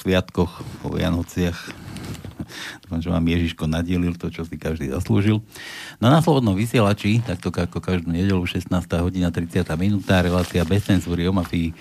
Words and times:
sviatkoch, 0.00 0.64
po 0.80 0.88
Vianociach. 0.96 1.76
Dúfam, 2.82 3.00
že 3.04 3.12
vám 3.12 3.22
Ježiško 3.22 3.68
nadielil 3.68 4.16
to, 4.16 4.32
čo 4.32 4.48
si 4.48 4.56
každý 4.56 4.88
zaslúžil. 4.88 5.44
No 6.00 6.08
na 6.08 6.24
Slobodnom 6.24 6.56
vysielači, 6.56 7.20
takto 7.20 7.52
ako 7.52 7.78
každú 7.78 8.08
nedelu, 8.08 8.40
16. 8.40 8.72
hodina 9.04 9.28
30. 9.28 9.62
minúta, 9.76 10.24
relácia 10.24 10.64
bez 10.64 10.88
cenzúry 10.88 11.28
o 11.28 11.36
mafii 11.36 11.76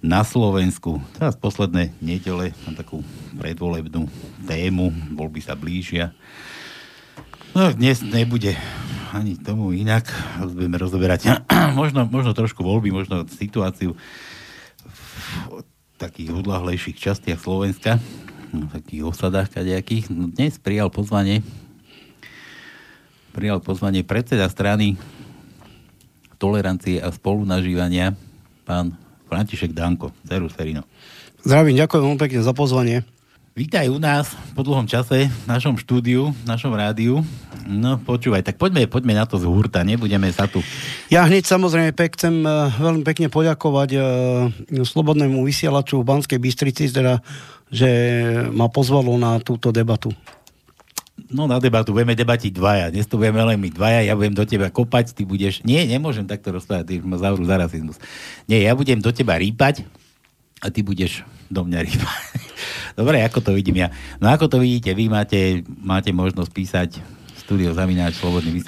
na 0.00 0.24
Slovensku. 0.24 0.98
Teraz 1.14 1.36
posledné 1.36 1.92
nedele 2.00 2.56
na 2.64 2.72
takú 2.72 3.04
predvolebnú 3.36 4.08
tému, 4.48 4.88
voľby 5.14 5.40
sa 5.44 5.52
blížia. 5.52 6.16
No 7.52 7.68
dnes 7.74 8.00
nebude 8.00 8.56
ani 9.12 9.36
tomu 9.36 9.72
inak. 9.74 10.08
Budeme 10.40 10.78
rozoberať 10.80 11.42
možno, 11.80 12.06
možno 12.08 12.32
trošku 12.32 12.64
voľby, 12.64 12.92
možno 12.92 13.26
situáciu 13.28 13.98
takých 15.98 16.30
odlahlejších 16.30 16.96
častiach 16.96 17.42
Slovenska, 17.42 17.98
v 18.54 18.70
takých 18.70 19.02
osadách 19.10 19.50
kadejakých. 19.52 20.08
No 20.14 20.30
dnes 20.30 20.56
prijal 20.56 20.88
pozvanie 20.88 21.42
prijal 23.38 23.62
pozvanie 23.62 24.02
predseda 24.02 24.50
strany 24.50 24.98
tolerancie 26.42 26.98
a 26.98 27.14
spolunažívania 27.14 28.18
pán 28.66 28.98
František 29.30 29.70
Danko. 29.70 30.10
Serus 30.26 30.54
Ferino. 30.54 30.82
Zdravím, 31.46 31.78
ďakujem 31.78 32.02
veľmi 32.02 32.18
pekne 32.18 32.40
za 32.42 32.50
pozvanie. 32.50 33.06
Vítaj 33.58 33.90
u 33.90 33.98
nás 33.98 34.38
po 34.54 34.62
dlhom 34.62 34.86
čase 34.86 35.26
v 35.26 35.46
našom 35.50 35.74
štúdiu, 35.74 36.30
v 36.30 36.44
našom 36.46 36.70
rádiu. 36.78 37.26
No 37.66 37.98
počúvaj, 37.98 38.46
tak 38.46 38.54
poďme, 38.54 38.86
poďme 38.86 39.18
na 39.18 39.26
to 39.26 39.34
z 39.34 39.50
hurta, 39.50 39.82
nebudeme 39.82 40.30
sa 40.30 40.46
tu... 40.46 40.62
Ja 41.10 41.26
hneď 41.26 41.42
samozrejme 41.42 41.90
pek, 41.90 42.14
chcem 42.14 42.46
uh, 42.46 42.70
veľmi 42.78 43.02
pekne 43.02 43.26
poďakovať 43.26 43.90
uh, 43.98 44.06
Slobodnému 44.86 45.42
vysielaču 45.42 45.98
v 45.98 46.06
Banskej 46.06 46.38
Bystrici, 46.38 46.86
teda, 46.86 47.18
že 47.66 47.90
ma 48.54 48.70
pozvalo 48.70 49.18
na 49.18 49.42
túto 49.42 49.74
debatu. 49.74 50.14
No 51.26 51.50
na 51.50 51.58
debatu 51.58 51.90
budeme 51.90 52.14
debatiť 52.14 52.54
dvaja. 52.54 52.94
Dnes 52.94 53.10
to 53.10 53.18
budeme 53.18 53.42
len 53.42 53.58
my 53.58 53.74
dvaja, 53.74 54.06
ja 54.06 54.14
budem 54.14 54.38
do 54.38 54.46
teba 54.46 54.70
kopať, 54.70 55.18
ty 55.18 55.26
budeš... 55.26 55.66
Nie, 55.66 55.82
nemôžem 55.82 56.30
takto 56.30 56.54
rozprávať, 56.54 56.94
ty 56.94 56.94
ma 57.02 57.18
zavrú 57.18 57.42
za 57.42 57.58
rasizmus. 57.58 57.98
Nie, 58.46 58.70
ja 58.70 58.78
budem 58.78 59.02
do 59.02 59.10
teba 59.10 59.34
rýpať 59.34 59.82
a 60.62 60.70
ty 60.70 60.86
budeš 60.86 61.26
do 61.50 61.66
mňa 61.66 61.82
rýpať. 61.82 62.47
Dobre, 62.98 63.22
ako 63.22 63.38
to 63.40 63.50
vidím 63.54 63.82
ja. 63.84 63.88
No 64.18 64.30
ako 64.30 64.46
to 64.50 64.56
vidíte, 64.58 64.94
vy 64.94 65.10
máte, 65.10 65.62
máte 65.80 66.10
možnosť 66.10 66.50
písať 66.50 66.90
studio 67.38 67.72
Zamináč, 67.72 68.20
Slobodný 68.20 68.60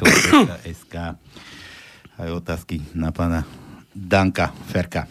SK 0.64 0.94
aj 2.20 2.28
otázky 2.36 2.84
na 2.92 3.12
pána 3.12 3.48
Danka 3.96 4.52
Ferka. 4.68 5.08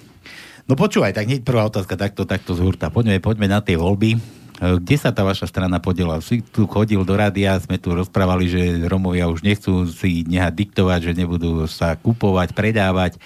No 0.69 0.77
počúvaj, 0.77 1.17
tak 1.17 1.25
hneď 1.25 1.41
prvá 1.41 1.65
otázka 1.65 1.97
takto, 1.97 2.29
takto 2.29 2.53
z 2.53 2.61
hurta. 2.61 2.93
Poďme, 2.93 3.17
poďme 3.17 3.49
na 3.49 3.57
tie 3.57 3.73
voľby. 3.73 4.21
Kde 4.59 4.95
sa 4.99 5.09
tá 5.09 5.25
vaša 5.25 5.49
strana 5.49 5.81
podiela? 5.81 6.21
Si 6.21 6.43
tu 6.43 6.69
chodil 6.69 6.99
do 7.01 7.15
rádia, 7.15 7.57
sme 7.57 7.81
tu 7.81 7.95
rozprávali, 7.95 8.45
že 8.45 8.61
Romovia 8.85 9.31
už 9.31 9.41
nechcú 9.41 9.87
si 9.89 10.27
nehať 10.27 10.53
diktovať, 10.53 10.99
že 11.09 11.17
nebudú 11.17 11.65
sa 11.65 11.95
kupovať, 11.97 12.53
predávať 12.53 13.17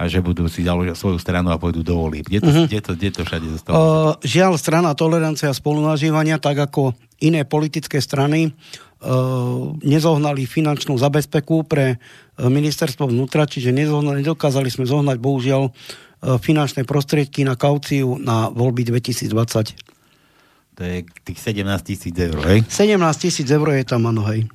a 0.00 0.08
že 0.08 0.24
budú 0.24 0.48
si 0.48 0.64
založiť 0.64 0.96
svoju 0.96 1.20
stranu 1.20 1.52
a 1.52 1.60
pôjdu 1.60 1.84
do 1.84 1.92
volieb. 1.92 2.24
Kde 2.24 2.40
to, 2.40 2.48
uh-huh. 2.48 2.66
kde 2.72 2.80
to, 2.80 2.92
kde 2.96 3.10
to 3.12 3.20
všade 3.28 3.46
zostalo? 3.52 3.74
Uh, 3.76 4.12
žiaľ, 4.24 4.56
strana 4.56 4.96
tolerancia 4.96 5.52
a 5.52 5.54
spolunažívania, 5.54 6.40
tak 6.40 6.56
ako 6.56 6.96
iné 7.20 7.44
politické 7.44 8.00
strany, 8.00 8.48
uh, 8.48 9.76
nezohnali 9.84 10.48
finančnú 10.48 10.96
zabezpeku 10.96 11.68
pre 11.68 12.00
uh, 12.00 12.48
ministerstvo 12.48 13.12
vnútra, 13.12 13.44
čiže 13.44 13.76
nezohnali, 13.76 14.24
nedokázali 14.24 14.72
sme 14.72 14.88
zohnať, 14.88 15.20
bohužiaľ, 15.20 15.68
finančné 16.20 16.84
prostriedky 16.84 17.48
na 17.48 17.56
kauciu 17.56 18.20
na 18.20 18.52
voľby 18.52 18.84
2020. 18.92 19.72
To 20.78 20.86
je 20.86 21.02
tých 21.26 21.38
17 21.42 21.66
tisíc 21.82 22.14
eur, 22.14 22.40
hej? 22.46 22.64
17 22.64 22.96
tisíc 23.18 23.48
eur 23.50 23.66
je 23.74 23.84
tam, 23.84 24.06
áno, 24.06 24.24
hej. 24.30 24.46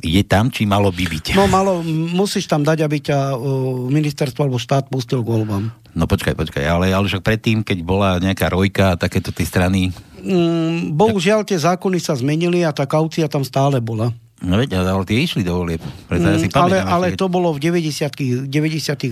Je 0.00 0.22
tam, 0.24 0.48
či 0.48 0.64
malo 0.64 0.88
by 0.88 1.04
byť? 1.04 1.36
No, 1.36 1.46
malo, 1.46 1.84
musíš 1.86 2.48
tam 2.48 2.64
dať, 2.64 2.78
aby 2.82 2.98
ťa 2.98 3.36
uh, 3.36 3.86
ministerstvo 3.92 4.48
alebo 4.48 4.58
štát 4.58 4.88
pustil 4.88 5.20
k 5.20 5.30
voľbám. 5.30 5.70
No 5.94 6.08
počkaj, 6.08 6.34
počkaj, 6.34 6.64
ale, 6.64 6.90
ale 6.90 7.06
však 7.06 7.22
predtým, 7.22 7.60
keď 7.60 7.78
bola 7.84 8.16
nejaká 8.18 8.48
rojka 8.48 8.94
a 8.94 8.98
takéto 8.98 9.30
tie 9.30 9.44
strany... 9.44 9.92
Mm, 10.24 10.96
bohužiaľ, 10.96 11.44
tie 11.44 11.60
zákony 11.60 11.98
sa 12.00 12.16
zmenili 12.16 12.64
a 12.64 12.72
tá 12.72 12.88
kaucia 12.88 13.28
tam 13.28 13.44
stále 13.44 13.78
bola. 13.78 14.10
No 14.40 14.56
veď, 14.56 14.80
ale 14.80 15.04
tie 15.04 15.20
išli 15.20 15.44
do 15.44 15.52
volieb. 15.60 15.84
Mm, 16.08 16.48
ja 16.48 16.64
ale, 16.64 16.78
ale 16.80 17.06
to 17.12 17.28
bolo 17.28 17.52
v 17.52 17.60
90 17.60 18.48
90 18.48 18.48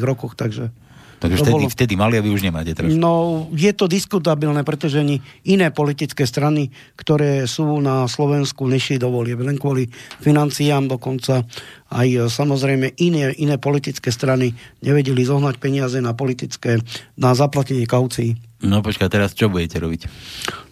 rokoch, 0.00 0.32
takže... 0.32 0.72
Takže 1.18 1.42
vtedy, 1.42 1.64
bolo... 1.66 1.74
vtedy 1.74 1.94
mali 1.98 2.14
a 2.14 2.22
vy 2.22 2.30
už 2.30 2.46
nemáte 2.46 2.70
teraz. 2.78 2.94
No, 2.94 3.46
je 3.50 3.74
to 3.74 3.90
diskutabilné, 3.90 4.62
pretože 4.62 5.02
ani 5.02 5.18
iné 5.42 5.74
politické 5.74 6.22
strany, 6.22 6.70
ktoré 6.94 7.50
sú 7.50 7.82
na 7.82 8.06
Slovensku, 8.06 8.70
nešli 8.70 9.02
do 9.02 9.10
volie. 9.10 9.34
Len 9.34 9.58
kvôli 9.58 9.90
financiám 10.22 10.86
dokonca 10.86 11.42
aj 11.90 12.08
e, 12.08 12.18
samozrejme 12.30 12.94
iné, 13.02 13.34
iné 13.34 13.58
politické 13.58 14.14
strany 14.14 14.54
nevedeli 14.78 15.26
zohnať 15.26 15.58
peniaze 15.58 15.98
na 15.98 16.14
politické, 16.14 16.78
na 17.18 17.34
zaplatenie 17.34 17.84
kaucií. 17.90 18.38
No 18.62 18.82
počkaj, 18.82 19.10
teraz 19.10 19.34
čo 19.34 19.50
budete 19.50 19.78
robiť? 19.78 20.10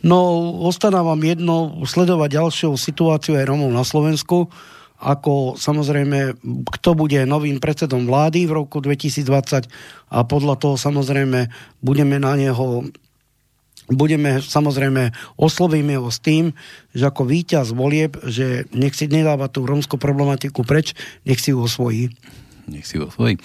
No, 0.03 0.51
ostanávam 0.67 1.19
jedno, 1.23 1.83
sledovať 1.87 2.31
ďalšiu 2.39 2.71
situáciu 2.75 3.39
aj 3.39 3.47
Romov 3.47 3.71
na 3.71 3.87
Slovensku 3.87 4.51
ako 4.97 5.61
samozrejme, 5.61 6.41
kto 6.79 6.91
bude 6.97 7.21
novým 7.29 7.61
predsedom 7.61 8.09
vlády 8.09 8.49
v 8.49 8.57
roku 8.65 8.81
2020 8.81 9.69
a 10.12 10.19
podľa 10.25 10.55
toho 10.57 10.77
samozrejme 10.81 11.53
budeme 11.84 12.17
na 12.17 12.33
neho 12.37 12.89
budeme 13.87 14.43
samozrejme 14.43 15.15
oslovíme 15.39 15.95
ho 15.95 16.11
s 16.11 16.19
tým, 16.19 16.51
že 16.91 17.06
ako 17.06 17.23
víťaz 17.23 17.71
volieb, 17.71 18.19
že 18.27 18.67
nech 18.75 18.99
si 18.99 19.06
nedáva 19.06 19.47
tú 19.47 19.62
rómskú 19.62 19.95
problematiku 19.95 20.67
preč, 20.67 20.91
nech 21.23 21.39
si 21.39 21.55
ju 21.55 21.62
osvojí. 21.62 22.11
Nech 22.67 22.83
si 22.83 22.99
osvojí. 22.99 23.39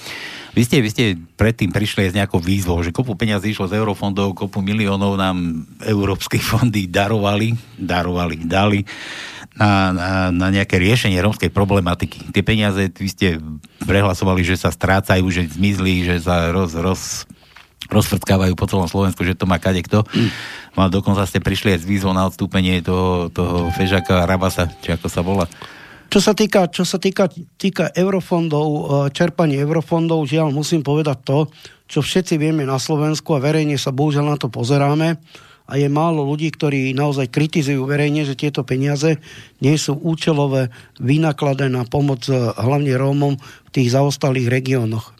Vy 0.57 0.61
ste, 0.66 0.81
vy 0.81 0.90
ste 0.90 1.06
predtým 1.38 1.69
prišli 1.69 2.09
s 2.09 2.17
nejakou 2.17 2.41
výzvou, 2.41 2.81
že 2.81 2.90
kopu 2.90 3.13
peniazí 3.13 3.53
išlo 3.53 3.69
z 3.69 3.78
eurofondov, 3.78 4.34
kopu 4.34 4.66
miliónov 4.66 5.13
nám 5.13 5.61
európske 5.85 6.41
fondy 6.41 6.90
darovali, 6.90 7.53
darovali, 7.78 8.38
dali 8.41 8.81
na, 9.56 9.91
na, 9.91 10.09
na 10.31 10.47
nejaké 10.47 10.79
riešenie 10.79 11.19
rómskej 11.19 11.51
problematiky. 11.51 12.31
Tie 12.31 12.44
peniaze, 12.44 12.88
vy 12.88 13.09
ste 13.12 13.28
prehlasovali, 13.84 14.47
že 14.47 14.56
sa 14.56 14.72
strácajú, 14.72 15.28
že 15.28 15.51
zmizli, 15.51 16.07
že 16.07 16.23
sa 16.23 16.50
roz, 16.56 16.72
roz, 16.79 17.28
rozfrckávajú 17.91 18.56
po 18.56 18.69
celom 18.72 18.88
Slovensku, 18.88 19.28
že 19.28 19.35
to 19.35 19.43
má 19.43 19.59
kade 19.59 19.84
kto. 19.84 20.08
No 20.79 20.87
dokonca 20.87 21.28
ste 21.28 21.43
prišli 21.43 21.75
aj 21.75 21.79
s 21.84 21.90
výzvou 21.90 22.16
na 22.16 22.31
odstúpenie 22.31 22.79
toho, 22.79 23.28
toho 23.28 23.67
Fežaka 23.75 24.23
Rabasa, 24.23 24.72
či 24.79 24.96
ako 24.96 25.08
sa 25.11 25.20
volá. 25.20 25.46
Čo 26.11 26.20
sa 26.20 26.35
týka, 26.35 26.67
čo 26.67 26.84
sa 26.84 26.99
týka, 26.99 27.31
týka 27.55 27.91
eurofondov, 27.96 28.67
e, 28.67 28.81
čerpanie 29.16 29.55
eurofondov, 29.64 30.28
žiaľ 30.28 30.52
musím 30.52 30.84
povedať 30.84 31.23
to, 31.23 31.47
čo 31.87 32.03
všetci 32.03 32.35
vieme 32.35 32.67
na 32.67 32.79
Slovensku 32.79 33.31
a 33.35 33.43
verejne 33.43 33.79
sa 33.79 33.96
bohužiaľ 33.96 34.35
na 34.35 34.37
to 34.40 34.52
pozeráme, 34.52 35.20
a 35.67 35.78
je 35.79 35.87
málo 35.87 36.25
ľudí, 36.28 36.52
ktorí 36.52 36.91
naozaj 36.91 37.31
kritizujú 37.31 37.85
verejne, 37.87 38.28
že 38.28 38.37
tieto 38.37 38.66
peniaze 38.66 39.22
nie 39.63 39.75
sú 39.78 39.97
účelové 39.97 40.73
vynakladené 40.99 41.81
na 41.81 41.85
pomoc 41.87 42.25
eh, 42.28 42.37
hlavne 42.37 42.93
Rómom 42.96 43.37
v 43.40 43.69
tých 43.72 43.93
zaostalých 43.93 44.52
regiónoch. 44.52 45.16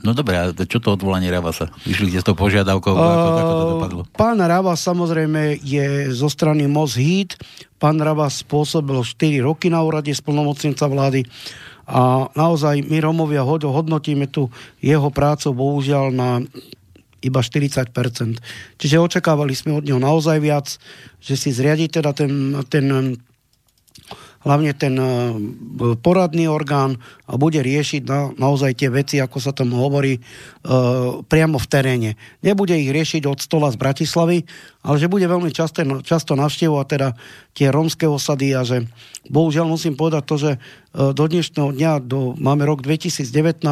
No 0.00 0.16
dobré, 0.16 0.40
a 0.40 0.48
čo 0.56 0.80
to 0.80 0.96
odvolanie 0.96 1.28
Ravasa? 1.28 1.68
Vyšli 1.84 2.16
ste 2.16 2.24
s 2.24 2.26
tou 2.26 2.32
požiadavkou, 2.32 2.88
uh, 2.88 3.00
ako, 3.04 3.28
ako 3.36 3.52
to 3.52 3.66
dopadlo? 3.76 4.00
Pán 4.16 4.40
Ravas 4.40 4.80
samozrejme 4.80 5.60
je 5.60 6.08
zo 6.08 6.32
strany 6.32 6.64
Moz 6.64 6.96
Heat. 6.96 7.36
Pán 7.76 8.00
Ravas 8.00 8.40
spôsobil 8.40 8.96
4 8.96 9.44
roky 9.44 9.68
na 9.68 9.84
úrade 9.84 10.08
splnomocnenca 10.16 10.88
vlády 10.88 11.28
a 11.90 12.30
naozaj 12.38 12.86
my 12.86 13.02
Romovia 13.02 13.42
hodnotíme 13.42 14.30
tu 14.30 14.46
jeho 14.78 15.10
prácu 15.10 15.50
bohužiaľ 15.50 16.14
na 16.14 16.28
iba 17.20 17.40
40%. 17.40 17.92
Čiže 18.80 18.96
očakávali 19.00 19.52
sme 19.52 19.80
od 19.80 19.84
neho 19.84 20.00
naozaj 20.00 20.38
viac, 20.40 20.66
že 21.20 21.34
si 21.36 21.52
zriadi 21.52 21.88
teda 21.88 22.16
ten, 22.16 22.56
ten 22.68 23.16
hlavne 24.40 24.72
ten 24.72 24.96
e, 24.96 25.08
poradný 26.00 26.48
orgán 26.48 26.96
a 27.28 27.36
bude 27.36 27.60
riešiť 27.60 28.02
na, 28.08 28.32
naozaj 28.32 28.72
tie 28.80 28.88
veci, 28.88 29.20
ako 29.20 29.36
sa 29.36 29.52
tomu 29.52 29.76
hovorí, 29.76 30.16
e, 30.16 30.20
priamo 31.20 31.60
v 31.60 31.66
teréne. 31.68 32.10
Nebude 32.40 32.72
ich 32.80 32.88
riešiť 32.88 33.28
od 33.28 33.36
stola 33.36 33.68
z 33.68 33.76
Bratislavy, 33.76 34.48
ale 34.80 34.96
že 34.96 35.12
bude 35.12 35.28
veľmi 35.28 35.52
často, 35.52 35.84
často 36.00 36.32
navštevovať 36.40 36.86
teda 36.88 37.08
tie 37.54 37.68
rómske 37.68 38.06
osady 38.06 38.54
a 38.54 38.62
že 38.62 38.86
bohužiaľ 39.28 39.66
musím 39.68 39.98
povedať 39.98 40.22
to, 40.26 40.36
že 40.38 40.50
e, 40.54 40.58
do 41.12 41.24
dnešného 41.26 41.70
dňa, 41.74 41.92
do, 42.02 42.34
máme 42.38 42.64
rok 42.66 42.82
2019, 42.82 43.62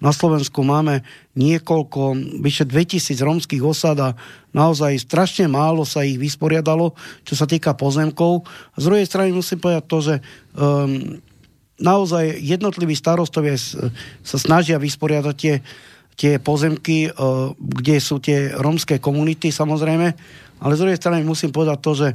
na 0.00 0.12
Slovensku 0.14 0.62
máme 0.62 1.02
niekoľko, 1.36 2.16
vyše 2.40 2.64
2000 2.64 3.18
rómskych 3.18 3.62
osad 3.62 3.98
a 4.00 4.08
naozaj 4.54 4.96
strašne 5.02 5.50
málo 5.50 5.84
sa 5.84 6.06
ich 6.06 6.16
vysporiadalo, 6.16 6.94
čo 7.26 7.34
sa 7.34 7.44
týka 7.44 7.74
pozemkov. 7.74 8.46
Z 8.78 8.82
druhej 8.86 9.06
strany 9.06 9.34
musím 9.34 9.60
povedať 9.60 9.84
to, 9.84 9.98
že 10.00 10.14
um, 10.56 11.20
naozaj 11.76 12.40
jednotliví 12.40 12.96
starostovia 12.96 13.58
sa 14.24 14.38
snažia 14.40 14.80
vysporiadať 14.80 15.36
tie 15.36 15.54
tie 16.16 16.40
pozemky, 16.40 17.12
kde 17.60 17.96
sú 18.00 18.16
tie 18.24 18.56
rómske 18.56 18.96
komunity 19.04 19.52
samozrejme, 19.52 20.16
ale 20.60 20.72
z 20.74 20.80
druhej 20.82 21.00
strany 21.00 21.20
musím 21.22 21.52
povedať 21.52 21.78
to, 21.84 21.92
že 21.92 22.08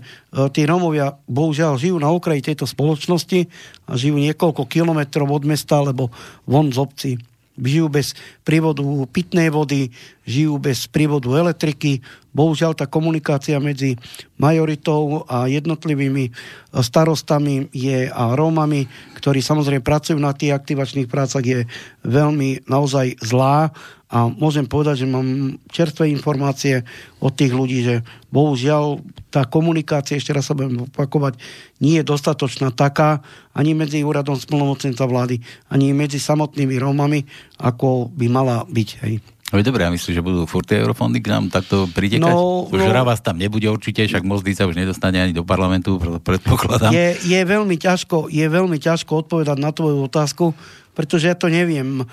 tí 0.55 0.65
Rómovia 0.65 1.13
bohužiaľ 1.29 1.77
žijú 1.77 1.97
na 2.01 2.09
okraji 2.09 2.41
tejto 2.53 2.65
spoločnosti 2.65 3.45
a 3.85 3.91
žijú 3.93 4.17
niekoľko 4.17 4.65
kilometrov 4.65 5.29
od 5.29 5.43
mesta 5.45 5.79
alebo 5.79 6.09
von 6.49 6.73
z 6.73 6.77
obcí 6.81 7.11
žijú 7.59 7.91
bez 7.91 8.15
prívodu 8.47 8.81
pitnej 9.11 9.51
vody, 9.51 9.91
žijú 10.23 10.57
bez 10.57 10.87
prívodu 10.87 11.29
elektriky. 11.35 11.99
Bohužiaľ 12.31 12.73
tá 12.73 12.87
komunikácia 12.87 13.59
medzi 13.59 13.99
majoritou 14.39 15.27
a 15.27 15.51
jednotlivými 15.51 16.31
starostami 16.71 17.67
je 17.75 18.07
a 18.07 18.33
Rómami, 18.39 18.87
ktorí 19.19 19.43
samozrejme 19.43 19.83
pracujú 19.83 20.17
na 20.17 20.31
tých 20.31 20.55
aktivačných 20.55 21.11
prácach, 21.11 21.43
je 21.43 21.67
veľmi 22.07 22.71
naozaj 22.71 23.19
zlá 23.19 23.75
a 24.11 24.27
môžem 24.27 24.67
povedať, 24.67 25.07
že 25.07 25.07
mám 25.07 25.55
čerstvé 25.71 26.11
informácie 26.11 26.83
od 27.23 27.31
tých 27.31 27.55
ľudí, 27.55 27.79
že 27.79 27.95
bohužiaľ 28.27 28.99
tá 29.31 29.47
komunikácia, 29.47 30.19
ešte 30.19 30.35
raz 30.35 30.51
sa 30.51 30.53
budem 30.53 30.83
opakovať, 30.91 31.39
nie 31.79 31.95
je 31.95 32.03
dostatočná 32.03 32.75
taká 32.75 33.23
ani 33.55 33.71
medzi 33.71 34.03
úradom 34.03 34.35
splnomocnenca 34.35 35.07
vlády, 35.07 35.39
ani 35.71 35.95
medzi 35.95 36.19
samotnými 36.19 36.75
Rómami, 36.75 37.23
ako 37.55 38.11
by 38.11 38.27
mala 38.27 38.67
byť. 38.67 38.89
Hej. 39.07 39.23
No 39.51 39.59
je 39.59 39.67
dobré, 39.67 39.83
ja 39.83 39.91
myslím, 39.91 40.15
že 40.15 40.23
budú 40.23 40.47
furt 40.47 40.63
tie 40.63 40.79
eurofondy 40.79 41.19
k 41.19 41.27
nám 41.27 41.51
takto 41.51 41.83
pritekať. 41.91 42.23
No, 42.23 42.71
už 42.71 42.87
no, 42.87 43.03
vás 43.03 43.19
tam 43.19 43.35
nebude 43.35 43.67
určite, 43.67 44.07
však 44.07 44.23
Mozdy 44.23 44.55
sa 44.55 44.63
už 44.63 44.79
nedostane 44.79 45.19
ani 45.19 45.35
do 45.35 45.43
parlamentu, 45.43 45.99
predpokladám. 46.23 46.95
Je, 46.95 47.19
je, 47.35 47.39
veľmi 47.43 47.75
ťažko, 47.75 48.31
je 48.31 48.47
veľmi 48.47 48.79
ťažko 48.79 49.27
odpovedať 49.27 49.59
na 49.59 49.75
tvoju 49.75 50.07
otázku, 50.07 50.55
pretože 50.91 51.31
ja 51.31 51.35
to 51.35 51.47
neviem. 51.47 52.03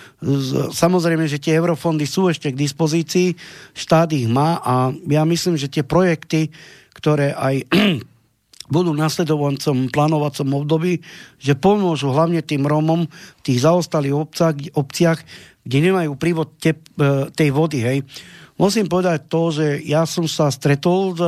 Samozrejme, 0.70 1.26
že 1.26 1.42
tie 1.42 1.58
eurofondy 1.58 2.06
sú 2.06 2.30
ešte 2.30 2.54
k 2.54 2.60
dispozícii, 2.60 3.34
štát 3.75 4.10
ich 4.14 4.30
má 4.30 4.62
a 4.62 4.94
ja 5.10 5.22
myslím, 5.26 5.58
že 5.58 5.70
tie 5.70 5.82
projekty, 5.82 6.50
ktoré 6.94 7.34
aj 7.34 7.66
budú 8.75 8.92
nasledovancom 8.92 9.88
plánovacom 9.88 10.48
období, 10.62 11.00
že 11.40 11.56
pomôžu 11.56 12.12
hlavne 12.12 12.44
tým 12.44 12.69
Rómom 12.69 13.08
v 13.08 13.40
tých 13.42 13.64
zaostalých 13.64 14.14
obciach, 14.14 14.56
obciach, 14.76 15.19
kde 15.64 15.78
nemajú 15.90 16.16
prívod 16.16 16.56
tep, 16.60 16.80
e, 16.96 17.32
tej 17.32 17.48
vody. 17.52 17.80
Hej. 17.80 17.98
Musím 18.60 18.90
povedať 18.90 19.30
to, 19.30 19.54
že 19.54 19.66
ja 19.86 20.04
som 20.04 20.26
sa 20.26 20.50
stretol 20.50 21.14
s, 21.14 21.22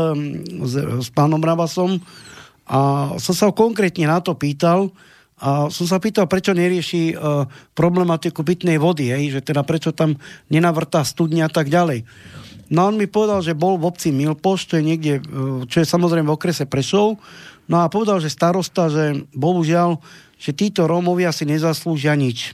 s, 0.67 0.75
s 1.07 1.09
pánom 1.15 1.41
Ravasom 1.41 2.03
a 2.67 3.13
som 3.19 3.35
sa 3.35 3.51
konkrétne 3.55 4.07
na 4.07 4.19
to 4.19 4.35
pýtal, 4.35 4.91
a 5.41 5.73
som 5.73 5.89
sa 5.89 5.97
pýtal, 5.97 6.29
prečo 6.29 6.53
nerieši 6.53 7.17
uh, 7.17 7.49
problematiku 7.73 8.45
pitnej 8.45 8.77
vody, 8.77 9.09
hej, 9.09 9.41
že 9.41 9.41
teda 9.41 9.65
prečo 9.65 9.97
tam 9.97 10.21
nenavrtá 10.53 11.01
studňa 11.01 11.49
a 11.49 11.53
tak 11.53 11.73
ďalej. 11.73 12.05
No 12.69 12.87
on 12.87 13.01
mi 13.01 13.09
povedal, 13.09 13.41
že 13.41 13.57
bol 13.57 13.81
v 13.81 13.89
obci 13.89 14.13
Milpoš, 14.13 14.69
čo 14.69 14.77
je 14.77 14.85
niekde, 14.85 15.25
uh, 15.25 15.65
čo 15.65 15.81
je 15.81 15.89
samozrejme 15.89 16.29
v 16.29 16.37
okrese 16.37 16.69
Prešov, 16.69 17.17
no 17.73 17.77
a 17.81 17.89
povedal, 17.89 18.21
že 18.21 18.29
starosta, 18.29 18.93
že 18.93 19.25
bohužiaľ, 19.33 19.97
že 20.37 20.53
títo 20.53 20.85
Rómovia 20.85 21.33
si 21.33 21.49
nezaslúžia 21.49 22.13
nič. 22.21 22.53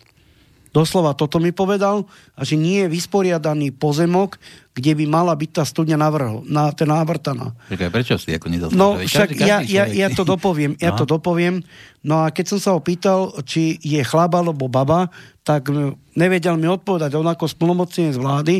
Doslova 0.76 1.16
toto 1.16 1.40
mi 1.40 1.56
povedal, 1.56 2.04
a 2.36 2.44
že 2.44 2.60
nie 2.60 2.84
je 2.84 2.92
vysporiadaný 2.92 3.72
pozemok, 3.72 4.36
kde 4.76 4.92
by 4.92 5.04
mala 5.08 5.32
byť 5.32 5.50
tá 5.56 5.64
studňa 5.64 5.96
navrhl, 5.96 6.44
na, 6.44 6.68
ten 6.76 6.92
navrtaná. 6.92 7.56
Čakaj, 7.72 7.88
prečo 7.88 8.20
si 8.20 8.36
ako? 8.36 8.76
No 8.76 9.00
však 9.00 9.32
každý, 9.32 9.48
ja, 9.48 9.64
ja, 9.64 9.88
ja, 9.88 10.08
to 10.12 10.28
dopoviem, 10.28 10.76
ja 10.76 10.92
no. 10.92 11.00
to 11.00 11.08
dopoviem. 11.08 11.64
No 12.04 12.28
a 12.28 12.28
keď 12.28 12.44
som 12.52 12.58
sa 12.60 12.70
ho 12.76 12.80
pýtal, 12.84 13.32
či 13.48 13.80
je 13.80 14.04
chlap 14.04 14.36
alebo 14.36 14.68
baba, 14.68 15.08
tak 15.48 15.72
nevedel 16.12 16.60
mi 16.60 16.68
odpovedať. 16.68 17.16
On 17.16 17.24
ako 17.24 17.48
splnomocnenie 17.48 18.12
z 18.12 18.20
vlády 18.20 18.54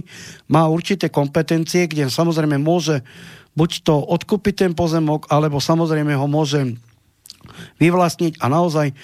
má 0.48 0.64
určité 0.72 1.12
kompetencie, 1.12 1.84
kde 1.84 2.08
samozrejme 2.08 2.56
môže 2.56 3.04
buď 3.52 3.84
to 3.84 4.00
odkúpiť 4.00 4.64
ten 4.64 4.72
pozemok, 4.72 5.28
alebo 5.28 5.60
samozrejme 5.60 6.16
ho 6.16 6.24
môže 6.24 6.80
vyvlastniť 7.78 8.42
a 8.42 8.46
naozaj 8.50 8.90
e, 8.90 8.94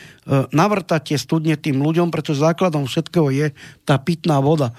navrtať 0.50 1.14
tie 1.14 1.18
studne 1.18 1.54
tým 1.58 1.80
ľuďom, 1.80 2.12
pretože 2.12 2.44
základom 2.44 2.86
všetkého 2.86 3.28
je 3.32 3.46
tá 3.86 3.96
pitná 3.96 4.42
voda. 4.42 4.70
E, 4.70 4.74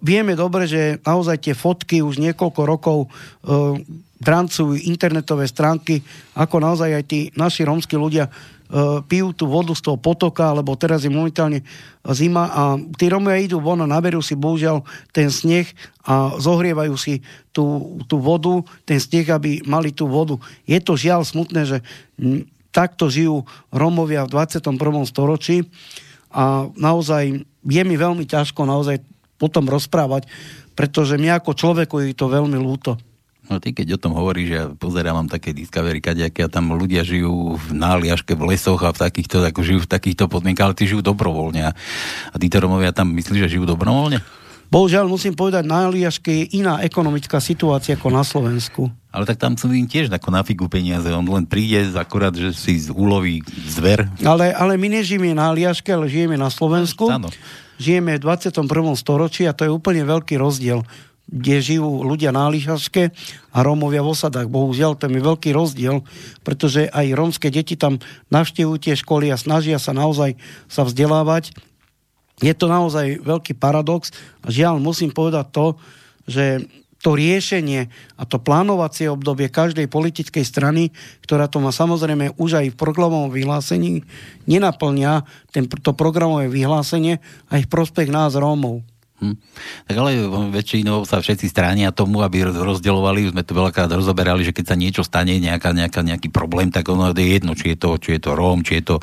vieme 0.00 0.32
dobre, 0.32 0.64
že 0.64 0.96
naozaj 1.04 1.44
tie 1.44 1.54
fotky 1.54 2.00
už 2.00 2.16
niekoľko 2.16 2.60
rokov 2.64 2.98
e, 3.04 3.08
drancujú 4.18 4.74
internetové 4.74 5.46
stránky, 5.46 6.02
ako 6.34 6.58
naozaj 6.58 6.90
aj 6.90 7.04
tí 7.06 7.20
naši 7.38 7.62
rómsky 7.62 7.94
ľudia 7.94 8.26
e, 8.26 8.30
pijú 9.06 9.30
tú 9.30 9.46
vodu 9.46 9.70
z 9.76 9.84
toho 9.84 10.00
potoka, 10.00 10.50
lebo 10.50 10.74
teraz 10.74 11.06
je 11.06 11.12
momentálne 11.12 11.62
zima 12.16 12.50
a 12.50 12.62
tí 12.98 13.06
Rómovia 13.06 13.44
idú 13.44 13.62
von 13.62 13.78
a 13.78 13.86
naberú 13.86 14.18
si 14.18 14.34
bohužiaľ 14.34 14.82
ten 15.14 15.30
sneh 15.30 15.70
a 16.02 16.34
zohrievajú 16.40 16.94
si 16.98 17.22
tú, 17.54 17.96
tú 18.10 18.18
vodu, 18.18 18.64
ten 18.82 18.98
sneh, 18.98 19.28
aby 19.28 19.62
mali 19.68 19.94
tú 19.94 20.10
vodu. 20.10 20.40
Je 20.66 20.80
to 20.82 20.98
žiaľ 20.98 21.22
smutné, 21.22 21.68
že 21.68 21.78
takto 22.70 23.08
žijú 23.08 23.44
Romovia 23.72 24.24
v 24.28 24.32
21. 24.36 24.76
storočí 25.08 25.66
a 26.28 26.68
naozaj 26.76 27.44
je 27.64 27.82
mi 27.84 27.96
veľmi 27.96 28.24
ťažko 28.28 28.68
naozaj 28.68 29.00
potom 29.40 29.70
rozprávať, 29.70 30.28
pretože 30.74 31.16
mňa 31.16 31.40
ako 31.40 31.52
človeku 31.54 31.94
je 32.04 32.14
to 32.14 32.26
veľmi 32.28 32.58
lúto. 32.58 32.98
No 33.48 33.56
ty 33.64 33.72
keď 33.72 33.96
o 33.96 34.02
tom 34.02 34.12
hovoríš, 34.12 34.48
ja 34.52 34.64
pozerám 34.68 35.24
také 35.24 35.56
Discovery, 35.56 36.04
kadejaké 36.04 36.44
a 36.44 36.52
tam 36.52 36.76
ľudia 36.76 37.00
žijú 37.00 37.56
v 37.56 37.66
náliaške, 37.72 38.36
v 38.36 38.44
lesoch 38.52 38.84
a 38.84 38.92
v 38.92 39.00
takýchto, 39.08 39.40
ako 39.40 39.64
žijú 39.64 39.80
v 39.88 39.90
takýchto 39.90 40.28
podmienkach, 40.28 40.68
ale 40.68 40.76
tí 40.76 40.84
žijú 40.84 41.00
dobrovoľne. 41.00 41.72
A 41.72 42.34
títo 42.36 42.60
Romovia 42.60 42.92
tam 42.92 43.08
myslíš, 43.16 43.48
že 43.48 43.56
žijú 43.56 43.64
dobrovoľne? 43.64 44.20
Bohužiaľ 44.68 45.08
musím 45.08 45.32
povedať, 45.32 45.64
na 45.64 45.88
Aliaške 45.88 46.28
je 46.28 46.44
iná 46.60 46.84
ekonomická 46.84 47.40
situácia 47.40 47.96
ako 47.96 48.08
na 48.12 48.20
Slovensku. 48.20 48.92
Ale 49.08 49.24
tak 49.24 49.40
tam 49.40 49.56
sú 49.56 49.72
im 49.72 49.88
tiež 49.88 50.12
ako 50.12 50.28
na 50.28 50.44
figu 50.44 50.68
peniaze. 50.68 51.08
On 51.08 51.24
len 51.24 51.48
príde 51.48 51.88
akorát, 51.96 52.36
že 52.36 52.52
si 52.52 52.76
uloví 52.92 53.40
zver. 53.64 54.04
Ale, 54.20 54.52
ale 54.52 54.76
my 54.76 55.00
nežijeme 55.00 55.32
na 55.32 55.56
Aliaške, 55.56 55.88
ale 55.88 56.12
žijeme 56.12 56.36
na 56.36 56.52
Slovensku. 56.52 57.08
Áno. 57.08 57.32
Žijeme 57.80 58.20
v 58.20 58.28
21. 58.28 58.68
storočí 59.00 59.48
a 59.48 59.56
to 59.56 59.64
je 59.64 59.72
úplne 59.72 60.04
veľký 60.04 60.36
rozdiel 60.36 60.84
kde 61.28 61.60
žijú 61.60 62.08
ľudia 62.08 62.32
na 62.32 62.48
Ališaške 62.48 63.12
a 63.52 63.58
Rómovia 63.60 64.00
v 64.00 64.16
osadách. 64.16 64.48
Bohužiaľ, 64.48 64.96
to 64.96 65.12
je 65.12 65.20
veľký 65.20 65.52
rozdiel, 65.52 66.00
pretože 66.40 66.88
aj 66.88 67.12
rómske 67.12 67.52
deti 67.52 67.76
tam 67.76 68.00
navštevujú 68.32 68.80
tie 68.80 68.96
školy 68.96 69.28
a 69.28 69.36
snažia 69.36 69.76
sa 69.76 69.92
naozaj 69.92 70.40
sa 70.72 70.88
vzdelávať 70.88 71.52
je 72.38 72.54
to 72.54 72.66
naozaj 72.70 73.18
veľký 73.22 73.58
paradox 73.58 74.14
a 74.42 74.48
žiaľ 74.50 74.78
musím 74.78 75.10
povedať 75.10 75.46
to, 75.50 75.66
že 76.28 76.44
to 76.98 77.14
riešenie 77.14 77.86
a 78.18 78.22
to 78.26 78.42
plánovacie 78.42 79.06
obdobie 79.06 79.46
každej 79.46 79.86
politickej 79.86 80.42
strany, 80.42 80.90
ktorá 81.22 81.46
to 81.46 81.62
má 81.62 81.70
samozrejme 81.70 82.34
už 82.34 82.58
aj 82.58 82.66
v 82.74 82.78
programovom 82.78 83.30
vyhlásení, 83.30 84.02
nenaplňa 84.50 85.22
ten, 85.54 85.70
to 85.70 85.94
programové 85.94 86.50
vyhlásenie 86.50 87.22
aj 87.54 87.60
v 87.66 87.70
prospech 87.70 88.10
nás 88.10 88.34
Rómov. 88.34 88.82
Hm. 89.18 89.34
Tak 89.90 89.96
ale 89.98 90.30
väčšinou 90.54 91.02
sa 91.02 91.18
všetci 91.18 91.50
stránia 91.50 91.90
tomu, 91.90 92.22
aby 92.22 92.46
rozdeľovali, 92.46 93.34
sme 93.34 93.42
to 93.42 93.50
veľakrát 93.50 93.90
rozoberali, 93.90 94.46
že 94.46 94.54
keď 94.54 94.64
sa 94.70 94.76
niečo 94.78 95.02
stane, 95.02 95.42
nejaká, 95.42 95.74
nejaká, 95.74 96.06
nejaký 96.06 96.30
problém, 96.30 96.70
tak 96.70 96.86
ono 96.86 97.10
je 97.10 97.26
jedno, 97.26 97.58
či 97.58 97.74
je 97.74 97.78
to, 97.82 97.98
či 97.98 98.14
je 98.14 98.20
to 98.22 98.38
Róm, 98.38 98.62
či 98.62 98.78
je 98.78 98.94
to 98.94 98.96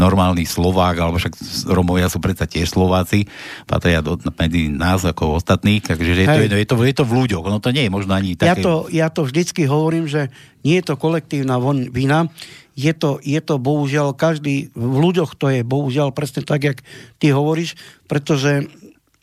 normálny 0.00 0.48
Slovák, 0.48 0.96
alebo 0.96 1.20
však 1.20 1.36
Rómovia 1.68 2.08
sú 2.08 2.16
predsa 2.16 2.48
tiež 2.48 2.72
Slováci, 2.72 3.28
patria 3.68 4.00
do, 4.00 4.16
medzi 4.40 4.72
nás 4.72 5.04
ako 5.04 5.36
ostatných, 5.36 5.84
takže 5.84 6.16
je 6.16 6.24
to, 6.24 6.40
je, 6.48 6.48
to, 6.64 6.76
je 6.88 6.96
to 6.96 7.04
v 7.04 7.12
ľuďoch, 7.12 7.44
ono 7.44 7.60
to 7.60 7.76
nie 7.76 7.84
je 7.84 7.92
možno 7.92 8.16
ani 8.16 8.32
také... 8.40 8.48
Ja 8.48 8.56
to, 8.56 8.88
ja 8.88 9.08
to 9.12 9.28
vždycky 9.28 9.68
hovorím, 9.68 10.08
že 10.08 10.32
nie 10.64 10.80
je 10.80 10.88
to 10.88 10.96
kolektívna 10.96 11.60
vina, 11.92 12.32
je 12.72 12.92
to, 12.96 13.20
je 13.20 13.36
to 13.44 13.60
bohužiaľ 13.60 14.16
každý, 14.16 14.72
v 14.72 14.96
ľuďoch 14.96 15.36
to 15.36 15.52
je 15.52 15.60
bohužiaľ 15.60 16.16
presne 16.16 16.40
tak, 16.40 16.64
jak 16.64 16.78
ty 17.20 17.28
hovoríš, 17.28 17.76
pretože 18.08 18.64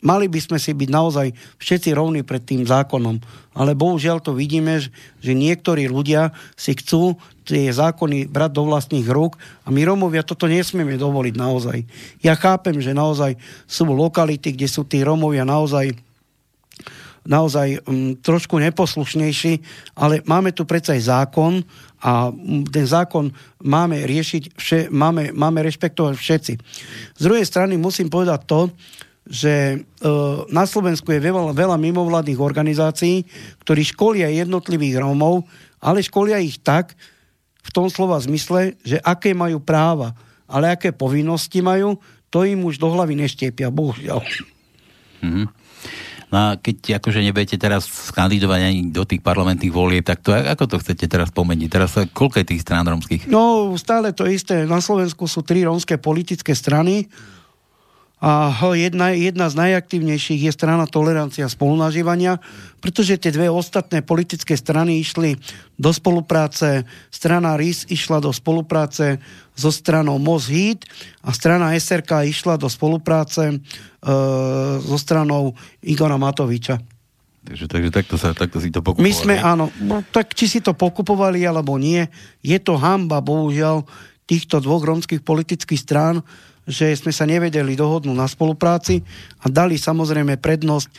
mali 0.00 0.26
by 0.28 0.40
sme 0.40 0.58
si 0.60 0.72
byť 0.72 0.88
naozaj 0.88 1.26
všetci 1.60 1.92
rovní 1.92 2.24
pred 2.24 2.40
tým 2.40 2.64
zákonom. 2.64 3.20
Ale 3.56 3.76
bohužiaľ 3.76 4.24
to 4.24 4.32
vidíme, 4.32 4.80
že 5.20 5.32
niektorí 5.32 5.88
ľudia 5.88 6.32
si 6.56 6.72
chcú 6.76 7.20
tie 7.44 7.68
zákony 7.68 8.30
brať 8.30 8.50
do 8.54 8.62
vlastných 8.68 9.08
rúk 9.10 9.36
a 9.66 9.74
my 9.74 9.82
Romovia 9.82 10.22
toto 10.22 10.46
nesmieme 10.46 10.94
dovoliť 10.94 11.34
naozaj. 11.34 11.78
Ja 12.22 12.38
chápem, 12.38 12.78
že 12.78 12.94
naozaj 12.94 13.34
sú 13.66 13.90
lokality, 13.90 14.54
kde 14.54 14.68
sú 14.70 14.86
tí 14.86 15.02
Romovia 15.02 15.42
naozaj 15.42 15.98
naozaj 17.20 17.84
um, 17.84 18.16
trošku 18.16 18.56
neposlušnejší, 18.56 19.60
ale 19.92 20.24
máme 20.24 20.56
tu 20.56 20.64
predsa 20.64 20.96
aj 20.96 21.02
zákon 21.04 21.60
a 22.00 22.32
um, 22.32 22.64
ten 22.64 22.88
zákon 22.88 23.28
máme 23.60 24.08
riešiť, 24.08 24.42
vše, 24.56 24.78
máme, 24.88 25.36
máme 25.36 25.60
rešpektovať 25.60 26.14
všetci. 26.16 26.52
Z 27.16 27.20
druhej 27.20 27.44
strany 27.44 27.76
musím 27.76 28.08
povedať 28.08 28.40
to, 28.48 28.72
že 29.30 29.78
e, 29.78 30.08
na 30.50 30.66
Slovensku 30.66 31.06
je 31.14 31.22
veľa, 31.22 31.54
veľa 31.54 31.78
mimovládnych 31.78 32.42
organizácií, 32.42 33.22
ktorí 33.62 33.86
školia 33.86 34.26
jednotlivých 34.34 34.98
Rómov, 34.98 35.46
ale 35.78 36.02
školia 36.02 36.42
ich 36.42 36.58
tak, 36.58 36.98
v 37.60 37.70
tom 37.70 37.86
slova 37.86 38.18
zmysle, 38.18 38.74
že 38.82 38.98
aké 38.98 39.30
majú 39.30 39.62
práva, 39.62 40.18
ale 40.50 40.74
aké 40.74 40.90
povinnosti 40.90 41.62
majú, 41.62 41.94
to 42.26 42.42
im 42.42 42.66
už 42.66 42.82
do 42.82 42.90
hlavy 42.90 43.14
neštiepia, 43.14 43.70
bohužiaľ. 43.70 44.18
Mm-hmm. 45.22 45.46
No 46.30 46.36
a 46.38 46.46
keď 46.54 47.02
akože 47.02 47.26
nebudete 47.26 47.58
teraz 47.58 47.90
skandidovať 47.90 48.60
ani 48.62 48.80
do 48.94 49.02
tých 49.02 49.18
parlamentných 49.18 49.74
volieb, 49.74 50.06
tak 50.06 50.22
to 50.22 50.30
ako 50.30 50.64
to 50.70 50.76
chcete 50.78 51.10
teraz 51.10 51.34
pomeniť? 51.34 51.68
Teraz 51.70 51.90
koľko 52.14 52.38
je 52.38 52.46
tých 52.54 52.62
strán 52.62 52.86
romských? 52.86 53.26
No, 53.26 53.74
stále 53.74 54.14
to 54.14 54.30
isté. 54.30 54.62
Na 54.62 54.78
Slovensku 54.78 55.26
sú 55.26 55.42
tri 55.42 55.66
rómske 55.66 55.98
politické 55.98 56.54
strany 56.54 57.10
a 58.20 58.52
jedna, 58.76 59.16
jedna 59.16 59.48
z 59.48 59.56
najaktívnejších 59.56 60.44
je 60.44 60.52
strana 60.52 60.84
tolerancia 60.84 61.48
spolunažívania, 61.48 62.36
pretože 62.84 63.16
tie 63.16 63.32
dve 63.32 63.48
ostatné 63.48 64.04
politické 64.04 64.60
strany 64.60 65.00
išli 65.00 65.40
do 65.80 65.88
spolupráce. 65.88 66.84
Strana 67.08 67.56
RIS 67.56 67.88
išla 67.88 68.20
do 68.20 68.28
spolupráce 68.28 69.24
so 69.56 69.72
stranou 69.72 70.20
Mozhit 70.20 70.84
a 71.24 71.32
strana 71.32 71.72
SRK 71.72 72.28
išla 72.28 72.60
do 72.60 72.68
spolupráce 72.68 73.56
e, 73.56 73.56
so 74.84 74.96
stranou 75.00 75.56
Igora 75.80 76.20
Matoviča. 76.20 76.76
Takže, 77.40 77.72
takže 77.72 77.88
takto, 77.88 78.20
sa, 78.20 78.36
takto 78.36 78.60
si 78.60 78.68
to 78.68 78.84
pokupovali. 78.84 79.08
My 79.08 79.12
sme, 79.16 79.34
áno, 79.40 79.72
no, 79.80 80.04
tak 80.12 80.36
či 80.36 80.44
si 80.44 80.60
to 80.60 80.76
pokupovali 80.76 81.40
alebo 81.48 81.80
nie, 81.80 82.04
je 82.44 82.60
to 82.60 82.76
hamba, 82.76 83.24
bohužiaľ, 83.24 83.88
týchto 84.28 84.60
dvoch 84.60 84.84
romských 84.84 85.24
politických 85.24 85.80
strán, 85.80 86.20
že 86.70 86.94
sme 86.94 87.10
sa 87.10 87.26
nevedeli 87.26 87.74
dohodnúť 87.74 88.14
na 88.14 88.30
spolupráci 88.30 89.02
a 89.42 89.50
dali 89.50 89.74
samozrejme 89.74 90.38
prednosť 90.38 90.88
e, 90.88 90.94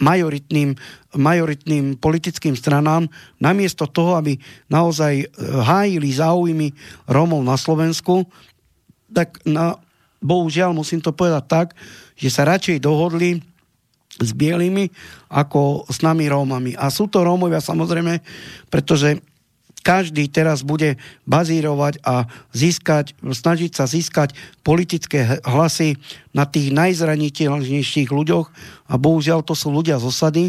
majoritným, 0.00 0.72
majoritným 1.14 2.00
politickým 2.00 2.56
stranám, 2.56 3.04
namiesto 3.36 3.84
toho, 3.84 4.16
aby 4.16 4.40
naozaj 4.72 5.12
e, 5.20 5.26
hájili 5.38 6.08
záujmy 6.16 6.72
Rómov 7.04 7.44
na 7.44 7.60
Slovensku, 7.60 8.24
tak 9.12 9.36
na, 9.44 9.76
bohužiaľ 10.24 10.72
musím 10.72 11.04
to 11.04 11.12
povedať 11.12 11.44
tak, 11.44 11.66
že 12.16 12.32
sa 12.32 12.48
radšej 12.48 12.80
dohodli 12.80 13.44
s 14.16 14.30
bielými 14.32 14.88
ako 15.32 15.88
s 15.88 16.00
nami 16.00 16.28
Rómami. 16.28 16.72
A 16.76 16.88
sú 16.88 17.08
to 17.08 17.24
Rómovia 17.24 17.60
samozrejme, 17.60 18.20
pretože 18.68 19.20
každý 19.82 20.30
teraz 20.30 20.62
bude 20.62 20.96
bazírovať 21.26 22.00
a 22.06 22.30
získať, 22.54 23.18
snažiť 23.20 23.70
sa 23.74 23.84
získať 23.90 24.32
politické 24.62 25.42
hlasy 25.42 25.98
na 26.32 26.46
tých 26.46 26.70
najzraniteľnejších 26.70 28.08
ľuďoch. 28.08 28.46
A 28.88 28.94
bohužiaľ 28.96 29.42
to 29.42 29.58
sú 29.58 29.74
ľudia 29.74 29.98
z 29.98 30.06
osady, 30.06 30.44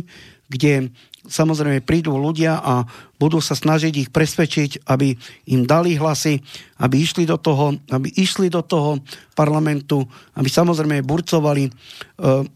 kde 0.48 0.94
samozrejme 1.24 1.84
prídu 1.84 2.20
ľudia 2.20 2.60
a 2.60 2.84
budú 3.16 3.40
sa 3.40 3.56
snažiť 3.56 3.94
ich 3.96 4.10
presvedčiť, 4.12 4.84
aby 4.84 5.16
im 5.56 5.64
dali 5.64 5.96
hlasy, 5.96 6.44
aby 6.84 7.00
išli 7.00 7.24
do 7.24 7.40
toho, 7.40 7.80
aby 7.88 8.12
išli 8.20 8.52
do 8.52 8.60
toho 8.60 9.00
parlamentu, 9.32 10.04
aby 10.36 10.52
samozrejme 10.52 11.08
burcovali 11.08 11.64
e, 11.68 11.72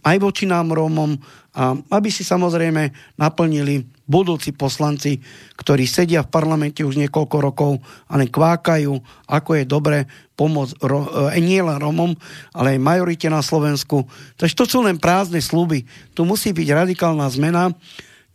aj 0.04 0.18
voči 0.20 0.44
nám 0.44 0.76
Rómom 0.76 1.16
a 1.58 1.74
aby 1.74 2.12
si 2.12 2.28
samozrejme 2.28 3.16
naplnili 3.18 3.88
budúci 4.06 4.54
poslanci, 4.54 5.20
ktorí 5.56 5.88
sedia 5.88 6.24
v 6.24 6.32
parlamente 6.32 6.84
už 6.84 7.00
niekoľko 7.00 7.38
rokov 7.40 7.72
a 8.08 8.20
len 8.20 8.30
kvákajú, 8.30 8.94
ako 9.28 9.52
je 9.58 9.64
dobre 9.64 9.98
pomôcť 10.36 10.74
ro, 10.84 11.32
e, 11.32 11.40
nie 11.40 11.64
len 11.64 11.80
Romom, 11.80 12.12
ale 12.52 12.76
aj 12.76 12.84
majorite 12.84 13.28
na 13.32 13.40
Slovensku. 13.40 14.04
Takže 14.36 14.54
to 14.54 14.66
sú 14.68 14.80
len 14.84 15.00
prázdne 15.00 15.40
sluby. 15.40 15.88
Tu 16.12 16.22
musí 16.28 16.52
byť 16.52 16.68
radikálna 16.76 17.26
zmena 17.32 17.72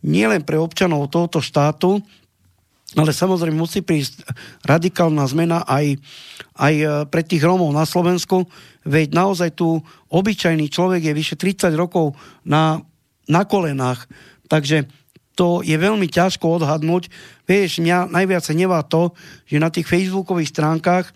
nielen 0.03 0.43
pre 0.43 0.59
občanov 0.59 1.09
tohoto 1.09 1.39
štátu, 1.39 2.03
ale 2.93 3.09
samozrejme 3.09 3.57
musí 3.57 3.81
prísť 3.81 4.21
radikálna 4.61 5.25
zmena 5.25 5.65
aj, 5.65 5.97
aj 6.61 6.73
e, 6.77 6.85
pre 7.09 7.25
tých 7.25 7.41
Rómov 7.41 7.73
na 7.73 7.89
Slovensku, 7.89 8.45
veď 8.85 9.17
naozaj 9.17 9.57
tu 9.57 9.81
obyčajný 10.13 10.69
človek 10.69 11.09
je 11.09 11.17
vyše 11.17 11.35
30 11.39 11.73
rokov 11.73 12.13
na, 12.45 12.85
na 13.25 13.49
kolenách, 13.49 14.05
takže 14.45 14.85
to 15.33 15.65
je 15.65 15.73
veľmi 15.73 16.05
ťažko 16.05 16.61
odhadnúť. 16.61 17.09
Vieš, 17.49 17.81
mňa 17.81 18.13
najviac 18.13 18.45
nevá 18.53 18.85
to, 18.85 19.17
že 19.49 19.57
na 19.57 19.73
tých 19.73 19.89
facebookových 19.89 20.53
stránkach 20.53 21.09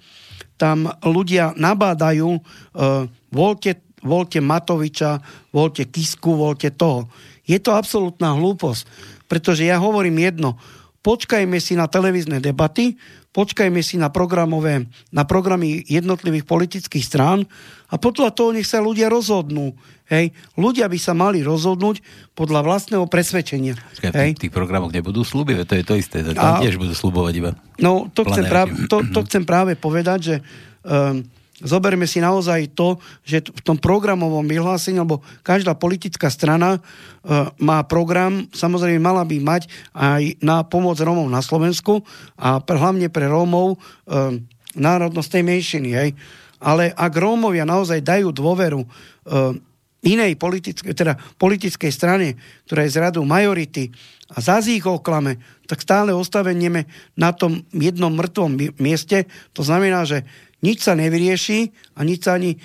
tam 0.58 0.90
ľudia 1.06 1.54
nabádajú 1.54 2.26
uh, 2.34 3.06
voľte, 3.30 3.78
voľte 4.02 4.42
Matoviča, 4.42 5.22
voľte 5.54 5.86
Kisku, 5.86 6.34
voľte 6.34 6.74
toho. 6.74 7.06
Je 7.48 7.58
to 7.58 7.72
absolútna 7.74 8.36
hlúposť, 8.36 8.84
pretože 9.32 9.64
ja 9.64 9.80
hovorím 9.80 10.20
jedno, 10.20 10.60
počkajme 11.02 11.58
si 11.64 11.80
na 11.80 11.88
televízne 11.88 12.44
debaty, 12.44 13.00
počkajme 13.32 13.80
si 13.80 13.96
na, 13.96 14.12
programové, 14.12 14.92
na 15.16 15.24
programy 15.24 15.86
jednotlivých 15.88 16.44
politických 16.44 17.06
strán 17.06 17.48
a 17.88 17.96
podľa 17.96 18.36
toho 18.36 18.52
nech 18.52 18.68
sa 18.68 18.84
ľudia 18.84 19.08
rozhodnú. 19.08 19.72
Hej. 20.08 20.32
Ľudia 20.56 20.88
by 20.88 21.00
sa 21.00 21.12
mali 21.12 21.44
rozhodnúť 21.44 22.00
podľa 22.32 22.64
vlastného 22.64 23.06
presvedčenia. 23.12 23.76
Skaj, 23.96 24.12
hej. 24.16 24.32
V 24.40 24.44
tých 24.48 24.56
programoch 24.56 24.92
nebudú 24.92 25.24
sluby, 25.24 25.60
to 25.68 25.76
je 25.76 25.84
to 25.84 25.96
isté. 26.00 26.24
To 26.24 26.32
a, 26.36 26.64
tiež 26.64 26.80
budú 26.80 26.96
slubovať 26.96 27.34
iba. 27.36 27.52
No, 27.80 28.08
to 28.12 28.24
chcem, 28.28 28.48
práve, 28.48 28.88
to, 28.88 29.04
to 29.12 29.20
chcem 29.28 29.44
práve 29.44 29.76
povedať, 29.76 30.20
že 30.20 30.36
um, 30.88 31.28
Zoberme 31.58 32.06
si 32.06 32.22
naozaj 32.22 32.78
to, 32.78 33.02
že 33.26 33.42
v 33.42 33.62
tom 33.66 33.82
programovom 33.82 34.46
vyhlásení, 34.46 35.02
lebo 35.02 35.26
každá 35.42 35.74
politická 35.74 36.30
strana 36.30 36.78
e, 36.78 36.80
má 37.58 37.82
program, 37.82 38.46
samozrejme 38.54 39.02
mala 39.02 39.26
by 39.26 39.42
mať 39.42 39.66
aj 39.98 40.38
na 40.38 40.62
pomoc 40.62 41.02
Rómov 41.02 41.26
na 41.26 41.42
Slovensku 41.42 42.06
a 42.38 42.62
pre, 42.62 42.78
hlavne 42.78 43.10
pre 43.10 43.26
Rómov 43.26 43.74
e, 43.74 43.78
národnosť 44.78 45.30
tej 45.34 45.44
menšiny. 45.50 45.90
Hej. 45.98 46.10
Ale 46.62 46.94
ak 46.94 47.14
Rómovia 47.18 47.66
naozaj 47.66 48.06
dajú 48.06 48.30
dôveru 48.30 48.86
e, 48.86 48.88
inej 50.06 50.38
politickej, 50.38 50.94
teda 50.94 51.18
politickej 51.42 51.90
strane, 51.90 52.38
ktorá 52.70 52.86
je 52.86 52.94
z 52.94 53.02
radu 53.02 53.26
majority 53.26 53.90
a 54.30 54.46
zase 54.46 54.78
ich 54.78 54.86
oklame, 54.86 55.42
tak 55.66 55.82
stále 55.82 56.14
ostavenieme 56.14 56.86
na 57.18 57.34
tom 57.34 57.66
jednom 57.74 58.14
mŕtvom 58.14 58.78
mieste. 58.78 59.26
To 59.58 59.66
znamená, 59.66 60.06
že 60.06 60.22
nič 60.66 60.82
sa 60.82 60.98
nevyrieši 60.98 61.60
a 61.98 62.02
nič 62.02 62.26
sa 62.26 62.38
ani 62.38 62.56
e, 62.56 62.58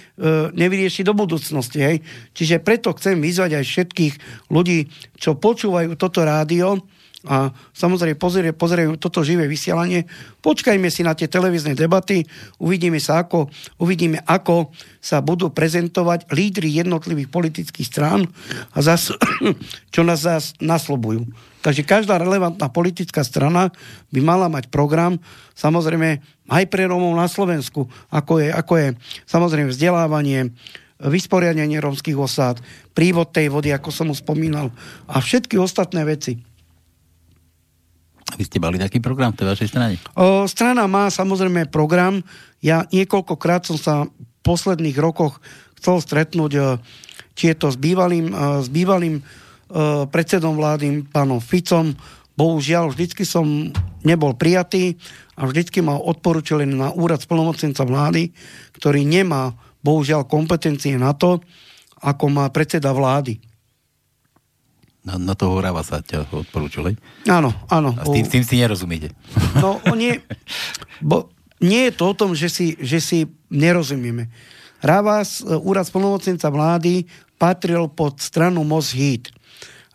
nevyrieši 0.53 1.05
do 1.05 1.13
budúcnosti. 1.13 1.79
Hej. 1.81 1.97
Čiže 2.33 2.65
preto 2.65 2.97
chcem 2.97 3.21
vyzvať 3.21 3.61
aj 3.61 3.65
všetkých 3.69 4.15
ľudí, 4.49 4.89
čo 5.21 5.37
počúvajú 5.37 5.97
toto 6.01 6.25
rádio 6.25 6.81
a 7.23 7.55
samozrejme 7.71 8.19
pozerajú, 8.19 8.55
pozerajú 8.59 8.91
toto 8.99 9.23
živé 9.23 9.47
vysielanie. 9.47 10.11
Počkajme 10.43 10.91
si 10.91 11.07
na 11.07 11.15
tie 11.15 11.31
televízne 11.31 11.79
debaty, 11.79 12.27
uvidíme 12.59 12.99
sa 12.99 13.23
ako, 13.23 13.47
uvidíme 13.79 14.19
ako 14.27 14.75
sa 14.99 15.23
budú 15.23 15.55
prezentovať 15.55 16.27
lídry 16.35 16.67
jednotlivých 16.83 17.31
politických 17.31 17.87
strán 17.87 18.27
a 18.75 18.79
zas, 18.83 19.15
čo 19.95 20.03
nás 20.03 20.27
zás 20.27 20.59
naslobujú. 20.59 21.31
Takže 21.63 21.87
každá 21.87 22.19
relevantná 22.19 22.67
politická 22.67 23.23
strana 23.23 23.71
by 24.11 24.19
mala 24.19 24.51
mať 24.51 24.67
program, 24.67 25.23
samozrejme 25.55 26.19
aj 26.51 26.65
pre 26.67 26.91
Rómov 26.91 27.15
na 27.15 27.31
Slovensku, 27.31 27.87
ako 28.11 28.43
je, 28.43 28.51
ako 28.51 28.73
je 28.83 28.89
samozrejme 29.31 29.71
vzdelávanie, 29.71 30.51
vysporiadanie 30.99 31.79
rómskych 31.79 32.19
osád, 32.19 32.59
prívod 32.99 33.31
tej 33.31 33.47
vody, 33.51 33.71
ako 33.71 33.95
som 33.95 34.11
už 34.11 34.27
spomínal, 34.27 34.75
a 35.07 35.23
všetky 35.23 35.55
ostatné 35.55 36.03
veci. 36.03 36.52
Vy 38.37 38.49
ste 38.49 38.59
mali 38.63 38.81
taký 38.81 38.99
program 38.99 39.37
v 39.37 39.45
tej 39.45 39.47
vašej 39.53 39.69
strane? 39.69 39.95
O, 40.17 40.49
strana 40.49 40.89
má 40.89 41.13
samozrejme 41.13 41.69
program. 41.69 42.25
Ja 42.65 42.89
niekoľkokrát 42.89 43.67
som 43.69 43.77
sa 43.77 43.95
v 44.07 44.11
posledných 44.43 44.99
rokoch 44.99 45.39
chcel 45.79 45.99
stretnúť, 45.99 46.79
či 47.35 47.51
je 47.51 47.57
to 47.59 47.71
s 47.71 47.79
bývalým, 47.79 48.31
s 48.63 48.71
bývalým 48.71 49.23
Eh, 49.73 50.05
predsedom 50.05 50.53
vlády, 50.53 51.09
pánom 51.09 51.41
Ficom. 51.41 51.97
Bohužiaľ, 52.37 52.93
vždycky 52.93 53.25
som 53.25 53.73
nebol 54.05 54.37
prijatý 54.37 55.01
a 55.33 55.49
vždycky 55.49 55.81
ma 55.81 55.97
odporučili 55.97 56.69
na 56.69 56.93
úrad 56.93 57.25
splnomocnenca 57.25 57.81
vlády, 57.89 58.37
ktorý 58.77 59.01
nemá, 59.09 59.57
bohužiaľ, 59.81 60.29
kompetencie 60.29 60.93
na 61.01 61.17
to, 61.17 61.41
ako 62.05 62.25
má 62.29 62.53
predseda 62.53 62.93
vlády. 62.93 63.41
Na, 65.03 65.19
na 65.19 65.35
toho 65.35 65.59
Horava 65.59 65.83
sa 65.83 65.99
ťa 65.99 66.31
odporúčili? 66.31 66.95
Áno, 67.27 67.51
áno. 67.67 67.91
A 67.99 68.07
s 68.07 68.11
tým, 68.15 68.27
tým 68.27 68.45
si 68.47 68.63
nerozumiete? 68.63 69.11
No, 69.63 69.83
nie, 69.99 70.23
bo 71.03 71.29
nie 71.63 71.91
je 71.91 71.93
to 71.95 72.05
o 72.11 72.19
tom, 72.19 72.35
že 72.35 72.51
si, 72.51 72.75
že 72.79 72.99
si 72.99 73.19
nerozumieme. 73.51 74.31
Ravas, 74.83 75.43
eh, 75.43 75.55
úrad 75.59 75.87
splnomocnenca 75.87 76.51
vlády, 76.51 77.07
patril 77.39 77.91
pod 77.91 78.23
stranu 78.23 78.63
Moshit. 78.63 79.35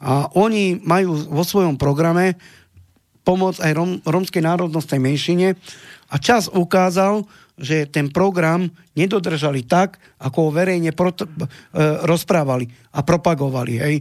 A 0.04 0.28
oni 0.36 0.78
majú 0.84 1.16
vo 1.32 1.44
svojom 1.48 1.80
programe 1.80 2.36
pomoc 3.28 3.60
aj 3.60 3.72
rom, 3.76 4.00
romskej 4.08 4.44
národnostnej 4.44 5.04
menšine 5.04 5.56
a 6.08 6.16
čas 6.16 6.48
ukázal, 6.48 7.28
že 7.58 7.90
ten 7.90 8.14
program 8.14 8.70
nedodržali 8.94 9.66
tak, 9.66 9.98
ako 10.22 10.48
ho 10.48 10.50
verejne 10.54 10.94
pro, 10.94 11.10
e, 11.12 11.26
rozprávali 12.06 12.70
a 12.94 13.02
propagovali. 13.02 13.74
Hej. 13.82 13.96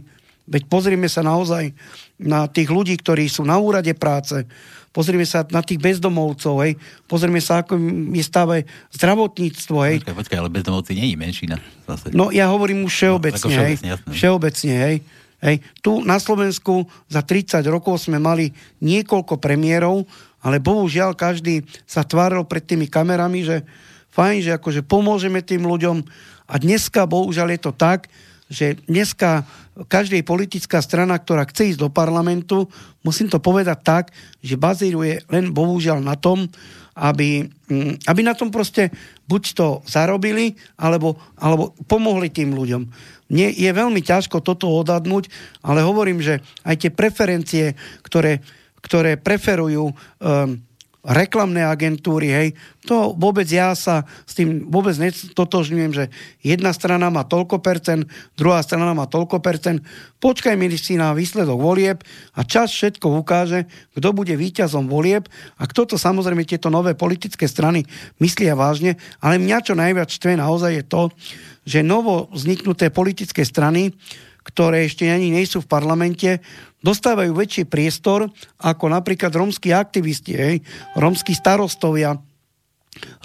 Veď 0.47 0.63
pozrime 0.71 1.11
sa 1.11 1.19
naozaj 1.21 1.75
na 2.23 2.47
tých 2.47 2.71
ľudí, 2.71 2.95
ktorí 2.95 3.27
sú 3.27 3.43
na 3.43 3.59
úrade 3.59 3.91
práce, 3.93 4.47
pozrime 4.95 5.27
sa 5.27 5.43
na 5.51 5.59
tých 5.59 5.77
bezdomovcov, 5.77 6.55
hej, 6.63 6.79
pozrime 7.05 7.43
sa, 7.43 7.61
ako 7.61 7.77
je 8.15 8.23
stave 8.23 8.63
zdravotníctvo, 8.95 9.77
hej. 9.83 9.95
Počkaj, 10.01 10.17
počkaj, 10.23 10.37
ale 10.39 10.49
bezdomovci 10.49 10.91
nie 10.95 11.13
je 11.13 11.17
menšina. 11.19 11.55
Zase. 11.85 12.15
No 12.15 12.31
ja 12.31 12.47
hovorím 12.47 12.87
už 12.87 12.93
všeobecne, 12.95 13.37
no, 13.37 13.51
všeobecne 13.51 13.67
hej. 13.67 13.91
Jasné. 13.93 14.09
Všeobecne, 14.15 14.75
hej. 14.79 14.97
Hej. 15.37 15.61
Tu 15.85 15.91
na 16.01 16.17
Slovensku 16.17 16.89
za 17.05 17.21
30 17.21 17.61
rokov 17.69 18.09
sme 18.09 18.17
mali 18.17 18.49
niekoľko 18.81 19.37
premiérov, 19.37 20.09
ale 20.41 20.57
bohužiaľ 20.57 21.13
každý 21.13 21.61
sa 21.85 22.01
tváril 22.01 22.41
pred 22.49 22.65
tými 22.65 22.89
kamerami, 22.89 23.45
že 23.45 23.61
fajn, 24.17 24.37
že 24.41 24.51
akože 24.57 24.81
pomôžeme 24.81 25.45
tým 25.45 25.61
ľuďom 25.69 26.01
a 26.49 26.53
dneska 26.57 27.05
bohužiaľ 27.05 27.53
je 27.53 27.61
to 27.61 27.71
tak, 27.75 28.09
že 28.49 28.79
dneska 28.87 29.45
každej 29.85 30.25
politická 30.25 30.81
strana, 30.81 31.21
ktorá 31.21 31.45
chce 31.45 31.75
ísť 31.75 31.85
do 31.85 31.89
parlamentu, 31.93 32.65
musím 33.05 33.29
to 33.29 33.37
povedať 33.37 33.77
tak, 33.85 34.05
že 34.41 34.57
bazíruje 34.57 35.21
len 35.29 35.53
bohužiaľ 35.53 36.01
na 36.01 36.17
tom, 36.17 36.49
aby, 36.97 37.45
mm, 37.69 38.09
aby 38.09 38.21
na 38.25 38.33
tom 38.33 38.49
proste 38.49 38.89
buď 39.29 39.43
to 39.53 39.67
zarobili, 39.85 40.57
alebo, 40.81 41.13
alebo 41.37 41.77
pomohli 41.85 42.33
tým 42.33 42.57
ľuďom. 42.57 42.81
Mne 43.29 43.47
je 43.53 43.69
veľmi 43.69 44.01
ťažko 44.01 44.41
toto 44.41 44.71
odhadnúť, 44.71 45.29
ale 45.61 45.85
hovorím, 45.85 46.23
že 46.23 46.41
aj 46.65 46.75
tie 46.81 46.91
preferencie, 46.91 47.65
ktoré, 48.01 48.41
ktoré 48.81 49.19
preferujú 49.19 49.93
um, 49.93 49.95
reklamné 51.07 51.63
agentúry, 51.63 52.27
hej, 52.27 52.47
to 52.83 53.15
vôbec 53.15 53.47
ja 53.47 53.71
sa 53.79 54.03
s 54.27 54.35
tým 54.35 54.67
vôbec 54.67 54.91
netotožňujem, 54.99 55.91
že 55.95 56.05
jedna 56.43 56.75
strana 56.75 57.07
má 57.07 57.23
toľko 57.23 57.63
percent, 57.63 58.03
druhá 58.35 58.59
strana 58.59 58.91
má 58.91 59.07
toľko 59.07 59.39
percent. 59.39 59.79
Počkajme 60.19 60.67
si 60.75 60.99
na 60.99 61.15
výsledok 61.15 61.55
volieb 61.55 62.03
a 62.35 62.43
čas 62.43 62.75
všetko 62.75 63.23
ukáže, 63.23 63.71
kto 63.95 64.11
bude 64.11 64.35
víťazom 64.35 64.91
volieb 64.91 65.31
a 65.55 65.63
kto 65.63 65.87
to 65.87 65.95
samozrejme 65.95 66.43
tieto 66.43 66.67
nové 66.67 66.91
politické 66.91 67.47
strany 67.47 67.87
myslia 68.19 68.59
vážne, 68.59 68.99
ale 69.23 69.39
mňa 69.39 69.57
čo 69.63 69.73
najviac 69.79 70.11
štve 70.11 70.35
naozaj 70.35 70.71
je 70.75 70.83
to, 70.83 71.01
že 71.63 71.87
novo 71.87 72.27
vzniknuté 72.35 72.91
politické 72.91 73.47
strany 73.47 73.95
ktoré 74.47 74.87
ešte 74.87 75.03
ani 75.11 75.27
nie 75.27 75.43
sú 75.43 75.59
v 75.59 75.67
parlamente, 75.67 76.39
dostávajú 76.87 77.35
väčší 77.35 77.67
priestor 77.67 78.31
ako 78.63 78.87
napríklad 78.87 79.35
rómsky 79.35 79.75
aktivisti, 79.75 80.31
hej, 80.39 80.55
rómsky 80.95 81.35
starostovia, 81.35 82.15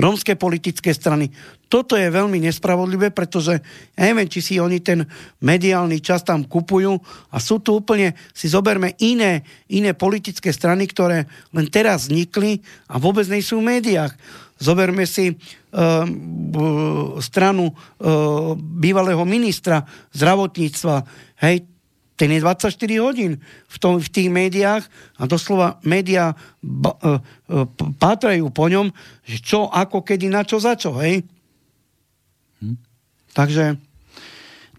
rómske 0.02 0.35
politické 0.35 0.90
strany. 0.90 1.31
Toto 1.71 1.97
je 1.97 2.12
veľmi 2.12 2.37
nespravodlivé, 2.45 3.09
pretože 3.09 3.57
ja 3.97 4.02
neviem, 4.04 4.28
či 4.28 4.45
si 4.45 4.54
oni 4.61 4.85
ten 4.85 5.09
mediálny 5.40 6.04
čas 6.04 6.21
tam 6.21 6.45
kupujú 6.45 7.00
a 7.33 7.37
sú 7.40 7.64
tu 7.64 7.81
úplne, 7.81 8.12
si 8.37 8.52
zoberme 8.52 8.92
iné, 9.00 9.40
iné 9.73 9.97
politické 9.97 10.52
strany, 10.52 10.85
ktoré 10.85 11.25
len 11.57 11.66
teraz 11.73 12.12
vznikli 12.12 12.61
a 12.92 13.01
vôbec 13.01 13.25
nie 13.33 13.40
sú 13.40 13.64
v 13.64 13.81
médiách. 13.81 14.12
Zoberme 14.61 15.09
si 15.09 15.33
uh, 15.33 16.05
stranu 17.25 17.72
uh, 17.72 18.53
bývalého 18.55 19.25
ministra 19.25 19.88
zdravotníctva. 20.12 21.09
Hej, 21.40 21.71
ten 22.22 22.30
je 22.30 22.38
24 22.38 22.70
hodín 23.02 23.42
v, 23.66 23.76
tom, 23.82 23.98
v 23.98 24.06
tých 24.06 24.30
médiách 24.30 24.87
a 25.18 25.26
doslova 25.26 25.82
médiá 25.82 26.38
ba, 26.62 26.94
uh, 27.02 27.18
uh, 27.50 27.66
pátrajú 27.98 28.46
po 28.54 28.70
ňom, 28.70 28.94
že 29.26 29.42
čo, 29.42 29.66
ako, 29.66 30.06
kedy, 30.06 30.30
na 30.30 30.46
čo, 30.46 30.62
za 30.62 30.78
čo, 30.78 30.94
hej? 31.02 31.26
Hm. 32.62 32.78
Takže 33.35 33.74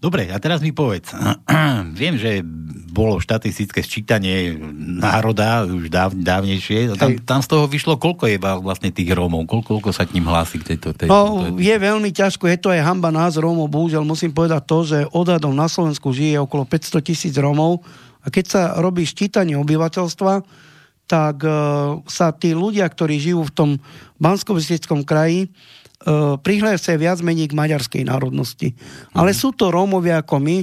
Dobre, 0.04 0.28
a 0.28 0.36
teraz 0.36 0.60
mi 0.60 0.68
povedz. 0.68 1.16
Viem, 2.00 2.20
že 2.20 2.44
bolo 2.92 3.16
štatistické 3.24 3.80
sčítanie 3.80 4.52
národa 5.00 5.64
už 5.64 5.88
dáv, 5.88 6.12
dávnejšie. 6.12 6.92
Tam, 7.00 7.16
tam 7.24 7.40
z 7.40 7.48
toho 7.48 7.64
vyšlo, 7.64 7.96
koľko 7.96 8.28
je 8.28 8.36
vlastne 8.38 8.92
tých 8.92 9.16
Rómov? 9.16 9.48
Koľko, 9.48 9.80
koľko 9.80 9.90
sa 9.96 10.04
k 10.04 10.20
ním 10.20 10.28
hlási 10.28 10.60
k 10.60 10.76
tejto... 10.76 10.92
tejto 10.92 11.08
no, 11.08 11.48
tejto... 11.48 11.56
je 11.56 11.76
veľmi 11.80 12.10
ťažko, 12.12 12.44
je 12.52 12.58
to 12.60 12.68
aj 12.68 12.84
hamba 12.84 13.08
nás 13.08 13.40
Rómov. 13.40 13.72
Bohužiaľ 13.72 14.04
musím 14.04 14.36
povedať 14.36 14.62
to, 14.68 14.78
že 14.84 14.98
odhadom 15.08 15.56
na 15.56 15.72
Slovensku 15.72 16.12
žije 16.12 16.36
okolo 16.36 16.68
500 16.68 17.00
tisíc 17.00 17.34
Rómov 17.40 17.80
a 18.20 18.28
keď 18.28 18.44
sa 18.44 18.62
robí 18.76 19.08
ščítanie 19.08 19.56
obyvateľstva, 19.56 20.44
tak 21.08 21.36
uh, 21.44 22.00
sa 22.08 22.32
tí 22.32 22.52
ľudia, 22.52 22.88
ktorí 22.88 23.20
žijú 23.20 23.44
v 23.48 23.52
tom 23.52 23.70
bansko 24.20 24.56
kraji, 25.04 25.48
prihlásia 26.44 27.00
viac 27.00 27.24
menej 27.24 27.48
k 27.48 27.56
maďarskej 27.56 28.02
národnosti. 28.04 28.76
Mm. 28.76 29.24
Ale 29.24 29.30
sú 29.32 29.56
to 29.56 29.72
Rómovia 29.72 30.20
ako 30.20 30.36
my, 30.36 30.58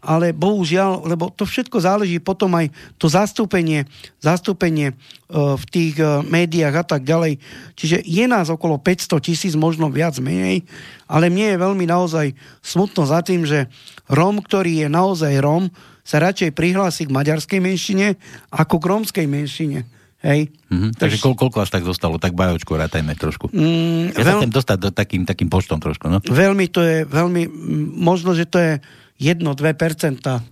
ale 0.00 0.32
bohužiaľ, 0.32 1.04
lebo 1.04 1.28
to 1.28 1.44
všetko 1.44 1.76
záleží 1.76 2.16
potom 2.18 2.56
aj 2.56 2.72
to 2.96 3.06
zastúpenie, 3.12 3.84
zastúpenie 4.18 4.96
uh, 4.96 5.60
v 5.60 5.64
tých 5.68 5.94
uh, 6.00 6.24
médiách 6.24 6.74
a 6.80 6.84
tak 6.84 7.04
ďalej. 7.04 7.36
Čiže 7.76 8.00
je 8.00 8.24
nás 8.24 8.48
okolo 8.48 8.80
500 8.80 9.20
tisíc, 9.20 9.52
možno 9.52 9.92
viac 9.92 10.16
menej, 10.16 10.64
ale 11.04 11.28
mne 11.28 11.56
je 11.56 11.62
veľmi 11.62 11.84
naozaj 11.84 12.32
smutno 12.64 13.04
za 13.04 13.20
tým, 13.20 13.44
že 13.44 13.68
Róm, 14.08 14.40
ktorý 14.40 14.84
je 14.84 14.88
naozaj 14.88 15.38
Róm, 15.38 15.68
sa 16.00 16.18
radšej 16.18 16.56
prihlási 16.56 17.06
k 17.06 17.14
maďarskej 17.14 17.60
menšine 17.60 18.16
ako 18.50 18.80
k 18.80 18.88
rómskej 18.88 19.26
menšine. 19.28 19.84
Hej. 20.20 20.52
Mm-hmm. 20.68 21.00
Takže 21.00 21.16
koľko, 21.16 21.48
koľko 21.48 21.58
až 21.64 21.70
tak 21.72 21.84
zostalo? 21.88 22.20
Tak 22.20 22.36
bajočku 22.36 22.76
rátajme 22.76 23.16
trošku. 23.16 23.48
Mm, 23.56 24.12
ja 24.12 24.20
veľ... 24.20 24.28
sa 24.28 24.32
chcem 24.44 24.52
dostať 24.52 24.78
do 24.78 24.90
takým, 24.92 25.22
takým 25.24 25.48
poštom 25.48 25.80
trošku. 25.80 26.12
No? 26.12 26.20
Veľmi 26.20 26.68
to 26.68 26.84
je, 26.84 27.08
veľmi, 27.08 27.48
možno, 27.96 28.36
že 28.36 28.44
to 28.44 28.60
je 28.60 28.72
1-2%. 29.20 29.44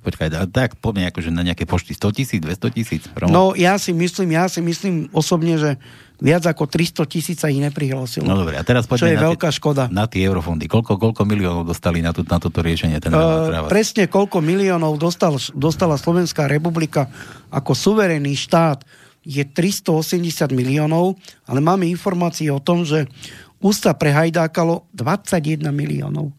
Počkaj, 0.05 0.29
tak 0.53 0.77
poďme 0.81 1.09
akože 1.09 1.33
na 1.33 1.41
nejaké 1.41 1.65
pošty 1.65 1.97
100 1.97 2.17
tisíc, 2.21 2.41
200 2.41 2.77
tisíc. 2.77 3.03
No 3.25 3.57
ja 3.57 3.81
si 3.81 3.97
myslím, 3.97 4.37
ja 4.37 4.45
si 4.49 4.61
myslím 4.61 5.09
osobne, 5.17 5.57
že 5.57 5.81
viac 6.21 6.45
ako 6.45 6.69
300 6.69 7.09
tisíc 7.09 7.41
sa 7.41 7.49
ich 7.49 7.65
neprihlásilo. 7.65 8.29
No 8.29 8.37
dobre, 8.37 8.61
a 8.61 8.65
teraz 8.65 8.85
poďme 8.85 9.01
čo 9.01 9.09
je 9.09 9.17
na 9.17 9.25
veľká 9.33 9.49
tie, 9.49 9.57
škoda. 9.57 9.85
Na 9.89 10.05
tie 10.05 10.21
eurofondy. 10.21 10.69
Koľko, 10.69 11.01
koľko 11.01 11.25
miliónov 11.25 11.65
dostali 11.65 12.05
na, 12.05 12.13
tú, 12.13 12.29
na 12.29 12.37
toto 12.37 12.61
riešenie? 12.61 13.01
Ten 13.01 13.17
uh, 13.17 13.65
presne 13.73 14.05
koľko 14.05 14.45
miliónov 14.45 15.01
dostal, 15.01 15.41
dostala 15.57 15.97
Slovenská 15.97 16.45
republika 16.45 17.09
ako 17.49 17.73
suverénny 17.73 18.37
štát 18.37 18.85
je 19.29 19.45
380 19.45 20.57
miliónov, 20.57 21.21
ale 21.45 21.61
máme 21.61 21.85
informácie 21.85 22.49
o 22.49 22.65
tom, 22.65 22.89
že 22.89 23.05
ústa 23.61 23.93
prehajdákalo 23.93 24.89
21 24.97 25.69
miliónov. 25.69 26.33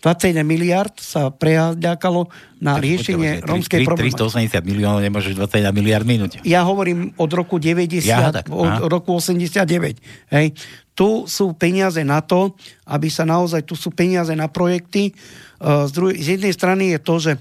21 0.00 0.48
miliard 0.48 0.96
sa 0.96 1.28
prehajdákalo 1.28 2.24
na 2.56 2.80
tak, 2.80 2.88
riešenie 2.88 3.44
rómskej 3.44 3.84
problémy. 3.84 4.16
380 4.16 4.64
miliónov 4.64 5.04
nemôžeš 5.04 5.36
21 5.36 5.76
miliard 5.76 6.06
minúť. 6.08 6.40
Ja 6.40 6.64
hovorím 6.64 7.12
od 7.20 7.30
roku 7.36 7.60
90, 7.60 8.08
ja, 8.08 8.32
tak, 8.32 8.48
od 8.48 8.88
roku 8.88 9.20
89. 9.20 10.00
Hej. 10.32 10.56
Tu 10.96 11.08
sú 11.28 11.52
peniaze 11.52 12.00
na 12.00 12.24
to, 12.24 12.56
aby 12.88 13.12
sa 13.12 13.28
naozaj, 13.28 13.60
tu 13.68 13.76
sú 13.76 13.92
peniaze 13.92 14.32
na 14.32 14.48
projekty. 14.48 15.12
Z, 15.60 15.92
druhej, 15.92 16.16
z 16.16 16.26
jednej 16.40 16.52
strany 16.56 16.96
je 16.96 16.98
to, 17.04 17.14
že 17.20 17.32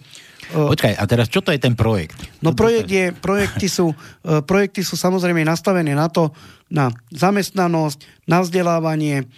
Počkaj, 0.49 0.97
a 0.97 1.03
teraz 1.05 1.29
čo 1.29 1.45
to 1.45 1.53
je 1.53 1.61
ten 1.61 1.77
projekt? 1.77 2.17
No 2.41 2.57
projekt 2.57 2.89
je, 2.89 3.13
projekty, 3.13 3.69
sú, 3.69 3.93
e, 4.25 4.41
projekty 4.41 4.81
sú 4.81 4.97
samozrejme 4.97 5.45
nastavené 5.45 5.93
na 5.93 6.09
to, 6.09 6.33
na 6.73 6.89
zamestnanosť, 7.13 8.25
na 8.25 8.41
vzdelávanie 8.41 9.29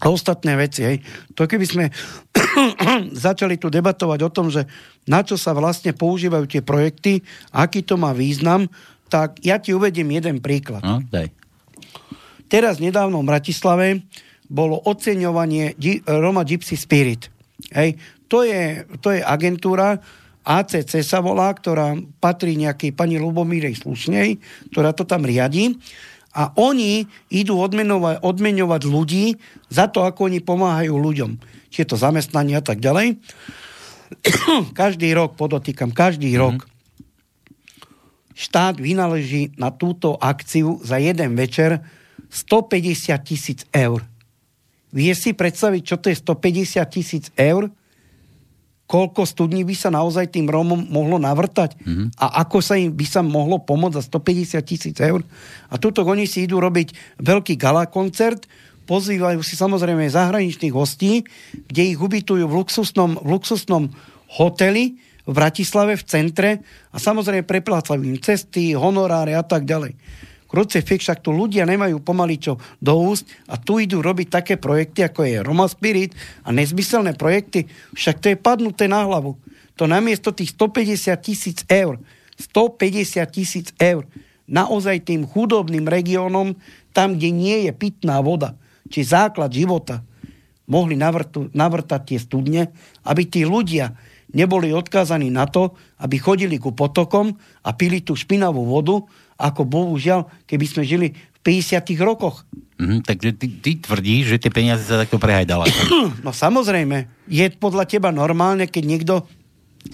a 0.00 0.06
ostatné 0.08 0.54
veci. 0.54 0.80
Hej. 0.86 0.96
To 1.34 1.50
keby 1.50 1.66
sme 1.66 1.84
začali 3.26 3.58
tu 3.58 3.68
debatovať 3.68 4.20
o 4.22 4.30
tom, 4.30 4.48
že 4.48 4.64
na 5.10 5.26
čo 5.26 5.34
sa 5.34 5.50
vlastne 5.50 5.90
používajú 5.92 6.46
tie 6.46 6.62
projekty, 6.62 7.20
aký 7.50 7.82
to 7.82 7.98
má 7.98 8.14
význam, 8.14 8.70
tak 9.10 9.42
ja 9.42 9.58
ti 9.58 9.74
uvediem 9.74 10.08
jeden 10.14 10.38
príklad. 10.38 10.80
No, 10.86 11.02
daj. 11.10 11.34
Teraz 12.46 12.78
nedávno 12.78 13.22
v 13.22 13.30
Bratislave 13.30 13.86
bolo 14.50 14.78
oceňovanie 14.82 15.78
Roma 16.06 16.42
Gypsy 16.42 16.74
Spirit. 16.74 17.30
Hej. 17.74 17.98
To, 18.30 18.46
je, 18.46 18.86
to 19.02 19.14
je 19.14 19.22
agentúra, 19.22 19.98
ACC 20.44 21.04
sa 21.04 21.20
volá, 21.20 21.52
ktorá 21.52 21.96
patrí 22.18 22.56
nejakej 22.56 22.96
pani 22.96 23.20
Lubomírej 23.20 23.80
Slušnej, 23.80 24.40
ktorá 24.72 24.96
to 24.96 25.04
tam 25.04 25.28
riadi. 25.28 25.76
A 26.30 26.54
oni 26.54 27.10
idú 27.28 27.58
odmenovať, 27.58 28.22
odmeňovať 28.22 28.82
ľudí 28.86 29.34
za 29.66 29.90
to, 29.90 30.06
ako 30.06 30.30
oni 30.30 30.38
pomáhajú 30.40 30.94
ľuďom. 30.94 31.30
Či 31.68 31.82
je 31.84 31.88
to 31.90 31.98
zamestnanie 31.98 32.54
a 32.54 32.64
tak 32.64 32.78
ďalej. 32.78 33.18
každý 34.80 35.10
rok, 35.14 35.34
podotýkam, 35.34 35.90
každý 35.90 36.34
mm-hmm. 36.34 36.42
rok 36.42 36.70
štát 38.40 38.80
vynaleží 38.80 39.52
na 39.60 39.68
túto 39.68 40.16
akciu 40.16 40.80
za 40.80 40.96
jeden 40.96 41.36
večer 41.36 41.84
150 42.32 43.12
tisíc 43.20 43.68
eur. 43.68 44.00
Vie 44.90 45.12
si 45.12 45.36
predstaviť, 45.36 45.82
čo 45.84 45.96
to 46.00 46.08
je 46.08 46.16
150 46.16 46.80
tisíc 46.88 47.28
eur? 47.36 47.68
Koľko 48.90 49.22
studní 49.22 49.62
by 49.62 49.74
sa 49.78 49.94
naozaj 49.94 50.34
tým 50.34 50.50
Rómom 50.50 50.90
mohlo 50.90 51.22
navrtať 51.22 51.78
mm-hmm. 51.78 52.18
a 52.18 52.42
ako 52.42 52.58
sa 52.58 52.74
im 52.74 52.90
by 52.90 53.06
sa 53.06 53.22
mohlo 53.22 53.62
pomôcť 53.62 54.02
za 54.02 54.02
150 54.10 54.58
tisíc 54.66 54.98
eur. 54.98 55.22
A 55.70 55.78
tuto 55.78 56.02
oni 56.02 56.26
si 56.26 56.50
idú 56.50 56.58
robiť 56.58 57.22
veľký 57.22 57.54
gala 57.54 57.86
koncert, 57.86 58.50
pozývajú 58.90 59.38
si 59.46 59.54
samozrejme 59.54 60.10
zahraničných 60.10 60.74
hostí, 60.74 61.22
kde 61.70 61.94
ich 61.94 61.98
ubytujú 62.02 62.50
v 62.50 62.56
luxusnom, 62.58 63.22
v 63.22 63.28
luxusnom 63.30 63.94
hoteli 64.42 64.98
v 65.22 65.32
Bratislave 65.38 65.94
v 65.94 66.04
centre 66.10 66.50
a 66.90 66.98
samozrejme 66.98 67.46
preplácajú 67.46 68.02
im 68.02 68.18
cesty, 68.18 68.74
honoráre 68.74 69.38
a 69.38 69.46
tak 69.46 69.70
ďalej. 69.70 69.94
Krucifix, 70.50 71.06
však 71.06 71.22
tu 71.22 71.30
ľudia 71.30 71.62
nemajú 71.62 72.02
pomaly 72.02 72.42
čo 72.42 72.58
do 72.82 72.98
úst 72.98 73.30
a 73.46 73.54
tu 73.54 73.78
idú 73.78 74.02
robiť 74.02 74.26
také 74.34 74.54
projekty, 74.58 75.06
ako 75.06 75.22
je 75.22 75.46
Roma 75.46 75.70
Spirit 75.70 76.10
a 76.42 76.50
nezmyselné 76.50 77.14
projekty, 77.14 77.70
však 77.94 78.18
to 78.18 78.26
je 78.34 78.36
padnuté 78.36 78.90
na 78.90 79.06
hlavu. 79.06 79.38
To 79.78 79.86
namiesto 79.86 80.34
tých 80.34 80.58
150 80.58 81.14
tisíc 81.22 81.62
eur, 81.70 82.02
150 82.34 83.22
tisíc 83.30 83.70
eur, 83.78 84.02
naozaj 84.50 85.06
tým 85.06 85.22
chudobným 85.22 85.86
regiónom, 85.86 86.58
tam, 86.90 87.14
kde 87.14 87.30
nie 87.30 87.70
je 87.70 87.72
pitná 87.72 88.18
voda, 88.18 88.58
či 88.90 89.06
základ 89.06 89.54
života, 89.54 90.02
mohli 90.66 90.98
navrtu, 90.98 91.46
navrtať 91.54 92.00
tie 92.10 92.18
studne, 92.18 92.62
aby 93.06 93.22
tí 93.22 93.46
ľudia 93.46 93.94
neboli 94.34 94.70
odkázaní 94.74 95.30
na 95.30 95.46
to, 95.46 95.74
aby 96.02 96.18
chodili 96.18 96.58
ku 96.58 96.74
potokom 96.74 97.34
a 97.66 97.70
pili 97.74 98.02
tú 98.02 98.14
špinavú 98.18 98.66
vodu, 98.66 99.02
ako 99.40 99.64
bohužiaľ, 99.64 100.28
keby 100.44 100.66
sme 100.68 100.82
žili 100.84 101.08
v 101.16 101.38
50 101.64 101.80
rokoch. 102.04 102.44
Mm, 102.76 103.00
takže 103.00 103.32
ty, 103.36 103.46
ty 103.48 103.70
tvrdíš, 103.80 104.36
že 104.36 104.40
tie 104.40 104.52
peniaze 104.52 104.84
sa 104.84 105.00
takto 105.00 105.16
prehajdala. 105.16 105.64
No 106.24 106.36
samozrejme, 106.36 107.08
je 107.24 107.48
podľa 107.56 107.88
teba 107.88 108.12
normálne, 108.12 108.68
keď 108.68 108.84
niekto 108.84 109.14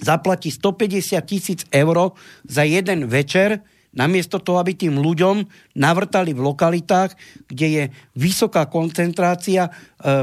zaplatí 0.03 0.51
150 0.51 1.23
tisíc 1.23 1.63
eur 1.71 2.11
za 2.43 2.67
jeden 2.67 3.07
večer, 3.07 3.63
namiesto 3.95 4.37
toho, 4.37 4.59
aby 4.61 4.75
tým 4.75 4.99
ľuďom 4.99 5.47
navrtali 5.79 6.35
v 6.35 6.43
lokalitách, 6.43 7.15
kde 7.49 7.67
je 7.67 7.83
vysoká 8.13 8.69
koncentrácia 8.69 9.67
e, 9.67 9.71
e, 9.71 10.13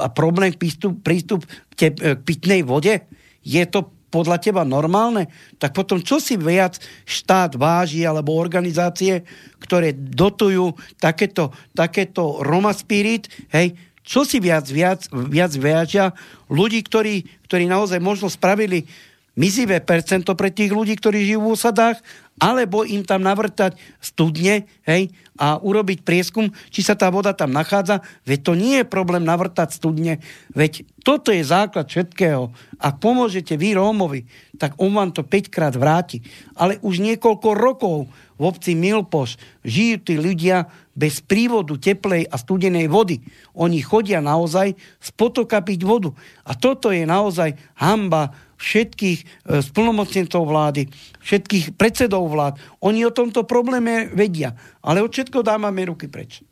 a 0.00 0.08
problém 0.10 0.50
prístup, 0.56 0.98
prístup 1.04 1.46
k, 1.70 1.72
te, 1.78 1.88
k 1.94 2.18
pitnej 2.26 2.66
vode. 2.66 3.04
Je 3.44 3.62
to 3.70 3.99
podľa 4.10 4.42
teba 4.42 4.62
normálne, 4.66 5.30
tak 5.56 5.72
potom 5.72 6.02
čo 6.02 6.18
si 6.18 6.34
viac 6.34 6.82
štát 7.06 7.54
váži 7.54 8.02
alebo 8.02 8.34
organizácie, 8.36 9.22
ktoré 9.62 9.94
dotujú 9.94 10.74
takéto, 10.98 11.54
takéto 11.72 12.42
Roma 12.42 12.74
Spirit, 12.74 13.30
hej, 13.54 13.78
čo 14.02 14.26
si 14.26 14.42
viac, 14.42 14.66
viac, 14.66 15.06
viac 15.08 15.54
vážia 15.54 16.10
ľudí, 16.50 16.82
ktorí, 16.82 17.46
ktorí 17.46 17.70
naozaj 17.70 18.02
možno 18.02 18.26
spravili 18.26 18.90
mizivé 19.38 19.78
percento 19.78 20.34
pre 20.34 20.50
tých 20.50 20.74
ľudí, 20.74 20.98
ktorí 20.98 21.22
žijú 21.22 21.40
v 21.46 21.50
úsadách 21.54 21.96
alebo 22.40 22.88
im 22.88 23.04
tam 23.04 23.20
navrtať 23.20 23.76
studne 24.00 24.64
hej, 24.88 25.12
a 25.36 25.60
urobiť 25.60 26.00
prieskum, 26.00 26.48
či 26.72 26.80
sa 26.80 26.96
tá 26.96 27.12
voda 27.12 27.36
tam 27.36 27.52
nachádza. 27.52 28.00
Veď 28.24 28.38
to 28.40 28.52
nie 28.56 28.80
je 28.80 28.88
problém 28.88 29.22
navrtať 29.22 29.76
studne, 29.76 30.24
veď 30.56 30.88
toto 31.04 31.32
je 31.32 31.44
základ 31.44 31.88
všetkého. 31.88 32.52
Ak 32.80 33.00
pomôžete 33.00 33.56
vy 33.56 33.76
Rómovi, 33.76 34.24
tak 34.56 34.76
on 34.76 34.92
vám 34.92 35.12
to 35.12 35.24
5 35.24 35.52
krát 35.52 35.72
vráti. 35.76 36.20
Ale 36.56 36.76
už 36.84 37.00
niekoľko 37.00 37.48
rokov 37.56 38.08
v 38.36 38.42
obci 38.44 38.72
Milpoš 38.72 39.36
žijú 39.64 39.96
tí 40.00 40.14
ľudia 40.16 40.68
bez 40.96 41.24
prívodu 41.24 41.76
teplej 41.80 42.28
a 42.28 42.36
studenej 42.36 42.88
vody. 42.92 43.24
Oni 43.56 43.80
chodia 43.80 44.20
naozaj 44.20 44.76
z 44.76 45.08
potoka 45.16 45.60
piť 45.64 45.80
vodu. 45.84 46.12
A 46.44 46.52
toto 46.52 46.92
je 46.92 47.04
naozaj 47.08 47.56
hamba 47.80 48.32
všetkých 48.60 49.18
e, 49.24 49.24
splnomocnencov 49.64 50.44
vlády, 50.44 50.84
všetkých 51.24 51.80
predsedov 51.80 52.28
vlád. 52.28 52.60
Oni 52.84 53.08
o 53.08 53.12
tomto 53.12 53.48
probléme 53.48 54.12
vedia. 54.12 54.52
Ale 54.84 55.00
od 55.00 55.08
všetkého 55.08 55.40
dávame 55.40 55.88
ruky 55.88 56.12
preč. 56.12 56.44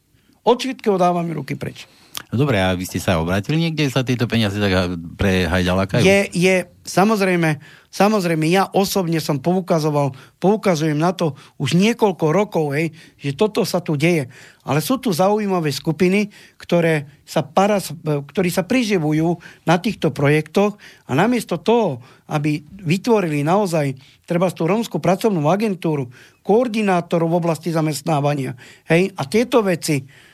Od 0.49 0.57
všetkého 0.57 0.97
dávame 0.97 1.37
ruky 1.37 1.61
preč. 1.61 1.85
No 2.33 2.45
dobre, 2.45 2.61
a 2.61 2.77
vy 2.77 2.85
ste 2.85 3.01
sa 3.01 3.21
obrátili 3.21 3.57
niekde, 3.57 3.89
sa 3.89 4.05
tieto 4.05 4.29
peniaze 4.29 4.57
tak 4.61 5.01
prehajďalakajú? 5.17 6.03
Je, 6.05 6.29
je, 6.35 6.67
samozrejme, 6.85 7.57
samozrejme, 7.89 8.45
ja 8.53 8.69
osobne 8.69 9.17
som 9.17 9.41
poukazoval, 9.41 10.13
poukazujem 10.37 10.99
na 10.99 11.17
to 11.17 11.39
už 11.57 11.79
niekoľko 11.79 12.27
rokov, 12.29 12.77
hej, 12.77 12.93
že 13.17 13.33
toto 13.33 13.65
sa 13.65 13.81
tu 13.81 13.97
deje. 13.97 14.29
Ale 14.61 14.85
sú 14.85 15.01
tu 15.01 15.09
zaujímavé 15.09 15.73
skupiny, 15.73 16.29
ktoré 16.61 17.09
sa, 17.25 17.41
paras, 17.41 17.97
ktorí 18.05 18.53
sa 18.53 18.67
priživujú 18.67 19.41
na 19.65 19.81
týchto 19.81 20.13
projektoch 20.13 20.77
a 21.09 21.17
namiesto 21.17 21.57
toho, 21.57 22.05
aby 22.29 22.61
vytvorili 22.85 23.41
naozaj 23.41 23.97
treba 24.29 24.53
tú 24.53 24.69
rómskú 24.69 25.01
pracovnú 25.01 25.49
agentúru, 25.49 26.13
koordinátorov 26.45 27.33
v 27.33 27.41
oblasti 27.41 27.73
zamestnávania, 27.73 28.53
hej, 28.85 29.17
a 29.17 29.25
tieto 29.25 29.65
veci, 29.65 30.28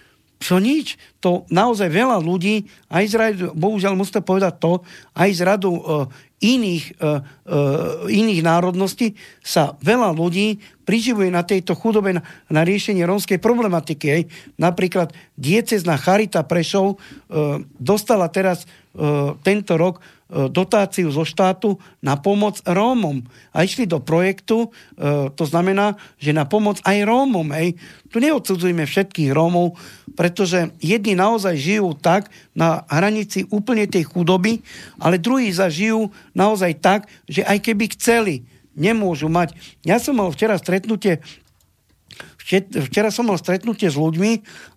čo 0.45 0.61
nič, 0.61 1.01
to 1.25 1.49
naozaj 1.49 1.89
veľa 1.89 2.21
ľudí, 2.21 2.69
aj 2.93 3.05
z 3.09 3.15
radu, 3.17 3.45
bohužiaľ 3.57 3.97
musíte 3.97 4.21
povedať 4.21 4.61
to, 4.61 4.85
aj 5.17 5.31
z 5.33 5.41
radu 5.41 5.73
uh, 5.73 6.05
iných, 6.43 6.99
uh, 6.99 7.23
uh, 7.23 8.11
iných 8.11 8.41
národností 8.43 9.15
sa 9.41 9.79
veľa 9.81 10.13
ľudí 10.13 10.61
priživuje 10.85 11.33
na 11.33 11.47
tejto 11.47 11.73
chudobe 11.73 12.13
na, 12.13 12.23
na 12.53 12.63
riešenie 12.67 13.07
rómskej 13.07 13.41
problematiky. 13.41 14.07
Hej. 14.11 14.23
Napríklad 14.61 15.15
diecezná 15.39 15.97
Charita 15.97 16.45
Prešov 16.45 16.97
uh, 16.97 17.63
dostala 17.79 18.29
teraz 18.29 18.69
uh, 18.95 19.39
tento 19.41 19.79
rok 19.81 20.03
E, 20.25 20.49
dotáciu 20.51 21.13
zo 21.15 21.23
štátu 21.23 21.79
na 22.03 22.19
pomoc 22.19 22.59
Rómom. 22.67 23.23
A 23.53 23.63
išli 23.63 23.87
do 23.87 24.01
projektu, 24.01 24.73
e, 24.99 25.31
to 25.31 25.45
znamená, 25.47 26.01
že 26.17 26.35
na 26.35 26.43
pomoc 26.43 26.83
aj 26.83 27.07
Rómom. 27.07 27.55
Hej. 27.55 27.79
Tu 28.11 28.25
neodsudzujeme 28.25 28.83
všetkých 28.83 29.31
Rómov, 29.31 29.79
pretože 30.19 30.73
jedni 30.81 31.13
naozaj 31.13 31.55
žijú 31.61 31.93
tak 31.95 32.33
na 32.57 32.83
hranici 32.91 33.45
úplne 33.53 33.87
tej 33.87 34.11
chudoby, 34.11 34.65
ale 34.97 35.21
druhí 35.21 35.53
zažijú 35.53 36.09
naozaj 36.35 36.83
tak, 36.83 37.07
že 37.31 37.47
aj 37.47 37.59
keby 37.63 37.95
chceli, 37.97 38.45
nemôžu 38.75 39.31
mať. 39.31 39.55
Ja 39.87 40.03
som 40.03 40.19
mal 40.19 40.35
včera 40.35 40.59
stretnutie 40.59 41.23
včera 42.85 43.09
som 43.09 43.25
mal 43.27 43.41
stretnutie 43.41 43.89
s 43.89 43.97
ľuďmi 43.97 44.33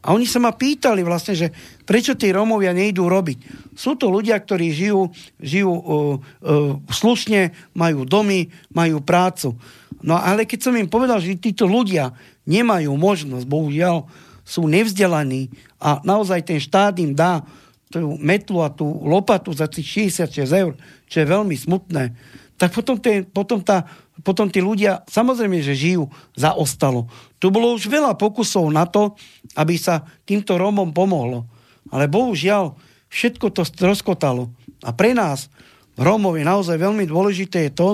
a 0.08 0.16
oni 0.16 0.24
sa 0.24 0.40
ma 0.40 0.56
pýtali 0.56 1.04
vlastne, 1.04 1.36
že 1.36 1.48
prečo 1.84 2.16
tí 2.16 2.32
Rómovia 2.32 2.72
nejdú 2.72 3.12
robiť. 3.12 3.38
Sú 3.76 4.00
to 4.00 4.08
ľudia, 4.08 4.40
ktorí 4.40 4.72
žijú, 4.72 5.12
žijú 5.36 5.72
uh, 5.76 5.84
uh, 5.84 6.80
slušne, 6.88 7.52
majú 7.76 8.08
domy, 8.08 8.48
majú 8.72 9.04
prácu. 9.04 9.60
No 10.00 10.16
ale 10.16 10.48
keď 10.48 10.60
som 10.64 10.80
im 10.80 10.88
povedal, 10.88 11.20
že 11.20 11.36
títo 11.36 11.68
ľudia 11.68 12.16
nemajú 12.48 12.96
možnosť, 12.96 13.46
bohužiaľ, 13.46 14.08
sú 14.48 14.64
nevzdelaní 14.64 15.52
a 15.76 16.00
naozaj 16.08 16.48
ten 16.48 16.64
štát 16.64 16.96
im 17.04 17.12
dá 17.12 17.44
tú 17.88 18.20
metlu 18.20 18.64
a 18.64 18.70
tú 18.72 18.86
lopatu 18.86 19.56
za 19.56 19.68
tých 19.72 20.12
66 20.12 20.44
eur, 20.52 20.74
čo 21.08 21.18
je 21.24 21.28
veľmi 21.28 21.56
smutné, 21.56 22.12
tak 22.58 22.74
potom, 22.74 22.98
ten, 22.98 23.24
potom 23.24 23.62
tá 23.62 23.86
potom 24.26 24.50
tí 24.50 24.58
ľudia 24.58 25.06
samozrejme, 25.06 25.62
že 25.62 25.78
žijú 25.78 26.10
zaostalo. 26.34 27.06
Tu 27.38 27.54
bolo 27.54 27.78
už 27.78 27.86
veľa 27.86 28.18
pokusov 28.18 28.66
na 28.74 28.90
to, 28.90 29.14
aby 29.54 29.78
sa 29.78 30.02
týmto 30.26 30.58
Rómom 30.58 30.90
pomohlo. 30.90 31.46
Ale 31.94 32.10
bohužiaľ, 32.10 32.74
všetko 33.14 33.54
to 33.54 33.62
rozkotalo. 33.86 34.50
A 34.82 34.90
pre 34.92 35.14
nás, 35.14 35.54
Rómov, 35.96 36.38
je 36.38 36.46
naozaj 36.46 36.82
veľmi 36.82 37.06
dôležité 37.06 37.70
je 37.70 37.78
to, 37.78 37.90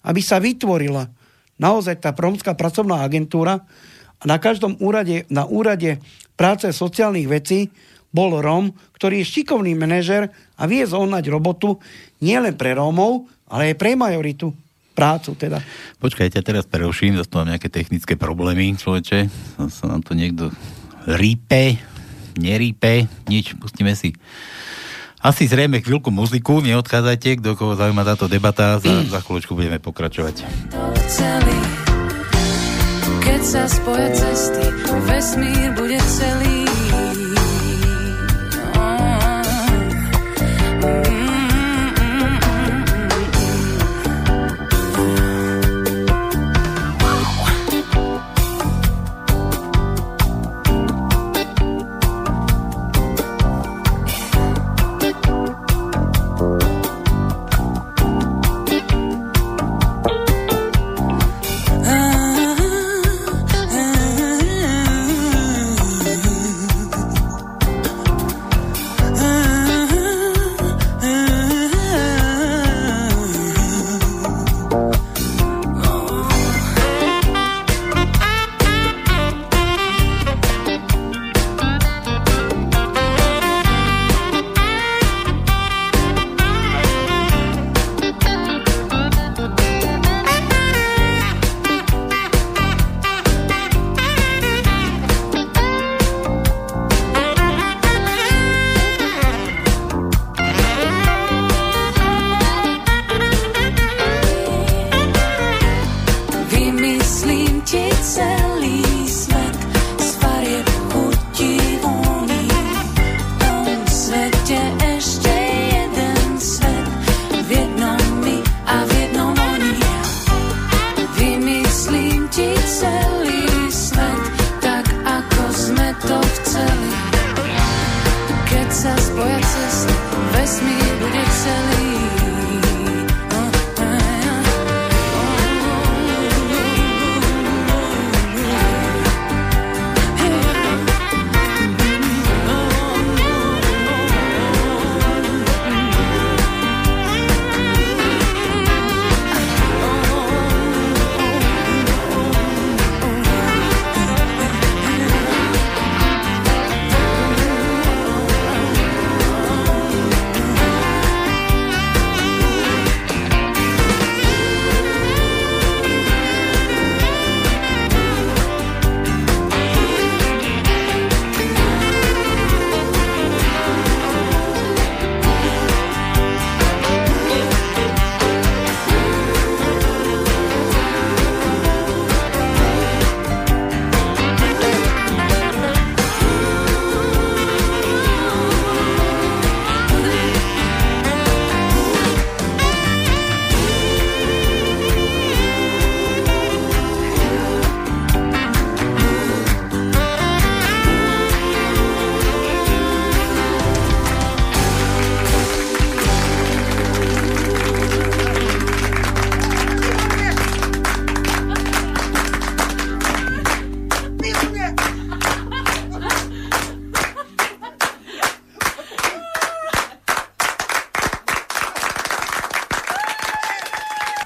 aby 0.00 0.20
sa 0.24 0.40
vytvorila 0.40 1.12
naozaj 1.56 2.00
tá 2.00 2.12
rómska 2.12 2.52
pracovná 2.52 3.00
agentúra 3.04 3.64
a 4.16 4.24
na 4.24 4.36
každom 4.36 4.76
úrade, 4.80 5.28
na 5.28 5.44
úrade 5.48 6.00
práce 6.36 6.68
sociálnych 6.68 7.28
vecí 7.28 7.72
bol 8.10 8.38
Róm, 8.38 8.72
ktorý 8.96 9.22
je 9.22 9.30
šikovný 9.40 9.76
manažer 9.76 10.32
a 10.56 10.62
vie 10.64 10.82
zohnať 10.84 11.24
robotu 11.28 11.78
nielen 12.22 12.56
pre 12.56 12.74
Rómov, 12.76 13.28
ale 13.46 13.72
aj 13.72 13.76
pre 13.78 13.94
majoritu 13.94 14.50
prácu 14.96 15.36
teda. 15.36 15.60
Počkajte, 16.00 16.40
teraz 16.40 16.64
preruším, 16.64 17.20
zase 17.20 17.30
mám 17.36 17.52
nejaké 17.52 17.68
technické 17.68 18.16
problémy, 18.16 18.72
človeče. 18.80 19.28
Sa 19.68 19.84
nám 19.84 20.00
to 20.00 20.16
niekto 20.16 20.48
rípe, 21.04 21.76
nerípe, 22.40 23.04
nič, 23.28 23.52
pustíme 23.60 23.92
si 23.92 24.16
asi 25.26 25.50
zrejme 25.50 25.82
chvíľku 25.82 26.14
muziku, 26.14 26.62
neodchádzajte, 26.62 27.42
kto 27.42 27.58
koho 27.58 27.74
zaujíma 27.74 28.06
táto 28.06 28.30
debata, 28.30 28.78
za, 28.78 29.02
za 29.14 29.18
chvíľočku 29.26 29.58
budeme 29.58 29.82
pokračovať. 29.82 30.46
Keď 33.26 33.42
sa 33.42 33.64
spoja 33.66 34.08
cesty, 34.14 34.64
vesmír 35.02 35.74
bude 35.74 35.98
celý 35.98 36.55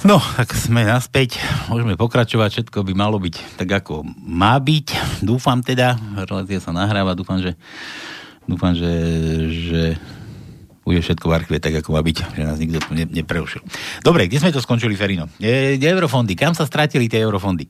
No, 0.00 0.16
tak 0.16 0.56
sme 0.56 0.80
naspäť, 0.80 1.36
môžeme 1.68 1.92
pokračovať, 1.92 2.48
všetko 2.56 2.88
by 2.88 2.92
malo 2.96 3.20
byť 3.20 3.60
tak, 3.60 3.84
ako 3.84 4.00
má 4.16 4.56
byť. 4.56 5.20
Dúfam 5.20 5.60
teda, 5.60 5.92
relácia 6.24 6.56
sa 6.56 6.72
nahráva, 6.72 7.12
dúfam, 7.12 7.36
že, 7.36 7.52
dúfam, 8.48 8.72
že, 8.72 8.88
že 9.52 9.82
bude 10.88 11.04
všetko 11.04 11.26
v 11.28 11.36
archíve 11.36 11.60
tak, 11.60 11.84
ako 11.84 11.92
má 11.92 12.00
byť, 12.00 12.16
že 12.32 12.42
nás 12.48 12.56
nikto 12.56 12.80
ne, 12.96 13.04
nepreušil. 13.12 13.60
Dobre, 14.00 14.24
kde 14.24 14.40
sme 14.40 14.56
to 14.56 14.64
skončili, 14.64 14.96
Ferino? 14.96 15.28
E, 15.36 15.76
eurofondy, 15.76 16.32
kam 16.32 16.56
sa 16.56 16.64
stratili 16.64 17.04
tie 17.04 17.20
eurofondy? 17.20 17.68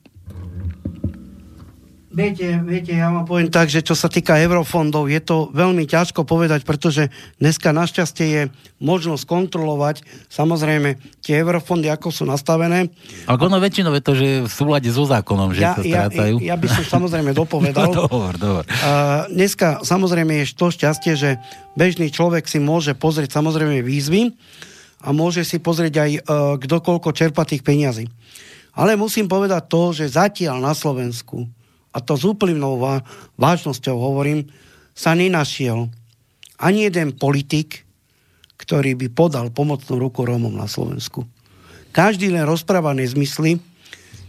Viete, 2.11 2.59
viete, 2.67 2.91
ja 2.91 3.07
vám 3.07 3.23
poviem 3.23 3.47
tak, 3.47 3.71
že 3.71 3.79
čo 3.79 3.95
sa 3.95 4.11
týka 4.11 4.35
eurofondov, 4.35 5.07
je 5.07 5.23
to 5.23 5.47
veľmi 5.55 5.87
ťažko 5.87 6.27
povedať, 6.27 6.67
pretože 6.67 7.07
dneska 7.39 7.71
našťastie 7.71 8.27
je 8.27 8.41
možnosť 8.83 9.23
kontrolovať 9.23 10.03
samozrejme 10.27 10.99
tie 11.23 11.39
eurofondy, 11.39 11.87
ako 11.87 12.11
sú 12.11 12.27
nastavené. 12.27 12.91
Ale 13.31 13.39
ono 13.39 13.63
väčšinou 13.63 13.95
je 13.95 14.03
to, 14.03 14.13
že 14.19 14.27
v 14.43 14.51
súlade 14.51 14.91
so 14.91 15.07
zákonom, 15.07 15.55
že 15.55 15.63
ja, 15.63 15.79
sa 15.79 15.87
strácajú. 15.87 16.43
Ja, 16.43 16.51
ja 16.51 16.55
by 16.59 16.67
som 16.67 16.83
samozrejme 16.99 17.31
dopovedal. 17.47 17.95
no, 17.95 18.03
dohovor, 18.03 18.35
dohovor. 18.35 18.65
Uh, 18.67 19.31
dneska 19.31 19.79
samozrejme 19.79 20.43
je 20.43 20.51
to 20.51 20.67
šťastie, 20.67 21.15
že 21.15 21.39
bežný 21.79 22.11
človek 22.11 22.43
si 22.43 22.59
môže 22.59 22.91
pozrieť 22.91 23.39
samozrejme 23.39 23.79
výzvy 23.87 24.35
a 24.99 25.15
môže 25.15 25.47
si 25.47 25.63
pozrieť 25.63 25.93
aj 25.95 26.11
uh, 26.11 26.21
kto 26.59 26.75
koľko 26.83 27.15
čerpa 27.15 27.47
tých 27.47 27.63
peňazí. 27.63 28.11
Ale 28.75 28.99
musím 28.99 29.31
povedať 29.31 29.63
to, 29.71 29.95
že 29.95 30.11
zatiaľ 30.11 30.59
na 30.59 30.75
Slovensku 30.75 31.47
a 31.91 31.97
to 31.99 32.15
s 32.15 32.23
úplnou 32.23 32.79
vážnosťou 33.35 33.95
hovorím, 33.99 34.47
sa 34.95 35.15
nenašiel 35.15 35.91
ani 36.61 36.87
jeden 36.87 37.15
politik, 37.15 37.83
ktorý 38.55 38.93
by 38.95 39.07
podal 39.11 39.49
pomocnú 39.49 39.97
ruku 39.97 40.23
Rómom 40.23 40.53
na 40.53 40.69
Slovensku. 40.69 41.25
Každý 41.91 42.31
len 42.31 42.45
rozpráva 42.47 42.95
nezmysly, 42.95 43.59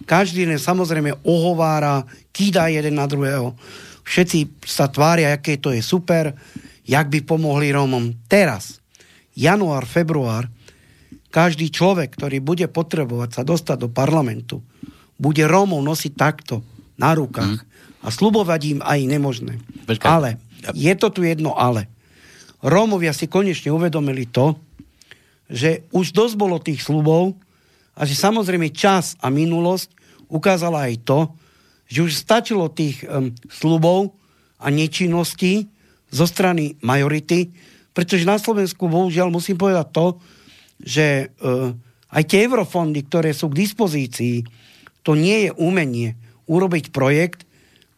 každý 0.09 0.49
len 0.49 0.59
samozrejme 0.59 1.23
ohovára, 1.23 2.03
kýda 2.35 2.73
jeden 2.73 2.99
na 2.99 3.07
druhého. 3.07 3.55
Všetci 4.03 4.67
sa 4.67 4.91
tvária, 4.91 5.31
aké 5.31 5.61
to 5.61 5.71
je 5.71 5.85
super, 5.85 6.35
jak 6.83 7.07
by 7.07 7.23
pomohli 7.23 7.71
Rómom. 7.71 8.11
Teraz, 8.27 8.83
január, 9.39 9.87
február, 9.87 10.51
každý 11.31 11.71
človek, 11.71 12.19
ktorý 12.19 12.43
bude 12.43 12.67
potrebovať 12.67 13.31
sa 13.31 13.43
dostať 13.47 13.77
do 13.87 13.89
parlamentu, 13.93 14.59
bude 15.21 15.47
Rómov 15.47 15.85
nosiť 15.85 16.13
takto 16.19 16.67
na 16.97 17.17
rukách 17.17 17.63
mm. 17.63 18.05
a 18.05 18.09
slubovať 18.09 18.61
im 18.77 18.81
aj 18.85 19.01
nemožné. 19.07 19.59
Počkaj. 19.89 20.09
Ale, 20.09 20.31
je 20.73 20.93
to 20.95 21.09
tu 21.11 21.27
jedno 21.27 21.57
ale. 21.57 21.91
Rómovia 22.63 23.11
si 23.11 23.27
konečne 23.27 23.75
uvedomili 23.75 24.31
to, 24.31 24.55
že 25.51 25.85
už 25.91 26.15
dosť 26.15 26.35
bolo 26.39 26.63
tých 26.63 26.81
slubov 26.81 27.35
a 27.99 28.07
že 28.07 28.17
samozrejme 28.17 28.73
čas 28.73 29.19
a 29.21 29.29
minulosť 29.29 29.93
ukázala 30.33 30.89
aj 30.89 30.95
to, 31.05 31.21
že 31.91 32.01
už 32.09 32.13
stačilo 32.17 32.73
tých 32.73 33.05
um, 33.05 33.35
slubov 33.53 34.17
a 34.57 34.73
nečinností 34.73 35.69
zo 36.09 36.25
strany 36.25 36.81
majority, 36.81 37.53
pretože 37.93 38.25
na 38.25 38.41
Slovensku 38.41 38.89
bohužiaľ 38.89 39.29
musím 39.29 39.61
povedať 39.61 39.87
to, 39.93 40.07
že 40.81 41.29
uh, 41.29 41.75
aj 42.13 42.23
tie 42.25 42.49
eurofondy, 42.49 43.05
ktoré 43.05 43.37
sú 43.37 43.53
k 43.53 43.61
dispozícii, 43.61 44.41
to 45.05 45.13
nie 45.19 45.49
je 45.49 45.51
umenie 45.59 46.17
urobiť 46.47 46.91
projekt 46.91 47.47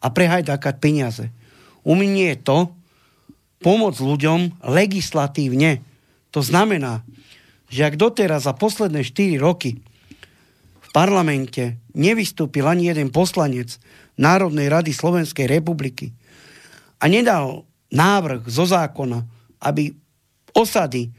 a 0.01 0.11
prehajdákať 0.13 0.75
peniaze. 0.77 1.25
Umenie 1.85 2.33
je 2.33 2.39
to, 2.41 2.57
pomôcť 3.65 3.99
ľuďom 4.01 4.39
legislatívne. 4.61 5.81
To 6.29 6.45
znamená, 6.45 7.01
že 7.71 7.89
ak 7.89 7.97
doteraz 7.97 8.45
za 8.45 8.53
posledné 8.53 9.01
4 9.01 9.41
roky 9.41 9.81
v 10.81 10.89
parlamente 10.93 11.81
nevystúpil 11.97 12.67
ani 12.69 12.93
jeden 12.93 13.09
poslanec 13.09 13.81
Národnej 14.15 14.69
rady 14.69 14.93
Slovenskej 14.93 15.49
republiky 15.49 16.13
a 17.01 17.09
nedal 17.09 17.65
návrh 17.89 18.45
zo 18.47 18.69
zákona, 18.69 19.25
aby 19.65 19.91
osady, 20.53 21.09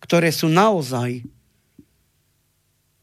ktoré 0.00 0.30
sú 0.30 0.46
naozaj 0.48 1.26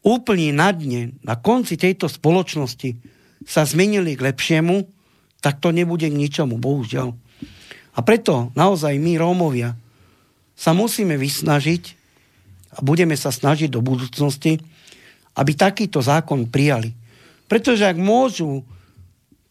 úplne 0.04 0.52
na 0.52 0.72
dne, 0.74 1.16
na 1.24 1.38
konci 1.38 1.78
tejto 1.78 2.10
spoločnosti, 2.10 3.13
sa 3.44 3.64
zmenili 3.68 4.16
k 4.16 4.32
lepšiemu, 4.32 4.88
tak 5.44 5.60
to 5.60 5.70
nebude 5.70 6.08
k 6.08 6.16
ničomu, 6.16 6.56
bohužiaľ. 6.56 7.12
A 7.94 7.98
preto 8.02 8.50
naozaj 8.56 8.96
my, 8.98 9.20
Rómovia, 9.20 9.76
sa 10.54 10.72
musíme 10.72 11.14
vysnažiť 11.20 11.84
a 12.74 12.78
budeme 12.82 13.14
sa 13.14 13.30
snažiť 13.30 13.70
do 13.70 13.84
budúcnosti, 13.84 14.58
aby 15.34 15.52
takýto 15.54 16.02
zákon 16.02 16.50
prijali. 16.50 16.94
Pretože 17.46 17.86
ak 17.86 17.98
môžu 17.98 18.64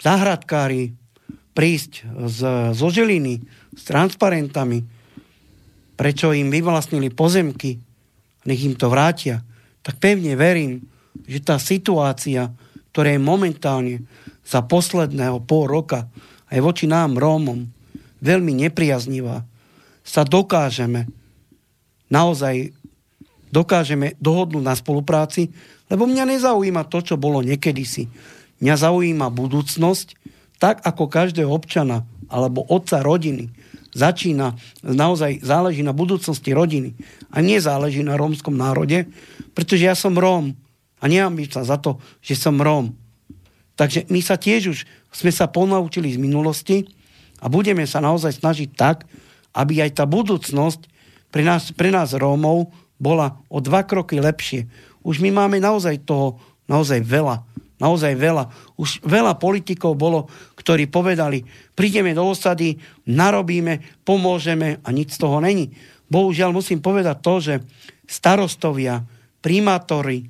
zahradkári 0.01 0.95
prísť 1.53 2.03
z, 2.27 2.39
zo 2.73 2.87
Žiliny 2.89 3.39
s 3.77 3.81
transparentami, 3.85 4.83
prečo 5.93 6.33
im 6.33 6.49
vyvlastnili 6.49 7.13
pozemky, 7.13 7.77
nech 8.43 8.61
im 8.65 8.75
to 8.75 8.89
vrátia, 8.89 9.45
tak 9.85 10.01
pevne 10.01 10.33
verím, 10.35 10.83
že 11.29 11.39
tá 11.39 11.61
situácia 11.61 12.51
ktoré 12.93 13.17
je 13.17 13.21
momentálne 13.25 13.95
za 14.45 14.61
posledného 14.61 15.41
pol 15.43 15.65
roka 15.65 16.05
aj 16.53 16.59
voči 16.61 16.85
nám, 16.85 17.17
Rómom, 17.17 17.65
veľmi 18.21 18.53
nepriaznivá, 18.69 19.41
sa 20.05 20.21
dokážeme 20.21 21.09
naozaj 22.13 22.69
dokážeme 23.53 24.17
dohodnúť 24.17 24.63
na 24.65 24.73
spolupráci, 24.73 25.53
lebo 25.89 26.09
mňa 26.09 26.37
nezaujíma 26.37 26.89
to, 26.89 27.05
čo 27.05 27.15
bolo 27.21 27.41
si. 27.85 28.09
Mňa 28.61 28.75
zaujíma 28.81 29.29
budúcnosť, 29.29 30.17
tak 30.57 30.81
ako 30.81 31.05
každého 31.05 31.49
občana 31.49 32.01
alebo 32.33 32.65
otca 32.65 33.05
rodiny. 33.05 33.53
Začína, 33.93 34.57
naozaj 34.81 35.45
záleží 35.45 35.85
na 35.85 35.93
budúcnosti 35.93 36.49
rodiny 36.49 36.97
a 37.29 37.45
nie 37.45 37.61
záleží 37.61 38.01
na 38.01 38.17
rómskom 38.17 38.57
národe, 38.57 39.05
pretože 39.53 39.85
ja 39.85 39.93
som 39.93 40.17
Róm 40.17 40.57
a 41.03 41.11
nemám 41.11 41.35
sa 41.51 41.67
za 41.67 41.75
to, 41.75 41.99
že 42.23 42.39
som 42.39 42.55
Róm. 42.55 42.95
Takže 43.75 44.07
my 44.07 44.23
sa 44.23 44.39
tiež 44.39 44.71
už 44.71 44.79
sme 45.11 45.31
sa 45.35 45.51
ponaučili 45.51 46.15
z 46.15 46.21
minulosti 46.21 46.87
a 47.43 47.51
budeme 47.51 47.83
sa 47.83 47.99
naozaj 47.99 48.39
snažiť 48.39 48.69
tak, 48.71 49.03
aby 49.51 49.83
aj 49.83 49.99
tá 49.99 50.07
budúcnosť 50.07 50.87
pre 51.27 51.43
nás, 51.43 51.75
pre 51.75 51.91
nás 51.91 52.15
Rómov 52.15 52.71
bola 52.95 53.35
o 53.51 53.59
dva 53.59 53.83
kroky 53.83 54.23
lepšie. 54.23 54.69
Už 55.03 55.19
my 55.19 55.33
máme 55.35 55.59
naozaj 55.59 56.07
toho 56.07 56.39
naozaj 56.71 57.03
veľa. 57.03 57.43
Naozaj 57.81 58.13
veľa. 58.15 58.43
Už 58.79 59.03
veľa 59.03 59.35
politikov 59.35 59.99
bolo, 59.99 60.31
ktorí 60.55 60.87
povedali, 60.87 61.43
prídeme 61.75 62.15
do 62.15 62.23
osady, 62.23 62.79
narobíme, 63.09 64.05
pomôžeme 64.07 64.79
a 64.79 64.89
nič 64.95 65.19
z 65.19 65.27
toho 65.27 65.43
není. 65.43 65.75
Bohužiaľ 66.07 66.55
musím 66.55 66.79
povedať 66.79 67.17
to, 67.19 67.33
že 67.43 67.53
starostovia, 68.07 69.03
primátori, 69.43 70.23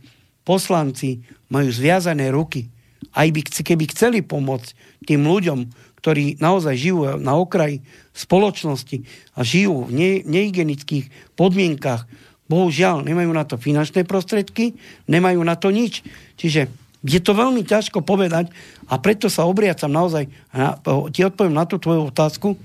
poslanci 0.43 1.23
majú 1.51 1.69
zviazané 1.71 2.31
ruky. 2.31 2.67
Aj 3.11 3.27
by, 3.27 3.41
keby 3.43 3.83
chceli 3.91 4.19
pomôcť 4.23 5.03
tým 5.03 5.27
ľuďom, 5.27 5.59
ktorí 6.03 6.39
naozaj 6.43 6.75
žijú 6.75 6.99
na 7.19 7.39
okraji 7.39 7.79
spoločnosti 8.11 9.07
a 9.35 9.39
žijú 9.43 9.87
v 9.87 9.91
ne, 9.95 10.11
nehygienických 10.27 11.35
podmienkach, 11.39 12.03
bohužiaľ 12.51 13.07
nemajú 13.07 13.31
na 13.31 13.47
to 13.47 13.55
finančné 13.55 14.03
prostriedky, 14.03 14.75
nemajú 15.07 15.39
na 15.47 15.55
to 15.55 15.71
nič. 15.71 16.03
Čiže 16.35 16.67
je 17.03 17.19
to 17.23 17.35
veľmi 17.35 17.63
ťažko 17.63 18.03
povedať 18.03 18.51
a 18.87 18.99
preto 18.99 19.27
sa 19.31 19.47
obriacam 19.47 19.91
naozaj, 19.91 20.27
na, 20.51 20.75
ti 21.11 21.23
odpoviem 21.23 21.55
na 21.55 21.67
tú 21.67 21.79
tvoju 21.79 22.11
otázku, 22.11 22.59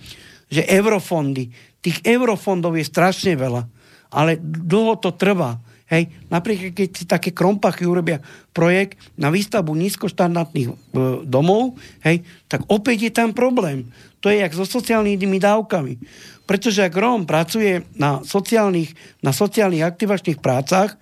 že 0.50 0.66
eurofondy, 0.66 1.50
tých 1.82 2.02
eurofondov 2.02 2.74
je 2.74 2.86
strašne 2.86 3.38
veľa, 3.38 3.66
ale 4.10 4.38
dlho 4.42 4.98
to 4.98 5.14
trvá. 5.14 5.62
Hej, 5.88 6.12
napríklad, 6.28 6.76
keď 6.76 6.88
si 6.92 7.04
také 7.08 7.32
krompachy 7.32 7.88
urobia 7.88 8.20
projekt 8.52 9.00
na 9.16 9.32
výstavbu 9.32 9.72
nízkoštandardných 9.72 10.68
e, 10.68 10.74
domov, 11.24 11.80
hej, 12.04 12.20
tak 12.44 12.68
opäť 12.68 13.08
je 13.08 13.12
tam 13.16 13.32
problém. 13.32 13.88
To 14.20 14.28
je 14.28 14.44
jak 14.44 14.52
so 14.52 14.68
sociálnymi 14.68 15.40
dávkami. 15.40 15.96
Pretože 16.44 16.84
ak 16.84 16.92
Róm 16.92 17.24
pracuje 17.24 17.88
na 17.96 18.20
sociálnych, 18.20 18.92
na 19.24 19.32
sociálnych 19.32 19.84
aktivačných 19.84 20.40
prácach, 20.44 21.00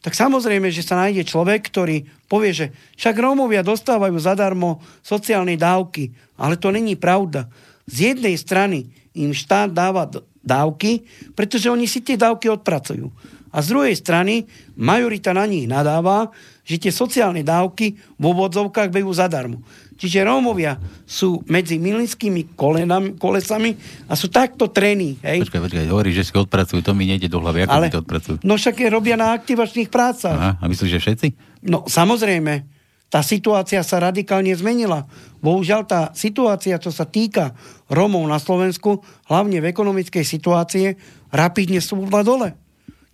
tak 0.00 0.16
samozrejme, 0.16 0.72
že 0.72 0.80
sa 0.80 0.96
nájde 0.96 1.28
človek, 1.28 1.68
ktorý 1.68 2.08
povie, 2.24 2.56
že 2.56 2.66
však 2.96 3.20
Rómovia 3.20 3.60
dostávajú 3.60 4.16
zadarmo 4.16 4.80
sociálne 5.04 5.60
dávky, 5.60 6.08
ale 6.40 6.56
to 6.56 6.72
není 6.72 6.96
pravda. 6.96 7.52
Z 7.84 8.16
jednej 8.16 8.36
strany 8.40 8.88
im 9.12 9.36
štát 9.36 9.68
dáva 9.68 10.08
dávky, 10.40 11.04
pretože 11.36 11.68
oni 11.68 11.84
si 11.84 12.00
tie 12.00 12.16
dávky 12.16 12.48
odpracujú. 12.48 13.12
A 13.50 13.58
z 13.62 13.74
druhej 13.74 13.94
strany 13.98 14.46
majorita 14.78 15.34
na 15.34 15.42
nich 15.42 15.66
nadáva, 15.66 16.30
že 16.62 16.78
tie 16.78 16.94
sociálne 16.94 17.42
dávky 17.42 17.98
v 17.98 18.22
úvodzovkách 18.22 18.94
bejú 18.94 19.10
zadarmo. 19.10 19.66
Čiže 20.00 20.24
Rómovia 20.24 20.78
sú 21.04 21.42
medzi 21.50 21.76
milinskými 21.76 22.56
kolenami, 22.56 23.18
kolesami 23.20 23.76
a 24.08 24.16
sú 24.16 24.32
takto 24.32 24.70
trení. 24.70 25.18
Hej? 25.20 25.44
Počkaj, 25.44 25.60
počkaj, 25.66 25.86
hovorí, 25.90 26.14
že 26.14 26.24
si 26.24 26.32
odpracujú, 26.32 26.80
to 26.80 26.94
mi 26.96 27.10
nejde 27.10 27.28
do 27.28 27.42
hlavy. 27.42 27.66
Ako 27.66 27.74
Ale, 27.74 27.86
to 27.92 28.00
odpracujú? 28.00 28.36
No 28.40 28.56
však 28.56 28.80
je 28.80 28.88
robia 28.88 29.18
na 29.18 29.36
aktivačných 29.36 29.90
prácach. 29.92 30.38
Aha, 30.38 30.52
a 30.56 30.64
myslíš, 30.70 30.90
že 30.96 31.00
všetci? 31.02 31.26
No 31.66 31.84
samozrejme. 31.84 32.80
Tá 33.10 33.26
situácia 33.26 33.82
sa 33.82 33.98
radikálne 33.98 34.54
zmenila. 34.54 35.02
Bohužiaľ 35.42 35.82
tá 35.82 36.00
situácia, 36.14 36.78
čo 36.78 36.94
sa 36.94 37.10
týka 37.10 37.58
Rómov 37.90 38.22
na 38.22 38.38
Slovensku, 38.38 39.02
hlavne 39.26 39.58
v 39.58 39.66
ekonomickej 39.66 40.22
situácie, 40.22 40.94
rapidne 41.34 41.82
súvla 41.82 42.22
dole 42.22 42.54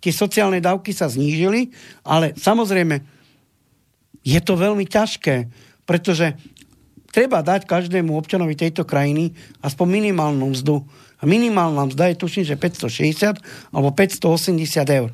tie 0.01 0.13
sociálne 0.13 0.61
dávky 0.61 0.93
sa 0.93 1.09
znížili, 1.09 1.73
ale 2.05 2.33
samozrejme 2.37 3.01
je 4.21 4.39
to 4.43 4.53
veľmi 4.59 4.83
ťažké, 4.85 5.47
pretože 5.87 6.35
treba 7.09 7.39
dať 7.41 7.63
každému 7.63 8.13
občanovi 8.13 8.53
tejto 8.53 8.83
krajiny 8.83 9.31
aspoň 9.63 9.87
minimálnu 9.87 10.51
mzdu. 10.51 10.83
A 11.17 11.23
minimálna 11.25 11.89
mzda 11.89 12.13
je 12.13 12.21
tuším, 12.21 12.45
že 12.45 12.59
560 12.59 13.41
alebo 13.73 13.89
580 13.95 14.99
eur. 15.01 15.09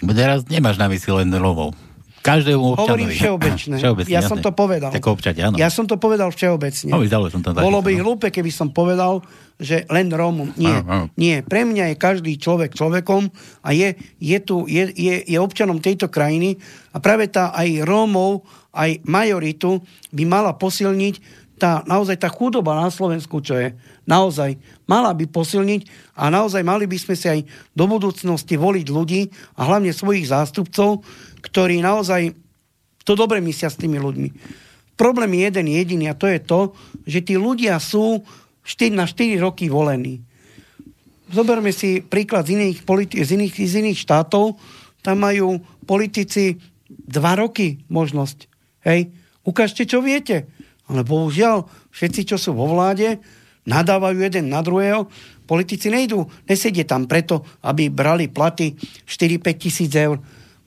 Teraz 0.00 0.48
nemáš 0.48 0.80
na 0.80 0.88
mysli 0.88 1.12
len 1.12 1.30
Romov 1.36 1.76
každému 2.20 2.76
občanovi. 2.76 3.08
Hovorím 3.08 3.08
všeobecne. 3.10 3.74
všeobecne 3.80 4.10
ja 4.12 4.20
jasne. 4.20 4.30
som 4.30 4.38
to 4.40 4.50
povedal. 4.52 4.90
Občať, 4.92 5.34
áno. 5.40 5.56
Ja 5.56 5.68
som 5.72 5.84
to 5.88 5.96
povedal 5.96 6.28
všeobecne. 6.30 6.92
No, 6.92 7.00
som 7.32 7.40
tam 7.40 7.56
Bolo 7.56 7.80
by 7.80 7.92
hlúpe, 7.96 8.28
keby 8.28 8.52
som 8.52 8.68
povedal, 8.70 9.24
že 9.60 9.84
len 9.92 10.08
Rómom. 10.08 10.56
Nie, 10.56 10.80
áno, 10.80 10.88
áno. 10.88 11.04
nie. 11.16 11.40
Pre 11.44 11.64
mňa 11.64 11.92
je 11.92 11.96
každý 12.00 12.32
človek 12.40 12.72
človekom 12.72 13.28
a 13.60 13.68
je, 13.76 13.96
je, 14.20 14.38
tu, 14.40 14.64
je, 14.64 14.88
je, 14.92 15.14
je 15.24 15.38
občanom 15.40 15.80
tejto 15.80 16.08
krajiny 16.08 16.56
a 16.92 17.00
práve 17.00 17.28
tá 17.28 17.52
aj 17.52 17.84
Rómov, 17.84 18.44
aj 18.72 19.02
majoritu 19.04 19.82
by 20.14 20.24
mala 20.24 20.56
posilniť 20.56 21.40
tá, 21.60 21.84
naozaj 21.84 22.16
tá 22.16 22.32
chudoba 22.32 22.72
na 22.72 22.88
Slovensku, 22.88 23.44
čo 23.44 23.52
je 23.60 23.76
naozaj, 24.08 24.56
mala 24.88 25.12
by 25.12 25.28
posilniť 25.28 26.16
a 26.16 26.32
naozaj 26.32 26.64
mali 26.64 26.88
by 26.88 26.96
sme 26.96 27.14
si 27.14 27.28
aj 27.28 27.44
do 27.76 27.84
budúcnosti 27.84 28.56
voliť 28.56 28.86
ľudí 28.88 29.28
a 29.60 29.68
hlavne 29.68 29.92
svojich 29.92 30.32
zástupcov, 30.32 31.04
ktorí 31.40 31.80
naozaj 31.80 32.36
to 33.04 33.16
dobre 33.16 33.40
myslia 33.42 33.72
s 33.72 33.80
tými 33.80 33.98
ľuďmi. 33.98 34.28
Problém 35.00 35.40
je 35.40 35.42
jeden 35.48 35.66
jediný 35.72 36.12
a 36.12 36.18
to 36.18 36.28
je 36.28 36.40
to, 36.44 36.60
že 37.08 37.24
tí 37.24 37.34
ľudia 37.40 37.80
sú 37.80 38.20
4, 38.62 38.92
na 38.92 39.08
4 39.08 39.40
roky 39.40 39.72
volení. 39.72 40.20
Zoberme 41.32 41.72
si 41.72 42.04
príklad 42.04 42.44
z 42.44 42.60
iných, 42.60 42.84
politi- 42.84 43.24
z 43.24 43.40
iných, 43.40 43.54
z 43.56 43.74
iných 43.80 43.98
štátov. 44.04 44.60
Tam 45.00 45.16
majú 45.24 45.56
politici 45.88 46.60
2 46.90 47.16
roky 47.40 47.80
možnosť. 47.88 48.38
Hej, 48.84 49.08
ukážte, 49.46 49.88
čo 49.88 50.04
viete. 50.04 50.50
Ale 50.90 51.06
bohužiaľ, 51.06 51.64
všetci, 51.94 52.34
čo 52.34 52.36
sú 52.36 52.52
vo 52.52 52.68
vláde, 52.68 53.22
nadávajú 53.64 54.20
jeden 54.20 54.50
na 54.50 54.60
druhého. 54.60 55.06
Politici 55.46 55.88
nejdú, 55.88 56.26
nesedie 56.44 56.82
tam 56.84 57.06
preto, 57.06 57.46
aby 57.62 57.88
brali 57.88 58.26
platy 58.26 58.74
4-5 59.06 59.62
tisíc 59.62 59.90
eur 59.94 60.18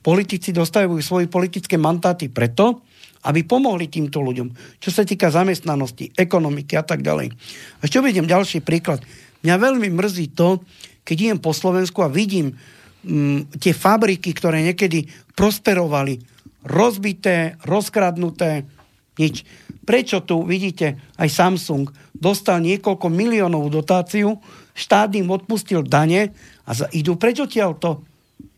politici 0.04 0.52
dostávajú 0.52 1.00
svoje 1.00 1.26
politické 1.32 1.80
mandáty 1.80 2.28
preto, 2.28 2.84
aby 3.24 3.40
pomohli 3.48 3.88
týmto 3.88 4.20
ľuďom, 4.20 4.76
čo 4.76 4.92
sa 4.92 5.00
týka 5.00 5.32
zamestnanosti, 5.32 6.12
ekonomiky 6.12 6.76
a 6.76 6.84
tak 6.84 7.00
ďalej. 7.00 7.32
A 7.80 7.84
čo 7.88 8.04
vidím 8.04 8.28
ďalší 8.28 8.60
príklad. 8.60 9.00
Mňa 9.40 9.56
veľmi 9.56 9.88
mrzí 9.88 10.36
to, 10.36 10.60
keď 11.08 11.16
idem 11.16 11.40
po 11.40 11.56
Slovensku 11.56 12.04
a 12.04 12.12
vidím 12.12 12.52
mm, 12.52 13.56
tie 13.56 13.72
fabriky, 13.72 14.36
ktoré 14.36 14.60
niekedy 14.60 15.08
prosperovali, 15.32 16.20
rozbité, 16.68 17.56
rozkradnuté, 17.64 18.68
nič. 19.16 19.44
Prečo 19.84 20.24
tu 20.24 20.44
vidíte 20.44 21.00
aj 21.16 21.28
Samsung 21.28 21.88
dostal 22.12 22.60
niekoľko 22.64 23.08
miliónov 23.08 23.68
dotáciu, 23.68 24.40
štát 24.72 25.12
im 25.16 25.28
odpustil 25.28 25.84
dane 25.84 26.32
a 26.64 26.70
idú 26.92 27.16
prečo 27.20 27.44
to? 27.48 28.13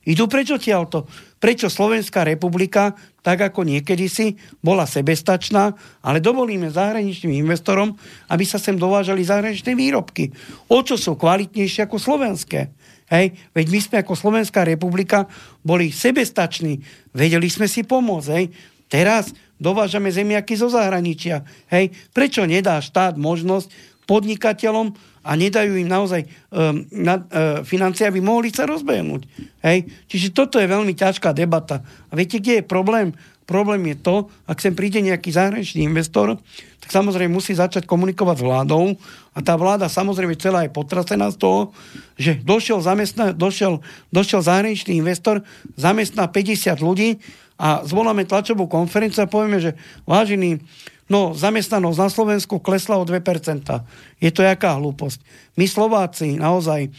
Idú 0.06 0.30
prečo 0.30 0.54
to? 0.62 1.10
Prečo 1.42 1.66
Slovenská 1.66 2.22
republika, 2.22 2.94
tak 3.26 3.42
ako 3.42 3.66
niekedy 3.66 4.06
si, 4.06 4.38
bola 4.62 4.86
sebestačná, 4.86 5.74
ale 6.00 6.22
dovolíme 6.22 6.70
zahraničným 6.70 7.42
investorom, 7.42 7.98
aby 8.30 8.46
sa 8.46 8.62
sem 8.62 8.78
dovážali 8.78 9.26
zahraničné 9.26 9.74
výrobky. 9.74 10.30
O 10.70 10.78
čo 10.86 10.94
sú 10.94 11.18
kvalitnejšie 11.18 11.90
ako 11.90 11.98
slovenské? 11.98 12.70
Hej, 13.06 13.34
veď 13.54 13.66
my 13.70 13.80
sme 13.82 13.96
ako 14.02 14.14
Slovenská 14.18 14.66
republika 14.66 15.30
boli 15.62 15.94
sebestační, 15.94 16.82
vedeli 17.14 17.46
sme 17.46 17.70
si 17.70 17.86
pomôcť. 17.86 18.30
Hej. 18.34 18.50
Teraz 18.86 19.34
dovážame 19.58 20.10
zemiaky 20.10 20.54
zo 20.58 20.70
zahraničia. 20.70 21.42
Hej, 21.70 21.94
prečo 22.14 22.46
nedá 22.46 22.78
štát 22.78 23.18
možnosť 23.18 23.70
podnikateľom 24.06 24.94
a 25.26 25.34
nedajú 25.34 25.74
im 25.74 25.90
naozaj 25.90 26.22
um, 26.22 26.86
na, 26.94 27.18
uh, 27.18 27.66
financie, 27.66 28.06
aby 28.06 28.22
mohli 28.22 28.54
sa 28.54 28.62
rozbehnúť. 28.62 29.26
Hej? 29.66 29.90
Čiže 30.06 30.30
toto 30.30 30.62
je 30.62 30.70
veľmi 30.70 30.94
ťažká 30.94 31.34
debata. 31.34 31.82
A 32.08 32.12
viete, 32.14 32.38
kde 32.38 32.62
je 32.62 32.64
problém? 32.64 33.10
Problém 33.46 33.94
je 33.94 33.96
to, 34.02 34.16
ak 34.46 34.58
sem 34.58 34.74
príde 34.74 34.98
nejaký 34.98 35.30
zahraničný 35.30 35.86
investor, 35.86 36.34
tak 36.82 36.90
samozrejme 36.90 37.30
musí 37.30 37.54
začať 37.54 37.86
komunikovať 37.86 38.42
s 38.42 38.46
vládou 38.46 38.84
a 39.34 39.38
tá 39.38 39.54
vláda 39.54 39.86
samozrejme 39.86 40.34
celá 40.34 40.66
je 40.66 40.74
potrasená 40.74 41.30
z 41.30 41.38
toho, 41.38 41.60
že 42.18 42.42
došiel, 42.42 42.82
zamestna, 42.82 43.30
došiel, 43.30 43.82
došiel 44.10 44.42
zahraničný 44.42 44.98
investor, 44.98 45.46
zamestná 45.78 46.26
50 46.26 46.74
ľudí 46.82 47.22
a 47.54 47.86
zvoláme 47.86 48.26
tlačovú 48.26 48.66
konferenciu 48.66 49.24
a 49.24 49.30
povieme, 49.30 49.62
že 49.62 49.78
vážený 50.10 50.58
No, 51.06 51.38
zamestnanosť 51.38 51.98
na 52.02 52.10
Slovensku 52.10 52.58
klesla 52.58 52.98
o 52.98 53.06
2%. 53.06 53.22
Je 54.18 54.30
to 54.34 54.42
jaká 54.42 54.74
hlúposť. 54.74 55.22
My 55.54 55.70
Slováci 55.70 56.34
naozaj 56.34 56.80
e, 56.86 56.90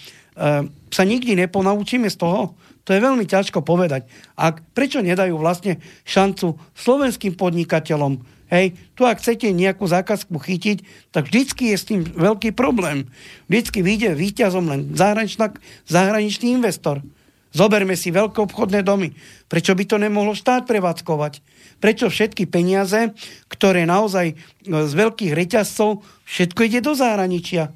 sa 0.87 1.03
nikdy 1.03 1.35
neponaučíme 1.35 2.07
z 2.07 2.15
toho, 2.15 2.55
To 2.87 2.95
je 2.95 3.03
veľmi 3.03 3.27
ťažko 3.27 3.67
povedať. 3.67 4.07
A 4.39 4.55
prečo 4.55 5.03
nedajú 5.03 5.35
vlastne 5.35 5.83
šancu 6.07 6.55
slovenským 6.71 7.35
podnikateľom? 7.35 8.23
Hej, 8.47 8.79
tu 8.95 9.03
ak 9.03 9.19
chcete 9.19 9.51
nejakú 9.51 9.83
zákazku 9.83 10.31
chytiť, 10.39 11.11
tak 11.11 11.27
vždycky 11.27 11.75
je 11.75 11.77
s 11.77 11.83
tým 11.83 12.07
veľký 12.07 12.55
problém. 12.55 13.11
Vždycky 13.51 13.83
vyjde 13.83 14.15
víťazom 14.15 14.71
len 14.71 14.95
zahraničný 15.83 16.55
investor. 16.55 17.03
Zoberme 17.51 17.99
si 17.99 18.07
veľké 18.07 18.39
obchodné 18.39 18.87
domy. 18.87 19.11
Prečo 19.51 19.75
by 19.75 19.83
to 19.83 19.99
nemohlo 19.99 20.31
štát 20.31 20.63
prevádzkovať? 20.63 21.43
Prečo 21.77 22.09
všetky 22.09 22.49
peniaze, 22.49 23.13
ktoré 23.47 23.85
naozaj 23.85 24.33
e, 24.33 24.35
z 24.65 24.93
veľkých 24.93 25.33
reťazcov, 25.33 26.01
všetko 26.25 26.59
ide 26.65 26.79
do 26.81 26.97
zahraničia? 26.97 27.73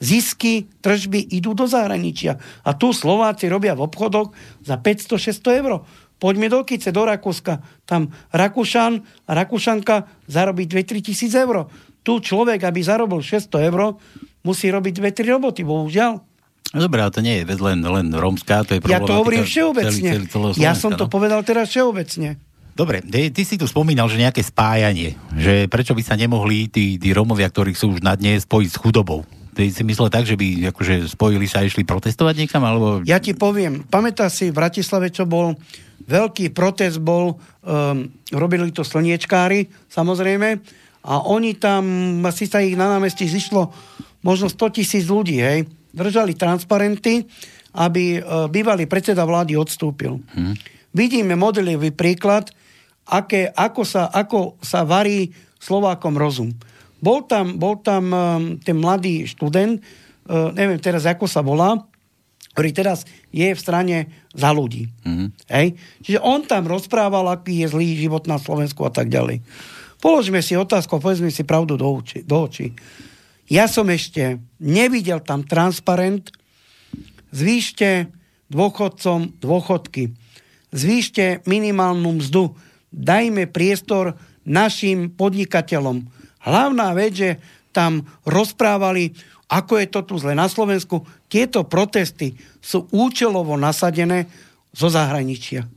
zisky, 0.00 0.66
tržby 0.80 1.20
idú 1.20 1.52
do 1.52 1.68
zahraničia. 1.68 2.40
A 2.64 2.72
tu 2.72 2.90
Slováci 2.96 3.46
robia 3.52 3.76
v 3.76 3.84
obchodoch 3.84 4.32
za 4.64 4.80
500-600 4.80 5.60
eur. 5.60 5.84
Poďme 6.20 6.48
do 6.48 6.64
Kice, 6.64 6.92
do 6.92 7.04
Rakúska. 7.04 7.60
Tam 7.84 8.12
Rakúšan 8.32 9.04
a 9.28 9.30
Rakúšanka 9.36 10.08
zarobí 10.24 10.64
2-3 10.64 11.04
tisíc 11.04 11.32
eur. 11.36 11.68
Tu 12.00 12.12
človek, 12.16 12.64
aby 12.64 12.80
zarobil 12.80 13.20
600 13.20 13.68
eur, 13.68 14.00
musí 14.40 14.72
robiť 14.72 14.92
2-3 15.20 15.36
roboty, 15.36 15.62
bohužiaľ. 15.68 16.20
Dobré, 16.70 17.02
ale 17.02 17.12
to 17.12 17.20
nie 17.20 17.42
je 17.42 17.44
len, 17.60 17.82
len 17.82 18.08
rómska, 18.14 18.62
to 18.62 18.78
je 18.78 18.80
Ja 18.88 19.02
to 19.02 19.20
hovorím 19.20 19.42
všeobecne. 19.42 20.10
Celý, 20.16 20.26
celý 20.30 20.54
ja 20.60 20.72
som 20.72 20.94
to 20.94 21.08
no? 21.08 21.12
povedal 21.12 21.42
teraz 21.42 21.66
všeobecne. 21.72 22.38
Dobre, 22.74 23.04
ty, 23.04 23.28
ty 23.34 23.42
si 23.44 23.60
tu 23.60 23.66
spomínal, 23.68 24.08
že 24.08 24.20
nejaké 24.20 24.40
spájanie, 24.40 25.18
že 25.36 25.68
prečo 25.68 25.92
by 25.92 26.02
sa 26.02 26.16
nemohli 26.16 26.70
tí, 26.70 26.96
tí 26.96 27.10
Rómovia, 27.12 27.50
ktorí 27.50 27.76
sú 27.76 27.98
už 27.98 28.00
na 28.00 28.16
dne, 28.16 28.40
spojiť 28.40 28.70
s 28.70 28.80
chudobou. 28.80 29.26
Ty 29.50 29.66
si 29.66 29.82
myslel 29.82 30.08
tak, 30.08 30.24
že 30.24 30.38
by 30.38 30.70
akože 30.70 31.10
spojili 31.10 31.44
sa 31.50 31.60
a 31.60 31.66
išli 31.66 31.82
protestovať 31.82 32.34
niekam? 32.46 32.62
Alebo... 32.62 33.02
Ja 33.02 33.18
ti 33.18 33.34
poviem, 33.34 33.82
pamätáš 33.84 34.40
si 34.40 34.44
v 34.48 34.58
Bratislave, 34.58 35.10
čo 35.10 35.26
bol 35.26 35.58
veľký 36.06 36.54
protest 36.54 37.02
bol, 37.02 37.36
um, 37.36 38.08
robili 38.32 38.70
to 38.70 38.86
slniečkári, 38.86 39.70
samozrejme, 39.90 40.58
a 41.00 41.12
oni 41.24 41.56
tam, 41.56 41.84
asi 42.28 42.44
sa 42.44 42.60
ich 42.60 42.76
na 42.76 42.90
námestí 42.92 43.24
zišlo 43.24 43.72
možno 44.20 44.52
100 44.52 44.76
tisíc 44.76 45.08
ľudí, 45.08 45.40
hej, 45.40 45.64
držali 45.96 46.36
transparenty, 46.36 47.24
aby 47.72 48.20
uh, 48.20 48.50
bývalý 48.50 48.84
predseda 48.84 49.24
vlády 49.24 49.56
odstúpil. 49.56 50.20
Hmm. 50.34 50.54
Vidíme 50.90 51.38
modelový 51.38 51.94
príklad, 51.94 52.50
aké, 53.06 53.50
ako, 53.50 53.82
sa, 53.86 54.10
ako 54.10 54.58
sa 54.62 54.82
varí 54.82 55.30
Slovákom 55.60 56.16
rozum. 56.16 56.50
Bol 57.00 57.24
tam, 57.24 57.56
bol 57.56 57.80
tam 57.80 58.04
um, 58.10 58.16
ten 58.60 58.76
mladý 58.76 59.24
študent, 59.28 59.80
uh, 59.80 60.52
neviem 60.52 60.80
teraz, 60.80 61.08
ako 61.08 61.24
sa 61.24 61.40
volá, 61.40 61.76
ktorý 62.52 62.70
teraz 62.74 63.06
je 63.30 63.46
v 63.46 63.60
strane 63.60 64.10
za 64.34 64.50
ľudí. 64.50 64.90
Mm-hmm. 65.06 65.28
Hej? 65.48 65.66
Čiže 66.02 66.18
on 66.20 66.44
tam 66.44 66.66
rozprával, 66.66 67.30
aký 67.30 67.62
je 67.64 67.72
zlý 67.72 67.96
život 67.96 68.26
na 68.26 68.36
Slovensku 68.36 68.82
a 68.84 68.92
tak 68.92 69.08
ďalej. 69.08 69.40
Položme 70.00 70.40
si 70.40 70.56
otázku, 70.56 70.96
povedzme 70.98 71.30
si 71.30 71.44
pravdu 71.44 71.76
do, 71.76 71.86
oči, 71.86 72.24
do 72.24 72.48
očí. 72.48 72.72
Ja 73.50 73.68
som 73.68 73.88
ešte 73.90 74.40
nevidel 74.60 75.20
tam 75.20 75.44
transparent, 75.44 76.32
zvýšte 77.30 78.10
dôchodcom 78.50 79.38
dôchodky, 79.38 80.10
zvýšte 80.70 81.44
minimálnu 81.46 82.22
mzdu, 82.22 82.54
dajme 82.90 83.46
priestor 83.50 84.18
našim 84.46 85.12
podnikateľom, 85.14 86.20
Hlavná 86.40 86.96
vec, 86.96 87.12
že 87.12 87.30
tam 87.70 88.08
rozprávali, 88.24 89.12
ako 89.52 89.72
je 89.76 89.86
to 89.92 90.00
tu 90.08 90.14
zle 90.16 90.32
na 90.32 90.48
Slovensku. 90.48 91.04
Tieto 91.28 91.68
protesty 91.68 92.34
sú 92.64 92.88
účelovo 92.90 93.60
nasadené 93.60 94.26
zo 94.72 94.88
zahraničia. 94.88 95.68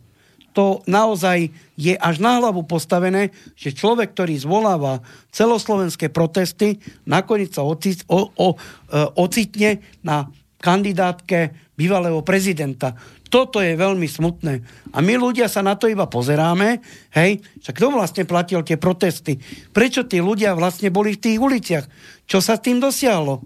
To 0.54 0.86
naozaj 0.86 1.50
je 1.74 1.98
až 1.98 2.22
na 2.22 2.38
hlavu 2.38 2.62
postavené, 2.70 3.34
že 3.58 3.74
človek, 3.74 4.14
ktorý 4.14 4.38
zvoláva 4.38 5.02
celoslovenské 5.34 6.14
protesty, 6.14 6.78
nakoniec 7.10 7.58
sa 7.58 7.66
ocit, 7.66 8.06
o, 8.06 8.30
o, 8.30 8.54
e, 8.54 8.58
ocitne 9.18 9.82
na 10.06 10.30
kandidátke 10.62 11.58
bývalého 11.74 12.22
prezidenta. 12.22 12.94
Toto 13.34 13.66
je 13.66 13.74
veľmi 13.74 14.06
smutné. 14.06 14.62
A 14.94 15.02
my 15.02 15.18
ľudia 15.18 15.50
sa 15.50 15.66
na 15.66 15.74
to 15.74 15.90
iba 15.90 16.06
pozeráme, 16.06 16.86
hej, 17.18 17.42
však 17.66 17.74
kto 17.82 17.90
vlastne 17.90 18.30
platil 18.30 18.62
tie 18.62 18.78
protesty? 18.78 19.42
Prečo 19.74 20.06
tí 20.06 20.22
ľudia 20.22 20.54
vlastne 20.54 20.94
boli 20.94 21.18
v 21.18 21.24
tých 21.26 21.42
uliciach? 21.42 21.86
Čo 22.30 22.46
sa 22.46 22.62
s 22.62 22.62
tým 22.62 22.78
dosiahlo? 22.78 23.42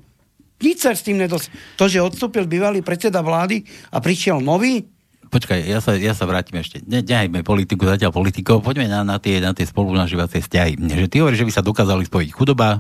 Nič 0.60 0.84
sa 0.84 0.92
s 0.92 1.08
tým 1.08 1.24
nedosiahlo. 1.24 1.80
To, 1.80 1.86
že 1.88 2.04
odstúpil 2.04 2.44
bývalý 2.52 2.84
predseda 2.84 3.24
vlády 3.24 3.64
a 3.88 4.04
prišiel 4.04 4.44
nový, 4.44 4.84
Počkaj, 5.28 5.60
ja 5.68 5.84
sa, 5.84 5.92
ja 6.00 6.16
sa 6.16 6.24
vrátim 6.24 6.56
ešte. 6.56 6.80
Ne, 6.88 7.04
nehajme 7.04 7.44
politiku, 7.44 7.84
zatiaľ 7.84 8.16
politikov. 8.16 8.64
Poďme 8.64 8.88
na, 8.88 9.04
na 9.04 9.20
tie, 9.20 9.44
na 9.44 9.52
tie 9.52 9.68
spolunažívacie 9.68 10.40
vzťahy. 10.40 10.80
Že 10.80 11.12
ty 11.12 11.20
hovoríš, 11.20 11.44
že 11.44 11.48
by 11.52 11.54
sa 11.54 11.68
dokázali 11.68 12.08
spojiť 12.08 12.30
chudoba, 12.32 12.80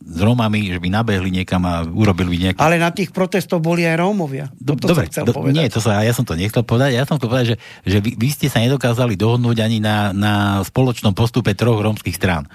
s 0.00 0.20
Rómami, 0.24 0.72
že 0.72 0.80
by 0.80 0.88
nabehli 0.88 1.28
niekam 1.28 1.60
a 1.68 1.84
urobili 1.84 2.32
by 2.32 2.36
nejaké... 2.48 2.58
Ale 2.58 2.80
na 2.80 2.88
tých 2.88 3.12
protestov 3.12 3.60
boli 3.60 3.84
aj 3.84 4.00
Rómovia. 4.00 4.48
Do, 4.56 4.72
to 4.74 4.96
dobre, 4.96 5.12
chcel 5.12 5.28
do, 5.28 5.36
povedať. 5.36 5.52
nie, 5.52 5.68
to 5.68 5.78
sa, 5.78 6.00
ja 6.00 6.16
som 6.16 6.24
to 6.24 6.32
nechcel 6.34 6.64
povedať. 6.64 6.96
Ja 6.96 7.04
som 7.04 7.20
to 7.20 7.28
povedať, 7.28 7.54
že, 7.54 7.56
že 7.84 7.98
vy, 8.00 8.16
vy 8.16 8.28
ste 8.32 8.48
sa 8.48 8.64
nedokázali 8.64 9.14
dohodnúť 9.14 9.60
ani 9.60 9.78
na, 9.78 10.16
na 10.16 10.64
spoločnom 10.64 11.12
postupe 11.12 11.52
troch 11.52 11.84
rómskych 11.84 12.16
strán. 12.16 12.48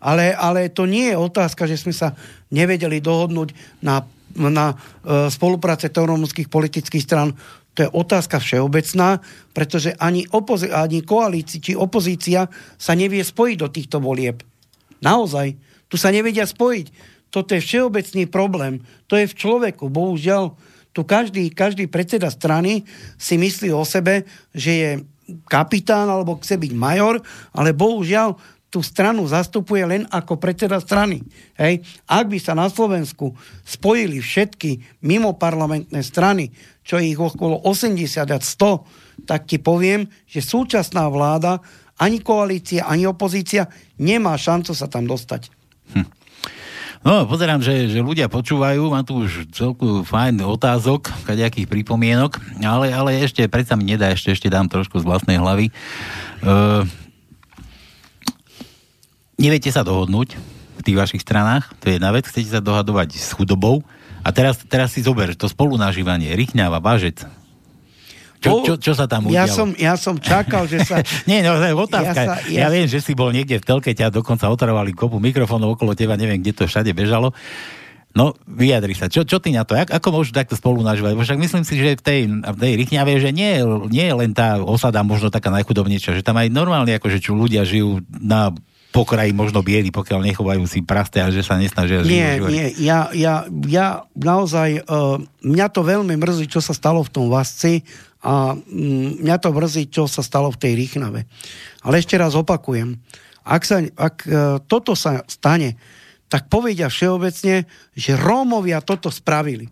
Ale, 0.00 0.32
ale 0.32 0.72
to 0.72 0.88
nie 0.88 1.12
je 1.12 1.20
otázka, 1.20 1.68
že 1.68 1.76
sme 1.76 1.92
sa 1.92 2.16
nevedeli 2.48 3.04
dohodnúť 3.04 3.52
na, 3.84 4.00
na 4.40 4.72
uh, 4.72 5.28
spolupráce 5.28 5.92
rómskych 5.92 6.48
politických 6.48 7.04
strán. 7.04 7.36
To 7.76 7.84
je 7.84 7.92
otázka 7.92 8.40
všeobecná, 8.40 9.20
pretože 9.52 9.92
ani, 10.00 10.24
opozi- 10.32 10.72
ani 10.72 11.04
koalícia 11.04 11.60
či 11.60 11.72
opozícia 11.76 12.48
sa 12.80 12.96
nevie 12.96 13.20
spojiť 13.20 13.56
do 13.60 13.68
týchto 13.68 14.00
volieb. 14.00 14.40
Naozaj. 15.04 15.65
Tu 15.86 15.96
sa 16.00 16.10
nevedia 16.10 16.46
spojiť. 16.46 16.86
Toto 17.30 17.54
je 17.54 17.62
všeobecný 17.62 18.24
problém. 18.30 18.82
To 19.10 19.18
je 19.18 19.26
v 19.28 19.38
človeku. 19.38 19.90
Bohužiaľ, 19.90 20.54
tu 20.96 21.04
každý, 21.04 21.52
každý 21.52 21.90
predseda 21.90 22.32
strany 22.32 22.88
si 23.20 23.36
myslí 23.36 23.68
o 23.74 23.84
sebe, 23.84 24.24
že 24.56 24.72
je 24.72 24.90
kapitán 25.50 26.06
alebo 26.06 26.38
chce 26.38 26.56
byť 26.56 26.72
major, 26.72 27.18
ale 27.52 27.74
bohužiaľ 27.74 28.38
tú 28.70 28.82
stranu 28.82 29.24
zastupuje 29.24 29.86
len 29.86 30.02
ako 30.10 30.36
predseda 30.36 30.82
strany. 30.82 31.22
Hej. 31.56 31.86
Ak 32.04 32.26
by 32.26 32.38
sa 32.42 32.52
na 32.52 32.66
Slovensku 32.66 33.32
spojili 33.62 34.18
všetky 34.18 35.00
mimoparlamentné 35.06 36.02
strany, 36.02 36.50
čo 36.82 36.98
ich 37.00 37.16
okolo 37.16 37.62
80 37.62 38.26
a 38.26 38.38
100, 38.38 39.24
tak 39.24 39.48
ti 39.48 39.62
poviem, 39.62 40.10
že 40.28 40.44
súčasná 40.44 41.06
vláda, 41.08 41.62
ani 41.96 42.20
koalícia, 42.20 42.84
ani 42.84 43.08
opozícia 43.08 43.72
nemá 43.96 44.36
šancu 44.36 44.76
sa 44.76 44.84
tam 44.90 45.08
dostať. 45.08 45.48
Hm. 45.94 46.06
No, 47.06 47.22
pozerám, 47.30 47.62
že, 47.62 47.86
že 47.86 48.02
ľudia 48.02 48.26
počúvajú, 48.26 48.90
mám 48.90 49.06
tu 49.06 49.22
už 49.22 49.46
celku 49.54 50.02
fajn 50.02 50.42
otázok, 50.42 51.06
kadejakých 51.22 51.70
pripomienok, 51.70 52.34
ale, 52.66 52.90
ale 52.90 53.22
ešte, 53.22 53.46
predsa 53.46 53.78
mi 53.78 53.86
nedá, 53.86 54.10
ešte, 54.10 54.34
ešte 54.34 54.50
dám 54.50 54.66
trošku 54.66 54.98
z 54.98 55.06
vlastnej 55.06 55.38
hlavy. 55.38 55.70
Uh, 56.42 56.82
neviete 59.38 59.70
sa 59.70 59.86
dohodnúť 59.86 60.34
v 60.76 60.82
tých 60.82 60.98
vašich 60.98 61.22
stranách, 61.22 61.70
to 61.78 61.94
je 61.94 62.02
jedna 62.02 62.10
vec, 62.10 62.26
chcete 62.26 62.50
sa 62.50 62.58
dohadovať 62.58 63.14
s 63.14 63.30
chudobou, 63.38 63.86
a 64.26 64.34
teraz, 64.34 64.58
teraz 64.66 64.90
si 64.90 65.06
zober, 65.06 65.38
to 65.38 65.46
spolunažívanie, 65.46 66.34
Rychňava, 66.34 66.82
Bažec, 66.82 67.22
čo, 68.40 68.50
čo, 68.62 68.74
čo 68.78 68.92
sa 68.92 69.08
tam 69.08 69.28
udialo? 69.28 69.38
Ja 69.38 69.44
som, 69.48 69.68
ja 69.76 69.94
som 69.96 70.16
čakal, 70.20 70.68
že 70.68 70.84
sa... 70.84 71.00
Nie, 71.30 71.40
no 71.40 71.56
to 71.56 71.66
je 71.66 71.74
otázka. 71.74 72.20
Ja, 72.20 72.28
sa, 72.28 72.34
ja... 72.46 72.58
ja 72.64 72.68
viem, 72.68 72.86
že 72.86 73.00
si 73.00 73.12
bol 73.16 73.32
niekde 73.32 73.58
v 73.60 73.64
telke, 73.64 73.90
ťa 73.96 74.12
dokonca 74.12 74.46
otravali 74.48 74.92
kopu 74.92 75.18
mikrofónov 75.18 75.74
okolo 75.74 75.96
teba, 75.96 76.14
neviem, 76.14 76.40
kde 76.40 76.52
to 76.52 76.64
všade 76.68 76.92
bežalo. 76.92 77.32
No, 78.16 78.32
vyjadri 78.48 78.96
sa. 78.96 79.12
Čo, 79.12 79.28
čo 79.28 79.36
ty 79.44 79.52
na 79.52 79.68
to? 79.68 79.76
Jak, 79.76 79.92
ako 79.92 80.08
môžu 80.08 80.32
takto 80.32 80.56
spolu 80.56 80.80
nažívať? 80.80 81.20
Však 81.20 81.36
myslím 81.36 81.64
si, 81.68 81.76
že 81.76 82.00
v 82.00 82.02
tej, 82.02 82.20
v 82.32 82.58
tej 82.64 82.72
Rychňave, 82.80 83.12
že 83.20 83.28
nie, 83.28 83.60
nie 83.92 84.08
je 84.08 84.14
len 84.16 84.32
tá 84.32 84.56
osada 84.56 85.04
možno 85.04 85.28
taká 85.28 85.52
najchudobnejšia, 85.52 86.16
že 86.16 86.24
tam 86.24 86.40
aj 86.40 86.48
normálne, 86.48 86.96
ako 86.96 87.12
že 87.12 87.20
čo 87.20 87.36
ľudia 87.36 87.68
žijú 87.68 88.00
na 88.08 88.56
pokraji 88.96 89.36
možno 89.36 89.60
biedy, 89.60 89.92
pokiaľ 89.92 90.32
nechovajú 90.32 90.64
si 90.64 90.80
prasté 90.80 91.20
a 91.20 91.28
že 91.28 91.44
sa 91.44 91.60
nesnažia 91.60 92.00
žiť. 92.00 92.08
Nie, 92.08 92.40
nie, 92.40 92.66
ja, 92.80 93.12
ja, 93.12 93.44
ja 93.68 94.08
naozaj, 94.16 94.88
uh, 94.88 95.20
mňa 95.44 95.66
to 95.68 95.84
veľmi 95.84 96.16
mrzí, 96.16 96.48
čo 96.48 96.64
sa 96.64 96.72
stalo 96.72 97.04
v 97.04 97.12
tom 97.12 97.28
Vasci 97.28 97.84
a 98.26 98.58
mm, 98.58 99.22
mňa 99.22 99.36
to 99.38 99.54
mrzí, 99.54 99.86
čo 99.86 100.10
sa 100.10 100.26
stalo 100.26 100.50
v 100.50 100.58
tej 100.58 100.72
Rýchnave. 100.74 101.30
Ale 101.86 102.02
ešte 102.02 102.18
raz 102.18 102.34
opakujem, 102.34 102.98
ak, 103.46 103.62
sa, 103.62 103.78
ak 103.78 104.16
e, 104.26 104.58
toto 104.66 104.98
sa 104.98 105.22
stane, 105.30 105.78
tak 106.26 106.50
povedia 106.50 106.90
všeobecne, 106.90 107.70
že 107.94 108.12
Rómovia 108.18 108.82
toto 108.82 109.14
spravili. 109.14 109.70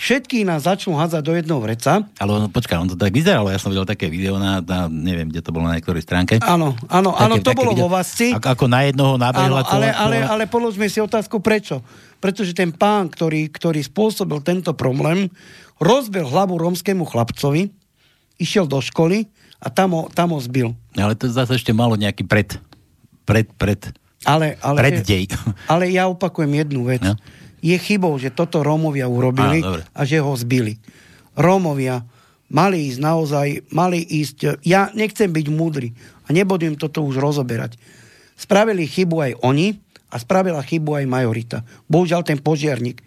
Všetky 0.00 0.48
nás 0.48 0.64
začnú 0.64 0.96
hádzať 0.96 1.20
do 1.20 1.36
jedného 1.36 1.60
vreca. 1.60 2.00
Ale 2.16 2.30
on, 2.32 2.48
počkaj, 2.48 2.80
on 2.80 2.88
to 2.88 2.96
tak 2.96 3.12
vyzeralo, 3.12 3.52
ja 3.52 3.60
som 3.60 3.68
videl 3.68 3.84
také 3.84 4.08
video 4.08 4.40
na, 4.40 4.64
na 4.64 4.88
neviem, 4.88 5.28
kde 5.28 5.44
to 5.44 5.52
bolo 5.52 5.68
na 5.68 5.76
niektorej 5.76 6.00
stránke. 6.00 6.40
Áno, 6.40 6.72
áno, 6.88 7.12
áno, 7.12 7.36
to 7.44 7.52
bolo 7.52 7.76
video, 7.76 7.84
vo 7.84 8.00
Vasci. 8.00 8.32
Ako, 8.32 8.48
ako 8.48 8.64
na 8.64 8.88
jednoho 8.88 9.20
nabehla 9.20 9.60
ale, 9.68 9.92
ale, 9.92 10.16
ale 10.24 10.44
položme 10.48 10.88
si 10.88 11.04
otázku, 11.04 11.44
prečo? 11.44 11.84
Pretože 12.16 12.56
ten 12.56 12.72
pán, 12.72 13.12
ktorý, 13.12 13.52
ktorý 13.52 13.84
spôsobil 13.84 14.40
tento 14.40 14.72
problém, 14.72 15.28
rozbil 15.76 16.24
hlavu 16.24 16.56
rómskému 16.56 17.04
chlapcovi, 17.04 17.68
išiel 18.40 18.64
do 18.64 18.80
školy 18.80 19.28
a 19.60 19.68
tam 19.68 19.92
ho, 19.92 20.02
tam 20.10 20.32
ho 20.32 20.40
zbil. 20.40 20.72
Ale 20.96 21.12
to 21.12 21.28
zase 21.28 21.60
ešte 21.60 21.76
malo 21.76 21.94
nejaký 21.94 22.24
pred, 22.24 22.56
pred, 23.28 23.46
pred, 23.60 23.92
Ale, 24.24 24.56
ale, 24.64 24.78
preddej. 24.80 25.28
ale 25.72 25.92
ja 25.92 26.08
opakujem 26.08 26.50
jednu 26.64 26.88
vec. 26.88 27.04
No. 27.04 27.14
Je 27.60 27.76
chybou, 27.76 28.16
že 28.16 28.32
toto 28.32 28.64
Rómovia 28.64 29.04
urobili 29.04 29.60
Á, 29.60 29.84
a 29.92 30.00
že 30.08 30.16
ho 30.24 30.32
zbili. 30.32 30.80
Rómovia 31.36 32.08
mali 32.48 32.88
ísť 32.88 32.98
naozaj, 32.98 33.46
mali 33.70 34.00
ísť, 34.00 34.64
ja 34.64 34.88
nechcem 34.96 35.28
byť 35.28 35.46
múdry 35.52 35.92
a 36.26 36.32
nebudem 36.32 36.74
toto 36.74 37.04
už 37.04 37.20
rozoberať. 37.20 37.76
Spravili 38.34 38.88
chybu 38.88 39.16
aj 39.20 39.32
oni 39.44 39.76
a 40.08 40.16
spravila 40.18 40.64
chybu 40.64 41.04
aj 41.04 41.06
majorita. 41.06 41.58
Bohužiaľ 41.86 42.24
ten 42.24 42.40
požiarník. 42.40 43.04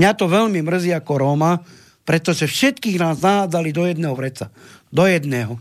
Mňa 0.00 0.10
to 0.16 0.26
veľmi 0.26 0.64
mrzí 0.64 0.90
ako 0.96 1.12
Róma, 1.20 1.60
pretože 2.06 2.46
všetkých 2.46 3.02
nás 3.02 3.18
nahádzali 3.18 3.74
do 3.74 3.82
jedného 3.84 4.14
vreca. 4.14 4.48
Do 4.94 5.04
jedného. 5.04 5.58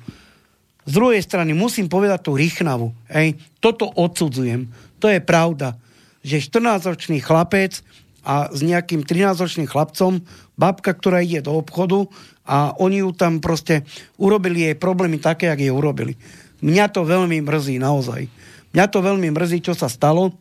Z 0.85 0.91
druhej 0.93 1.19
strany 1.25 1.57
musím 1.57 1.89
povedať 1.89 2.29
tú 2.29 2.37
Rychnavu. 2.37 2.93
Hej, 3.09 3.41
toto 3.57 3.89
odsudzujem. 3.89 4.69
To 5.01 5.09
je 5.09 5.17
pravda, 5.17 5.73
že 6.21 6.45
14-ročný 6.45 7.19
chlapec 7.25 7.81
a 8.21 8.53
s 8.53 8.61
nejakým 8.61 9.01
13-ročným 9.01 9.65
chlapcom, 9.65 10.21
babka, 10.53 10.93
ktorá 10.93 11.25
ide 11.25 11.41
do 11.41 11.57
obchodu 11.57 12.05
a 12.45 12.77
oni 12.77 13.01
ju 13.01 13.09
tam 13.17 13.41
proste 13.41 13.81
urobili 14.21 14.69
jej 14.69 14.75
problémy 14.77 15.17
také, 15.17 15.49
jak 15.49 15.61
jej 15.61 15.73
urobili. 15.73 16.13
Mňa 16.61 16.85
to 16.93 17.01
veľmi 17.05 17.41
mrzí, 17.41 17.81
naozaj. 17.81 18.29
Mňa 18.73 18.85
to 18.89 18.99
veľmi 19.01 19.29
mrzí, 19.33 19.65
čo 19.65 19.73
sa 19.73 19.89
stalo 19.89 20.33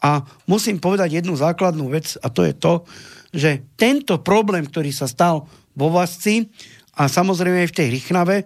a 0.00 0.24
musím 0.48 0.80
povedať 0.80 1.20
jednu 1.20 1.36
základnú 1.36 1.92
vec 1.92 2.16
a 2.24 2.32
to 2.32 2.44
je 2.44 2.56
to, 2.56 2.88
že 3.30 3.62
tento 3.78 4.18
problém, 4.20 4.66
ktorý 4.66 4.90
sa 4.90 5.06
stal 5.06 5.46
vo 5.74 5.88
Vasci 5.90 6.50
a 6.98 7.06
samozrejme 7.06 7.66
aj 7.66 7.70
v 7.70 7.76
tej 7.78 7.88
Rychnave, 7.94 8.36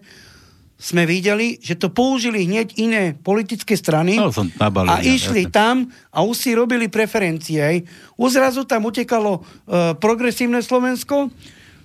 sme 0.74 1.08
videli, 1.08 1.56
že 1.62 1.80
to 1.80 1.88
použili 1.88 2.44
hneď 2.44 2.76
iné 2.76 3.16
politické 3.16 3.72
strany 3.78 4.20
No, 4.20 4.28
nabalil, 4.60 4.90
a 4.92 5.00
išli 5.00 5.48
jasne. 5.48 5.54
tam 5.54 5.76
a 6.12 6.20
už 6.26 6.36
si 6.36 6.50
robili 6.52 6.90
preferencie. 6.92 7.56
Hej. 7.62 7.78
Už 8.20 8.36
zrazu 8.36 8.68
tam 8.68 8.84
utekalo 8.84 9.40
e, 9.40 9.40
progresívne 9.96 10.60
Slovensko. 10.60 11.30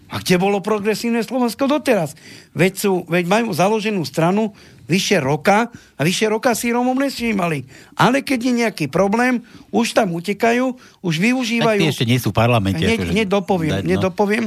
A 0.09 0.15
kde 0.19 0.41
bolo 0.41 0.57
progresívne 0.59 1.21
Slovensko 1.21 1.69
doteraz? 1.69 2.17
Veď, 2.57 2.73
sú, 2.81 2.91
veď 3.05 3.29
majú 3.29 3.53
založenú 3.53 4.01
stranu 4.03 4.57
vyše 4.89 5.21
roka 5.21 5.69
a 5.69 6.01
vyše 6.01 6.25
roka 6.25 6.57
si 6.57 6.73
Romom 6.73 6.97
nesnímali. 6.97 7.69
Ale 7.93 8.25
keď 8.25 8.39
je 8.41 8.53
nejaký 8.65 8.85
problém, 8.89 9.45
už 9.69 9.93
tam 9.93 10.17
utekajú, 10.17 10.73
už 11.05 11.15
Tak 11.21 11.23
využívajú... 11.29 11.79
tí 11.85 11.93
ešte 11.93 12.09
nie 12.09 12.17
sú 12.17 12.33
v 12.33 12.41
parlamente. 12.41 12.81
Hneď, 12.81 13.05
akože- 13.05 13.13
hneď 13.13 13.27
dopoviem, 13.29 13.73
dať, 13.77 13.85
no. 13.85 14.01
dopoviem. 14.09 14.45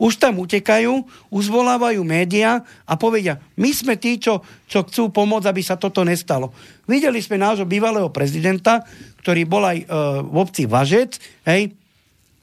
Už 0.00 0.18
tam 0.18 0.40
utekajú, 0.42 1.04
už 1.30 1.42
zvolávajú 1.46 2.02
médiá 2.02 2.64
a 2.88 2.98
povedia, 2.98 3.38
my 3.54 3.70
sme 3.70 3.94
tí, 3.94 4.18
čo, 4.18 4.42
čo 4.66 4.82
chcú 4.82 5.14
pomôcť, 5.14 5.46
aby 5.46 5.62
sa 5.62 5.78
toto 5.78 6.02
nestalo. 6.02 6.50
Videli 6.90 7.22
sme 7.22 7.38
nášho 7.38 7.68
bývalého 7.68 8.10
prezidenta, 8.10 8.82
ktorý 9.22 9.46
bol 9.46 9.62
aj 9.62 9.78
e, 9.78 9.86
v 10.26 10.34
obci 10.34 10.66
Važec, 10.66 11.22
hej, 11.46 11.70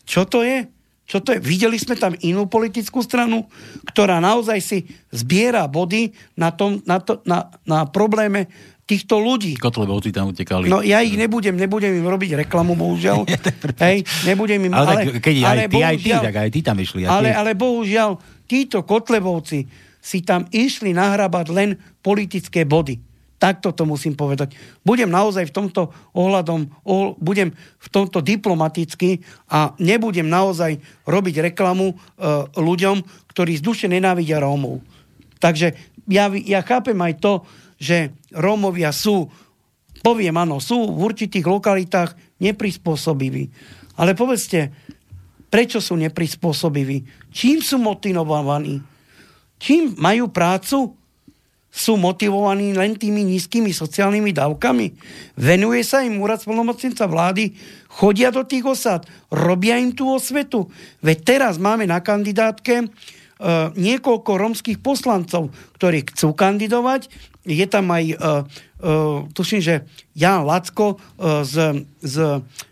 čo 0.07 0.23
to 0.23 0.47
je? 0.47 0.78
Čo 1.09 1.25
to 1.25 1.33
je? 1.33 1.41
Videli 1.41 1.81
sme 1.81 1.97
tam 1.97 2.13
inú 2.21 2.45
politickú 2.45 3.01
stranu, 3.01 3.49
ktorá 3.89 4.21
naozaj 4.21 4.61
si 4.61 4.85
zbiera 5.09 5.65
body 5.65 6.13
na, 6.37 6.53
tom, 6.53 6.85
na, 6.85 7.01
to, 7.01 7.25
na, 7.25 7.49
na 7.65 7.89
probléme 7.89 8.45
týchto 8.85 9.17
ľudí. 9.17 9.57
Kotlebovci 9.57 10.13
tam 10.13 10.29
utekali. 10.29 10.69
No 10.69 10.85
ja 10.85 11.01
ich 11.01 11.17
nebudem, 11.17 11.57
nebudem 11.57 11.97
im 11.97 12.05
robiť 12.05 12.45
reklamu, 12.45 12.77
bohužiaľ. 12.77 13.25
Hej, 13.85 14.05
nebudem 14.25 14.69
im... 14.69 14.73
ale, 14.73 15.17
tak, 15.17 15.25
keď 15.25 15.35
ale, 15.41 15.65
aj 15.65 15.69
ty, 15.69 15.79
aj 15.81 15.97
ty, 15.97 16.09
tak 16.13 16.35
aj 16.37 16.49
ty 16.53 16.59
tam 16.61 16.77
išli. 16.77 17.01
ale, 17.09 17.33
ale 17.33 17.57
bohužiaľ, 17.57 18.17
títo 18.45 18.85
Kotlebovci 18.85 19.65
si 19.97 20.19
tam 20.21 20.45
išli 20.53 20.93
nahrabať 20.93 21.45
len 21.49 21.69
politické 22.05 22.69
body. 22.69 23.08
Takto 23.39 23.71
to 23.71 23.87
musím 23.87 24.19
povedať. 24.19 24.51
Budem 24.83 25.07
naozaj 25.07 25.47
v 25.47 25.55
tomto 25.55 25.95
ohľadom, 26.11 26.67
oh, 26.83 27.15
budem 27.15 27.55
v 27.55 27.87
tomto 27.87 28.19
diplomaticky 28.19 29.23
a 29.47 29.71
nebudem 29.79 30.27
naozaj 30.27 30.75
robiť 31.07 31.47
reklamu 31.47 31.95
e, 31.95 31.95
ľuďom, 32.59 32.99
ktorí 33.31 33.55
z 33.55 33.63
duše 33.63 33.87
nenávidia 33.87 34.43
Rómov. 34.43 34.83
Takže 35.39 35.71
ja, 36.11 36.27
ja 36.35 36.59
chápem 36.67 36.99
aj 36.99 37.13
to, 37.23 37.33
že 37.79 38.11
Rómovia 38.35 38.91
sú, 38.91 39.31
poviem 40.03 40.35
áno, 40.35 40.59
sú 40.59 40.91
v 40.91 40.99
určitých 40.99 41.47
lokalitách 41.47 42.43
neprispôsobiví. 42.43 43.47
Ale 43.95 44.19
povedzte, 44.19 44.75
prečo 45.47 45.79
sú 45.79 45.95
neprispôsobiví? 45.95 47.31
Čím 47.31 47.63
sú 47.63 47.79
motivovaní? 47.79 48.83
Čím 49.55 49.95
majú 49.95 50.27
prácu? 50.27 50.98
Sú 51.69 52.01
motivovaní 52.01 52.73
len 52.73 52.97
tými 52.97 53.21
nízkymi 53.21 53.69
sociálnymi 53.69 54.33
dávkami? 54.33 54.87
Venuje 55.37 55.85
sa 55.85 56.01
im 56.01 56.17
úrad 56.17 56.41
splnomocnenca 56.41 57.05
vlády? 57.05 57.53
Chodia 57.93 58.33
do 58.33 58.41
tých 58.41 58.65
osad? 58.65 59.05
Robia 59.29 59.77
im 59.77 59.93
tú 59.93 60.09
osvetu? 60.09 60.65
Veď 61.05 61.17
teraz 61.37 61.61
máme 61.61 61.85
na 61.85 62.01
kandidátke 62.01 62.81
e, 62.81 62.85
niekoľko 63.77 64.31
romských 64.33 64.81
poslancov, 64.81 65.53
ktorí 65.77 66.09
chcú 66.09 66.33
kandidovať. 66.33 67.05
Je 67.45 67.65
tam 67.69 67.93
aj, 67.93 68.05
e, 68.05 68.15
e, 68.17 68.31
tuším, 69.29 69.61
že 69.61 69.85
Jan 70.17 70.49
Lacko 70.49 70.97
z, 71.45 71.85
z 72.01 72.15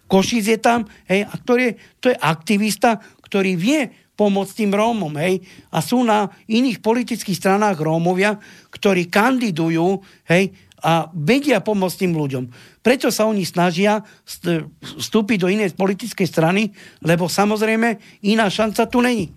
Košic 0.09 0.57
je 0.57 0.59
tam, 0.59 0.89
hej, 1.05 1.27
a 1.27 1.33
ktorý, 1.37 1.77
to 2.01 2.09
je 2.09 2.17
aktivista, 2.17 2.97
ktorý 3.21 3.59
vie 3.59 4.06
pomôcť 4.17 4.65
tým 4.65 4.73
Rómom, 4.73 5.13
hej, 5.21 5.45
a 5.69 5.77
sú 5.79 6.01
na 6.01 6.33
iných 6.49 6.81
politických 6.81 7.37
stranách 7.37 7.77
Rómovia, 7.77 8.41
ktorí 8.73 9.07
kandidujú, 9.13 10.01
hej, 10.27 10.51
a 10.77 11.09
vedia 11.09 11.57
pomôcť 11.61 12.05
tým 12.05 12.13
ľuďom. 12.13 12.43
Prečo 12.85 13.09
sa 13.09 13.25
oni 13.25 13.41
snažia 13.45 14.05
st- 14.21 14.69
vstúpiť 14.81 15.37
do 15.41 15.49
inej 15.49 15.73
politickej 15.73 16.27
strany, 16.29 16.69
lebo 17.01 17.25
samozrejme 17.25 18.21
iná 18.25 18.45
šanca 18.45 18.85
tu 18.85 19.01
není. 19.01 19.33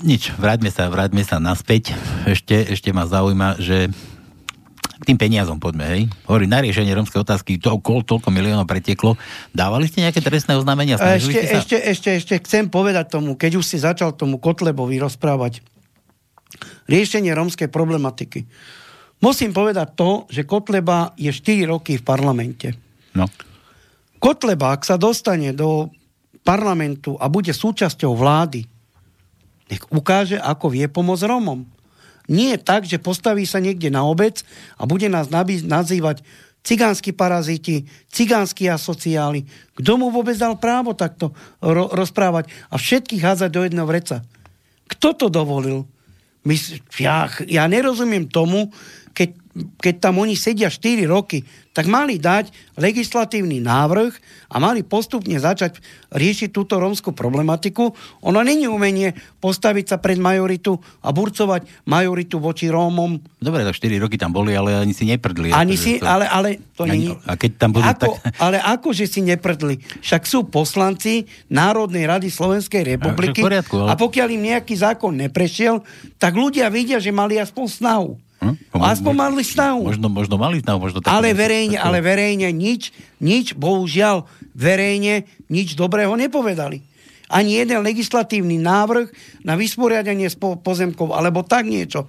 Nič, 0.00 0.32
vráťme 0.36 0.72
sa, 0.72 0.88
vráťme 0.88 1.24
sa 1.24 1.36
naspäť. 1.36 1.92
Ešte, 2.24 2.72
ešte 2.72 2.88
ma 2.92 3.04
zaujíma, 3.04 3.60
že 3.60 3.92
k 5.00 5.08
tým 5.08 5.16
peniazom 5.16 5.56
poďme, 5.56 5.84
hej. 5.88 6.02
Hovorí, 6.28 6.44
na 6.44 6.60
riešenie 6.60 6.92
rómskej 6.92 7.24
otázky 7.24 7.56
to, 7.56 7.80
kol, 7.80 8.04
toľko 8.04 8.28
miliónov 8.28 8.68
pretieklo. 8.68 9.16
Dávali 9.56 9.88
ste 9.88 10.04
nejaké 10.04 10.20
trestné 10.20 10.60
oznámenia? 10.60 11.00
Ešte, 11.00 11.40
sa? 11.40 11.56
ešte, 11.56 11.76
ešte, 11.80 12.08
ešte 12.20 12.34
chcem 12.44 12.68
povedať 12.68 13.16
tomu, 13.16 13.32
keď 13.32 13.56
už 13.56 13.64
si 13.64 13.80
začal 13.80 14.12
tomu 14.12 14.36
Kotlebovi 14.36 15.00
rozprávať, 15.00 15.64
riešenie 16.84 17.32
rómskej 17.32 17.72
problematiky. 17.72 18.44
Musím 19.24 19.56
povedať 19.56 19.88
to, 19.96 20.28
že 20.28 20.44
Kotleba 20.44 21.16
je 21.16 21.32
4 21.32 21.64
roky 21.72 21.96
v 21.96 22.04
parlamente. 22.04 22.76
No. 23.16 23.24
Kotleba, 24.20 24.76
ak 24.76 24.84
sa 24.84 25.00
dostane 25.00 25.56
do 25.56 25.88
parlamentu 26.44 27.16
a 27.16 27.28
bude 27.32 27.52
súčasťou 27.52 28.12
vlády, 28.12 28.68
nech 29.70 29.82
ukáže, 29.88 30.36
ako 30.36 30.66
vie 30.72 30.84
pomôcť 30.90 31.24
Rómom. 31.24 31.62
Nie 32.26 32.56
je 32.56 32.58
tak, 32.60 32.84
že 32.84 33.00
postaví 33.00 33.46
sa 33.48 33.62
niekde 33.62 33.88
na 33.88 34.04
obec 34.04 34.44
a 34.76 34.84
bude 34.84 35.06
nás 35.08 35.32
nazývať 35.64 36.20
cigánsky 36.60 37.16
paraziti, 37.16 37.88
cigánsky 38.12 38.68
asociáli. 38.68 39.48
Kto 39.76 39.96
mu 39.96 40.12
vôbec 40.12 40.36
dal 40.36 40.60
právo 40.60 40.92
takto 40.92 41.32
ro- 41.60 41.88
rozprávať 41.88 42.52
a 42.68 42.76
všetkých 42.76 43.24
házať 43.24 43.50
do 43.50 43.64
jedného 43.64 43.88
vreca? 43.88 44.20
Kto 44.90 45.16
to 45.16 45.26
dovolil? 45.32 45.88
My, 46.40 46.56
ja, 46.96 47.28
ja 47.48 47.64
nerozumiem 47.68 48.24
tomu, 48.24 48.72
keď, 49.54 49.94
tam 49.98 50.22
oni 50.22 50.38
sedia 50.38 50.70
4 50.70 51.10
roky, 51.10 51.42
tak 51.70 51.86
mali 51.86 52.18
dať 52.18 52.50
legislatívny 52.74 53.62
návrh 53.62 54.10
a 54.50 54.58
mali 54.58 54.82
postupne 54.82 55.38
začať 55.38 55.78
riešiť 56.10 56.50
túto 56.50 56.78
rómskú 56.78 57.14
problematiku. 57.14 57.94
Ono 58.26 58.40
není 58.42 58.66
umenie 58.66 59.14
postaviť 59.38 59.84
sa 59.86 59.96
pred 60.02 60.18
majoritu 60.18 60.78
a 61.02 61.14
burcovať 61.14 61.86
majoritu 61.86 62.42
voči 62.42 62.66
Rómom. 62.66 63.22
Dobre, 63.38 63.62
tak 63.62 63.78
4 63.78 64.02
roky 64.02 64.18
tam 64.18 64.34
boli, 64.34 64.54
ale 64.54 64.74
ani 64.74 64.90
si 64.94 65.06
neprdli. 65.06 65.54
Ani 65.54 65.78
akože 65.78 65.82
si, 65.82 65.92
to- 66.02 66.06
ale, 66.10 66.26
ale 66.26 66.48
to 66.74 66.82
Ani- 66.86 66.90
není... 66.90 67.08
a 67.14 67.32
keď 67.38 67.50
tam 67.58 67.70
budú 67.74 67.86
ako, 67.86 68.18
tak- 68.18 68.38
Ale 68.42 68.58
akože 68.58 69.04
si 69.06 69.20
neprdli? 69.22 69.78
Však 70.02 70.22
sú 70.26 70.46
poslanci 70.50 71.26
Národnej 71.50 72.06
rady 72.06 72.30
Slovenskej 72.30 72.98
republiky 72.98 73.42
v 73.42 73.46
poriadku, 73.46 73.74
ale- 73.78 73.90
a 73.90 73.98
pokiaľ 73.98 74.28
im 74.34 74.42
nejaký 74.54 74.74
zákon 74.74 75.14
neprešiel, 75.14 75.82
tak 76.18 76.34
ľudia 76.34 76.66
vidia, 76.70 76.98
že 76.98 77.14
mali 77.14 77.38
aspoň 77.38 77.66
snahu. 77.66 78.29
Hm? 78.40 78.56
Aspoň 78.72 79.12
mali 79.14 79.44
snahu. 79.44 79.84
Možno, 79.84 80.08
možno 80.08 80.34
mali 80.34 80.58
snahu, 80.58 80.80
možno 80.80 80.98
tak. 80.98 81.12
Ale 81.12 81.30
verejne, 81.30 81.76
tak- 81.76 81.84
ale 81.84 81.98
verejne 82.00 82.48
nič, 82.48 82.88
nič, 83.18 83.52
bohužiaľ, 83.52 84.24
verejne 84.54 85.22
nič 85.46 85.72
dobrého 85.74 86.12
nepovedali. 86.14 86.80
Ani 87.28 87.54
jeden 87.54 87.80
legislatívny 87.80 88.58
návrh 88.58 89.12
na 89.42 89.54
vysporiadanie 89.54 90.26
spo- 90.26 90.56
pozemkov, 90.56 91.12
alebo 91.12 91.40
tak 91.42 91.62
niečo. 91.64 92.08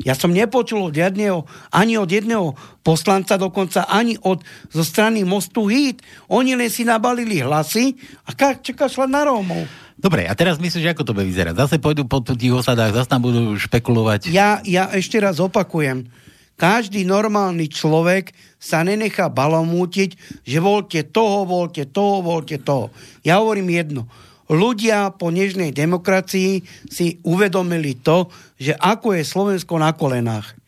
Ja 0.00 0.14
som 0.14 0.30
nepočul 0.30 0.82
od 0.82 0.96
jedného, 0.96 1.46
ani 1.70 1.94
od 1.94 2.08
jedného 2.08 2.54
poslanca, 2.80 3.34
dokonca 3.36 3.84
ani 3.84 4.18
od, 4.18 4.42
zo 4.66 4.82
strany 4.82 5.22
Mostu 5.22 5.66
Hit. 5.66 6.02
Oni 6.26 6.54
len 6.54 6.66
si 6.66 6.82
nabalili 6.82 7.38
hlasy 7.38 7.94
a 8.24 8.32
ka- 8.32 8.58
čaká 8.58 8.86
šla 8.86 9.06
na 9.06 9.22
Rómov. 9.22 9.66
Dobre, 10.02 10.26
a 10.26 10.34
teraz 10.34 10.58
myslíš, 10.58 10.90
ako 10.90 11.06
to 11.06 11.14
bude 11.14 11.30
vyzerať? 11.30 11.54
Zase 11.54 11.78
pôjdu 11.78 12.02
po 12.10 12.18
tých 12.18 12.50
osadách, 12.50 12.90
zase 12.90 13.06
tam 13.06 13.22
budú 13.22 13.54
špekulovať. 13.54 14.34
Ja, 14.34 14.58
ja 14.66 14.90
ešte 14.90 15.22
raz 15.22 15.38
opakujem. 15.38 16.10
Každý 16.58 17.06
normálny 17.06 17.70
človek 17.70 18.34
sa 18.58 18.82
nenechá 18.82 19.30
balomútiť, 19.30 20.42
že 20.42 20.58
voľte 20.58 21.06
toho, 21.06 21.46
voľte 21.46 21.86
toho, 21.86 22.18
voľte 22.18 22.58
toho. 22.58 22.90
Ja 23.22 23.38
hovorím 23.38 23.70
jedno. 23.70 24.10
Ľudia 24.50 25.14
po 25.14 25.30
nežnej 25.30 25.70
demokracii 25.70 26.66
si 26.90 27.22
uvedomili 27.22 27.94
to, 27.94 28.26
že 28.58 28.74
ako 28.74 29.14
je 29.14 29.22
Slovensko 29.22 29.78
na 29.78 29.94
kolenách. 29.94 30.58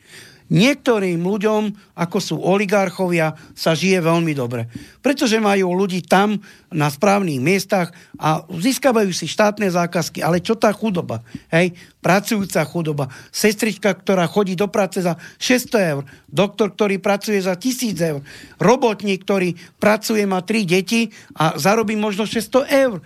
Niektorým 0.53 1.25
ľuďom, 1.25 1.73
ako 1.97 2.19
sú 2.21 2.37
oligarchovia, 2.37 3.33
sa 3.57 3.73
žije 3.73 4.05
veľmi 4.05 4.37
dobre. 4.37 4.69
Pretože 5.01 5.41
majú 5.41 5.73
ľudí 5.73 6.05
tam 6.05 6.37
na 6.69 6.93
správnych 6.93 7.41
miestach 7.41 7.97
a 8.21 8.45
získavajú 8.45 9.09
si 9.09 9.25
štátne 9.25 9.65
zákazky. 9.73 10.21
Ale 10.21 10.45
čo 10.45 10.53
tá 10.53 10.69
chudoba? 10.77 11.25
Hej? 11.49 11.73
Pracujúca 12.05 12.61
chudoba. 12.69 13.09
Sestrička, 13.33 13.97
ktorá 13.97 14.29
chodí 14.29 14.53
do 14.53 14.69
práce 14.69 15.01
za 15.01 15.17
600 15.41 15.93
eur. 15.97 16.03
Doktor, 16.29 16.77
ktorý 16.77 17.01
pracuje 17.01 17.41
za 17.41 17.57
1000 17.57 17.97
eur. 18.05 18.21
Robotník, 18.61 19.25
ktorý 19.25 19.57
pracuje, 19.81 20.29
má 20.29 20.45
3 20.45 20.69
deti 20.69 21.09
a 21.41 21.57
zarobí 21.57 21.97
možno 21.97 22.29
600 22.29 22.69
eur 22.69 23.01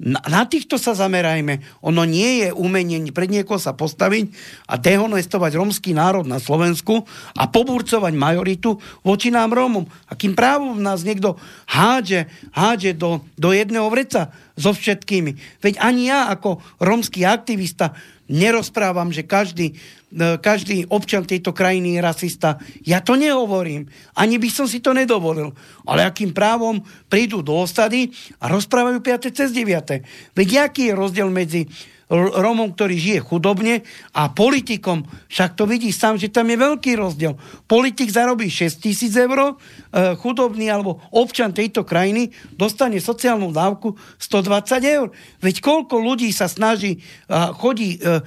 na, 0.00 0.16
na 0.24 0.48
týchto 0.48 0.80
sa 0.80 0.96
zamerajme. 0.96 1.60
Ono 1.84 2.08
nie 2.08 2.40
je 2.40 2.48
umenie 2.56 3.12
pred 3.12 3.28
niekoho 3.28 3.60
sa 3.60 3.76
postaviť 3.76 4.32
a 4.64 4.80
dehonestovať 4.80 5.52
romský 5.60 5.92
národ 5.92 6.24
na 6.24 6.40
Slovensku 6.40 7.04
a 7.36 7.44
poburcovať 7.44 8.16
majoritu 8.16 8.80
voči 9.04 9.28
nám 9.28 9.52
Rómom. 9.52 9.84
Akým 10.08 10.32
právom 10.32 10.80
nás 10.80 11.04
niekto 11.04 11.36
hádže, 11.68 12.32
hádže 12.56 12.96
do, 12.96 13.20
do 13.36 13.52
jedného 13.52 13.92
vreca 13.92 14.32
so 14.56 14.72
všetkými. 14.72 15.60
Veď 15.60 15.76
ani 15.84 16.08
ja 16.08 16.32
ako 16.32 16.64
romský 16.80 17.28
aktivista 17.28 17.92
nerozprávam, 18.30 19.10
že 19.10 19.26
každý, 19.26 19.74
e, 20.14 20.38
každý 20.38 20.86
občan 20.86 21.26
tejto 21.26 21.50
krajiny 21.50 21.98
je 21.98 22.00
rasista. 22.00 22.62
Ja 22.86 23.02
to 23.02 23.18
nehovorím. 23.18 23.90
Ani 24.14 24.38
by 24.38 24.46
som 24.46 24.70
si 24.70 24.78
to 24.78 24.94
nedovolil. 24.94 25.50
Ale 25.82 26.06
akým 26.06 26.30
právom 26.30 26.78
prídu 27.10 27.42
do 27.42 27.58
osady 27.58 28.14
a 28.38 28.46
rozprávajú 28.46 29.02
5. 29.02 29.34
cez 29.34 29.50
9. 29.50 30.06
Veď 30.38 30.70
aký 30.70 30.94
je 30.94 30.94
rozdiel 30.94 31.26
medzi 31.26 31.66
Romom, 32.10 32.74
ktorý 32.74 32.98
žije 32.98 33.20
chudobne 33.22 33.86
a 34.10 34.26
politikom. 34.34 35.06
Však 35.30 35.54
to 35.54 35.64
vidí 35.70 35.94
sám, 35.94 36.18
že 36.18 36.26
tam 36.26 36.50
je 36.50 36.58
veľký 36.58 36.98
rozdiel. 36.98 37.38
Politik 37.70 38.10
zarobí 38.10 38.50
6 38.50 38.82
tisíc 38.82 39.14
eur, 39.14 39.30
e, 39.30 40.18
chudobný 40.18 40.66
alebo 40.66 40.98
občan 41.14 41.54
tejto 41.54 41.86
krajiny 41.86 42.34
dostane 42.58 42.98
sociálnu 42.98 43.54
dávku 43.54 43.94
120 44.18 44.82
eur. 44.82 45.08
Veď 45.38 45.62
koľko 45.62 46.02
ľudí 46.02 46.34
sa 46.34 46.50
snaží, 46.50 46.98
chodí 47.30 48.02
e, 48.02 48.20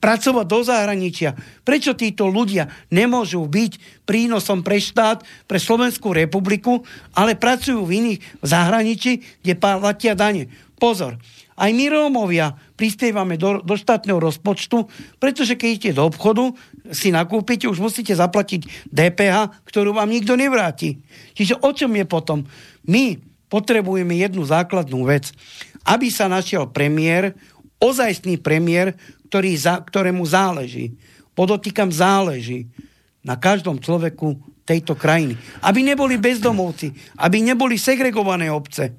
pracovať 0.00 0.46
do 0.48 0.60
zahraničia. 0.64 1.36
Prečo 1.62 1.92
títo 1.92 2.26
ľudia 2.26 2.72
nemôžu 2.88 3.44
byť 3.44 4.04
prínosom 4.08 4.64
pre 4.64 4.80
štát, 4.80 5.22
pre 5.44 5.60
Slovenskú 5.60 6.16
republiku, 6.16 6.82
ale 7.12 7.36
pracujú 7.36 7.84
v 7.84 7.94
iných 8.00 8.20
v 8.40 8.46
zahraničí, 8.48 9.12
kde 9.44 9.54
platia 9.60 10.16
dane. 10.16 10.48
Pozor, 10.80 11.20
aj 11.60 11.70
my 11.76 11.84
Rómovia 11.92 12.56
prispievame 12.80 13.36
do, 13.36 13.60
do 13.60 13.76
štátneho 13.76 14.16
rozpočtu, 14.16 14.88
pretože 15.20 15.60
keď 15.60 15.68
idete 15.68 15.90
do 15.92 16.08
obchodu, 16.08 16.56
si 16.88 17.12
nakúpite, 17.12 17.68
už 17.68 17.84
musíte 17.84 18.16
zaplatiť 18.16 18.88
DPH, 18.88 19.68
ktorú 19.68 19.92
vám 19.92 20.08
nikto 20.08 20.40
nevráti. 20.40 21.04
Čiže 21.36 21.60
o 21.60 21.70
čom 21.76 21.92
je 21.92 22.08
potom? 22.08 22.48
My 22.88 23.20
potrebujeme 23.52 24.16
jednu 24.16 24.40
základnú 24.48 25.04
vec. 25.04 25.36
Aby 25.84 26.08
sa 26.08 26.32
našiel 26.32 26.72
premiér, 26.72 27.36
ozajstný 27.76 28.40
premiér, 28.40 28.96
ktorý 29.28 29.52
za, 29.60 29.84
ktorému 29.84 30.24
záleží. 30.24 30.96
Podotýkam 31.36 31.92
záleží 31.92 32.72
na 33.20 33.36
každom 33.36 33.76
človeku 33.76 34.40
tejto 34.64 34.96
krajiny. 34.96 35.36
Aby 35.60 35.84
neboli 35.84 36.16
bezdomovci, 36.16 36.94
aby 37.20 37.44
neboli 37.44 37.76
segregované 37.76 38.48
obce, 38.48 38.96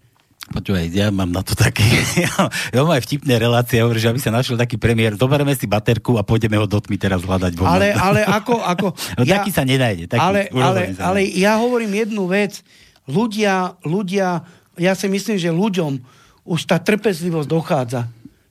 Počúvaj, 0.52 0.91
ja 0.91 1.08
mám 1.16 1.32
na 1.32 1.39
to 1.39 1.56
také, 1.56 1.84
ja, 2.28 2.32
mám 2.84 2.91
aj 2.91 3.08
vtipné 3.08 3.39
relácie, 3.39 3.80
hovorím, 3.80 4.04
že 4.04 4.12
aby 4.12 4.22
sa 4.22 4.36
našiel 4.36 4.60
taký 4.60 4.76
premiér, 4.76 5.16
zoberieme 5.16 5.56
si 5.56 5.64
baterku 5.64 6.20
a 6.20 6.28
pôjdeme 6.28 6.60
ho 6.60 6.68
do 6.68 6.76
tmy 6.76 6.99
teraz 6.99 7.24
hľadať. 7.24 7.56
Von. 7.56 7.72
Ale, 7.72 7.95
ale 7.95 8.28
ako... 8.28 8.60
ako 8.60 8.88
no, 9.18 9.24
ja, 9.24 9.39
taký 9.39 9.52
sa 9.56 9.64
nenájde. 9.64 10.12
Taký, 10.12 10.20
ale, 10.20 10.41
ale, 10.52 10.82
ale 10.99 11.20
ja 11.32 11.56
hovorím 11.56 12.04
jednu 12.04 12.28
vec. 12.28 12.60
Ľudia, 13.08 13.80
ľudia, 13.88 14.43
ja 14.76 14.93
si 14.93 15.08
myslím, 15.08 15.39
že 15.39 15.49
ľuďom 15.49 16.04
už 16.43 16.60
tá 16.68 16.78
trpezlivosť 16.78 17.47
dochádza. 17.47 18.02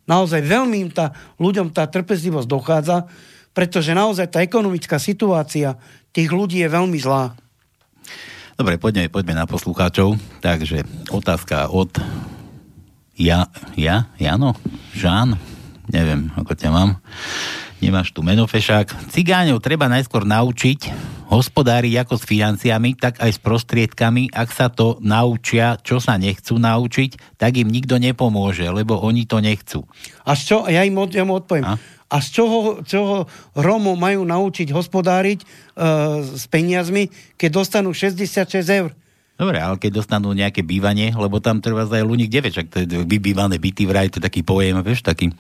Naozaj 0.09 0.41
veľmi 0.43 0.77
im 0.89 0.91
tá, 0.91 1.13
ľuďom 1.39 1.71
tá 1.71 1.87
trpezlivosť 1.87 2.49
dochádza, 2.49 3.07
pretože 3.53 3.93
naozaj 3.93 4.27
tá 4.27 4.41
ekonomická 4.41 4.97
situácia 4.99 5.77
tých 6.11 6.31
ľudí 6.33 6.65
je 6.65 6.69
veľmi 6.71 6.99
zlá. 6.99 7.37
Dobre, 8.61 8.77
poďme, 8.77 9.09
poďme 9.09 9.41
na 9.41 9.49
poslucháčov. 9.49 10.21
Takže 10.45 10.85
otázka 11.09 11.73
od 11.73 11.97
ja, 13.17 13.49
ja, 13.73 14.13
Jano, 14.21 14.53
Žán, 14.93 15.41
neviem, 15.89 16.29
ako 16.37 16.53
ťa 16.53 16.69
mám. 16.69 17.01
Nemáš 17.81 18.13
tu 18.13 18.21
meno, 18.21 18.45
Fešák. 18.45 19.09
Cigáňov 19.17 19.65
treba 19.65 19.89
najskôr 19.89 20.29
naučiť 20.29 20.93
hospodáriť 21.33 22.05
ako 22.05 22.21
s 22.21 22.29
financiami, 22.29 23.01
tak 23.01 23.17
aj 23.25 23.33
s 23.33 23.41
prostriedkami. 23.41 24.29
Ak 24.29 24.53
sa 24.53 24.69
to 24.69 25.01
naučia, 25.01 25.81
čo 25.81 25.97
sa 25.97 26.21
nechcú 26.21 26.61
naučiť, 26.61 27.41
tak 27.41 27.57
im 27.57 27.73
nikto 27.73 27.97
nepomôže, 27.97 28.69
lebo 28.69 29.01
oni 29.01 29.25
to 29.25 29.41
nechcú. 29.41 29.89
A 30.29 30.37
čo? 30.37 30.69
Ja 30.69 30.85
im, 30.85 31.01
ja 31.09 31.25
im 31.25 31.33
odpoviem. 31.33 31.65
A? 31.65 31.81
A 32.11 32.17
z 32.19 32.29
čoho, 32.35 32.59
čoho 32.83 33.31
Rómov 33.55 33.95
majú 33.95 34.27
naučiť 34.27 34.75
hospodáriť 34.75 35.47
uh, 35.47 36.21
s 36.27 36.51
peniazmi, 36.51 37.07
keď 37.39 37.51
dostanú 37.63 37.95
66 37.95 38.67
eur. 38.67 38.91
Dobre, 39.41 39.57
ale 39.57 39.81
keď 39.81 40.05
dostanú 40.05 40.37
nejaké 40.37 40.61
bývanie, 40.61 41.17
lebo 41.17 41.41
tam 41.41 41.65
treba 41.65 41.89
aj 41.89 42.05
Luník 42.05 42.29
9, 42.29 42.53
však 42.53 42.67
to 42.69 42.77
je 42.85 42.87
vybývané 43.09 43.57
byty 43.57 43.89
vraj, 43.89 44.13
to 44.13 44.21
je 44.21 44.27
taký 44.29 44.45
pojem, 44.45 44.77
vieš, 44.85 45.01
taký 45.01 45.33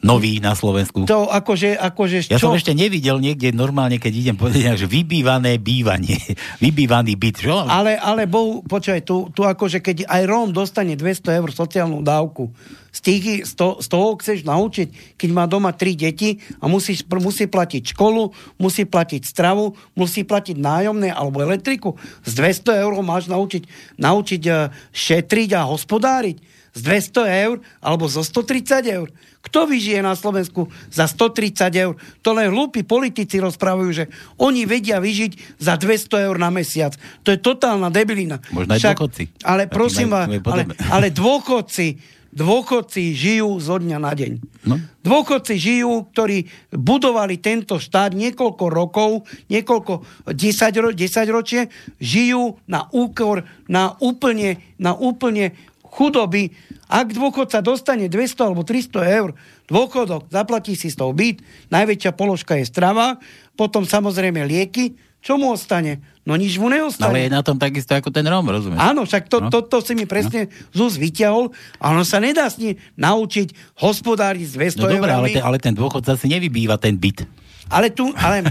nový 0.00 0.40
na 0.40 0.56
Slovensku. 0.56 1.04
To 1.04 1.28
akože, 1.28 1.76
akože 1.76 2.32
Ja 2.32 2.40
čo? 2.40 2.48
som 2.48 2.56
ešte 2.56 2.72
nevidel 2.72 3.20
niekde 3.20 3.52
normálne, 3.52 4.00
keď 4.00 4.12
idem 4.16 4.36
povedať, 4.36 4.84
že 4.84 4.86
vybývané 4.88 5.60
bývanie, 5.60 6.18
vybývaný 6.64 7.16
byt. 7.16 7.36
Čo? 7.44 7.68
Ale, 7.68 7.96
ale 7.96 8.24
bohu, 8.24 8.64
počkaj, 8.64 9.04
tu, 9.04 9.28
tu 9.32 9.44
akože 9.44 9.84
keď 9.84 10.08
aj 10.08 10.22
Róm 10.28 10.48
dostane 10.52 10.96
200 10.96 11.38
eur 11.40 11.48
sociálnu 11.52 12.00
dávku, 12.00 12.52
z, 12.90 13.00
tých, 13.00 13.24
z, 13.46 13.52
to, 13.54 13.78
z 13.78 13.86
toho 13.86 14.18
chceš 14.18 14.42
naučiť, 14.42 15.14
keď 15.14 15.30
má 15.30 15.46
doma 15.46 15.70
tri 15.70 15.94
deti 15.94 16.42
a 16.58 16.66
musí, 16.66 16.98
musí 17.06 17.46
platiť 17.46 17.94
školu, 17.94 18.34
musí 18.58 18.82
platiť 18.82 19.22
stravu, 19.22 19.78
musí 19.94 20.26
platiť 20.26 20.58
nájomné 20.58 21.14
alebo 21.14 21.38
elektriku. 21.38 21.94
Z 22.26 22.34
200 22.66 22.82
eur 22.82 22.92
máš 23.06 23.30
naučiť, 23.30 23.94
naučiť 23.94 24.42
e, 24.42 24.52
šetriť 24.90 25.50
a 25.54 25.70
hospodáriť. 25.70 26.42
Z 26.74 26.80
200 27.14 27.46
eur 27.46 27.56
alebo 27.78 28.10
zo 28.10 28.26
130 28.26 28.82
eur. 28.90 29.08
Kto 29.50 29.66
vyžije 29.66 29.98
na 29.98 30.14
Slovensku 30.14 30.70
za 30.94 31.10
130 31.10 31.74
eur? 31.74 31.98
To 32.22 32.30
len 32.30 32.54
hlúpi 32.54 32.86
politici 32.86 33.42
rozprávajú, 33.42 33.90
že 33.90 34.04
oni 34.38 34.62
vedia 34.62 35.02
vyžiť 35.02 35.58
za 35.58 35.74
200 35.74 36.30
eur 36.30 36.38
na 36.38 36.54
mesiac. 36.54 36.94
To 37.26 37.34
je 37.34 37.38
totálna 37.42 37.90
debilina. 37.90 38.38
Možno 38.54 38.78
aj 38.78 38.80
Však, 38.80 38.94
dôchodci. 38.94 39.24
Ale 39.42 39.66
prosím 39.66 40.14
vás, 40.14 40.30
ale, 40.30 40.70
ale 40.86 41.10
dôchodci, 41.10 41.98
dôchodci 42.30 43.10
žijú 43.10 43.58
zo 43.58 43.82
dňa 43.82 43.98
na 43.98 44.14
deň. 44.14 44.32
No? 44.70 44.78
Dôchodci 45.02 45.58
žijú, 45.58 46.06
ktorí 46.14 46.46
budovali 46.70 47.42
tento 47.42 47.82
štát 47.82 48.14
niekoľko 48.14 48.64
rokov, 48.70 49.26
niekoľko 49.50 50.30
10, 50.30 50.38
ro, 50.78 50.88
10 50.94 51.26
ročie, 51.34 51.66
žijú 51.98 52.54
na 52.70 52.86
úkor, 52.94 53.42
na 53.66 53.98
úplne, 53.98 54.62
na 54.78 54.94
úplne 54.94 55.58
chudoby. 55.90 56.54
Ak 56.90 57.14
dôchodca 57.14 57.62
dostane 57.62 58.10
200 58.10 58.50
alebo 58.50 58.66
300 58.66 59.18
eur 59.22 59.30
dôchodok, 59.70 60.26
zaplatí 60.26 60.74
si 60.74 60.90
z 60.90 60.98
toho 60.98 61.14
byt, 61.14 61.38
najväčšia 61.70 62.10
položka 62.18 62.58
je 62.58 62.66
strava, 62.66 63.22
potom 63.54 63.86
samozrejme 63.86 64.42
lieky, 64.42 64.98
čo 65.20 65.38
mu 65.38 65.54
ostane? 65.54 66.02
No 66.24 66.34
nič 66.34 66.56
mu 66.56 66.72
neostane. 66.72 67.12
Ale 67.12 67.28
je 67.28 67.30
na 67.30 67.44
tom 67.44 67.60
takisto 67.60 67.92
ako 67.92 68.08
ten 68.08 68.24
Rom, 68.24 68.48
rozumieš? 68.48 68.80
Áno, 68.80 69.04
však 69.04 69.28
to, 69.28 69.38
no. 69.44 69.48
to, 69.52 69.62
to 69.68 69.78
si 69.84 69.92
mi 69.92 70.08
presne 70.08 70.48
no. 70.48 70.88
ZUS 70.88 70.96
vyťahol 70.96 71.52
a 71.76 71.84
ono 71.92 72.02
sa 72.08 72.18
nedá 72.18 72.48
s 72.48 72.56
ním 72.56 72.80
naučiť 72.96 73.76
hospodáriť 73.78 74.44
s 74.48 74.52
200 74.80 74.80
no 74.80 74.88
dobré, 74.88 75.12
ale 75.12 75.28
ten, 75.30 75.44
ale 75.44 75.58
ten 75.60 75.74
dôchodca 75.76 76.16
si 76.16 76.26
nevybýva 76.26 76.80
ten 76.80 76.96
byt. 76.96 77.28
Ale 77.70 77.94
tu, 77.94 78.10
ale 78.18 78.42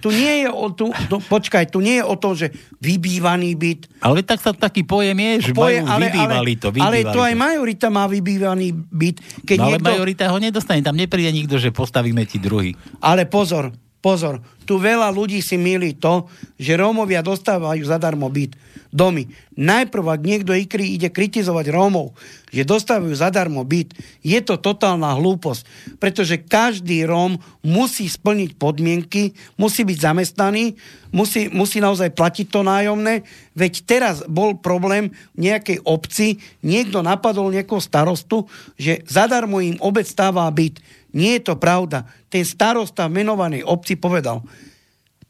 tu 0.00 0.08
nie 0.08 0.42
je 0.42 0.48
o 0.48 0.72
tu, 0.72 0.88
tu, 1.06 1.20
počkaj, 1.20 1.68
tu 1.68 1.84
nie 1.84 2.00
je 2.00 2.04
o 2.08 2.16
to, 2.16 2.32
že 2.32 2.48
vybývaný 2.80 3.52
byt. 3.52 3.80
Ale 4.00 4.24
tak 4.24 4.40
sa 4.40 4.56
taký 4.56 4.88
pojem 4.88 5.14
je, 5.14 5.32
že 5.48 5.52
pojem, 5.52 5.84
majú, 5.84 5.92
ale, 5.92 6.04
vybývali 6.08 6.52
to. 6.56 6.68
Vybývali 6.72 7.04
ale 7.04 7.12
to 7.12 7.20
aj 7.20 7.34
majorita 7.36 7.86
má 7.92 8.04
vybývaný 8.08 8.72
byt. 8.72 9.16
Keď 9.44 9.58
no, 9.60 9.64
ale 9.68 9.76
niekto... 9.76 9.88
majorita 9.92 10.24
ho 10.32 10.38
nedostane, 10.40 10.80
tam 10.80 10.96
nepríde 10.96 11.30
nikto, 11.36 11.60
že 11.60 11.68
postavíme 11.68 12.24
ti 12.24 12.40
druhý. 12.40 12.72
Ale 13.04 13.28
pozor, 13.28 13.76
pozor, 14.02 14.42
tu 14.66 14.82
veľa 14.82 15.14
ľudí 15.14 15.38
si 15.38 15.54
milí 15.54 15.94
to, 15.94 16.26
že 16.58 16.74
Rómovia 16.74 17.22
dostávajú 17.22 17.86
zadarmo 17.86 18.26
byt 18.26 18.58
domy. 18.92 19.32
Najprv, 19.56 20.04
ak 20.04 20.20
niekto 20.20 20.52
ikry 20.52 20.96
ide 20.96 21.08
kritizovať 21.08 21.72
Rómov, 21.72 22.12
že 22.52 22.68
dostávajú 22.68 23.16
zadarmo 23.16 23.64
byt, 23.64 23.96
je 24.20 24.36
to 24.44 24.60
totálna 24.60 25.16
hlúposť, 25.16 25.96
pretože 25.96 26.36
každý 26.44 27.08
Róm 27.08 27.40
musí 27.64 28.04
splniť 28.04 28.60
podmienky, 28.60 29.32
musí 29.56 29.88
byť 29.88 29.98
zamestnaný, 29.98 30.76
musí, 31.08 31.48
musí 31.48 31.80
naozaj 31.80 32.12
platiť 32.12 32.46
to 32.52 32.60
nájomné, 32.60 33.24
veď 33.56 33.72
teraz 33.88 34.16
bol 34.28 34.60
problém 34.60 35.16
v 35.32 35.48
nejakej 35.48 35.80
obci, 35.88 36.36
niekto 36.60 37.00
napadol 37.00 37.48
nejakého 37.48 37.80
starostu, 37.80 38.44
že 38.76 39.00
zadarmo 39.08 39.64
im 39.64 39.80
obec 39.80 40.04
stáva 40.04 40.44
byt. 40.52 40.80
Nie 41.12 41.40
je 41.40 41.52
to 41.52 41.54
pravda. 41.60 42.08
Ten 42.32 42.44
starosta 42.44 43.08
v 43.08 43.22
menovanej 43.22 43.62
obci 43.64 43.96
povedal, 43.96 44.40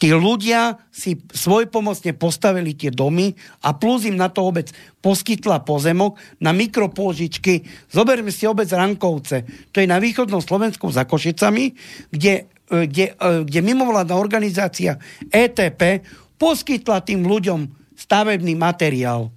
Tí 0.02 0.10
ľudia 0.10 0.82
si 0.90 1.14
svojpomocne 1.14 2.18
postavili 2.18 2.74
tie 2.74 2.90
domy 2.90 3.38
a 3.62 3.70
plus 3.70 4.02
im 4.02 4.18
na 4.18 4.26
to 4.34 4.42
obec 4.42 4.74
poskytla 4.98 5.62
pozemok 5.62 6.18
na 6.42 6.50
mikropôžičky. 6.50 7.62
Zoberme 7.86 8.34
si 8.34 8.42
obec 8.50 8.66
Rankovce. 8.66 9.46
To 9.70 9.78
je 9.78 9.86
na 9.86 10.02
východnom 10.02 10.42
Slovensku 10.42 10.90
za 10.90 11.06
Košicami, 11.06 11.78
kde, 12.10 12.50
e, 12.66 12.90
kde, 12.90 13.14
e, 13.14 13.46
kde 13.46 13.60
mimovládna 13.62 14.18
organizácia 14.18 14.98
ETP 15.30 16.02
poskytla 16.34 17.06
tým 17.06 17.22
ľuďom 17.22 17.70
stavebný 17.94 18.58
materiál 18.58 19.30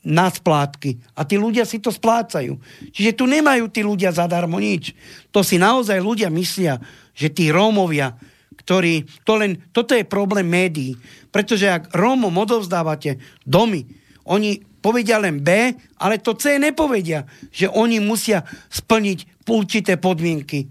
na 0.00 0.32
splátky. 0.32 0.96
A 1.12 1.28
tí 1.28 1.36
ľudia 1.36 1.68
si 1.68 1.76
to 1.82 1.92
splácajú. 1.92 2.56
Čiže 2.92 3.16
tu 3.16 3.24
nemajú 3.28 3.68
tí 3.68 3.84
ľudia 3.84 4.14
zadarmo 4.14 4.56
nič. 4.56 4.96
To 5.34 5.44
si 5.44 5.60
naozaj 5.60 6.00
ľudia 6.00 6.32
myslia, 6.32 6.80
že 7.12 7.28
tí 7.28 7.52
Rómovia 7.52 8.16
ktorí, 8.60 9.08
to 9.24 9.40
len, 9.40 9.56
toto 9.72 9.96
je 9.96 10.04
problém 10.06 10.44
médií, 10.44 10.94
pretože 11.32 11.64
ak 11.66 11.96
Rómom 11.96 12.30
odovzdávate 12.30 13.16
domy, 13.42 13.88
oni 14.28 14.60
povedia 14.84 15.16
len 15.16 15.40
B, 15.40 15.74
ale 15.96 16.20
to 16.20 16.36
C 16.36 16.60
nepovedia, 16.60 17.24
že 17.48 17.66
oni 17.66 17.98
musia 17.98 18.44
splniť 18.68 19.42
určité 19.50 19.98
podmienky. 19.98 20.70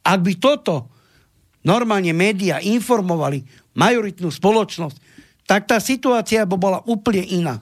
Ak 0.00 0.24
by 0.24 0.32
toto 0.40 0.88
normálne 1.60 2.16
médiá 2.16 2.62
informovali 2.64 3.44
majoritnú 3.76 4.32
spoločnosť, 4.32 4.96
tak 5.44 5.68
tá 5.68 5.76
situácia 5.76 6.48
by 6.48 6.56
bola 6.56 6.80
úplne 6.88 7.20
iná. 7.20 7.60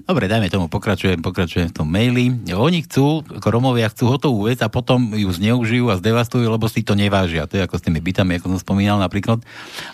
Dobre, 0.00 0.26
dajme 0.26 0.48
tomu, 0.48 0.66
pokračujem, 0.66 1.20
pokračujem 1.20 1.70
v 1.70 1.76
tom 1.76 1.86
maili. 1.86 2.32
Oni 2.50 2.82
chcú, 2.82 3.22
ako 3.22 3.46
Romovia 3.46 3.92
chcú 3.92 4.10
hotovú 4.10 4.48
vec 4.48 4.58
a 4.64 4.72
potom 4.72 5.12
ju 5.12 5.28
zneužijú 5.30 5.92
a 5.92 6.00
zdevastujú, 6.00 6.48
lebo 6.48 6.66
si 6.66 6.82
to 6.82 6.96
nevážia. 6.96 7.46
To 7.46 7.60
je 7.60 7.62
ako 7.62 7.76
s 7.78 7.84
tými 7.84 8.00
bytami, 8.00 8.40
ako 8.40 8.56
som 8.56 8.60
spomínal 8.60 8.98
napríklad. 8.98 9.44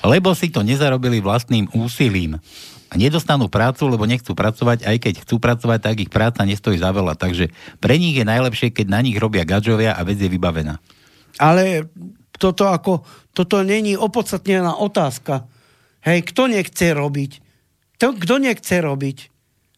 Lebo 0.07 0.33
si 0.33 0.49
to 0.49 0.63
nezarobili 0.63 1.19
vlastným 1.21 1.69
úsilím. 1.75 2.39
A 2.87 2.95
nedostanú 2.95 3.51
prácu, 3.51 3.91
lebo 3.91 4.07
nechcú 4.07 4.39
pracovať, 4.39 4.87
aj 4.87 4.97
keď 5.03 5.15
chcú 5.27 5.43
pracovať, 5.43 5.79
tak 5.83 5.97
ich 5.99 6.11
práca 6.11 6.47
nestojí 6.47 6.79
za 6.79 6.95
veľa. 6.95 7.19
Takže 7.19 7.51
pre 7.83 7.99
nich 7.99 8.15
je 8.15 8.23
najlepšie, 8.23 8.71
keď 8.71 8.87
na 8.89 9.03
nich 9.03 9.19
robia 9.19 9.43
gadžovia 9.43 9.99
a 9.99 10.07
vec 10.07 10.23
je 10.23 10.31
vybavená. 10.31 10.79
Ale 11.37 11.91
toto 12.39 12.71
ako, 12.71 13.03
toto 13.35 13.61
není 13.67 13.99
opodstatnená 13.99 14.79
otázka. 14.79 15.51
Hej, 16.07 16.31
kto 16.31 16.47
nechce 16.47 16.95
robiť? 16.95 17.45
kto 17.97 18.35
nechce 18.39 18.77
robiť? 18.79 19.36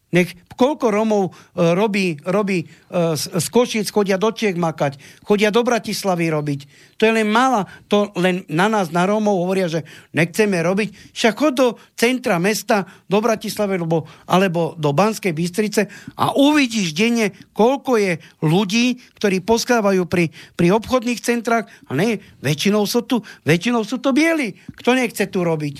Nech 0.09 0.33
koľko 0.57 0.91
Romov 0.91 1.23
e, 1.29 1.31
robí, 1.77 2.17
robí 2.25 2.65
e, 2.65 2.67
z 3.15 3.47
Košic, 3.47 3.87
chodia 3.93 4.17
do 4.17 4.33
Čiek 4.33 4.57
makať, 4.57 5.23
chodia 5.23 5.53
do 5.53 5.63
Bratislavy 5.63 6.27
robiť. 6.33 6.59
To 6.99 7.07
je 7.07 7.13
len 7.15 7.29
mála, 7.31 7.63
to 7.87 8.11
len 8.19 8.43
na 8.51 8.67
nás, 8.67 8.91
na 8.91 9.07
Rómov 9.07 9.45
hovoria, 9.45 9.71
že 9.71 9.87
nechceme 10.11 10.59
robiť. 10.59 11.15
Však 11.15 11.33
chod 11.37 11.53
do 11.55 11.67
centra 11.95 12.41
mesta, 12.41 12.89
do 13.07 13.23
Bratislavy 13.23 13.79
alebo, 13.79 14.03
alebo 14.27 14.73
do 14.75 14.91
Banskej 14.91 15.31
Bystrice 15.31 15.87
a 16.19 16.35
uvidíš 16.35 16.91
denne, 16.91 17.31
koľko 17.55 18.01
je 18.01 18.13
ľudí, 18.43 18.99
ktorí 19.15 19.45
poskávajú 19.45 20.09
pri, 20.09 20.33
pri 20.59 20.75
obchodných 20.75 21.23
centrách. 21.23 21.71
A 21.87 21.95
ne, 21.95 22.19
väčšinou 22.43 22.83
sú 22.83 23.05
tu, 23.07 23.21
väčšinou 23.47 23.87
sú 23.87 24.01
to 24.03 24.11
bieli. 24.11 24.57
Kto 24.75 24.97
nechce 24.97 25.29
tu 25.31 25.45
robiť? 25.45 25.75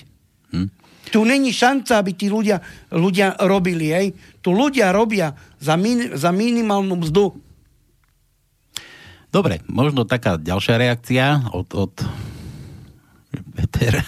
Hm? 0.56 0.80
Tu 1.10 1.20
není 1.26 1.50
šanca, 1.50 2.00
aby 2.00 2.14
tí 2.14 2.30
ľudia, 2.30 2.62
ľudia 2.94 3.38
robili. 3.46 3.90
Hej. 3.90 4.08
Tu 4.40 4.50
ľudia 4.54 4.94
robia 4.94 5.34
za, 5.58 5.74
min, 5.76 6.14
za 6.14 6.30
minimálnu 6.30 6.96
mzdu. 7.02 7.34
Dobre, 9.30 9.62
možno 9.70 10.10
taká 10.10 10.42
ďalšia 10.42 10.76
reakcia 10.82 11.26
od, 11.54 11.70
od 11.78 11.94
Peter. 13.80 14.04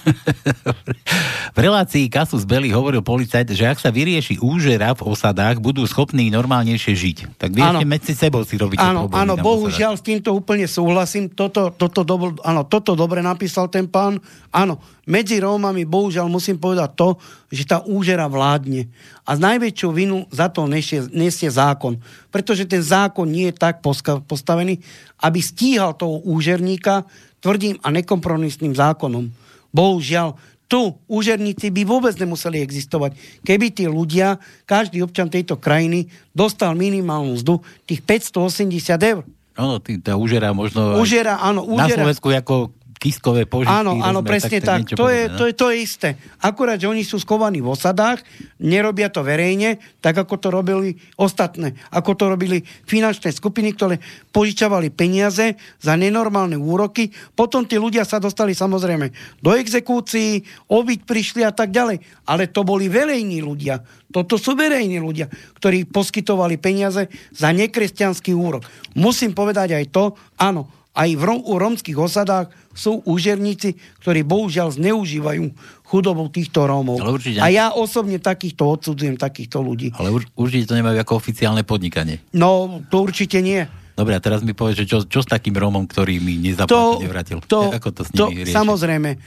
v 1.56 1.58
relácii 1.58 2.12
Kasus 2.12 2.44
Belli 2.44 2.76
hovoril 2.76 3.00
policajt, 3.00 3.56
že 3.56 3.64
ak 3.64 3.80
sa 3.80 3.88
vyrieši 3.88 4.44
úžera 4.44 4.92
v 4.92 5.08
osadách, 5.08 5.64
budú 5.64 5.88
schopní 5.88 6.28
normálnejšie 6.28 6.94
žiť. 6.94 7.18
Tak 7.40 7.56
vy 7.56 7.64
ešte 7.64 7.88
medzi 7.88 8.14
sebou 8.14 8.44
si 8.44 8.60
robíte 8.60 8.84
Áno, 8.84 9.08
áno, 9.08 9.40
bohužiaľ 9.40 9.96
s 9.96 10.04
týmto 10.04 10.36
úplne 10.36 10.68
súhlasím. 10.68 11.32
Toto, 11.32 11.72
toto, 11.72 12.04
do, 12.04 12.36
áno, 12.44 12.68
toto 12.68 12.94
dobre 12.94 13.24
napísal 13.24 13.72
ten 13.72 13.88
pán. 13.88 14.20
Áno, 14.52 14.84
medzi 15.08 15.40
Rómami 15.40 15.88
bohužiaľ 15.88 16.28
musím 16.28 16.60
povedať 16.60 16.92
to, 17.00 17.16
že 17.48 17.64
tá 17.64 17.80
úžera 17.88 18.28
vládne. 18.28 18.92
A 19.24 19.40
najväčšiu 19.40 19.90
vinu 19.96 20.28
za 20.30 20.52
to 20.52 20.68
nesie, 20.68 21.08
nesie 21.16 21.48
zákon. 21.48 22.00
Pretože 22.30 22.68
ten 22.68 22.84
zákon 22.84 23.28
nie 23.28 23.52
je 23.52 23.56
tak 23.56 23.80
postavený, 24.28 24.84
aby 25.24 25.40
stíhal 25.40 25.96
toho 25.96 26.20
úžerníka, 26.28 27.08
tvrdým 27.42 27.82
a 27.82 27.90
nekompromisným 27.90 28.78
zákonom. 28.78 29.41
Bohužiaľ, 29.72 30.36
tu 30.72 30.96
úžerníci 31.12 31.68
by 31.68 31.84
vôbec 31.84 32.16
nemuseli 32.16 32.64
existovať, 32.64 33.20
keby 33.44 33.76
tí 33.76 33.92
ľudia, 33.92 34.40
každý 34.64 35.04
občan 35.04 35.28
tejto 35.28 35.60
krajiny 35.60 36.08
dostal 36.32 36.80
minimálnu 36.80 37.36
mzdu 37.36 37.60
tých 37.84 38.00
580 38.08 38.72
eur. 39.04 39.28
Áno, 39.52 39.84
tá 39.84 40.16
úžera 40.16 40.56
možno... 40.56 40.96
Úžera, 40.96 41.44
áno, 41.44 41.68
úžera. 41.68 42.08
Na 42.08 42.08
Slovensku 42.08 42.32
ako 42.32 42.72
kiskové 43.02 43.50
požičky. 43.50 43.82
Áno, 43.82 43.98
áno, 43.98 44.22
presne 44.22 44.62
tak. 44.62 44.86
tak. 44.86 44.94
To, 44.94 45.10
podobné, 45.10 45.18
je, 45.18 45.24
no? 45.26 45.38
to, 45.42 45.44
je, 45.50 45.54
to 45.58 45.66
je 45.74 45.78
isté. 45.82 46.10
Akurát, 46.38 46.78
že 46.78 46.86
oni 46.86 47.02
sú 47.02 47.18
skovaní 47.18 47.58
v 47.58 47.74
osadách, 47.74 48.22
nerobia 48.62 49.10
to 49.10 49.26
verejne, 49.26 49.82
tak 50.06 50.22
ako 50.22 50.38
to 50.38 50.54
robili 50.54 50.94
ostatné. 51.18 51.74
Ako 51.90 52.14
to 52.14 52.30
robili 52.30 52.62
finančné 52.86 53.34
skupiny, 53.34 53.74
ktoré 53.74 53.98
požičavali 54.30 54.94
peniaze 54.94 55.58
za 55.82 55.98
nenormálne 55.98 56.62
úroky. 56.62 57.10
Potom 57.34 57.66
tí 57.66 57.82
ľudia 57.82 58.06
sa 58.06 58.22
dostali 58.22 58.54
samozrejme 58.54 59.10
do 59.42 59.58
exekúcií, 59.58 60.46
obyť 60.70 61.00
prišli 61.02 61.42
a 61.42 61.50
tak 61.50 61.74
ďalej. 61.74 62.06
Ale 62.30 62.54
to 62.54 62.62
boli 62.62 62.86
verejní 62.86 63.42
ľudia. 63.42 63.82
Toto 64.14 64.38
sú 64.38 64.54
verejní 64.54 65.02
ľudia, 65.02 65.26
ktorí 65.58 65.90
poskytovali 65.90 66.62
peniaze 66.62 67.10
za 67.34 67.50
nekresťanský 67.50 68.36
úrok. 68.38 68.62
Musím 68.94 69.34
povedať 69.34 69.74
aj 69.74 69.86
to, 69.90 70.14
áno, 70.38 70.81
aj 70.92 71.10
v, 71.16 71.24
u 71.48 71.56
romských 71.56 71.96
osadách 71.96 72.52
sú 72.76 73.00
úžerníci, 73.08 73.80
ktorí 74.04 74.28
bohužiaľ 74.28 74.76
zneužívajú 74.76 75.44
chudobou 75.88 76.28
týchto 76.28 76.68
Rómov. 76.68 77.00
Ale 77.00 77.16
určite... 77.16 77.40
A 77.40 77.48
ja 77.48 77.72
osobne 77.72 78.20
takýchto 78.20 78.68
odsudzujem, 78.68 79.16
takýchto 79.16 79.64
ľudí. 79.64 79.96
Ale 79.96 80.12
ur, 80.12 80.24
určite 80.36 80.72
to 80.72 80.76
nemajú 80.76 81.00
ako 81.00 81.14
oficiálne 81.16 81.64
podnikanie. 81.64 82.20
No, 82.36 82.84
to 82.92 83.04
určite 83.04 83.40
nie. 83.40 83.64
Dobre, 83.96 84.16
a 84.16 84.24
teraz 84.24 84.44
mi 84.44 84.56
povedz, 84.56 84.84
že 84.84 84.88
čo, 84.88 85.04
čo 85.04 85.20
s 85.24 85.28
takým 85.28 85.56
Rómom, 85.56 85.88
ktorý 85.88 86.20
mi 86.24 86.40
nezaplatil, 86.40 87.00
to, 87.00 87.04
nevrátil? 87.04 87.38
To, 87.48 87.72
ako 87.72 87.90
to 87.92 88.02
s 88.08 88.10
nimi 88.16 88.48
to, 88.48 88.52
Samozrejme. 88.52 89.20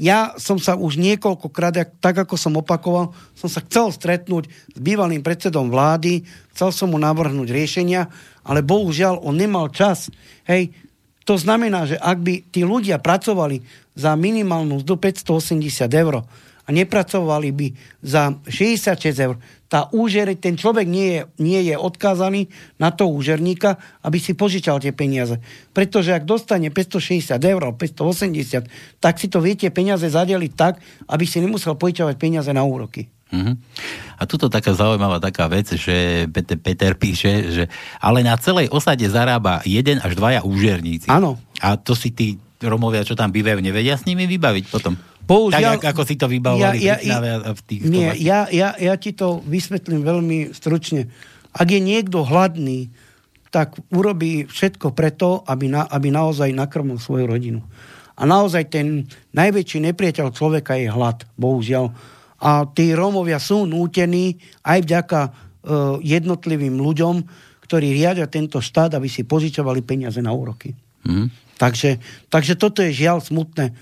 Ja 0.00 0.32
som 0.40 0.56
sa 0.56 0.80
už 0.80 0.96
niekoľkokrát, 0.96 2.00
tak 2.00 2.16
ako 2.24 2.40
som 2.40 2.56
opakoval, 2.56 3.12
som 3.36 3.52
sa 3.52 3.60
chcel 3.60 3.92
stretnúť 3.92 4.48
s 4.48 4.78
bývalým 4.80 5.20
predsedom 5.20 5.68
vlády, 5.68 6.24
chcel 6.56 6.72
som 6.72 6.88
mu 6.88 6.96
navrhnúť 6.96 7.52
riešenia, 7.52 8.08
ale 8.40 8.64
bohužiaľ 8.64 9.20
on 9.20 9.36
nemal 9.36 9.68
čas. 9.68 10.08
Hej, 10.48 10.72
to 11.24 11.34
znamená, 11.36 11.84
že 11.84 12.00
ak 12.00 12.18
by 12.20 12.34
tí 12.48 12.64
ľudia 12.64 12.96
pracovali 12.98 13.60
za 13.92 14.16
minimálnu 14.16 14.80
mzdu 14.80 14.96
580 14.96 15.88
eur 15.92 16.24
a 16.64 16.68
nepracovali 16.72 17.50
by 17.52 17.66
za 18.00 18.34
66 18.48 19.26
eur, 19.26 19.36
tá 19.70 19.86
úžer, 19.94 20.34
ten 20.34 20.58
človek 20.58 20.82
nie 20.90 21.08
je, 21.14 21.20
nie 21.38 21.60
je 21.70 21.78
odkázaný 21.78 22.50
na 22.82 22.90
to 22.90 23.06
úžerníka, 23.06 23.78
aby 24.02 24.18
si 24.18 24.34
požičal 24.34 24.82
tie 24.82 24.90
peniaze. 24.90 25.38
Pretože 25.70 26.10
ak 26.10 26.26
dostane 26.26 26.74
560 26.74 27.38
eur, 27.38 27.62
580, 27.78 28.66
tak 28.98 29.22
si 29.22 29.30
to 29.30 29.38
viete 29.38 29.70
peniaze 29.70 30.10
zadeliť 30.10 30.52
tak, 30.58 30.82
aby 31.06 31.22
si 31.22 31.38
nemusel 31.38 31.78
požičavať 31.78 32.18
peniaze 32.18 32.50
na 32.50 32.66
úroky. 32.66 33.06
Uh-huh. 33.30 33.54
A 34.18 34.22
tuto 34.26 34.50
taká 34.50 34.74
zaujímavá 34.74 35.22
taká 35.22 35.46
vec, 35.46 35.70
že 35.70 36.26
Peter, 36.34 36.58
Peter 36.58 36.92
píše, 36.98 37.32
že 37.54 37.64
ale 38.02 38.26
na 38.26 38.34
celej 38.34 38.66
osade 38.74 39.06
zarába 39.06 39.62
jeden 39.62 40.02
až 40.02 40.18
dvaja 40.18 40.42
úžerníci. 40.42 41.06
Áno. 41.06 41.38
A 41.62 41.78
to 41.78 41.94
si 41.94 42.10
tí 42.10 42.42
Romovia, 42.60 43.06
čo 43.06 43.16
tam 43.16 43.32
bývajú, 43.32 43.64
nevedia 43.64 43.96
s 43.96 44.04
nimi 44.04 44.28
vybaviť 44.28 44.64
potom? 44.68 44.92
Bohužiaľ, 45.24 45.80
tak, 45.80 45.94
ako 45.94 46.02
si 46.04 46.18
to 46.18 46.26
vybavovali 46.26 46.82
ja, 46.82 46.98
ja, 47.00 47.22
ja, 47.22 47.54
v 47.54 47.62
tých 47.62 47.80
nie, 47.86 48.10
ja, 48.20 48.50
ja, 48.50 48.74
ja 48.76 48.94
ti 48.98 49.14
to 49.14 49.40
vysvetlím 49.46 50.02
veľmi 50.02 50.50
stručne. 50.52 51.06
Ak 51.54 51.70
je 51.70 51.80
niekto 51.80 52.26
hladný, 52.26 52.90
tak 53.54 53.78
urobí 53.94 54.46
všetko 54.46 54.92
preto, 54.92 55.42
aby, 55.46 55.70
na, 55.70 55.86
aby 55.86 56.10
naozaj 56.10 56.50
nakrmil 56.50 56.98
svoju 56.98 57.30
rodinu. 57.30 57.60
A 58.20 58.28
naozaj 58.28 58.68
ten 58.68 59.08
najväčší 59.32 59.80
nepriateľ 59.90 60.34
človeka 60.34 60.76
je 60.76 60.92
hlad, 60.92 61.24
bohužiaľ. 61.40 61.94
A 62.40 62.64
tí 62.66 62.96
Rómovia 62.96 63.36
sú 63.36 63.68
nútení 63.68 64.40
aj 64.64 64.78
vďaka 64.84 65.20
e, 65.22 65.30
jednotlivým 66.00 66.80
ľuďom, 66.80 67.20
ktorí 67.68 67.92
riadia 67.92 68.26
tento 68.26 68.58
štát, 68.58 68.96
aby 68.96 69.06
si 69.06 69.22
požičovali 69.22 69.84
peniaze 69.84 70.18
na 70.24 70.32
úroky. 70.32 70.72
Mhm. 71.04 71.52
Takže, 71.60 72.00
takže 72.32 72.56
toto 72.56 72.80
je 72.80 72.88
žiaľ 72.88 73.20
smutné. 73.20 73.76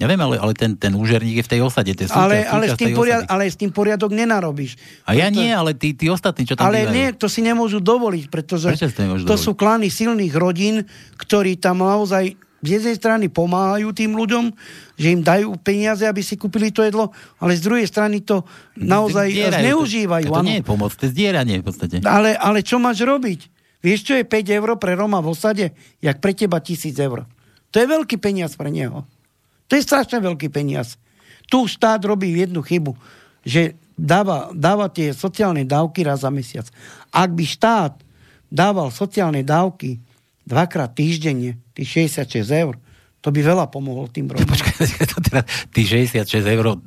Neviem, 0.00 0.16
ale, 0.16 0.40
ale 0.40 0.56
ten, 0.56 0.72
ten 0.80 0.96
úžerník 0.96 1.44
je 1.44 1.44
v 1.44 1.50
tej 1.52 1.60
osade. 1.60 1.92
To 1.92 2.00
je 2.00 2.08
Ale, 2.08 2.48
ale, 2.48 2.72
s 2.72 2.80
tým 2.80 2.96
poriad, 2.96 3.28
ale 3.28 3.52
s 3.52 3.56
tým 3.60 3.68
poriadok 3.68 4.16
nenarobíš. 4.16 4.80
A 5.04 5.12
ja 5.12 5.28
Preto- 5.28 5.44
nie, 5.44 5.52
ale 5.52 5.76
tí, 5.76 5.92
tí 5.92 6.08
ostatní, 6.08 6.48
čo 6.48 6.56
tam 6.56 6.72
Ale 6.72 6.88
bývajú. 6.88 6.96
nie, 6.96 7.06
to 7.20 7.28
si 7.28 7.44
nemôžu 7.44 7.84
dovoliť, 7.84 8.32
pretože 8.32 8.72
Prečo 8.72 8.88
to 8.96 9.28
dovoliť? 9.28 9.36
sú 9.36 9.52
klany 9.52 9.92
silných 9.92 10.32
rodín, 10.32 10.88
ktorí 11.20 11.60
tam 11.60 11.84
naozaj 11.84 12.32
z 12.60 12.68
jednej 12.80 12.96
strany 12.96 13.26
pomáhajú 13.32 13.92
tým 13.96 14.12
ľuďom, 14.12 14.52
že 15.00 15.08
im 15.16 15.24
dajú 15.24 15.56
peniaze, 15.64 16.04
aby 16.04 16.20
si 16.20 16.36
kúpili 16.36 16.68
to 16.68 16.84
jedlo, 16.84 17.08
ale 17.40 17.56
z 17.56 17.64
druhej 17.64 17.86
strany 17.88 18.20
to 18.20 18.44
naozaj 18.76 19.32
Zdierajú 19.32 19.64
zneužívajú. 19.64 20.28
To, 20.28 20.40
to 20.40 20.48
nie 20.48 20.60
je 20.60 20.66
pomoc, 20.68 20.92
to 20.92 21.08
je 21.08 21.12
zdieranie 21.16 21.60
v 21.60 21.64
podstate. 21.64 21.96
Ale, 22.04 22.36
ale 22.36 22.60
čo 22.60 22.76
máš 22.76 23.00
robiť? 23.00 23.48
Vieš, 23.80 24.00
čo 24.04 24.14
je 24.20 24.28
5 24.28 24.58
eur 24.60 24.76
pre 24.76 24.92
Roma 24.92 25.24
v 25.24 25.32
osade? 25.32 25.72
Jak 26.04 26.20
pre 26.20 26.36
teba 26.36 26.60
1000 26.60 26.92
eur. 27.00 27.24
To 27.72 27.76
je 27.80 27.86
veľký 27.88 28.20
peniaz 28.20 28.60
pre 28.60 28.68
neho. 28.68 29.08
To 29.70 29.78
je 29.78 29.86
strašne 29.86 30.20
veľký 30.20 30.52
peniaz. 30.52 31.00
Tu 31.48 31.64
štát 31.64 32.02
robí 32.04 32.28
jednu 32.34 32.60
chybu, 32.60 32.92
že 33.40 33.72
dáva, 33.96 34.52
dáva 34.52 34.92
tie 34.92 35.16
sociálne 35.16 35.64
dávky 35.64 36.04
raz 36.04 36.26
za 36.26 36.30
mesiac. 36.30 36.68
Ak 37.08 37.32
by 37.32 37.44
štát 37.46 37.94
dával 38.52 38.92
sociálne 38.92 39.40
dávky 39.40 40.02
dvakrát 40.50 40.90
týždenne, 40.90 41.62
tých 41.72 42.10
66 42.10 42.42
eur, 42.50 42.74
to 43.22 43.28
by 43.30 43.40
veľa 43.40 43.70
pomohlo 43.70 44.10
tým 44.10 44.26
Romom. 44.26 44.42
Počkaj, 44.42 44.74
počkaj, 44.82 45.06
to 45.06 45.18
teraz, 45.22 45.44
ty 45.70 45.80
66 45.86 46.26
eur, 46.42 46.82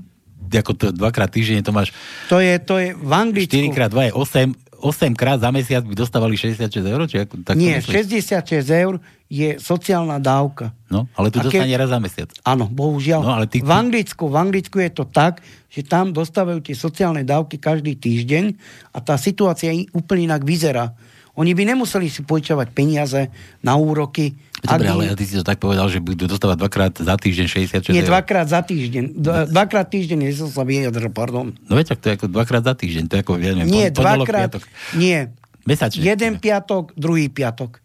ako 0.53 0.71
to 0.75 0.85
dvakrát 0.91 1.31
týždenne, 1.31 1.63
to 1.63 1.71
máš 1.71 1.95
To 2.27 2.37
je, 2.43 2.59
to 2.61 2.77
je 2.77 2.93
v 2.93 3.11
Anglicku. 3.11 3.55
4 3.55 3.71
krát 3.73 3.89
2 3.89 4.11
je 4.11 4.13
8, 4.13 4.53
8 4.83 5.15
krát 5.15 5.39
za 5.39 5.49
mesiac 5.49 5.81
by 5.87 5.95
dostávali 5.95 6.35
66 6.35 6.83
eur? 6.83 7.01
Či 7.07 7.23
ako, 7.23 7.33
tak 7.47 7.55
Nie, 7.55 7.79
myslíš? 7.79 8.11
66 8.43 8.67
eur 8.67 8.99
je 9.31 9.57
sociálna 9.57 10.19
dávka. 10.21 10.75
No, 10.91 11.09
ale 11.17 11.33
tu 11.33 11.41
dostane 11.41 11.73
raz 11.73 11.89
za 11.89 11.97
mesiac. 11.97 12.29
Áno, 12.45 12.69
bohužiaľ. 12.69 13.21
No, 13.23 13.33
ale 13.33 13.49
ty- 13.49 13.63
v, 13.63 13.71
Anglicku, 13.71 14.29
v 14.29 14.35
Anglicku 14.37 14.77
je 14.77 14.91
to 14.93 15.09
tak, 15.09 15.41
že 15.71 15.81
tam 15.81 16.13
dostávajú 16.13 16.61
tie 16.61 16.77
sociálne 16.77 17.25
dávky 17.25 17.57
každý 17.57 17.97
týždeň 17.97 18.53
a 18.93 19.01
tá 19.01 19.17
situácia 19.17 19.73
úplne 19.95 20.29
inak 20.29 20.45
vyzerá. 20.45 20.93
Oni 21.33 21.51
by 21.51 21.65
nemuseli 21.67 22.07
si 22.07 22.21
požičovať 22.21 22.69
peniaze 22.69 23.33
na 23.59 23.73
úroky. 23.73 24.37
Dobre, 24.59 24.69
ak 24.69 24.79
by- 24.79 24.89
ale 25.03 25.17
ty 25.17 25.25
si 25.25 25.33
to 25.33 25.41
tak 25.41 25.57
povedal, 25.57 25.87
že 25.87 25.97
budú 25.97 26.23
dostávať 26.23 26.57
dvakrát 26.57 26.93
za 26.93 27.15
týždeň 27.15 27.45
66 27.49 27.89
Nie, 27.89 28.05
dvakrát 28.05 28.45
za 28.45 28.61
týždeň. 28.61 29.03
Dva- 29.13 29.45
Dvakrát 29.45 29.87
týždeň, 29.87 30.17
nie 30.19 30.31
som 30.31 30.47
sa 30.47 30.61
vyjadril, 30.61 31.09
pardon. 31.09 31.51
No 31.63 31.73
veď, 31.73 31.95
to 31.95 32.05
je 32.05 32.15
ako 32.15 32.27
dvakrát 32.29 32.63
za 32.63 32.73
týždeň, 32.73 33.03
to 33.05 33.13
je 33.13 33.21
ako, 33.21 33.33
ja 33.37 33.51
neviem, 33.51 33.65
Nie, 33.67 33.85
pon- 33.89 34.05
dvakrát. 34.05 34.47
piatok. 34.47 34.63
Nie. 34.93 35.33
Mesačne. 35.63 35.99
Jeden 36.01 36.37
piatok, 36.37 36.93
druhý 36.93 37.27
piatok. 37.27 37.81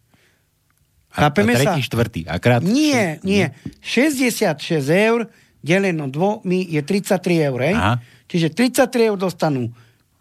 A, 1.09 1.17
a 1.17 1.19
Chápeme 1.27 1.57
sa? 1.57 1.73
tretí, 1.73 1.81
štvrtý. 1.83 2.21
A 2.27 2.37
krát... 2.37 2.61
Nie, 2.61 3.17
nie. 3.23 3.49
66 3.81 4.61
eur 4.85 5.27
deleno 5.59 6.07
dvomi 6.07 6.69
je 6.69 6.79
33 6.79 7.49
eur. 7.49 7.61
Čiže 8.29 8.53
33 8.53 9.09
eur 9.09 9.17
dostanú 9.17 9.73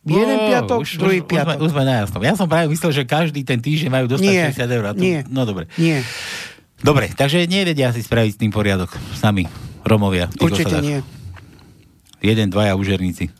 jeden 0.09 0.37
Ó, 0.37 0.43
piatok, 0.47 0.79
už, 0.81 0.89
druhý 0.95 1.19
už, 1.19 1.27
piatok. 1.27 1.57
Už 1.57 1.59
sme, 1.59 1.65
už 1.67 1.71
sme 1.71 1.83
na 1.83 1.95
jasnom. 2.01 2.21
Ja 2.23 2.33
som 2.33 2.47
práve 2.47 2.67
myslel, 2.67 2.91
že 2.91 3.03
každý 3.03 3.43
ten 3.43 3.59
týždeň 3.59 3.89
majú 3.89 4.05
dostať 4.07 4.31
Nie, 4.31 4.43
60 4.55 4.67
eur. 4.71 4.83
To, 4.87 4.97
nie. 4.97 5.19
No 5.27 5.43
dobre. 5.43 5.67
Nie, 5.75 6.01
Dobre, 6.77 7.09
takže 7.09 7.49
nevedia 7.49 7.89
si 7.89 8.05
spraviť 8.05 8.31
s 8.31 8.39
tým 8.39 8.53
poriadok 8.53 8.93
sami, 9.17 9.49
Romovia. 9.81 10.29
určite 10.37 10.69
osadách. 10.69 10.85
nie. 10.85 10.99
Jeden, 12.21 12.53
dvaja 12.53 12.77
užerníci. 12.77 13.33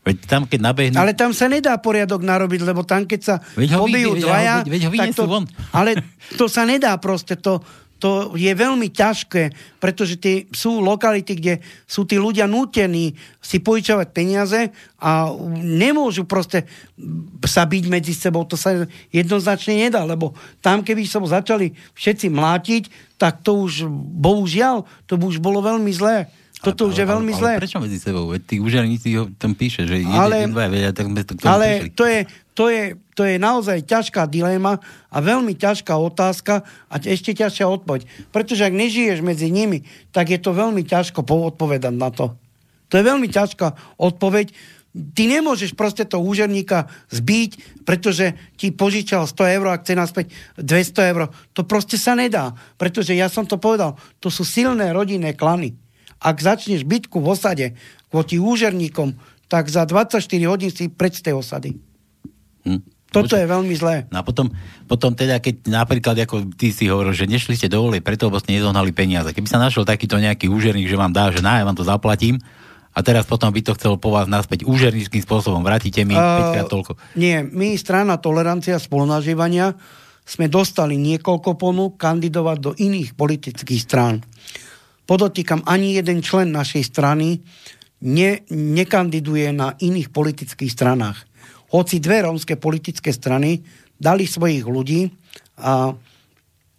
Veď 0.00 0.16
tam, 0.24 0.42
keď 0.44 0.60
nabehnú... 0.60 0.96
Ale 0.96 1.12
tam 1.12 1.32
sa 1.32 1.44
nedá 1.44 1.76
poriadok 1.76 2.20
narobiť, 2.20 2.60
lebo 2.64 2.84
tam, 2.84 3.04
keď 3.04 3.20
sa 3.20 3.34
Veď 3.52 3.68
ho 3.76 3.84
pobijú 3.84 4.16
veď 4.16 4.22
dvaja... 4.24 4.54
veď- 4.60 4.68
veď 4.68 4.82
ho 4.84 4.90
tak 4.96 5.08
to, 5.12 5.24
von. 5.28 5.44
Ale 5.72 5.90
to 6.36 6.44
sa 6.48 6.64
nedá 6.64 6.96
proste, 6.96 7.36
to, 7.36 7.60
to 8.00 8.32
je 8.32 8.48
veľmi 8.48 8.88
ťažké, 8.88 9.52
pretože 9.76 10.16
tie, 10.16 10.48
sú 10.48 10.80
lokality, 10.80 11.36
kde 11.36 11.54
sú 11.84 12.08
tí 12.08 12.16
ľudia 12.16 12.48
nútení 12.48 13.12
si 13.44 13.60
požičovať 13.60 14.08
peniaze 14.08 14.72
a 14.96 15.28
nemôžu 15.60 16.24
proste 16.24 16.64
sa 17.44 17.68
byť 17.68 17.84
medzi 17.92 18.16
sebou. 18.16 18.48
To 18.48 18.56
sa 18.56 18.88
jednoznačne 19.12 19.76
nedá, 19.76 20.08
lebo 20.08 20.32
tam, 20.64 20.80
keby 20.80 21.04
sa 21.04 21.20
začali 21.20 21.76
všetci 21.92 22.32
mlátiť, 22.32 22.82
tak 23.20 23.44
to 23.44 23.68
už, 23.68 23.84
bohužiaľ, 24.16 24.88
to 25.04 25.20
by 25.20 25.28
už 25.28 25.44
bolo 25.44 25.60
veľmi 25.60 25.92
zlé. 25.92 26.39
Toto 26.60 26.92
už 26.92 26.96
je 27.00 27.06
veľmi 27.08 27.32
ale, 27.32 27.40
zlé. 27.40 27.52
Ale 27.56 27.62
prečo 27.64 27.80
medzi 27.80 27.96
sebou? 27.96 28.28
Veď 28.36 28.42
tí 28.44 28.56
užerníci 28.60 29.08
ho 29.16 29.32
tam 29.40 29.56
píše, 29.56 29.88
že 29.88 30.04
jeden, 30.04 30.12
Ale- 30.12 30.44
dvaja, 30.44 30.68
vedia, 30.68 30.92
tak 30.92 31.08
sme 31.08 31.24
to 31.24 31.32
Ale 31.48 31.88
to 31.96 32.04
je, 32.04 32.20
to, 32.52 32.64
je, 32.68 32.84
to 33.16 33.22
je 33.24 33.40
naozaj 33.40 33.80
ťažká 33.88 34.28
dilema 34.28 34.76
a 35.08 35.16
veľmi 35.24 35.56
ťažká 35.56 35.96
otázka 35.96 36.60
a 36.92 36.94
ešte 37.00 37.32
ťažšia 37.32 37.64
odpoveď. 37.64 38.04
Pretože 38.28 38.68
ak 38.68 38.76
nežiješ 38.76 39.24
medzi 39.24 39.48
nimi, 39.48 39.88
tak 40.12 40.28
je 40.28 40.36
to 40.36 40.52
veľmi 40.52 40.84
ťažko 40.84 41.24
po- 41.24 41.48
odpovedať 41.48 41.96
na 41.96 42.12
to. 42.12 42.36
To 42.92 42.94
je 43.00 43.04
veľmi 43.08 43.32
ťažká 43.32 43.96
odpoveď. 43.96 44.52
Ty 44.90 45.22
nemôžeš 45.30 45.78
proste 45.78 46.02
toho 46.02 46.20
úžerníka 46.20 46.90
zbiť, 47.14 47.82
pretože 47.86 48.36
ti 48.58 48.74
požičal 48.74 49.24
100 49.24 49.56
eur 49.56 49.66
a 49.70 49.78
chce 49.80 49.94
naspäť 49.96 50.26
200 50.58 51.10
eur. 51.14 51.20
To 51.56 51.62
proste 51.64 51.96
sa 51.96 52.18
nedá. 52.18 52.52
Pretože 52.76 53.14
ja 53.16 53.30
som 53.30 53.46
to 53.46 53.56
povedal, 53.56 53.96
to 54.18 54.28
sú 54.28 54.42
silné 54.42 54.90
rodinné 54.90 55.32
klany. 55.38 55.72
Ak 56.20 56.44
začneš 56.44 56.84
bitku 56.84 57.18
v 57.24 57.32
osade 57.32 57.66
kvôti 58.12 58.36
úžerníkom, 58.36 59.16
tak 59.48 59.66
za 59.72 59.88
24 59.88 60.20
hodín 60.46 60.70
si 60.70 60.92
preč 60.92 61.24
z 61.24 61.32
tej 61.32 61.34
osady. 61.40 61.80
Hm. 62.68 62.84
Toto 63.10 63.34
je 63.34 63.42
veľmi 63.42 63.74
zlé. 63.74 64.06
No 64.14 64.22
a 64.22 64.24
potom, 64.24 64.54
potom 64.86 65.10
teda, 65.18 65.42
keď 65.42 65.66
napríklad, 65.66 66.14
ako 66.22 66.54
ty 66.54 66.70
si 66.70 66.86
hovoril, 66.86 67.10
že 67.10 67.26
nešli 67.26 67.58
ste 67.58 67.66
do 67.66 67.82
volie, 67.82 67.98
preto, 67.98 68.30
lebo 68.30 68.38
ste 68.38 68.54
nezohnali 68.54 68.94
peniaze. 68.94 69.34
Keby 69.34 69.50
sa 69.50 69.58
našiel 69.58 69.82
takýto 69.82 70.14
nejaký 70.22 70.46
úžerník, 70.46 70.86
že 70.86 70.94
vám 70.94 71.10
dá, 71.10 71.34
že 71.34 71.42
na, 71.42 71.58
ja 71.58 71.66
vám 71.66 71.74
to 71.74 71.82
zaplatím, 71.82 72.38
a 72.90 73.06
teraz 73.06 73.22
potom 73.22 73.54
by 73.54 73.62
to 73.62 73.74
chcel 73.78 73.94
po 74.02 74.10
vás 74.10 74.26
naspäť 74.26 74.66
úžerníckým 74.66 75.22
spôsobom, 75.22 75.62
vrátite 75.62 76.02
mi 76.02 76.18
5 76.18 76.54
krát 76.54 76.66
toľko. 76.66 76.98
Nie, 77.14 77.46
my, 77.46 77.78
strana 77.78 78.18
Tolerancia 78.18 78.78
a 78.78 78.82
spolunažívania, 78.82 79.78
sme 80.26 80.46
dostali 80.50 80.98
niekoľko 80.98 81.58
ponúk 81.58 81.98
kandidovať 81.98 82.56
do 82.58 82.70
iných 82.74 83.18
politických 83.18 83.82
strán. 83.82 84.22
Podotýkam, 85.10 85.66
ani 85.66 85.98
jeden 85.98 86.22
člen 86.22 86.54
našej 86.54 86.86
strany 86.86 87.42
ne, 88.06 88.46
nekandiduje 88.54 89.50
na 89.50 89.74
iných 89.74 90.14
politických 90.14 90.70
stranách. 90.70 91.26
Hoci 91.74 91.98
dve 91.98 92.22
rómske 92.22 92.54
politické 92.54 93.10
strany 93.10 93.66
dali 93.98 94.30
svojich 94.30 94.62
ľudí 94.62 95.10
a 95.58 95.98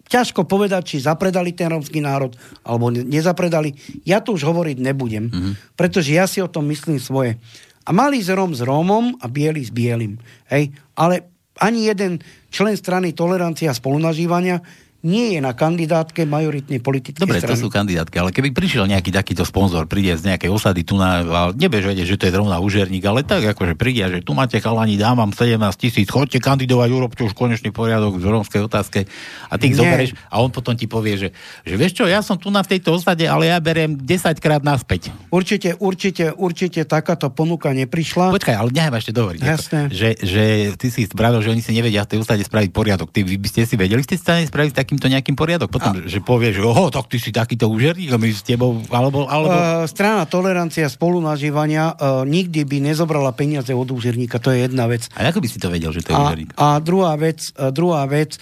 ťažko 0.07 0.47
povedať, 0.47 0.95
či 0.95 1.03
zapredali 1.03 1.51
ten 1.51 1.67
rómsky 1.75 1.99
národ, 1.99 2.32
alebo 2.63 2.88
ne- 2.88 3.03
nezapredali. 3.03 3.75
Ja 4.07 4.23
to 4.23 4.39
už 4.39 4.47
hovoriť 4.47 4.79
nebudem, 4.79 5.27
mm-hmm. 5.27 5.75
pretože 5.75 6.15
ja 6.15 6.23
si 6.23 6.39
o 6.39 6.47
tom 6.47 6.71
myslím 6.71 7.03
svoje. 7.03 7.36
A 7.84 7.91
malý 7.91 8.23
z 8.23 8.32
Róm 8.32 8.55
s 8.55 8.63
Rómom 8.63 9.19
a 9.19 9.27
biely 9.27 9.59
s 9.59 9.75
bielým. 9.75 10.15
Hej? 10.47 10.71
Ale 10.95 11.27
ani 11.59 11.91
jeden 11.91 12.23
člen 12.47 12.79
strany 12.79 13.11
Tolerancia 13.11 13.71
a 13.71 13.75
spolunažívania 13.75 14.63
nie 15.02 15.34
je 15.34 15.39
na 15.41 15.58
kandidátke 15.58 16.30
majoritnej 16.30 16.78
politickej 16.78 17.26
Dobre, 17.26 17.41
to 17.41 17.49
strany. 17.49 17.62
sú 17.62 17.70
kandidátky, 17.74 18.16
ale 18.22 18.30
keby 18.30 18.54
prišiel 18.54 18.86
nejaký 18.86 19.10
takýto 19.10 19.41
sponzor, 19.43 19.89
príde 19.89 20.14
z 20.14 20.30
nejakej 20.30 20.49
osady 20.54 20.86
tu 20.86 20.93
na, 20.97 21.26
vedieť, 21.58 22.06
že 22.06 22.18
to 22.22 22.26
je 22.30 22.34
zrovna 22.38 22.62
užerník, 22.62 23.02
ale 23.10 23.26
tak 23.26 23.41
akože 23.41 23.74
príde, 23.74 24.06
že 24.06 24.20
tu 24.22 24.38
máte 24.38 24.62
chalani, 24.62 25.02
dám 25.02 25.18
vám 25.18 25.32
17 25.34 25.58
tisíc, 25.82 26.06
chodte 26.06 26.38
kandidovať, 26.38 26.89
urobte 26.93 27.22
už 27.26 27.34
konečný 27.34 27.74
poriadok 27.74 28.22
v 28.22 28.30
rómskej 28.30 28.62
otázke 28.62 29.10
a 29.49 29.54
ty 29.58 29.74
ich 29.74 29.78
zoberieš 29.78 30.14
a 30.30 30.38
on 30.38 30.54
potom 30.54 30.78
ti 30.78 30.86
povie, 30.86 31.18
že, 31.18 31.30
že 31.66 31.76
vieš 31.76 31.97
čo, 31.97 32.06
ja 32.06 32.22
som 32.22 32.38
tu 32.38 32.54
na 32.54 32.62
v 32.62 32.78
tejto 32.78 32.93
osade, 32.93 33.26
ale 33.26 33.49
ja 33.49 33.58
beriem 33.58 33.97
10 33.97 34.38
krát 34.38 34.62
naspäť. 34.62 35.10
Určite, 35.34 35.74
určite, 35.82 36.30
určite 36.38 36.86
takáto 36.86 37.34
ponuka 37.34 37.74
neprišla. 37.74 38.30
Počkaj, 38.30 38.56
ale 38.56 38.70
nechaj 38.70 38.91
ma 38.93 38.97
ešte 39.02 39.14
dovoliť. 39.18 39.41
Jasné. 39.41 39.80
Že, 39.89 40.10
že 40.22 40.43
ty 40.78 40.88
si 40.93 41.10
spravil, 41.10 41.41
že 41.41 41.49
oni 41.49 41.64
si 41.66 41.74
nevedia 41.74 42.06
v 42.06 42.16
tej 42.16 42.20
ústade 42.22 42.43
spraviť 42.45 42.70
poriadok. 42.70 43.10
Ty 43.10 43.26
by 43.26 43.47
ste 43.49 43.66
si 43.66 43.76
vedeli 43.80 44.06
ste 44.06 44.20
spraviť 44.20 44.72
takýmto 44.91 45.07
nejakým 45.07 45.39
poriadok? 45.39 45.71
Potom, 45.71 45.95
a... 45.95 46.03
že 46.03 46.19
povie, 46.19 46.51
že 46.51 46.59
oho, 46.59 46.91
tak 46.91 47.07
ty 47.07 47.15
si 47.15 47.31
takýto 47.31 47.71
užerník 47.71 48.11
a 48.11 48.19
my 48.19 48.27
s 48.27 48.43
tebou, 48.43 48.83
alebo... 48.91 49.23
alebo... 49.23 49.55
Uh, 49.55 49.87
strana 49.87 50.27
tolerancia 50.27 50.91
spolunažívania 50.91 51.95
uh, 51.95 52.27
nikdy 52.27 52.67
by 52.67 52.91
nezobrala 52.91 53.31
peniaze 53.31 53.71
od 53.71 53.87
úžerníka, 53.87 54.43
to 54.43 54.51
je 54.51 54.67
jedna 54.67 54.91
vec. 54.91 55.07
A 55.15 55.31
ako 55.31 55.39
by 55.39 55.47
si 55.47 55.63
to 55.63 55.71
vedel, 55.71 55.95
že 55.95 56.03
to 56.03 56.11
je 56.11 56.19
A, 56.19 56.23
užerník? 56.27 56.51
a 56.59 56.83
druhá 56.83 57.15
vec, 57.15 57.55
uh, 57.55 57.71
druhá 57.71 58.03
vec 58.03 58.35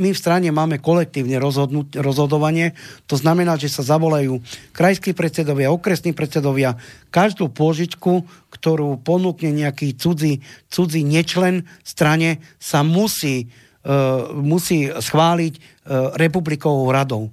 my 0.00 0.16
v 0.16 0.16
strane 0.16 0.48
máme 0.48 0.80
kolektívne 0.80 1.36
rozhodnú- 1.36 1.92
rozhodovanie, 1.92 2.72
to 3.04 3.20
znamená, 3.20 3.60
že 3.60 3.68
sa 3.68 3.84
zavolajú 3.84 4.40
krajskí 4.72 5.12
predsedovia, 5.12 5.68
okresní 5.68 6.16
predsedovia, 6.16 6.80
každú 7.12 7.52
pôžičku, 7.52 8.24
ktorú 8.48 8.96
ponúkne 9.04 9.52
nejaký 9.52 9.92
cudzí, 9.92 10.40
cudzí 10.72 11.04
nečlen 11.04 11.68
strane, 11.84 12.40
sa 12.56 12.80
musí, 12.80 13.52
uh, 13.84 14.32
musí 14.40 14.88
schváliť 14.88 15.77
republikovou 16.16 16.92
radou. 16.92 17.32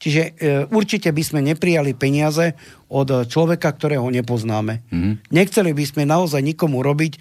Čiže 0.00 0.22
e, 0.24 0.30
určite 0.72 1.12
by 1.12 1.20
sme 1.20 1.40
neprijali 1.44 1.92
peniaze 1.92 2.56
od 2.88 3.08
e, 3.12 3.16
človeka, 3.28 3.68
ktorého 3.68 4.08
nepoznáme. 4.08 4.80
Mhm. 4.88 5.28
Nechceli 5.28 5.76
by 5.76 5.84
sme 5.84 6.02
naozaj 6.08 6.40
nikomu 6.40 6.80
robiť 6.80 7.12
e, 7.12 7.20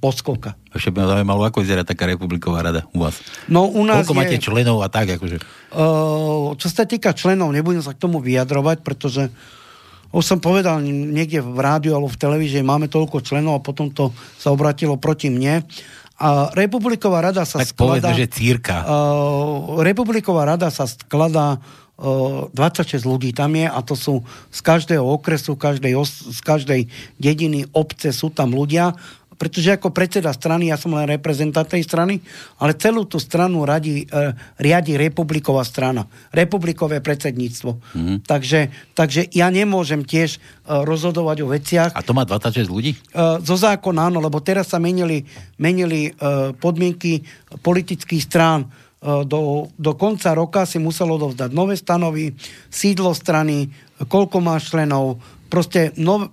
podskoka. 0.00 0.56
Ešte 0.72 0.88
by 0.88 1.04
ma 1.04 1.06
zaujímalo, 1.12 1.44
ako 1.44 1.60
vyzerá 1.60 1.84
taká 1.84 2.08
republiková 2.08 2.64
rada 2.64 2.88
u 2.96 3.04
vás. 3.04 3.20
No 3.44 3.68
u 3.68 3.84
nás 3.84 4.08
Koľko 4.08 4.16
je, 4.16 4.20
máte 4.24 4.36
členov 4.40 4.80
a 4.80 4.88
tak, 4.88 5.20
akože... 5.20 5.36
Uh, 5.68 6.56
čo 6.56 6.68
sa 6.72 6.88
týka 6.88 7.12
členov, 7.12 7.52
nebudem 7.52 7.84
sa 7.84 7.92
k 7.92 8.00
tomu 8.00 8.24
vyjadrovať, 8.24 8.80
pretože 8.80 9.28
už 10.08 10.24
som 10.24 10.38
povedal 10.40 10.80
niekde 10.84 11.44
v 11.44 11.58
rádiu 11.60 11.92
alebo 11.92 12.08
v 12.08 12.20
televízii, 12.20 12.64
máme 12.64 12.88
toľko 12.88 13.20
členov 13.20 13.60
a 13.60 13.64
potom 13.64 13.92
to 13.92 14.08
sa 14.40 14.48
obratilo 14.48 14.96
proti 14.96 15.28
mne. 15.28 15.64
A 16.18 16.50
Republiková 16.50 17.22
rada 17.22 17.46
sa 17.46 17.62
Tak 17.62 17.76
skladá... 17.76 18.02
povedzme, 18.02 18.14
že 18.18 18.26
círka. 18.26 18.82
Uh, 18.82 19.78
Republiková 19.86 20.42
rada 20.48 20.66
sa 20.72 20.88
skladá 20.88 21.62
uh, 22.00 22.50
26 22.56 23.06
ľudí 23.06 23.30
tam 23.30 23.54
je 23.54 23.70
a 23.70 23.78
to 23.86 23.94
sú 23.94 24.26
z 24.50 24.60
každého 24.64 25.04
okresu, 25.04 25.54
každej 25.54 25.94
os, 25.94 26.10
z 26.10 26.40
každej 26.42 26.80
dediny, 27.22 27.70
obce 27.70 28.10
sú 28.10 28.34
tam 28.34 28.50
ľudia, 28.50 28.98
pretože 29.38 29.70
ako 29.78 29.94
predseda 29.94 30.34
strany, 30.34 30.68
ja 30.68 30.76
som 30.76 30.92
len 30.92 31.06
reprezentant 31.06 31.70
tej 31.70 31.86
strany, 31.86 32.18
ale 32.58 32.74
celú 32.74 33.06
tú 33.06 33.22
stranu 33.22 33.62
radi, 33.62 34.04
uh, 34.10 34.34
riadi 34.58 34.98
Republiková 34.98 35.62
strana, 35.62 36.10
Republikové 36.34 36.98
predsedníctvo. 36.98 37.70
Mhm. 37.94 38.14
Takže, 38.26 38.60
takže 38.98 39.30
ja 39.30 39.46
nemôžem 39.48 40.02
tiež 40.02 40.42
uh, 40.42 40.82
rozhodovať 40.82 41.36
o 41.46 41.48
veciach, 41.54 41.90
A 41.94 42.02
to 42.02 42.12
má 42.12 42.26
26 42.26 42.66
ľudí? 42.66 42.98
Uh, 43.14 43.38
zo 43.40 43.54
zákona 43.54 44.10
áno, 44.10 44.18
lebo 44.18 44.42
teraz 44.42 44.74
sa 44.74 44.82
menili, 44.82 45.22
menili 45.56 46.10
uh, 46.10 46.50
podmienky 46.58 47.22
politických 47.62 48.22
strán. 48.26 48.66
Uh, 48.98 49.22
do, 49.22 49.70
do 49.78 49.94
konca 49.94 50.34
roka 50.34 50.66
si 50.66 50.82
muselo 50.82 51.14
dovzdať 51.14 51.54
nové 51.54 51.78
stanovy, 51.78 52.34
sídlo 52.66 53.14
strany, 53.14 53.70
koľko 54.10 54.42
má 54.42 54.58
členov, 54.58 55.22
proste 55.48 55.94
nov, 55.96 56.30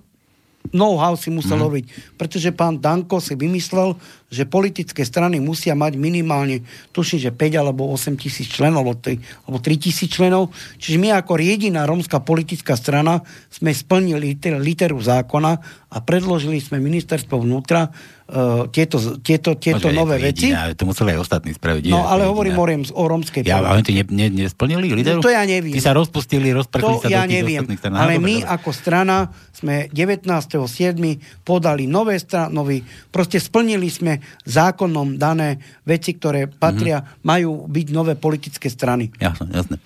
know-how 0.72 1.14
si 1.14 1.30
musel 1.30 1.60
mm. 1.60 1.64
robiť. 1.66 1.84
Pretože 2.16 2.50
pán 2.50 2.80
Danko 2.80 3.22
si 3.22 3.36
vymyslel, 3.36 3.94
že 4.26 4.42
politické 4.42 5.06
strany 5.06 5.38
musia 5.38 5.78
mať 5.78 5.94
minimálne, 5.94 6.66
tuším, 6.90 7.22
že 7.22 7.30
5 7.30 7.62
alebo 7.62 7.86
8 7.94 8.18
tisíc 8.18 8.50
členov, 8.50 8.82
alebo 8.82 8.98
3, 8.98 9.46
alebo 9.46 9.58
3 9.62 9.78
tisíc 9.78 10.10
členov. 10.10 10.50
Čiže 10.82 10.96
my 10.98 11.14
ako 11.14 11.38
jediná 11.38 11.86
rómska 11.86 12.18
politická 12.18 12.74
strana 12.74 13.22
sme 13.54 13.70
splnili 13.70 14.34
liter, 14.34 14.58
literu 14.58 14.98
zákona 14.98 15.52
a 15.86 15.96
predložili 16.02 16.58
sme 16.58 16.82
ministerstvo 16.82 17.38
vnútra 17.46 17.88
uh, 17.88 18.66
tieto, 18.68 18.98
tieto, 19.22 19.54
tieto 19.54 19.86
Bože, 19.86 19.96
nové 19.96 20.18
veci. 20.18 20.50
Jediná, 20.50 20.74
to 20.74 20.84
museli 20.90 21.14
aj 21.14 21.22
ostatní 21.22 21.54
spraviť. 21.54 21.86
No 21.88 22.10
ale 22.10 22.26
jediná. 22.26 22.32
hovorím 22.34 22.56
o, 22.58 22.64
rems, 22.66 22.90
o 22.90 23.02
rómskej 23.06 23.46
Ja, 23.46 23.62
politike. 23.62 23.70
ale 23.70 23.80
ty 23.86 23.92
ne, 23.94 24.04
ne, 24.10 24.26
nesplnili 24.44 24.90
líderu? 24.90 25.22
No, 25.22 25.24
to 25.24 25.30
ja 25.30 25.46
neviem. 25.46 25.72
Ty 25.72 25.80
sa 25.80 25.92
rozpustili, 25.94 26.50
rozprchli 26.50 26.98
To 26.98 27.00
sa 27.00 27.08
ja 27.08 27.22
do 27.24 27.30
tých 27.30 27.38
neviem, 27.38 27.62
ostatných 27.62 27.78
strán. 27.80 27.92
No, 27.94 28.02
ale 28.02 28.14
dobre, 28.18 28.26
my 28.26 28.34
dobre. 28.42 28.50
ako 28.58 28.70
strana 28.74 29.16
sme 29.54 29.74
19.7. 29.94 31.46
podali 31.46 31.86
nové 31.86 32.18
stanovy, 32.18 32.82
proste 33.08 33.38
splnili 33.38 33.88
sme 33.88 34.15
zákonom 34.44 35.16
dané 35.16 35.58
veci, 35.82 36.16
ktoré 36.16 36.46
patria, 36.46 37.00
Mhm. 37.00 37.04
mm-hmm. 37.06 37.24
majú 37.26 37.50
byť 37.66 37.86
nové 37.90 38.14
politické 38.14 38.66
strany. 38.68 39.10
Jasné, 39.16 39.50
jasné. 39.52 39.76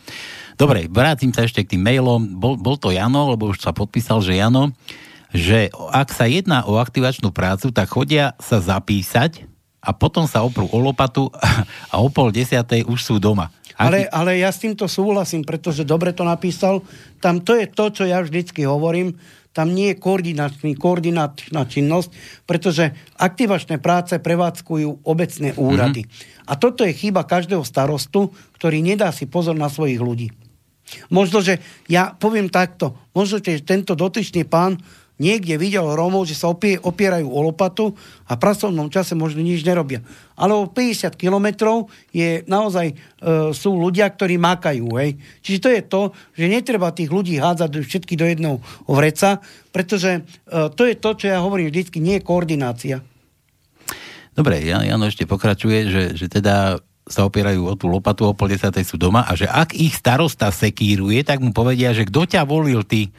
Dobre, 0.61 0.85
vrátim 0.93 1.33
sa 1.33 1.47
ešte 1.49 1.65
k 1.65 1.77
tým 1.77 1.83
mailom. 1.89 2.37
Bol, 2.37 2.61
bol 2.61 2.77
to 2.77 2.93
Jano, 2.93 3.33
lebo 3.33 3.49
už 3.49 3.65
sa 3.65 3.73
podpísal, 3.73 4.21
že 4.21 4.37
Jano, 4.37 4.77
že 5.33 5.73
ak 5.73 6.13
sa 6.13 6.29
jedná 6.29 6.69
o 6.69 6.77
aktivačnú 6.77 7.33
prácu, 7.33 7.73
tak 7.73 7.89
chodia 7.89 8.37
sa 8.37 8.61
zapísať 8.61 9.49
a 9.81 9.97
potom 9.97 10.29
sa 10.29 10.45
oprú 10.45 10.69
o 10.69 10.79
lopatu 10.83 11.33
a 11.89 11.97
o 11.97 12.13
pol 12.13 12.29
desiatej 12.29 12.85
už 12.85 13.01
sú 13.01 13.17
doma. 13.17 13.49
Ale, 13.81 14.05
ale 14.13 14.37
ja 14.37 14.53
s 14.53 14.61
týmto 14.61 14.85
súhlasím, 14.85 15.41
pretože 15.41 15.89
dobre 15.89 16.13
to 16.13 16.21
napísal. 16.21 16.85
Tam 17.17 17.41
to 17.41 17.57
je 17.57 17.65
to, 17.65 17.89
čo 17.89 18.05
ja 18.05 18.21
vždycky 18.21 18.69
hovorím. 18.69 19.17
Tam 19.51 19.75
nie 19.75 19.91
je 19.91 19.99
koordinačný, 19.99 20.79
koordinačná 20.79 21.67
činnosť, 21.67 22.11
pretože 22.47 22.95
aktivačné 23.19 23.83
práce 23.83 24.15
prevádzkujú 24.23 25.03
obecné 25.03 25.51
úrady. 25.59 26.07
Mm-hmm. 26.07 26.47
A 26.47 26.53
toto 26.55 26.87
je 26.87 26.95
chyba 26.95 27.27
každého 27.27 27.67
starostu, 27.67 28.31
ktorý 28.59 28.79
nedá 28.83 29.11
si 29.11 29.27
pozor 29.27 29.59
na 29.59 29.67
svojich 29.67 29.99
ľudí. 29.99 30.29
Možno, 31.11 31.39
že 31.39 31.63
ja 31.87 32.15
poviem 32.15 32.51
takto, 32.51 32.99
možno, 33.15 33.39
že 33.39 33.63
tento 33.63 33.95
dotyčný 33.95 34.43
pán 34.47 34.79
niekde 35.21 35.61
videl 35.61 35.85
Rómov, 35.85 36.25
že 36.25 36.33
sa 36.33 36.49
opie, 36.49 36.81
opierajú 36.81 37.29
o 37.29 37.41
lopatu 37.45 37.93
a 38.25 38.35
v 38.35 38.43
pracovnom 38.43 38.89
čase 38.89 39.13
možno 39.13 39.45
nič 39.45 39.61
nerobia. 39.61 40.01
Ale 40.35 40.57
o 40.57 40.65
50 40.65 41.13
kilometrov 41.21 41.93
je 42.11 42.41
naozaj, 42.49 42.87
e, 42.91 42.95
sú 43.53 43.77
ľudia, 43.77 44.09
ktorí 44.09 44.41
makajú. 44.41 44.97
Hej. 44.97 45.21
Čiže 45.45 45.59
to 45.61 45.69
je 45.69 45.83
to, 45.85 46.03
že 46.33 46.49
netreba 46.49 46.89
tých 46.97 47.13
ľudí 47.13 47.37
hádzať 47.37 47.85
všetky 47.85 48.17
do 48.17 48.25
jedného 48.25 48.57
vreca, 48.89 49.45
pretože 49.71 50.11
e, 50.17 50.21
to 50.73 50.89
je 50.89 50.97
to, 50.97 51.11
čo 51.13 51.27
ja 51.29 51.45
hovorím 51.45 51.69
vždycky, 51.69 52.01
nie 52.01 52.19
je 52.19 52.25
koordinácia. 52.25 53.05
Dobre, 54.33 54.65
Jan, 54.65 54.89
Jano 54.89 55.05
ešte 55.05 55.29
pokračuje, 55.29 55.79
že, 55.93 56.03
že 56.17 56.27
teda 56.33 56.81
sa 57.11 57.27
opierajú 57.27 57.67
o 57.67 57.75
tú 57.75 57.91
lopatu, 57.91 58.31
o 58.31 58.33
pol 58.33 58.55
desiatej 58.55 58.87
sú 58.87 58.95
doma 58.95 59.27
a 59.27 59.35
že 59.35 59.51
ak 59.51 59.75
ich 59.75 59.99
starosta 59.99 60.49
sekíruje, 60.55 61.27
tak 61.27 61.43
mu 61.43 61.51
povedia, 61.51 61.91
že 61.91 62.07
kto 62.07 62.25
ťa 62.25 62.47
volil, 62.47 62.87
ty 62.87 63.11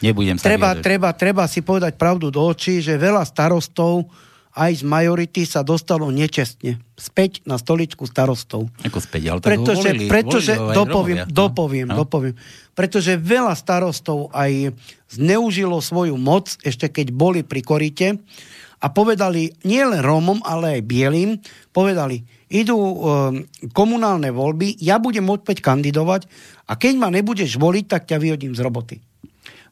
nebudem 0.00 0.36
sa 0.36 0.46
Treba, 0.46 0.72
vyjadrovať. 0.72 0.84
treba, 0.84 1.08
treba 1.12 1.44
si 1.44 1.60
povedať 1.60 1.92
pravdu 1.94 2.28
do 2.28 2.40
očí, 2.40 2.78
že 2.78 2.94
veľa 2.94 3.22
starostov 3.22 4.08
aj 4.58 4.82
z 4.82 4.84
majority 4.84 5.46
sa 5.46 5.62
dostalo 5.62 6.10
nečestne 6.10 6.82
späť 6.98 7.46
na 7.46 7.54
stoličku 7.54 8.02
starostov. 8.04 8.66
Ako 8.82 8.98
späť, 8.98 9.30
ale 9.30 9.38
tak 9.38 9.54
Pretože, 9.54 9.88
volili, 9.94 10.06
pretože 10.10 10.52
volili 10.52 10.74
dopoviem, 10.74 11.18
Rómovia. 11.22 11.30
dopoviem, 11.30 11.86
No. 11.86 11.96
dopoviem. 11.96 12.34
Pretože 12.74 13.12
veľa 13.14 13.54
starostov 13.54 14.34
aj 14.34 14.74
zneužilo 15.08 15.78
svoju 15.78 16.18
moc, 16.18 16.58
ešte 16.60 16.90
keď 16.90 17.06
boli 17.14 17.46
pri 17.46 17.62
korite 17.62 18.06
a 18.78 18.86
povedali 18.90 19.54
nielen 19.62 20.02
Rómom, 20.02 20.42
ale 20.42 20.78
aj 20.78 20.86
Bielým, 20.86 21.38
povedali, 21.70 22.22
idú 22.48 22.74
um, 22.74 22.98
komunálne 23.70 24.30
voľby, 24.30 24.74
ja 24.78 24.98
budem 24.98 25.26
opäť 25.28 25.62
kandidovať 25.62 26.26
a 26.66 26.74
keď 26.74 26.94
ma 26.98 27.10
nebudeš 27.10 27.58
voliť, 27.58 27.84
tak 27.86 28.10
ťa 28.10 28.18
vyhodím 28.18 28.54
z 28.54 28.62
roboty. 28.62 28.96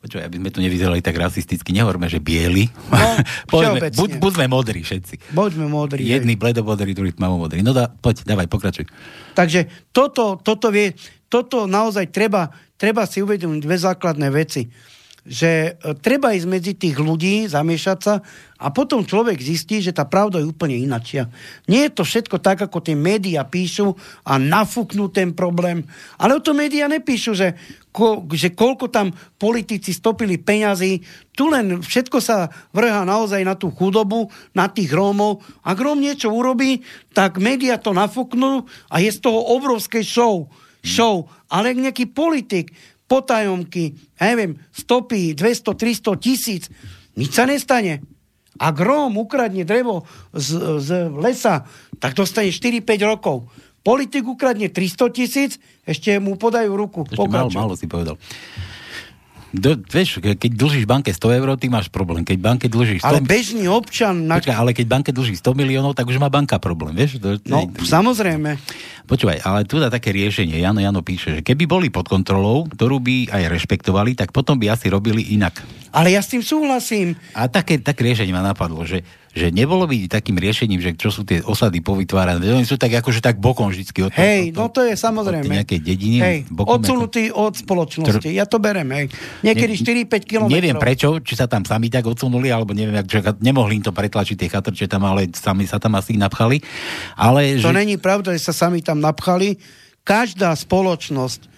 Počuj, 0.06 0.22
aby 0.22 0.38
sme 0.38 0.54
tu 0.54 0.62
nevyzerali 0.62 1.02
tak 1.02 1.18
rasisticky, 1.18 1.74
nehovorme, 1.74 2.06
že 2.06 2.22
bieli. 2.22 2.70
No, 2.94 3.18
Povedzme, 3.50 3.90
buď, 3.90 4.10
buď 4.22 4.32
sme 4.38 4.46
modrí 4.46 4.86
všetci. 4.86 5.34
Buďme 5.34 5.66
modrí. 5.66 6.06
Jedný 6.06 6.38
bledobodrý, 6.38 6.94
druhý 6.94 7.10
tmavomodrý. 7.10 7.66
No 7.66 7.74
dá, 7.74 7.90
poď, 7.90 8.22
dávaj, 8.22 8.46
pokračuj. 8.46 8.86
Takže 9.34 9.90
toto, 9.90 10.38
toto, 10.38 10.70
vie, 10.70 10.94
toto 11.26 11.66
naozaj 11.66 12.14
treba, 12.14 12.54
treba 12.78 13.02
si 13.02 13.18
uvedomiť 13.18 13.58
dve 13.58 13.76
základné 13.82 14.30
veci. 14.30 14.70
Že 15.26 15.50
e, 15.50 15.70
treba 15.98 16.32
ísť 16.32 16.46
medzi 16.46 16.72
tých 16.78 16.96
ľudí, 17.02 17.50
zamiešať 17.50 17.98
sa 17.98 18.22
a 18.56 18.72
potom 18.72 19.04
človek 19.04 19.36
zistí, 19.36 19.84
že 19.84 19.92
tá 19.92 20.08
pravda 20.08 20.40
je 20.40 20.48
úplne 20.48 20.80
inačia. 20.80 21.28
Nie 21.68 21.90
je 21.90 22.00
to 22.00 22.08
všetko 22.08 22.40
tak, 22.40 22.64
ako 22.64 22.80
tie 22.80 22.96
médiá 22.96 23.44
píšu 23.44 23.92
a 24.24 24.40
nafúknú 24.40 25.12
ten 25.12 25.36
problém. 25.36 25.84
Ale 26.16 26.38
o 26.38 26.40
to 26.40 26.56
médiá 26.56 26.88
nepíšu, 26.88 27.36
že, 27.36 27.52
ko, 27.92 28.24
že 28.32 28.56
koľko 28.56 28.88
tam 28.88 29.12
politici 29.36 29.92
stopili 29.92 30.40
peňazí. 30.40 31.04
Tu 31.36 31.44
len 31.52 31.84
všetko 31.84 32.16
sa 32.16 32.48
vrhá 32.72 33.04
naozaj 33.04 33.44
na 33.44 33.60
tú 33.60 33.68
chudobu, 33.68 34.32
na 34.56 34.72
tých 34.72 34.88
Rómov. 34.88 35.44
Ak 35.60 35.76
Róm 35.76 36.00
niečo 36.00 36.32
urobí, 36.32 36.80
tak 37.12 37.36
médiá 37.36 37.76
to 37.76 37.92
nafúknú 37.92 38.64
a 38.88 39.04
je 39.04 39.12
z 39.12 39.20
toho 39.20 39.52
obrovské 39.52 40.00
show. 40.00 40.48
Show. 40.80 41.28
Ale 41.52 41.76
ak 41.76 41.92
nejaký 41.92 42.04
politik 42.08 42.72
potajomky, 43.06 43.94
ja 44.18 44.34
neviem, 44.34 44.58
stopy 44.74 45.34
200, 45.34 45.74
300 45.74 46.22
tisíc, 46.22 46.62
nič 47.14 47.30
sa 47.32 47.46
nestane. 47.46 48.02
Ak 48.56 48.80
Róm 48.80 49.20
ukradne 49.20 49.68
drevo 49.68 50.08
z, 50.32 50.80
z 50.80 50.88
lesa, 51.12 51.68
tak 52.00 52.16
dostane 52.16 52.48
4-5 52.48 52.82
rokov. 53.04 53.46
Politik 53.86 54.26
ukradne 54.26 54.66
300 54.66 55.14
tisíc, 55.14 55.62
ešte 55.86 56.18
mu 56.18 56.34
podajú 56.34 56.74
ruku. 56.74 57.06
Ešte 57.06 57.28
málo, 57.30 57.52
málo 57.54 57.74
si 57.78 57.86
povedal. 57.86 58.18
Do, 59.48 59.78
vieš, 59.78 60.18
ke- 60.18 60.34
keď 60.34 60.52
dlžíš 60.52 60.84
banke 60.84 61.08
100 61.08 61.38
eur, 61.38 61.48
ty 61.54 61.66
máš 61.66 61.86
problém. 61.86 62.22
Keď 62.22 62.36
banke 62.36 62.66
dlžíš 62.66 63.00
100... 63.00 63.06
Ale 63.06 63.20
bežný 63.20 63.64
občan... 63.66 64.26
Na... 64.26 64.36
Počkaj, 64.36 64.52
ale 64.52 64.70
keď 64.70 64.86
banke 64.86 65.10
dlží 65.10 65.34
100 65.34 65.54
miliónov, 65.54 65.92
tak 65.92 66.04
už 66.04 66.16
má 66.16 66.26
banka 66.26 66.58
problém, 66.58 66.92
vieš? 66.92 67.16
To, 67.18 67.38
No, 67.42 67.64
to- 67.64 67.82
samozrejme. 67.82 68.58
Počúvaj, 69.04 69.38
ale 69.40 69.62
tu 69.62 69.78
dá 69.78 69.86
také 69.86 70.10
riešenie. 70.10 70.58
Jano 70.58 70.78
Jano 70.78 70.98
píše, 71.00 71.30
že 71.32 71.40
keby 71.40 71.64
boli 71.64 71.88
pod 71.88 72.04
kontrolou, 72.04 72.66
ktorú 72.66 72.98
by 72.98 73.30
aj 73.30 73.42
rešpektovali, 73.48 74.12
tak 74.12 74.30
potom 74.30 74.58
by 74.58 74.66
asi 74.68 74.90
robili 74.90 75.30
inak. 75.30 75.62
Ale 75.90 76.10
ja 76.10 76.18
s 76.18 76.28
tým 76.28 76.42
súhlasím. 76.42 77.14
A 77.32 77.46
také, 77.46 77.78
také 77.78 78.02
riešenie 78.04 78.34
ma 78.34 78.42
napadlo, 78.42 78.82
že, 78.82 79.06
že 79.36 79.52
nebolo 79.52 79.84
by 79.84 80.08
takým 80.08 80.40
riešením, 80.40 80.80
že 80.80 80.96
čo 80.96 81.12
sú 81.12 81.20
tie 81.20 81.44
osady 81.44 81.84
povytvárané. 81.84 82.40
Oni 82.56 82.64
sú 82.64 82.80
tak 82.80 82.96
akože 82.96 83.20
tak 83.20 83.36
bokom 83.36 83.68
vždycky. 83.68 84.08
Od, 84.08 84.12
Hej, 84.16 84.56
od, 84.56 84.56
no 84.56 84.64
to 84.72 84.80
je 84.80 84.96
samozrejme. 84.96 85.44
Od 85.44 85.56
nejakej 85.60 85.80
dediny. 85.84 86.18
Hej, 86.24 86.38
bokom, 86.48 86.80
odsunutý 86.80 87.28
od 87.28 87.52
spoločnosti. 87.52 88.32
Ja 88.32 88.48
to 88.48 88.56
berem, 88.56 88.88
hej. 88.96 89.12
Niekedy 89.44 89.76
4-5 90.08 90.24
kilometrov. 90.24 90.56
Neviem 90.56 90.80
prečo, 90.80 91.20
či 91.20 91.36
sa 91.36 91.44
tam 91.44 91.68
sami 91.68 91.92
tak 91.92 92.08
odsunuli, 92.08 92.48
alebo 92.48 92.72
neviem, 92.72 92.96
ak, 92.96 93.04
že 93.04 93.20
nemohli 93.44 93.76
im 93.76 93.84
to 93.84 93.92
pretlačiť 93.92 94.40
tie 94.40 94.48
chatrče 94.48 94.88
tam, 94.88 95.04
ale 95.04 95.28
sami 95.36 95.68
sa 95.68 95.76
tam 95.76 96.00
asi 96.00 96.16
napchali. 96.16 96.64
Ale 97.20 97.60
To 97.60 97.68
že... 97.68 97.76
není 97.76 98.00
pravda, 98.00 98.32
že 98.32 98.40
sa 98.40 98.56
sami 98.56 98.80
tam 98.80 99.04
napchali. 99.04 99.60
Každá 100.00 100.56
spoločnosť 100.56 101.52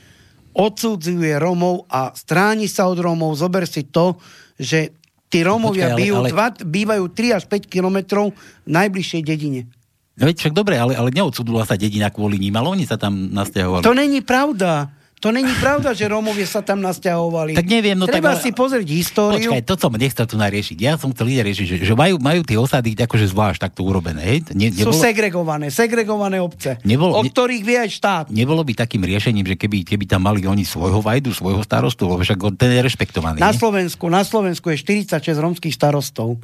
odsudzuje 0.50 1.38
Romov 1.38 1.86
a 1.86 2.10
stráni 2.10 2.66
sa 2.66 2.90
od 2.90 2.98
Romov. 2.98 3.38
Zober 3.38 3.70
si 3.70 3.86
to, 3.86 4.18
že 4.58 4.97
tí 5.28 5.44
Romovia 5.44 5.92
Počkaj, 5.92 6.08
ale- 6.08 6.18
ale- 6.18 6.30
dva, 6.32 6.46
bývajú 6.56 7.04
3 7.12 7.36
až 7.36 7.44
5 7.46 7.68
kilometrov 7.68 8.32
v 8.32 8.68
najbližšej 8.68 9.22
dedine. 9.24 9.68
No 10.18 10.26
veď 10.26 10.36
však 10.42 10.54
dobre, 10.56 10.74
ale, 10.74 10.98
ale 10.98 11.14
neodsudula 11.14 11.62
sa 11.62 11.78
dedina 11.78 12.10
kvôli 12.10 12.42
ním, 12.42 12.58
ale 12.58 12.74
oni 12.74 12.84
sa 12.88 12.98
tam 12.98 13.30
nasťahovali. 13.30 13.86
To 13.86 13.94
není 13.94 14.18
pravda. 14.18 14.90
To 15.18 15.34
není 15.34 15.50
pravda, 15.58 15.90
že 15.90 16.06
Rómovia 16.06 16.46
sa 16.46 16.62
tam 16.62 16.78
nasťahovali. 16.78 17.58
Tak 17.58 17.66
neviem, 17.66 17.98
no 17.98 18.06
Treba 18.06 18.38
tak- 18.38 18.46
si 18.46 18.50
pozrieť 18.54 18.86
históriu. 18.86 19.50
Počkaj, 19.50 19.66
to 19.66 19.74
som 19.74 19.90
nechcel 19.98 20.26
tu 20.30 20.38
nariešiť. 20.38 20.76
Ja 20.78 20.94
som 20.94 21.10
chcel 21.10 21.42
riešiť, 21.42 21.66
že, 21.66 21.76
že 21.82 21.94
majú, 21.98 22.22
majú 22.22 22.46
tie 22.46 22.54
osady 22.54 22.94
akože 22.94 23.26
zvlášť 23.34 23.58
takto 23.66 23.82
urobené. 23.82 24.22
Hej? 24.22 24.38
Ne, 24.54 24.70
Sú 24.70 24.94
nebolo, 24.94 25.02
segregované, 25.02 25.66
segregované 25.74 26.38
obce, 26.38 26.78
Nebolo- 26.86 27.18
o 27.18 27.22
ktorých 27.26 27.62
vie 27.66 27.78
aj 27.82 27.90
štát. 27.90 28.24
nebolo 28.30 28.62
by 28.62 28.72
takým 28.78 29.02
riešením, 29.02 29.42
že 29.42 29.56
keby, 29.58 29.82
keby 29.82 30.04
tam 30.06 30.22
mali 30.22 30.46
oni 30.46 30.62
svojho 30.62 31.02
vajdu, 31.02 31.34
svojho 31.34 31.66
starostu, 31.66 32.06
lebo 32.06 32.22
však 32.22 32.38
ten 32.54 32.70
je 32.78 32.80
rešpektovaný. 32.86 33.42
Na? 33.42 33.50
Slovensku, 33.50 34.06
na 34.06 34.22
Slovensku 34.22 34.70
je 34.70 34.78
46 34.78 35.34
romských 35.34 35.74
starostov. 35.74 36.38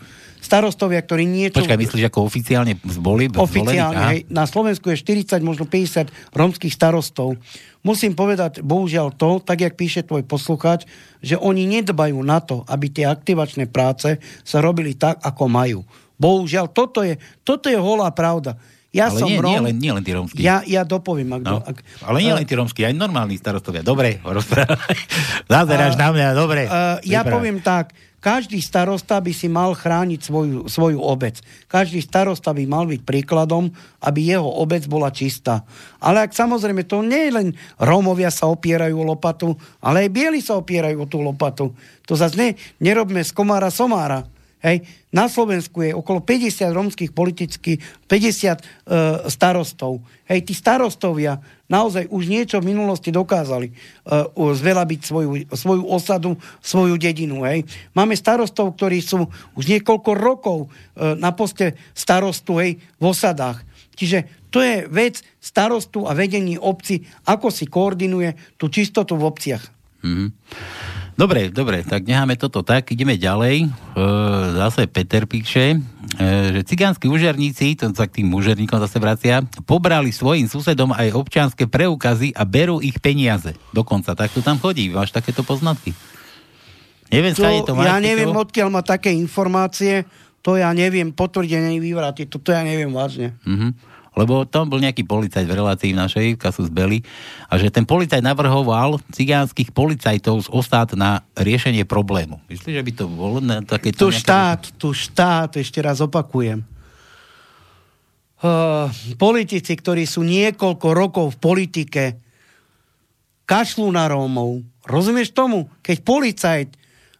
Starostovia, 0.44 1.00
ktorí 1.00 1.24
niečo... 1.24 1.56
Počkaj, 1.56 1.80
myslíš, 1.80 2.04
ako 2.12 2.28
oficiálne 2.28 2.76
zboli? 2.84 3.32
Oficiálne, 3.32 3.96
zvolení? 3.96 4.08
hej. 4.12 4.18
Na 4.28 4.44
Slovensku 4.44 4.92
je 4.92 5.00
40, 5.00 5.40
možno 5.40 5.64
50 5.64 6.12
romských 6.36 6.74
starostov. 6.76 7.40
Musím 7.80 8.12
povedať, 8.12 8.60
bohužiaľ 8.60 9.16
to, 9.16 9.40
tak 9.40 9.64
jak 9.64 9.72
píše 9.72 10.04
tvoj 10.04 10.28
poslucháč, 10.28 10.84
že 11.24 11.40
oni 11.40 11.64
nedbajú 11.64 12.20
na 12.20 12.44
to, 12.44 12.60
aby 12.68 12.92
tie 12.92 13.08
aktivačné 13.08 13.72
práce 13.72 14.20
sa 14.44 14.60
robili 14.60 14.92
tak, 14.92 15.24
ako 15.24 15.48
majú. 15.48 15.80
Bohužiaľ, 16.20 16.68
toto 16.68 17.00
je, 17.00 17.16
toto 17.40 17.72
je 17.72 17.80
holá 17.80 18.12
pravda. 18.12 18.60
Ja 18.94 19.10
Ale 19.10 19.18
som 19.18 19.26
nie, 19.26 19.42
Róm, 19.42 19.50
nie, 19.50 19.58
len, 19.58 19.74
nie 19.74 19.90
len 19.90 20.04
tí 20.06 20.14
rómsky. 20.14 20.38
ja, 20.38 20.62
ja 20.62 20.86
dopoviem. 20.86 21.26
Ak, 21.34 21.42
No, 21.42 21.58
ak, 21.58 21.82
ale 22.06 22.22
nie 22.22 22.30
len 22.30 22.46
tí 22.46 22.54
rómsky, 22.54 22.86
aj 22.86 22.94
normálni 22.94 23.34
starostovia. 23.34 23.82
Dobre, 23.82 24.22
rozprávaj. 24.38 24.96
Zazeráš 25.50 25.98
na 25.98 26.14
mňa, 26.14 26.26
dobre. 26.38 26.70
Uh, 26.70 27.02
ja 27.02 27.26
poviem 27.26 27.58
tak, 27.58 27.90
každý 28.24 28.64
starosta 28.64 29.20
by 29.20 29.36
si 29.36 29.52
mal 29.52 29.76
chrániť 29.76 30.20
svoju, 30.24 30.58
svoju 30.64 30.96
obec. 30.96 31.44
Každý 31.68 32.00
starosta 32.00 32.56
by 32.56 32.64
mal 32.64 32.88
byť 32.88 33.04
príkladom, 33.04 33.68
aby 34.00 34.32
jeho 34.32 34.48
obec 34.48 34.88
bola 34.88 35.12
čistá. 35.12 35.60
Ale 36.00 36.24
ak 36.24 36.32
samozrejme 36.32 36.88
to 36.88 37.04
nie 37.04 37.28
je 37.28 37.36
len 37.36 37.48
Rómovia 37.76 38.32
sa 38.32 38.48
opierajú 38.48 38.96
o 38.96 39.04
lopatu, 39.04 39.52
ale 39.84 40.08
aj 40.08 40.16
bieli 40.16 40.40
sa 40.40 40.56
opierajú 40.56 41.04
o 41.04 41.10
tú 41.10 41.20
lopatu. 41.20 41.76
To 42.08 42.16
zase 42.16 42.40
ne, 42.40 42.48
nerobme 42.80 43.20
z 43.20 43.36
komára 43.36 43.68
somára. 43.68 44.24
Hej. 44.64 44.88
Na 45.12 45.28
Slovensku 45.28 45.84
je 45.84 45.92
okolo 45.92 46.24
50 46.24 46.64
rómskych 46.72 47.12
politických, 47.12 48.08
50 48.08 48.08
e, 48.08 48.56
starostov. 49.28 50.00
Hej, 50.24 50.48
tí 50.48 50.56
starostovia 50.56 51.36
naozaj 51.74 52.06
už 52.06 52.30
niečo 52.30 52.62
v 52.62 52.70
minulosti 52.70 53.10
dokázali 53.10 53.68
e, 53.70 53.74
zvelabiť 54.38 55.00
svoju, 55.02 55.30
svoju 55.50 55.82
osadu, 55.90 56.38
svoju 56.62 56.94
dedinu. 56.94 57.42
Hej. 57.42 57.66
Máme 57.98 58.14
starostov, 58.14 58.78
ktorí 58.78 59.02
sú 59.02 59.26
už 59.58 59.64
niekoľko 59.66 60.10
rokov 60.14 60.58
e, 60.62 61.18
na 61.18 61.34
poste 61.34 61.74
starostu 61.90 62.62
hej, 62.62 62.78
v 62.78 63.04
osadách. 63.04 63.66
Čiže 63.98 64.50
to 64.54 64.62
je 64.62 64.86
vec 64.86 65.18
starostu 65.42 66.06
a 66.06 66.14
vedení 66.14 66.54
obci, 66.54 67.02
ako 67.26 67.50
si 67.50 67.66
koordinuje 67.66 68.54
tú 68.54 68.70
čistotu 68.70 69.18
v 69.18 69.26
obciach. 69.26 69.74
Mhm. 70.04 70.28
Dobre, 71.14 71.46
dobre, 71.46 71.86
tak 71.86 72.10
necháme 72.10 72.34
toto 72.34 72.66
tak, 72.66 72.90
ideme 72.90 73.14
ďalej. 73.14 73.64
E, 73.64 73.66
zase 74.58 74.90
Peter 74.90 75.30
píše, 75.30 75.78
e, 75.78 76.26
že 76.58 76.66
cigánsky 76.66 77.06
úžerníci, 77.06 77.78
to 77.78 77.94
sa 77.94 78.10
k 78.10 78.18
tým 78.18 78.34
úžerníkom 78.34 78.82
zase 78.82 78.98
vracia, 78.98 79.46
pobrali 79.62 80.10
svojim 80.10 80.50
susedom 80.50 80.90
aj 80.90 81.14
občianske 81.14 81.70
preukazy 81.70 82.34
a 82.34 82.42
berú 82.42 82.82
ich 82.82 82.98
peniaze. 82.98 83.54
Dokonca, 83.70 84.18
tak 84.18 84.34
to 84.34 84.42
tam 84.42 84.58
chodí. 84.58 84.90
Máš 84.90 85.14
takéto 85.14 85.46
poznatky? 85.46 85.94
Neviem, 87.14 87.30
To, 87.38 87.46
to 87.62 87.78
máš. 87.78 87.86
ja 87.86 88.02
neviem, 88.02 88.34
to? 88.34 88.42
odkiaľ 88.42 88.68
má 88.74 88.82
také 88.82 89.14
informácie, 89.14 90.02
to 90.42 90.58
ja 90.58 90.74
neviem 90.74 91.14
potvrdiť 91.14 91.52
ani 91.54 91.78
vyvrátiť, 91.78 92.26
to, 92.26 92.42
to 92.42 92.50
ja 92.50 92.66
neviem 92.66 92.90
vážne. 92.90 93.38
Mhm. 93.46 93.93
Lebo 94.14 94.46
tam 94.46 94.70
bol 94.70 94.78
nejaký 94.78 95.02
policajt 95.02 95.42
v 95.42 95.58
relácii 95.58 95.90
v 95.90 95.98
našej, 95.98 96.26
v 96.34 96.40
Kasus 96.40 96.70
Belli, 96.70 97.02
a 97.50 97.58
že 97.58 97.66
ten 97.70 97.82
policajt 97.82 98.22
navrhoval 98.22 99.02
cigánskych 99.10 99.74
policajtov 99.74 100.46
z 100.46 100.48
ostád 100.54 100.94
na 100.94 101.26
riešenie 101.34 101.82
problému. 101.82 102.38
Myslíš, 102.46 102.78
že 102.78 102.86
by 102.86 102.92
to 102.94 103.04
bolo 103.10 103.42
na 103.42 103.58
takéto... 103.66 104.06
Tu 104.06 104.14
nejaké- 104.14 104.22
štát, 104.22 104.62
tu 104.78 104.94
štát, 104.94 105.50
ešte 105.58 105.82
raz 105.82 105.98
opakujem. 105.98 106.62
Uh, 108.44 108.92
politici, 109.16 109.72
ktorí 109.72 110.04
sú 110.04 110.22
niekoľko 110.22 110.88
rokov 110.92 111.26
v 111.34 111.40
politike, 111.40 112.04
kašľú 113.50 113.88
na 113.88 114.04
Rómov. 114.06 114.62
Rozumieš 114.84 115.32
tomu? 115.32 115.72
Keď 115.80 115.96
policajt 116.04 116.68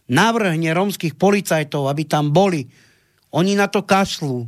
navrhne 0.05 0.69
rómskych 0.69 1.17
policajtov, 1.17 1.89
aby 1.89 2.05
tam 2.05 2.29
boli, 2.29 2.69
oni 3.33 3.57
na 3.57 3.65
to 3.65 3.81
kašľú. 3.81 4.45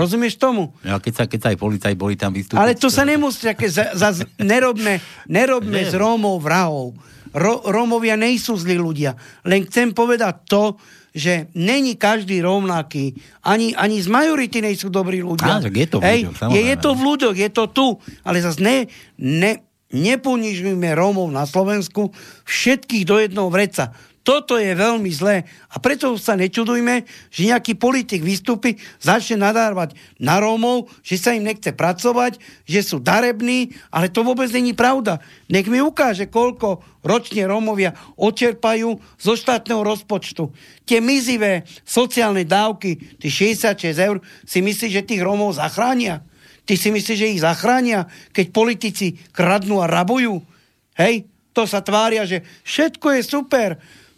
Rozumieš 0.00 0.40
tomu? 0.40 0.72
Ja, 0.80 0.96
keď, 0.96 1.12
sa, 1.12 1.24
keď 1.28 1.38
sa 1.44 1.48
aj 1.52 1.58
policaj 1.60 1.92
boli 1.92 2.16
tam 2.16 2.32
vystúpiť. 2.32 2.56
Ale 2.56 2.72
to 2.72 2.88
sa 2.88 3.04
nemusí, 3.04 3.44
také, 3.44 3.68
za, 3.68 3.92
za, 3.92 4.16
nerobme, 4.40 5.04
nerobme 5.28 5.84
z 5.84 5.92
Rómov 6.00 6.40
vrahov. 6.40 6.96
Ro, 7.36 7.60
Rómovia 7.68 8.16
nejsú 8.16 8.56
zlí 8.56 8.80
ľudia. 8.80 9.14
Len 9.44 9.68
chcem 9.68 9.92
povedať 9.92 10.48
to, 10.48 10.80
že 11.10 11.50
není 11.58 11.98
každý 11.98 12.42
rovnaký. 12.42 13.14
Ani, 13.42 13.74
ani 13.74 13.98
z 13.98 14.08
majority 14.10 14.62
nejsú 14.62 14.90
dobrí 14.90 15.22
ľudia. 15.22 15.58
Á, 15.58 15.66
je 15.66 15.86
to 15.90 15.98
v 15.98 16.02
Hej, 16.06 16.20
ľuďoch, 16.26 16.34
je, 16.34 16.40
samozrejme. 16.40 16.66
je 16.70 16.76
to 16.78 16.90
v 16.90 17.00
ľuďoch, 17.02 17.36
je 17.36 17.50
to 17.50 17.64
tu. 17.70 17.86
Ale 18.22 18.38
zase 18.42 18.58
ne, 18.62 18.76
ne, 19.18 19.52
neponižujme 19.90 20.88
Rómov 20.94 21.28
na 21.34 21.44
Slovensku 21.46 22.14
všetkých 22.46 23.04
do 23.06 23.18
jednoho 23.18 23.50
vreca. 23.50 23.90
Toto 24.20 24.60
je 24.60 24.76
veľmi 24.76 25.08
zlé 25.08 25.48
a 25.72 25.80
preto 25.80 26.12
sa 26.20 26.36
nečudujme, 26.36 27.08
že 27.32 27.48
nejaký 27.48 27.80
politik 27.80 28.20
vystúpi, 28.20 28.76
začne 29.00 29.40
nadávať 29.40 29.96
na 30.20 30.36
Rómov, 30.36 30.92
že 31.00 31.16
sa 31.16 31.32
im 31.32 31.48
nechce 31.48 31.72
pracovať, 31.72 32.36
že 32.68 32.84
sú 32.84 33.00
darební, 33.00 33.72
ale 33.88 34.12
to 34.12 34.20
vôbec 34.20 34.52
není 34.52 34.76
pravda. 34.76 35.24
Nech 35.48 35.64
mi 35.72 35.80
ukáže, 35.80 36.28
koľko 36.28 36.84
ročne 37.00 37.48
Rómovia 37.48 37.96
očerpajú 38.20 39.00
zo 39.16 39.32
štátneho 39.40 39.80
rozpočtu. 39.80 40.52
Tie 40.84 41.00
mizivé 41.00 41.64
sociálne 41.88 42.44
dávky, 42.44 43.16
tie 43.16 43.56
66 43.56 43.96
eur, 43.96 44.20
si 44.44 44.60
myslí, 44.60 45.00
že 45.00 45.08
tých 45.08 45.24
Rómov 45.24 45.56
zachránia? 45.56 46.20
Ty 46.68 46.76
si 46.76 46.92
myslíš, 46.92 47.18
že 47.18 47.32
ich 47.32 47.40
zachránia, 47.40 48.04
keď 48.36 48.46
politici 48.52 49.16
kradnú 49.32 49.80
a 49.80 49.88
rabujú? 49.88 50.44
Hej, 51.00 51.24
to 51.50 51.66
sa 51.66 51.82
tvária, 51.82 52.22
že 52.28 52.46
všetko 52.62 53.18
je 53.18 53.22
super, 53.26 53.70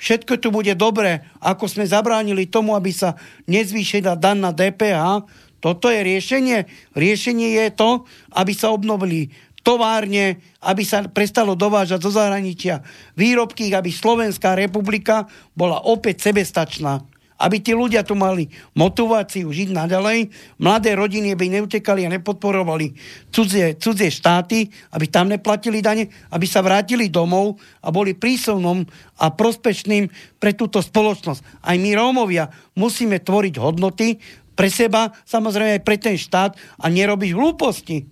všetko 0.03 0.43
tu 0.43 0.51
bude 0.51 0.75
dobré, 0.75 1.23
ako 1.39 1.71
sme 1.71 1.87
zabránili 1.87 2.51
tomu, 2.51 2.75
aby 2.75 2.91
sa 2.91 3.15
nezvýšila 3.47 4.19
dan 4.19 4.43
na 4.43 4.51
DPH. 4.51 5.23
Toto 5.63 5.87
je 5.87 6.03
riešenie. 6.03 6.67
Riešenie 6.99 7.55
je 7.63 7.67
to, 7.71 7.91
aby 8.35 8.51
sa 8.51 8.75
obnovili 8.75 9.31
továrne, 9.63 10.43
aby 10.59 10.83
sa 10.83 11.07
prestalo 11.07 11.55
dovážať 11.55 12.03
zo 12.03 12.11
zahraničia 12.11 12.83
výrobky, 13.15 13.71
aby 13.71 13.95
Slovenská 13.95 14.59
republika 14.59 15.31
bola 15.55 15.79
opäť 15.87 16.35
sebestačná 16.35 17.07
aby 17.43 17.59
tí 17.59 17.75
ľudia 17.75 18.07
tu 18.07 18.15
mali 18.15 18.47
motiváciu 18.79 19.51
žiť 19.51 19.75
naďalej, 19.75 20.31
mladé 20.63 20.95
rodiny 20.95 21.35
by 21.35 21.59
neutekali 21.59 22.07
a 22.07 22.13
nepodporovali 22.15 22.95
cudzie, 23.35 23.75
cudzie 23.83 24.15
štáty, 24.15 24.71
aby 24.95 25.11
tam 25.11 25.27
neplatili 25.27 25.83
dane, 25.83 26.07
aby 26.31 26.47
sa 26.47 26.63
vrátili 26.63 27.11
domov 27.11 27.59
a 27.83 27.91
boli 27.91 28.15
prísovnom 28.15 28.87
a 29.19 29.27
prospešným 29.35 30.07
pre 30.39 30.55
túto 30.55 30.79
spoločnosť. 30.79 31.67
Aj 31.67 31.75
my 31.75 31.91
Rómovia 31.99 32.47
musíme 32.79 33.19
tvoriť 33.19 33.55
hodnoty 33.59 34.23
pre 34.55 34.71
seba, 34.71 35.11
samozrejme 35.27 35.83
aj 35.83 35.83
pre 35.83 35.97
ten 35.99 36.15
štát 36.15 36.55
a 36.79 36.87
nerobiť 36.87 37.35
hlúposti. 37.35 38.07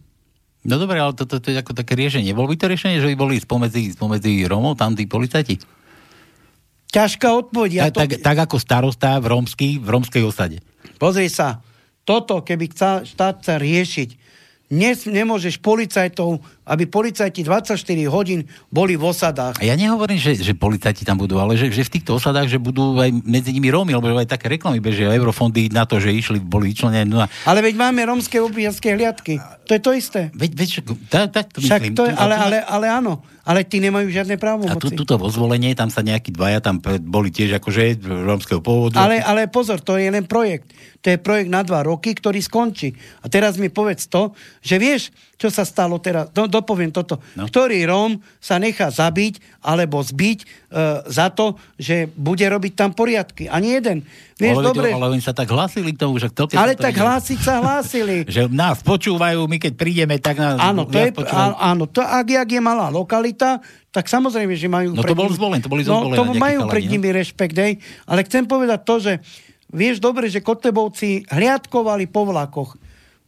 No 0.61 0.77
dobre, 0.77 1.01
ale 1.01 1.17
toto 1.17 1.41
to, 1.41 1.49
to 1.49 1.57
je 1.57 1.63
ako 1.63 1.73
také 1.73 1.97
riešenie. 1.97 2.37
Bolo 2.37 2.53
by 2.53 2.57
to 2.61 2.69
riešenie, 2.69 3.01
že 3.01 3.09
by 3.09 3.17
boli 3.17 3.41
spomedzi, 3.41 3.97
spomedzi 3.97 4.45
Rómov 4.45 4.77
tam 4.77 4.93
tí 4.93 5.09
policajti? 5.09 5.80
Ťažká 6.91 7.29
odpoveď. 7.47 7.71
Ja 7.71 7.85
tak, 7.89 7.95
to... 7.95 7.99
tak, 8.03 8.11
tak 8.21 8.39
ako 8.51 8.57
starosta 8.59 9.17
v, 9.23 9.27
rómsky, 9.31 9.69
v 9.79 9.89
rómskej 9.89 10.23
osade. 10.27 10.59
Pozri 10.99 11.31
sa, 11.31 11.63
toto, 12.03 12.43
keby 12.43 12.67
chca, 12.75 13.07
štát 13.07 13.41
sa 13.47 13.55
riešiť, 13.57 14.11
dnes 14.71 15.03
nemôžeš 15.03 15.59
policajtov, 15.59 16.39
aby 16.63 16.87
policajti 16.87 17.43
24 17.43 17.75
hodín 18.07 18.47
boli 18.71 18.95
v 18.95 19.11
osadách. 19.11 19.59
A 19.59 19.67
ja 19.67 19.75
nehovorím, 19.75 20.15
že, 20.15 20.39
že 20.39 20.55
policajti 20.55 21.03
tam 21.03 21.19
budú, 21.19 21.43
ale 21.43 21.59
že, 21.59 21.75
že 21.75 21.83
v 21.83 21.99
týchto 21.99 22.23
osadách, 22.23 22.47
že 22.47 22.63
budú 22.63 22.95
aj 23.03 23.11
medzi 23.27 23.51
nimi 23.51 23.67
Rómy, 23.67 23.99
lebo 23.99 24.15
aj 24.15 24.31
také 24.31 24.47
reklamy 24.47 24.79
bežia, 24.79 25.11
eurofondy 25.11 25.75
na 25.75 25.83
to, 25.91 25.99
že 25.99 26.15
išli, 26.15 26.39
boli 26.39 26.71
vyčlenené. 26.71 27.03
No 27.03 27.19
a, 27.19 27.27
Ale 27.51 27.67
veď 27.67 27.75
máme 27.75 28.07
rómske 28.07 28.39
občianské 28.39 28.95
hliadky. 28.95 29.43
To 29.67 29.75
je 29.75 29.83
to 29.83 29.91
isté. 29.91 30.21
veď, 30.31 30.51
veď, 30.55 30.71
tak, 31.11 31.35
tak 31.35 31.47
to 31.51 31.59
Však 31.59 31.91
myslím. 31.91 31.99
to 31.99 32.07
je, 32.07 32.15
ale, 32.15 32.35
a 32.39 32.43
ale, 32.47 32.57
ale 32.63 32.87
áno. 32.87 33.27
Ale 33.43 33.67
tí 33.67 33.83
nemajú 33.83 34.07
žiadne 34.07 34.39
A 34.39 34.43
právomoci. 34.43 34.79
tu, 34.79 34.95
tuto 34.95 35.19
vo 35.19 35.27
zvolenie, 35.27 35.75
tam 35.75 35.91
sa 35.91 36.07
nejakí 36.07 36.31
dvaja, 36.31 36.63
tam 36.63 36.79
boli 37.03 37.35
tiež 37.35 37.59
akože 37.59 37.99
rómskeho 38.07 38.63
pôvodu. 38.63 39.03
Ale, 39.03 39.19
ale 39.19 39.51
pozor, 39.51 39.83
to 39.83 39.99
je 39.99 40.07
len 40.07 40.23
projekt. 40.23 40.71
To 41.01 41.07
je 41.09 41.17
projekt 41.17 41.49
na 41.49 41.65
dva 41.65 41.81
roky, 41.81 42.13
ktorý 42.13 42.45
skončí. 42.45 42.93
A 43.25 43.33
teraz 43.33 43.57
mi 43.57 43.73
povedz 43.73 44.05
to, 44.05 44.37
že 44.61 44.77
vieš, 44.77 45.09
čo 45.41 45.49
sa 45.49 45.65
stalo 45.65 45.97
teraz, 45.97 46.29
do, 46.37 46.45
dopoviem 46.45 46.93
toto, 46.93 47.17
no. 47.33 47.49
ktorý 47.49 47.89
Róm 47.89 48.21
sa 48.37 48.61
nechá 48.61 48.93
zabiť 48.93 49.41
alebo 49.65 50.05
zbiť 50.05 50.39
e, 50.45 50.47
za 51.09 51.33
to, 51.33 51.57
že 51.81 52.05
bude 52.13 52.45
robiť 52.45 52.73
tam 52.77 52.93
poriadky. 52.93 53.49
Ani 53.49 53.81
jeden. 53.81 54.05
Vieš, 54.37 54.61
ale, 54.61 54.65
dobre, 54.69 54.89
ale 54.93 55.09
oni 55.17 55.25
sa 55.25 55.33
tak 55.33 55.49
hlásili 55.49 55.97
k 55.97 56.05
tomu, 56.05 56.21
že 56.21 56.29
kto 56.29 56.53
ale 56.53 56.77
tak 56.77 56.93
ide... 56.93 57.01
hlásiť 57.01 57.39
sa 57.41 57.65
hlásili. 57.65 58.17
že 58.37 58.53
nás 58.53 58.85
počúvajú, 58.85 59.49
my 59.49 59.57
keď 59.57 59.73
prídeme, 59.81 60.21
tak 60.21 60.37
nás 60.37 60.61
Áno, 60.61 60.85
to 60.85 61.01
je, 61.01 61.17
á, 61.33 61.73
áno 61.73 61.89
to, 61.89 62.05
ak, 62.05 62.29
ak 62.29 62.49
je 62.53 62.61
malá 62.61 62.93
lokalita, 62.93 63.65
tak 63.89 64.05
samozrejme, 64.05 64.53
že 64.53 64.69
majú... 64.69 64.93
No 64.93 65.01
to 65.01 65.17
bol 65.17 65.33
zvolen, 65.33 65.65
to 65.65 65.73
boli 65.73 65.83
no, 65.83 66.13
to 66.13 66.37
majú 66.37 66.69
pred 66.69 66.85
nimi 66.85 67.09
rešpekt, 67.11 67.57
hej. 67.57 67.81
Ale 68.05 68.21
chcem 68.29 68.45
povedať 68.45 68.81
to, 68.85 68.95
že 69.01 69.13
vieš 69.71 70.03
dobre, 70.03 70.27
že 70.27 70.45
Kotlebovci 70.45 71.31
hliadkovali 71.31 72.11
po 72.11 72.27
vlakoch. 72.27 72.77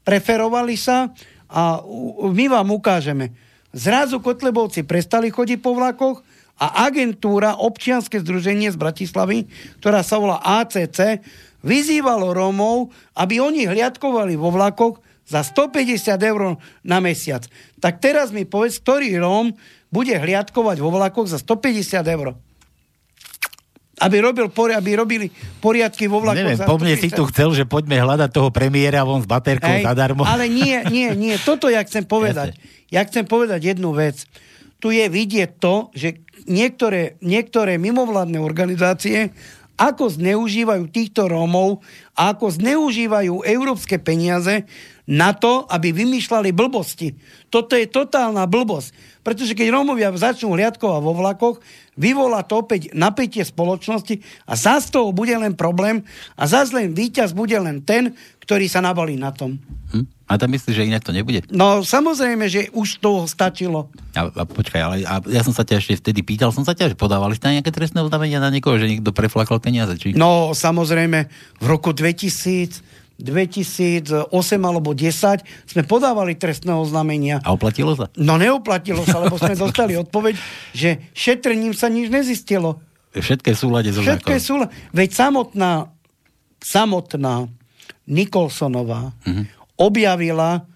Preferovali 0.03 0.75
sa 0.75 1.15
a 1.47 1.79
my 2.21 2.47
vám 2.51 2.69
ukážeme. 2.75 3.33
Zrazu 3.73 4.21
Kotlebovci 4.21 4.85
prestali 4.85 5.33
chodiť 5.33 5.59
po 5.63 5.73
vlakoch 5.73 6.21
a 6.61 6.87
agentúra, 6.87 7.57
občianske 7.57 8.21
združenie 8.21 8.69
z 8.69 8.77
Bratislavy, 8.77 9.49
ktorá 9.81 10.05
sa 10.05 10.21
volá 10.21 10.39
ACC, 10.43 11.25
vyzývalo 11.65 12.35
Rómov, 12.37 12.93
aby 13.17 13.41
oni 13.41 13.65
hliadkovali 13.65 14.37
vo 14.37 14.53
vlakoch 14.53 15.01
za 15.25 15.47
150 15.47 16.19
eur 16.21 16.59
na 16.85 16.99
mesiac. 16.99 17.47
Tak 17.79 18.03
teraz 18.03 18.35
mi 18.35 18.45
povedz, 18.45 18.83
ktorý 18.83 19.17
Róm 19.23 19.55
bude 19.89 20.13
hliadkovať 20.13 20.77
vo 20.83 20.91
vlakoch 20.93 21.31
za 21.31 21.39
150 21.41 22.03
eur 22.05 22.37
aby, 24.01 24.17
robil, 24.25 24.49
aby 24.49 24.91
robili 24.97 25.27
poriadky 25.61 26.09
vo 26.09 26.25
vlaku. 26.25 26.41
Neviem, 26.41 26.61
po 26.65 26.81
mne 26.81 26.97
si 26.97 27.13
tu 27.13 27.29
chcel, 27.29 27.53
že 27.53 27.69
poďme 27.69 28.01
hľadať 28.01 28.31
toho 28.33 28.49
premiéra 28.49 29.05
von 29.05 29.21
s 29.21 29.29
baterkou 29.29 29.69
Ej, 29.69 29.85
zadarmo. 29.85 30.25
Ale 30.25 30.49
nie, 30.49 30.81
nie, 30.89 31.13
nie. 31.13 31.35
Toto 31.37 31.69
ja 31.69 31.85
chcem 31.85 32.07
povedať. 32.07 32.57
Ja 32.93 33.09
chcem 33.09 33.25
povedať 33.25 33.73
jednu 33.73 33.97
vec. 33.97 34.29
Tu 34.77 34.93
je 34.93 35.09
vidieť 35.09 35.57
to, 35.57 35.89
že 35.97 36.21
niektoré, 36.45 37.17
niektoré 37.25 37.81
mimovládne 37.81 38.37
organizácie 38.37 39.33
ako 39.81 40.13
zneužívajú 40.13 40.93
týchto 40.93 41.25
Rómov 41.25 41.81
a 42.13 42.37
ako 42.37 42.53
zneužívajú 42.53 43.49
európske 43.49 43.97
peniaze 43.97 44.69
na 45.09 45.35
to, 45.35 45.67
aby 45.67 45.91
vymýšľali 45.91 46.55
blbosti. 46.55 47.19
Toto 47.51 47.75
je 47.75 47.91
totálna 47.91 48.47
blbosť. 48.47 48.95
Pretože 49.23 49.55
keď 49.55 49.71
Rómovia 49.71 50.11
začnú 50.15 50.55
hliadkovať 50.55 51.01
vo 51.03 51.15
vlakoch, 51.15 51.57
vyvolá 51.95 52.43
to 52.43 52.59
opäť 52.63 52.91
napätie 52.91 53.47
spoločnosti 53.47 54.19
a 54.47 54.59
zás 54.59 54.91
toho 54.91 55.15
bude 55.15 55.35
len 55.35 55.55
problém 55.55 56.03
a 56.35 56.51
zás 56.51 56.75
len 56.75 56.91
víťaz 56.91 57.31
bude 57.31 57.55
len 57.55 57.83
ten, 57.87 58.19
ktorý 58.43 58.67
sa 58.67 58.83
nabalí 58.83 59.15
na 59.15 59.31
tom. 59.31 59.63
Hm? 59.95 60.07
A 60.27 60.41
tam 60.41 60.49
myslíš, 60.51 60.75
že 60.75 60.89
inak 60.89 61.05
to 61.05 61.13
nebude? 61.13 61.45
No 61.53 61.85
samozrejme, 61.85 62.49
že 62.49 62.73
už 62.73 62.99
toho 62.99 63.29
stačilo. 63.29 63.93
A, 64.17 64.27
a 64.27 64.43
počkaj, 64.49 64.81
ale 64.81 64.97
a 65.05 65.21
ja 65.29 65.45
som 65.45 65.53
sa 65.53 65.63
ťa 65.63 65.79
ešte 65.79 66.01
vtedy 66.01 66.25
pýtal, 66.25 66.51
som 66.51 66.65
sa 66.65 66.73
ťa, 66.73 66.95
že 66.95 66.97
podávali 66.97 67.37
ste 67.37 67.53
nejaké 67.53 67.71
trestné 67.71 68.01
oznámenia 68.01 68.41
na 68.41 68.49
niekoho, 68.49 68.81
že 68.81 68.89
niekto 68.89 69.13
preflakal 69.13 69.61
peniaze? 69.61 69.93
Či... 70.01 70.17
No 70.17 70.57
samozrejme, 70.57 71.29
v 71.61 71.67
roku 71.69 71.93
2000 71.93 72.92
2008 73.23 74.35
alebo 74.59 74.91
10 74.93 75.71
sme 75.71 75.83
podávali 75.87 76.35
trestné 76.35 76.75
oznámenia. 76.75 77.39
A 77.47 77.55
oplatilo 77.55 77.95
sa? 77.95 78.11
No 78.19 78.35
neoplatilo 78.35 79.07
sa, 79.07 79.23
lebo 79.23 79.39
sme 79.39 79.55
dostali 79.55 79.95
odpoveď, 79.95 80.35
že 80.75 81.09
šetrením 81.15 81.73
sa 81.73 81.87
nič 81.87 82.11
nezistilo. 82.11 82.83
Všetké 83.15 83.55
súlade 83.55 83.95
so 83.95 84.03
Všetké 84.03 84.43
súlade. 84.43 84.75
Veď 84.91 85.11
samotná, 85.15 85.95
samotná 86.59 87.47
Nikolsonová 88.11 89.15
uh-huh. 89.15 89.45
objavila 89.79 90.67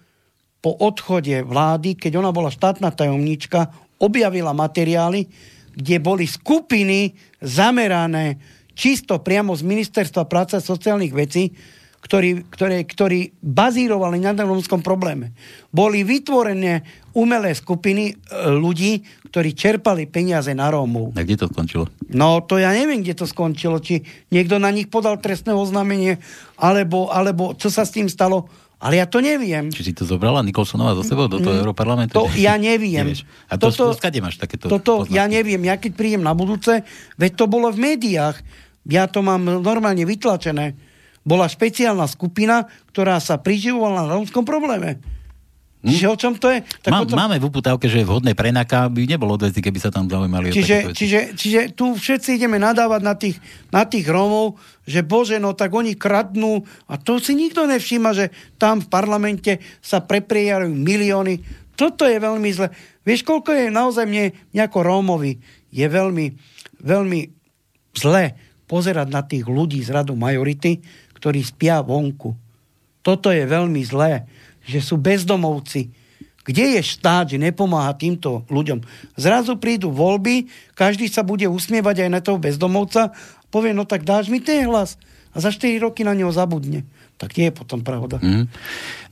po 0.63 0.71
odchode 0.79 1.43
vlády, 1.43 1.99
keď 1.99 2.23
ona 2.23 2.31
bola 2.31 2.53
štátna 2.53 2.93
tajomníčka, 2.95 3.73
objavila 3.99 4.53
materiály, 4.53 5.27
kde 5.77 5.95
boli 6.01 6.25
skupiny 6.25 7.13
zamerané 7.41 8.41
čisto 8.77 9.17
priamo 9.21 9.57
z 9.57 9.65
Ministerstva 9.65 10.29
práce 10.29 10.53
a 10.57 10.61
sociálnych 10.61 11.13
vecí, 11.13 11.53
ktorí, 11.97 12.47
ktoré, 12.47 12.85
ktorí 12.85 13.35
bazírovali 13.41 14.21
na 14.21 14.31
rómskom 14.31 14.85
probléme. 14.85 15.33
Boli 15.73 16.05
vytvorené 16.05 16.85
umelé 17.17 17.51
skupiny 17.57 18.13
e, 18.13 18.13
ľudí, 18.53 19.01
ktorí 19.27 19.51
čerpali 19.57 20.05
peniaze 20.05 20.53
na 20.53 20.69
Rómov. 20.69 21.17
A 21.17 21.25
kde 21.25 21.43
to 21.43 21.49
skončilo? 21.49 21.89
No, 22.13 22.45
to 22.45 22.61
ja 22.61 22.71
neviem, 22.71 23.01
kde 23.01 23.17
to 23.17 23.25
skončilo. 23.25 23.81
Či 23.81 24.05
niekto 24.29 24.61
na 24.61 24.69
nich 24.69 24.87
podal 24.87 25.17
trestné 25.17 25.51
oznámenie, 25.51 26.21
alebo, 26.55 27.09
alebo 27.09 27.57
čo 27.57 27.67
sa 27.73 27.83
s 27.83 27.91
tým 27.91 28.07
stalo. 28.07 28.47
Ale 28.77 29.01
ja 29.01 29.09
to 29.09 29.17
neviem. 29.17 29.73
Či 29.73 29.89
si 29.89 29.93
to 29.97 30.05
zobrala 30.05 30.45
Nikolsonová 30.45 30.93
zo 30.93 31.01
sebou 31.01 31.25
do 31.25 31.41
toho 31.41 31.49
mm, 31.49 31.61
Európarlamentu? 31.65 32.13
To 32.13 32.29
ja 32.37 32.61
neviem. 32.61 33.09
Nevieš. 33.09 33.25
A 33.49 33.57
to, 33.57 33.73
toto, 33.73 33.97
skade 33.97 34.21
máš 34.21 34.37
takéto 34.37 34.69
Toto 34.69 35.01
poznatky? 35.01 35.17
ja 35.17 35.25
neviem. 35.25 35.61
Ja 35.65 35.81
keď 35.81 35.91
prídem 35.97 36.21
na 36.21 36.37
budúce, 36.37 36.85
veď 37.17 37.31
to 37.33 37.45
bolo 37.49 37.73
v 37.73 37.81
médiách. 37.81 38.37
Ja 38.85 39.09
to 39.09 39.25
mám 39.25 39.41
normálne 39.65 40.05
vytlačené 40.05 40.77
bola 41.27 41.51
špeciálna 41.51 42.07
skupina, 42.07 42.71
ktorá 42.95 43.19
sa 43.19 43.35
priživovala 43.35 44.07
na 44.07 44.15
rómskom 44.15 44.47
probléme. 44.47 45.03
Hm? 45.83 45.91
Čiže 45.93 46.07
o 46.07 46.17
čom 46.17 46.33
to 46.39 46.49
je? 46.49 46.65
Tak 46.81 46.89
Má, 46.89 46.99
tom... 47.05 47.19
Máme 47.19 47.37
v 47.37 47.45
uputávke, 47.51 47.85
že 47.85 48.01
je 48.01 48.07
vhodné 48.07 48.33
pre 48.33 48.49
NAKA, 48.49 48.89
by 48.89 49.05
nebolo 49.05 49.37
odveci, 49.37 49.61
keby 49.61 49.77
sa 49.77 49.93
tam 49.93 50.09
zaujímali. 50.09 50.49
Čiže, 50.49 50.95
čiže, 50.95 51.19
čiže 51.37 51.59
tu 51.77 51.93
všetci 51.93 52.39
ideme 52.39 52.57
nadávať 52.57 53.01
na 53.03 53.13
tých, 53.13 53.37
na 53.69 53.85
tých 53.85 54.07
Rómov, 54.09 54.57
že 54.87 55.05
bože, 55.05 55.37
no 55.37 55.53
tak 55.53 55.75
oni 55.75 55.93
kradnú 55.93 56.65
a 56.89 56.97
to 56.97 57.21
si 57.21 57.37
nikto 57.37 57.69
nevšíma, 57.69 58.09
že 58.15 58.33
tam 58.57 58.81
v 58.81 58.87
parlamente 58.89 59.61
sa 59.83 60.01
prepriejajú 60.01 60.71
milióny. 60.73 61.45
Toto 61.77 62.09
je 62.09 62.17
veľmi 62.17 62.49
zle. 62.49 62.73
Vieš, 63.05 63.21
koľko 63.21 63.53
je 63.53 63.65
naozaj 63.69 64.09
mne 64.09 64.33
nejako 64.57 64.81
Rómovi 64.81 65.37
je 65.69 65.85
veľmi, 65.85 66.25
veľmi 66.81 67.19
zle 67.93 68.33
pozerať 68.67 69.07
na 69.07 69.23
tých 69.23 69.47
ľudí 69.47 69.79
z 69.79 69.95
radu 69.95 70.17
majority, 70.17 70.83
ktorí 71.17 71.41
spia 71.41 71.81
vonku. 71.81 72.37
Toto 73.01 73.33
je 73.33 73.43
veľmi 73.43 73.81
zlé, 73.83 74.29
že 74.63 74.79
sú 74.79 75.01
bezdomovci. 75.01 75.89
Kde 76.47 76.79
je 76.79 76.81
štát, 76.81 77.27
že 77.27 77.41
nepomáha 77.41 77.91
týmto 77.91 78.47
ľuďom? 78.47 78.79
Zrazu 79.19 79.59
prídu 79.59 79.91
voľby, 79.91 80.47
každý 80.77 81.11
sa 81.11 81.25
bude 81.25 81.43
usmievať 81.43 82.07
aj 82.07 82.09
na 82.13 82.21
toho 82.23 82.39
bezdomovca, 82.39 83.11
povie, 83.51 83.75
no 83.75 83.83
tak 83.83 84.07
dáš 84.07 84.31
mi 84.31 84.39
ten 84.39 84.63
hlas 84.63 84.95
a 85.35 85.43
za 85.43 85.51
4 85.51 85.83
roky 85.83 86.07
na 86.07 86.15
neho 86.15 86.31
zabudne 86.31 86.87
tak 87.17 87.33
nie 87.33 87.49
je 87.49 87.53
potom 87.57 87.81
pravda. 87.81 88.21
Mm. 88.21 88.45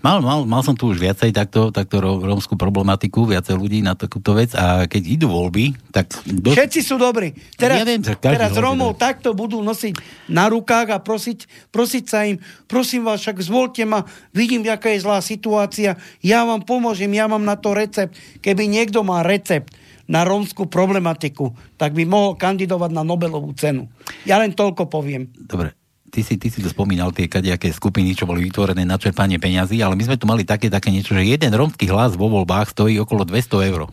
Mal, 0.06 0.22
mal, 0.22 0.46
mal 0.46 0.62
som 0.62 0.78
tu 0.78 0.94
už 0.94 1.02
viacej 1.02 1.34
takto, 1.34 1.74
takto 1.74 1.98
rómskú 1.98 2.54
problematiku, 2.54 3.26
viacej 3.26 3.58
ľudí 3.58 3.82
na 3.82 3.98
takúto 3.98 4.38
vec 4.38 4.54
a 4.54 4.86
keď 4.86 5.04
idú 5.10 5.28
voľby, 5.34 5.74
tak... 5.90 6.14
Do... 6.30 6.54
Všetci 6.54 6.86
sú 6.86 7.02
dobrí. 7.02 7.34
Teraz, 7.58 7.82
ja 7.82 7.86
viem, 7.90 8.06
teraz 8.06 8.54
Rómov 8.54 8.94
že... 8.96 9.02
takto 9.02 9.34
budú 9.34 9.66
nosiť 9.66 9.98
na 10.30 10.46
rukách 10.46 10.94
a 10.94 11.02
prosiť, 11.02 11.74
prosiť 11.74 12.04
sa 12.06 12.30
im, 12.30 12.38
prosím 12.70 13.10
vás, 13.10 13.26
však 13.26 13.42
zvolte 13.42 13.82
ma, 13.90 14.06
vidím, 14.30 14.62
aká 14.70 14.94
je 14.94 15.02
zlá 15.02 15.26
situácia, 15.26 15.98
ja 16.22 16.46
vám 16.46 16.62
pomôžem, 16.62 17.10
ja 17.10 17.26
mám 17.26 17.42
na 17.42 17.58
to 17.58 17.74
recept. 17.74 18.14
Keby 18.46 18.70
niekto 18.70 19.02
má 19.02 19.26
recept, 19.26 19.74
na 20.06 20.22
rómskú 20.22 20.70
problematiku, 20.70 21.54
tak 21.82 21.98
by 21.98 22.06
mohol 22.06 22.38
kandidovať 22.38 22.94
na 22.94 23.02
Nobelovú 23.02 23.58
cenu. 23.58 23.90
Ja 24.22 24.38
len 24.38 24.54
toľko 24.54 24.86
poviem. 24.86 25.34
Dobre, 25.34 25.74
ty 26.16 26.24
si, 26.24 26.40
ty 26.40 26.48
si 26.48 26.64
to 26.64 26.72
spomínal, 26.72 27.12
tie 27.12 27.28
kadejaké 27.28 27.68
skupiny, 27.76 28.16
čo 28.16 28.24
boli 28.24 28.48
vytvorené 28.48 28.88
na 28.88 28.96
čerpanie 28.96 29.36
peňazí, 29.36 29.84
ale 29.84 30.00
my 30.00 30.04
sme 30.08 30.16
tu 30.16 30.24
mali 30.24 30.48
také, 30.48 30.72
také 30.72 30.88
niečo, 30.88 31.12
že 31.12 31.28
jeden 31.28 31.52
rómsky 31.52 31.92
hlas 31.92 32.16
vo 32.16 32.32
voľbách 32.32 32.72
stojí 32.72 32.96
okolo 33.04 33.28
200 33.28 33.70
eur. 33.76 33.92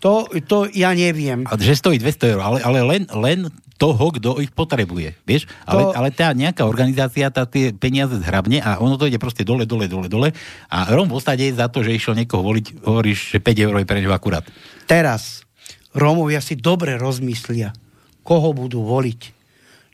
To, 0.00 0.28
to 0.48 0.68
ja 0.72 0.96
neviem. 0.96 1.44
A 1.44 1.60
že 1.60 1.76
stojí 1.76 2.00
200 2.00 2.32
eur, 2.32 2.40
ale, 2.40 2.58
ale 2.64 2.80
len, 2.80 3.02
len 3.12 3.52
toho, 3.76 4.12
kto 4.16 4.40
ich 4.40 4.52
potrebuje. 4.52 5.16
Vieš? 5.28 5.44
Ale, 5.68 5.82
to... 5.84 5.92
ale 5.92 6.08
tá 6.12 6.32
nejaká 6.32 6.64
organizácia 6.64 7.28
tá 7.28 7.44
tie 7.44 7.76
peniaze 7.76 8.16
zhrabne 8.20 8.64
a 8.64 8.80
ono 8.80 8.96
to 8.96 9.04
ide 9.04 9.20
proste 9.20 9.44
dole, 9.44 9.68
dole, 9.68 9.90
dole, 9.90 10.08
dole. 10.08 10.32
A 10.72 10.88
Róm 10.88 11.12
v 11.12 11.20
ostate 11.20 11.52
za 11.52 11.68
to, 11.68 11.84
že 11.84 11.92
išiel 11.92 12.16
niekoho 12.16 12.40
voliť, 12.40 12.84
hovoríš, 12.84 13.36
že 13.36 13.38
5 13.40 13.64
eur 13.68 13.74
je 13.80 13.88
pre 13.88 14.00
neho 14.00 14.14
akurát. 14.14 14.44
Teraz 14.88 15.44
Rómovia 15.94 16.42
si 16.42 16.58
dobre 16.58 16.98
rozmyslia, 16.98 17.70
koho 18.26 18.50
budú 18.50 18.82
voliť 18.82 19.43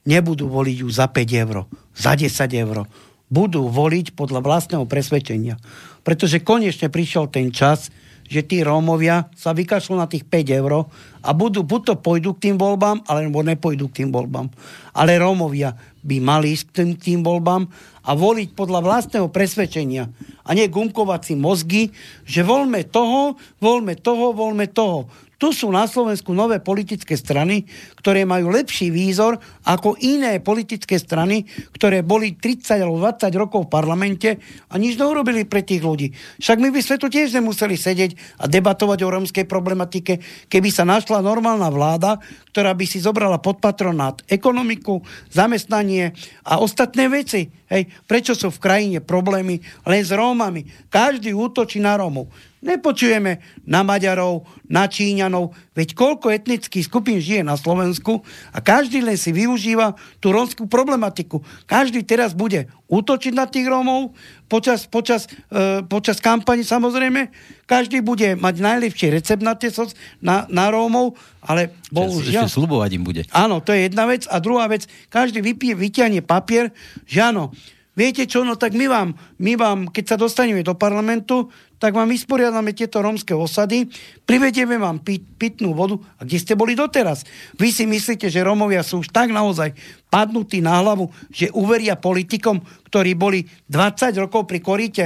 nebudú 0.04 0.48
voliť 0.48 0.76
ju 0.84 0.88
za 0.88 1.06
5 1.08 1.42
eur, 1.44 1.56
za 1.92 2.12
10 2.16 2.30
eur. 2.56 2.88
Budú 3.30 3.70
voliť 3.70 4.18
podľa 4.18 4.42
vlastného 4.42 4.84
presvedčenia. 4.90 5.60
Pretože 6.02 6.42
konečne 6.42 6.90
prišiel 6.90 7.30
ten 7.30 7.54
čas, 7.54 7.94
že 8.30 8.46
tí 8.46 8.62
Rómovia 8.62 9.26
sa 9.34 9.50
vykašľú 9.50 9.98
na 9.98 10.06
tých 10.06 10.22
5 10.22 10.58
eur 10.62 10.86
a 11.20 11.30
budú, 11.34 11.66
buď 11.66 11.80
to 11.82 11.94
pôjdu 11.98 12.30
k 12.38 12.50
tým 12.50 12.56
voľbám, 12.62 13.02
alebo 13.10 13.42
nepôjdu 13.42 13.90
k 13.90 14.02
tým 14.02 14.14
voľbám. 14.14 14.46
Ale 14.94 15.18
Rómovia 15.18 15.74
by 16.06 16.16
mali 16.22 16.54
ísť 16.54 16.64
k 16.70 16.74
tým, 16.74 16.90
tým 16.94 17.20
voľbám 17.26 17.66
a 18.06 18.10
voliť 18.14 18.54
podľa 18.54 18.80
vlastného 18.86 19.28
presvedčenia 19.34 20.06
a 20.46 20.50
nie 20.54 20.70
gumkovať 20.70 21.20
si 21.26 21.34
mozgy, 21.34 21.82
že 22.22 22.46
voľme 22.46 22.86
toho, 22.86 23.34
voľme 23.58 23.98
toho, 23.98 24.30
voľme 24.30 24.66
toho. 24.70 25.10
Tu 25.40 25.56
sú 25.56 25.72
na 25.72 25.88
Slovensku 25.88 26.36
nové 26.36 26.60
politické 26.60 27.16
strany, 27.16 27.64
ktoré 27.96 28.28
majú 28.28 28.52
lepší 28.52 28.92
výzor 28.92 29.40
ako 29.64 29.96
iné 29.96 30.36
politické 30.44 31.00
strany, 31.00 31.48
ktoré 31.72 32.04
boli 32.04 32.36
30 32.36 32.76
alebo 32.76 33.00
20 33.00 33.40
rokov 33.40 33.64
v 33.64 33.72
parlamente 33.72 34.36
a 34.68 34.76
nič 34.76 35.00
neurobili 35.00 35.48
pre 35.48 35.64
tých 35.64 35.80
ľudí. 35.80 36.12
Však 36.44 36.60
my 36.60 36.68
by 36.68 36.80
sme 36.84 37.00
tu 37.00 37.08
tiež 37.08 37.32
nemuseli 37.32 37.72
sedieť 37.72 38.44
a 38.44 38.52
debatovať 38.52 39.00
o 39.00 39.08
rómskej 39.08 39.48
problematike, 39.48 40.20
keby 40.52 40.68
sa 40.68 40.84
našla 40.84 41.24
normálna 41.24 41.72
vláda, 41.72 42.20
ktorá 42.52 42.76
by 42.76 42.84
si 42.84 43.00
zobrala 43.00 43.40
pod 43.40 43.64
patronát 43.64 44.20
ekonomiku, 44.28 45.00
zamestnanie 45.32 46.12
a 46.44 46.60
ostatné 46.60 47.08
veci. 47.08 47.48
Hej, 47.72 47.88
prečo 48.04 48.36
sú 48.36 48.52
v 48.52 48.60
krajine 48.60 48.98
problémy 49.00 49.56
len 49.88 50.02
s 50.04 50.12
Rómami? 50.12 50.68
Každý 50.92 51.32
útočí 51.32 51.80
na 51.80 51.96
Rómov. 51.96 52.49
Nepočujeme 52.60 53.40
na 53.64 53.80
Maďarov, 53.80 54.44
na 54.68 54.84
Číňanov, 54.84 55.56
veď 55.72 55.96
koľko 55.96 56.28
etnických 56.28 56.84
skupín 56.84 57.16
žije 57.16 57.40
na 57.40 57.56
Slovensku 57.56 58.20
a 58.52 58.60
každý 58.60 59.00
len 59.00 59.16
si 59.16 59.32
využíva 59.32 59.96
tú 60.20 60.28
rómskú 60.28 60.68
problematiku. 60.68 61.40
Každý 61.64 62.04
teraz 62.04 62.36
bude 62.36 62.68
útočiť 62.92 63.32
na 63.32 63.48
tých 63.48 63.64
Rómov 63.64 64.12
počas, 64.44 64.84
počas, 64.84 65.24
e, 65.48 65.80
počas 65.88 66.20
kampani 66.20 66.60
samozrejme. 66.60 67.32
Každý 67.64 68.04
bude 68.04 68.36
mať 68.36 68.54
najlepší 68.60 69.08
recept 69.08 69.40
na, 69.40 69.56
tie, 69.56 69.72
na, 70.20 70.44
na 70.52 70.68
Rómov, 70.68 71.16
ale 71.40 71.72
bohužiaľ... 71.88 72.44
Ešte 72.44 72.60
slubovať 72.60 72.90
im 73.00 73.04
bude. 73.08 73.22
Áno, 73.32 73.64
to 73.64 73.72
je 73.72 73.88
jedna 73.88 74.04
vec. 74.04 74.28
A 74.28 74.36
druhá 74.36 74.68
vec, 74.68 74.84
každý 75.08 75.40
vypije, 75.40 75.78
vyťahne 75.80 76.20
papier, 76.20 76.76
že 77.08 77.24
áno, 77.24 77.56
viete 78.00 78.24
čo, 78.24 78.40
no 78.40 78.56
tak 78.56 78.72
my 78.72 78.88
vám, 78.88 79.08
my 79.36 79.52
vám, 79.60 79.78
keď 79.92 80.04
sa 80.08 80.16
dostaneme 80.16 80.64
do 80.64 80.72
parlamentu, 80.72 81.52
tak 81.76 81.92
vám 81.92 82.08
vysporiadame 82.08 82.72
tieto 82.72 83.04
rómske 83.04 83.36
osady, 83.36 83.92
privedieme 84.24 84.80
vám 84.80 85.04
pit, 85.04 85.20
pitnú 85.36 85.76
vodu. 85.76 86.00
A 86.16 86.24
kde 86.24 86.40
ste 86.40 86.56
boli 86.56 86.72
doteraz? 86.72 87.28
Vy 87.60 87.68
si 87.68 87.84
myslíte, 87.84 88.32
že 88.32 88.40
Rómovia 88.40 88.80
sú 88.80 89.04
už 89.04 89.12
tak 89.12 89.28
naozaj 89.28 89.76
padnutí 90.08 90.64
na 90.64 90.80
hlavu, 90.80 91.12
že 91.28 91.52
uveria 91.52 92.00
politikom, 92.00 92.64
ktorí 92.88 93.12
boli 93.16 93.44
20 93.68 94.16
rokov 94.16 94.48
pri 94.48 94.60
koríte? 94.64 95.04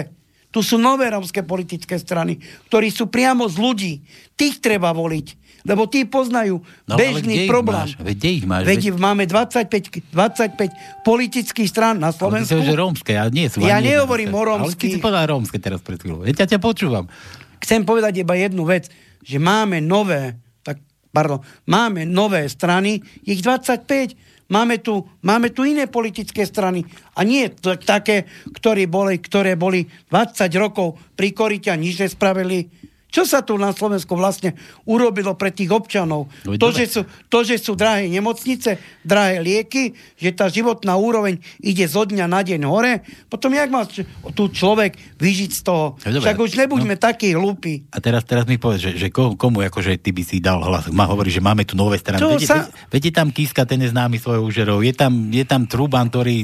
Tu 0.54 0.62
sú 0.62 0.78
nové 0.78 1.10
rómske 1.10 1.42
politické 1.42 1.98
strany, 1.98 2.38
ktorí 2.70 2.94
sú 2.94 3.10
priamo 3.10 3.50
z 3.50 3.58
ľudí. 3.58 3.92
Tých 4.38 4.62
treba 4.62 4.94
voliť 4.94 5.43
lebo 5.64 5.88
tí 5.88 6.04
poznajú 6.04 6.60
no, 6.60 6.94
bežný 6.94 7.48
problém. 7.48 7.88
Veď 7.96 8.16
kde 8.20 8.30
ich 8.36 8.44
máš? 8.44 8.62
Veď 8.68 8.82
veď... 8.92 9.00
máme 9.00 9.24
25, 9.24 10.12
25 10.12 11.04
politických 11.08 11.68
strán 11.72 11.96
na 11.96 12.12
Slovensku. 12.12 12.52
Ale 12.52 12.68
že 12.68 12.76
rómske, 12.76 13.16
ja 13.16 13.24
nie 13.32 13.48
sú. 13.48 13.64
Ja 13.64 13.80
nehovorím 13.80 14.36
o 14.36 14.44
rómskych. 14.44 14.92
Ale 14.92 14.92
ty 14.92 15.00
si 15.00 15.00
povedal 15.00 15.24
rómske 15.32 15.56
teraz 15.56 15.80
pred 15.80 15.96
chvíľou. 15.96 16.28
Ja 16.28 16.44
ťa 16.44 16.60
počúvam. 16.60 17.08
Chcem 17.64 17.80
povedať 17.88 18.20
iba 18.20 18.36
jednu 18.36 18.68
vec, 18.68 18.92
že 19.24 19.40
máme 19.40 19.80
nové, 19.80 20.36
tak, 20.60 20.84
pardon, 21.08 21.40
máme 21.64 22.04
nové 22.04 22.44
strany, 22.52 23.00
ich 23.24 23.40
25, 23.40 24.52
máme 24.52 24.84
tu, 24.84 25.00
máme 25.24 25.48
tu 25.48 25.64
iné 25.64 25.88
politické 25.88 26.44
strany 26.44 26.84
a 27.16 27.24
nie 27.24 27.48
t- 27.48 27.80
také, 27.80 28.28
ktoré 28.52 28.84
boli, 28.84 29.16
ktoré 29.16 29.56
boli 29.56 29.88
20 30.12 30.44
rokov 30.60 31.00
pri 31.16 31.32
korite 31.32 31.72
a 31.72 31.80
nič 31.80 32.04
nespravili 32.04 32.68
čo 33.14 33.22
sa 33.22 33.46
tu 33.46 33.54
na 33.54 33.70
Slovensku 33.70 34.18
vlastne 34.18 34.58
urobilo 34.82 35.38
pre 35.38 35.54
tých 35.54 35.70
občanov? 35.70 36.26
No, 36.42 36.58
to, 36.58 36.74
že 36.74 36.90
sú, 36.90 37.00
to, 37.30 37.46
že 37.46 37.62
sú 37.62 37.78
drahé 37.78 38.10
nemocnice, 38.10 38.82
drahé 39.06 39.38
lieky, 39.38 39.94
že 40.18 40.34
tá 40.34 40.50
životná 40.50 40.98
úroveň 40.98 41.38
ide 41.62 41.86
zo 41.86 42.02
dňa 42.02 42.26
na 42.26 42.42
deň 42.42 42.66
hore, 42.66 43.06
potom 43.30 43.54
jak 43.54 43.70
má 43.70 43.86
tu 44.34 44.50
človek 44.50 44.98
vyžiť 45.22 45.50
z 45.54 45.60
toho? 45.62 45.94
No, 46.10 46.18
Však 46.18 46.42
už 46.42 46.58
nebuďme 46.58 46.98
no, 46.98 47.02
takí 47.06 47.38
hlúpi. 47.38 47.86
A 47.94 48.02
teraz, 48.02 48.26
teraz 48.26 48.50
mi 48.50 48.58
povedz, 48.58 48.90
že, 48.90 48.92
že 48.98 49.08
komu 49.14 49.62
akože 49.62 49.94
ty 50.02 50.10
by 50.10 50.22
si 50.26 50.42
dal 50.42 50.58
hlas? 50.58 50.90
Má 50.90 51.06
hovorí, 51.06 51.30
že 51.30 51.38
máme 51.38 51.62
tu 51.62 51.78
nové 51.78 52.02
strany. 52.02 52.18
Veď, 52.18 52.42
sa... 52.42 52.66
veď, 52.90 53.14
tam 53.14 53.30
Kiska, 53.30 53.62
ten 53.62 53.78
je 53.78 53.94
známy 53.94 54.18
svojou 54.18 54.50
úžerou. 54.50 54.82
Je 54.82 54.90
tam, 54.90 55.30
je 55.30 55.46
tam 55.46 55.70
Truban, 55.70 56.10
ktorý 56.10 56.42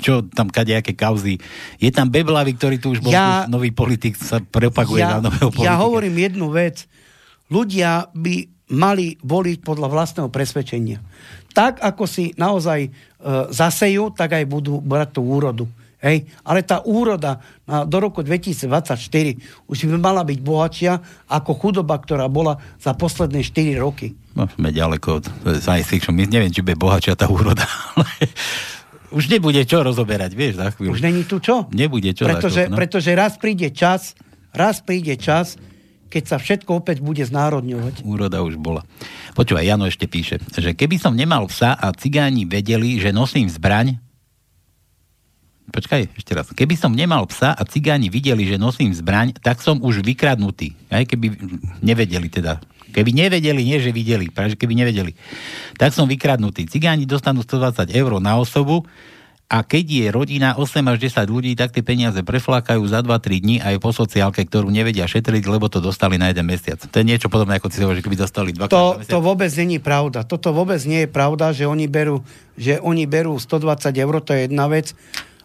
čo 0.00 0.26
tam 0.26 0.48
kadejaké 0.48 0.96
kauzy. 0.96 1.36
Je 1.76 1.92
tam 1.92 2.08
Beblavy, 2.08 2.56
ktorý 2.56 2.76
tu 2.80 2.96
už 2.96 3.04
bol 3.04 3.12
ja, 3.12 3.44
už 3.46 3.52
nový 3.52 3.70
politik, 3.70 4.16
sa 4.16 4.40
propaguje 4.40 5.04
ja, 5.04 5.20
na 5.20 5.28
nového 5.28 5.52
politika. 5.52 5.68
Ja 5.68 5.78
hovorím 5.78 6.16
jednu 6.16 6.48
vec. 6.50 6.88
Ľudia 7.52 8.08
by 8.16 8.34
mali 8.70 9.18
voliť 9.20 9.58
podľa 9.66 9.88
vlastného 9.90 10.28
presvedčenia. 10.30 11.02
Tak, 11.50 11.82
ako 11.82 12.06
si 12.06 12.30
naozaj 12.38 12.80
e, 12.86 12.90
zasejú, 13.50 14.14
tak 14.14 14.38
aj 14.38 14.44
budú 14.46 14.78
brať 14.78 15.18
tú 15.18 15.26
úrodu. 15.26 15.66
Hej? 16.00 16.30
Ale 16.46 16.64
tá 16.64 16.80
úroda 16.86 17.42
na, 17.68 17.84
do 17.84 17.98
roku 18.00 18.24
2024 18.24 18.96
už 19.68 19.76
by 19.90 19.98
mala 20.00 20.22
byť 20.24 20.38
bohatšia 20.40 20.92
ako 21.28 21.52
chudoba, 21.58 21.98
ktorá 22.00 22.30
bola 22.30 22.56
za 22.80 22.96
posledné 22.96 23.44
4 23.44 23.76
roky. 23.82 24.16
No, 24.32 24.48
sme 24.48 24.72
ďaleko 24.72 25.08
od 25.20 25.24
science 25.58 25.90
fiction. 25.90 26.16
My 26.16 26.24
neviem, 26.24 26.54
či 26.54 26.64
bude 26.64 26.78
bohatšia 26.78 27.18
tá 27.18 27.28
úroda, 27.28 27.66
ale 27.98 28.08
už 29.10 29.30
nebude 29.30 29.62
čo 29.66 29.82
rozoberať, 29.82 30.32
vieš, 30.34 30.62
za 30.62 30.70
chvíľu. 30.74 30.94
Už 30.94 31.02
není 31.02 31.22
tu 31.26 31.42
čo? 31.42 31.66
Nebude 31.74 32.14
čo. 32.14 32.26
Pretože, 32.26 32.70
no? 32.70 32.76
pretože 32.78 33.10
raz 33.14 33.36
príde 33.36 33.70
čas, 33.74 34.14
raz 34.54 34.82
príde 34.82 35.18
čas, 35.18 35.58
keď 36.10 36.24
sa 36.26 36.36
všetko 36.42 36.82
opäť 36.82 36.98
bude 36.98 37.22
znárodňovať. 37.22 38.02
Úroda 38.02 38.42
už 38.42 38.58
bola. 38.58 38.82
Počúvaj, 39.38 39.62
Jano 39.62 39.86
ešte 39.86 40.10
píše, 40.10 40.42
že 40.50 40.74
keby 40.74 40.98
som 40.98 41.14
nemal 41.14 41.46
psa 41.46 41.78
a 41.78 41.94
cigáni 41.94 42.46
vedeli, 42.46 42.98
že 42.98 43.14
nosím 43.14 43.46
zbraň, 43.46 43.98
Počkaj, 45.70 46.18
ešte 46.18 46.34
raz. 46.34 46.50
Keby 46.50 46.74
som 46.74 46.90
nemal 46.90 47.30
psa 47.30 47.54
a 47.54 47.62
cigáni 47.62 48.10
videli, 48.10 48.42
že 48.42 48.58
nosím 48.58 48.90
zbraň, 48.90 49.38
tak 49.38 49.62
som 49.62 49.78
už 49.78 50.02
vykradnutý. 50.02 50.74
Aj 50.90 51.06
keby 51.06 51.30
nevedeli 51.78 52.26
teda. 52.26 52.58
Keby 52.90 53.10
nevedeli, 53.14 53.62
nie 53.62 53.78
že 53.78 53.94
videli, 53.94 54.28
práve 54.28 54.58
keby 54.58 54.74
nevedeli. 54.74 55.14
Tak 55.78 55.94
som 55.94 56.10
vykradnutý. 56.10 56.66
Cigáni 56.66 57.06
dostanú 57.06 57.40
120 57.46 57.90
eur 57.94 58.12
na 58.18 58.36
osobu 58.36 58.84
a 59.50 59.66
keď 59.66 59.84
je 59.90 60.06
rodina 60.14 60.54
8 60.54 60.78
až 60.86 61.10
10 61.10 61.26
ľudí, 61.26 61.58
tak 61.58 61.74
tie 61.74 61.82
peniaze 61.82 62.22
preflákajú 62.22 62.86
za 62.86 63.02
2-3 63.02 63.42
dní 63.42 63.56
aj 63.58 63.82
po 63.82 63.90
sociálke, 63.90 64.46
ktorú 64.46 64.70
nevedia 64.70 65.10
šetriť, 65.10 65.42
lebo 65.50 65.66
to 65.66 65.82
dostali 65.82 66.14
na 66.14 66.30
jeden 66.30 66.46
mesiac. 66.46 66.78
To 66.78 66.94
je 66.94 67.02
niečo 67.02 67.26
podobné, 67.26 67.58
ako 67.58 67.66
si 67.66 67.82
hovoríš, 67.82 68.06
keby 68.06 68.14
dostali 68.14 68.54
dva 68.54 68.70
to, 68.70 69.02
to 69.02 69.18
vôbec 69.18 69.50
není 69.58 69.82
pravda. 69.82 70.22
Toto 70.22 70.54
vôbec 70.54 70.78
nie 70.86 71.02
je 71.02 71.10
pravda, 71.10 71.50
že 71.50 71.66
oni 71.66 71.90
berú, 71.90 72.22
že 72.54 72.78
oni 72.78 73.10
berú 73.10 73.42
120 73.42 73.90
eur, 73.90 74.14
to 74.22 74.38
je 74.38 74.46
jedna 74.46 74.70
vec 74.70 74.94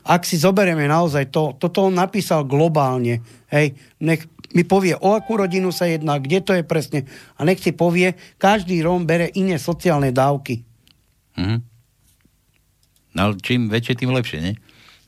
ak 0.05 0.21
si 0.21 0.37
zoberieme 0.37 0.85
naozaj 0.85 1.33
to, 1.33 1.57
toto 1.57 1.89
on 1.89 1.97
napísal 1.97 2.45
globálne, 2.45 3.25
hej, 3.49 3.73
nech 3.97 4.21
mi 4.55 4.63
povie, 4.63 4.95
o 4.95 5.13
akú 5.13 5.35
rodinu 5.35 5.69
sa 5.75 5.85
jedná, 5.85 6.15
kde 6.17 6.39
to 6.39 6.51
je 6.55 6.63
presne 6.63 7.03
a 7.35 7.43
nech 7.43 7.59
si 7.59 7.75
povie, 7.75 8.15
každý 8.39 8.79
Róm 8.79 9.03
bere 9.03 9.27
iné 9.35 9.59
sociálne 9.59 10.15
dávky. 10.15 10.63
Mhm. 11.35 11.57
No, 13.15 13.31
čím 13.39 13.71
väčšie, 13.71 13.99
tým 13.99 14.11
lepšie, 14.11 14.39
nie? 14.43 14.55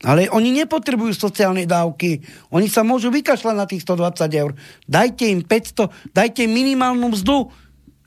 Ale 0.06 0.30
oni 0.30 0.53
nepotrebujú 0.53 1.10
sociálne 1.18 1.65
dávky. 1.65 2.22
Oni 2.53 2.69
sa 2.69 2.86
môžu 2.86 3.10
vykašľať 3.10 3.56
na 3.57 3.65
tých 3.65 3.82
120 3.82 4.30
eur. 4.38 4.52
Dajte 4.86 5.26
im 5.26 5.41
500, 5.41 6.14
dajte 6.14 6.45
im 6.45 6.53
minimálnu 6.53 7.18
mzdu. 7.18 7.49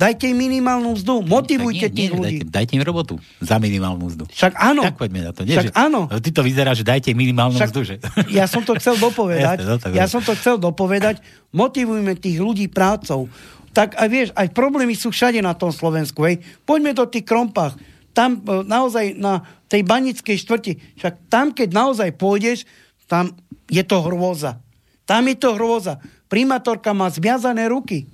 Dajte 0.00 0.32
im 0.32 0.40
minimálnu 0.40 0.96
mzdu, 0.96 1.20
motivujte 1.28 1.92
nie, 1.92 1.96
tých 2.00 2.08
nie, 2.08 2.16
ľudí. 2.16 2.36
Dajte, 2.40 2.52
dajte 2.56 2.72
im 2.80 2.84
robotu 2.88 3.14
za 3.36 3.60
minimálnu 3.60 4.08
mzdu. 4.08 4.24
Však 4.32 4.56
áno. 4.56 4.80
Tak 4.80 4.96
poďme 4.96 5.28
na 5.28 5.36
to. 5.36 5.44
Nie, 5.44 5.60
Však 5.60 5.66
že, 5.68 5.76
áno. 5.76 6.08
Ty 6.08 6.30
to 6.32 6.40
vyzerá, 6.40 6.72
že 6.72 6.88
dajte 6.88 7.12
minimálnu 7.12 7.60
Však, 7.60 7.68
mzdu. 7.68 7.80
Že? 7.84 7.94
Ja 8.40 8.48
som 8.48 8.64
to 8.64 8.72
chcel 8.80 8.96
dopovedať. 8.96 9.60
Jasne, 9.60 9.76
no, 9.76 9.92
ja 9.92 10.08
som 10.08 10.24
to 10.24 10.32
chcel 10.40 10.56
dopovedať. 10.56 11.20
Motivujme 11.52 12.16
tých 12.16 12.40
ľudí 12.40 12.72
prácou. 12.72 13.28
Tak 13.76 14.00
aj 14.00 14.08
vieš, 14.08 14.28
aj 14.32 14.48
problémy 14.56 14.96
sú 14.96 15.12
všade 15.12 15.44
na 15.44 15.52
tom 15.52 15.68
Slovensku. 15.68 16.24
Hej. 16.24 16.40
Poďme 16.64 16.96
do 16.96 17.04
tých 17.04 17.28
krompách. 17.28 17.76
Tam 18.16 18.40
e, 18.40 18.64
naozaj 18.64 19.20
na 19.20 19.44
tej 19.68 19.84
banickej 19.84 20.36
štvrti. 20.40 20.96
Však 20.96 21.28
tam, 21.28 21.52
keď 21.52 21.68
naozaj 21.76 22.08
pôjdeš, 22.16 22.64
tam 23.04 23.36
je 23.68 23.84
to 23.84 24.00
hrôza. 24.00 24.64
Tam 25.04 25.28
je 25.28 25.36
to 25.36 25.60
hrôza. 25.60 26.00
Primátorka 26.32 26.96
má 26.96 27.12
zviazané 27.12 27.68
ruky. 27.68 28.08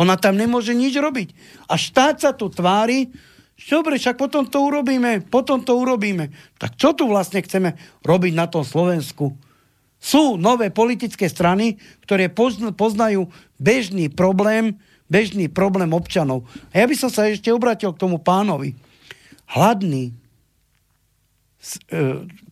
Ona 0.00 0.16
tam 0.16 0.40
nemôže 0.40 0.72
nič 0.72 0.96
robiť. 0.96 1.36
A 1.68 1.76
štát 1.76 2.16
sa 2.16 2.32
tu 2.32 2.48
tvári, 2.48 3.12
dobre, 3.68 4.00
však 4.00 4.16
potom 4.16 4.48
to 4.48 4.64
urobíme, 4.64 5.20
potom 5.28 5.60
to 5.60 5.76
urobíme. 5.76 6.32
Tak 6.56 6.80
čo 6.80 6.96
tu 6.96 7.04
vlastne 7.04 7.44
chceme 7.44 7.76
robiť 8.00 8.32
na 8.32 8.48
tom 8.48 8.64
Slovensku? 8.64 9.36
Sú 10.00 10.40
nové 10.40 10.72
politické 10.72 11.28
strany, 11.28 11.76
ktoré 12.08 12.32
poznajú 12.72 13.28
bežný 13.60 14.08
problém, 14.08 14.80
bežný 15.12 15.52
problém 15.52 15.92
občanov. 15.92 16.48
A 16.72 16.80
ja 16.80 16.88
by 16.88 16.96
som 16.96 17.12
sa 17.12 17.28
ešte 17.28 17.52
obratil 17.52 17.92
k 17.92 18.00
tomu 18.00 18.16
pánovi. 18.16 18.72
Hladný. 19.52 20.16
E, 21.92 22.02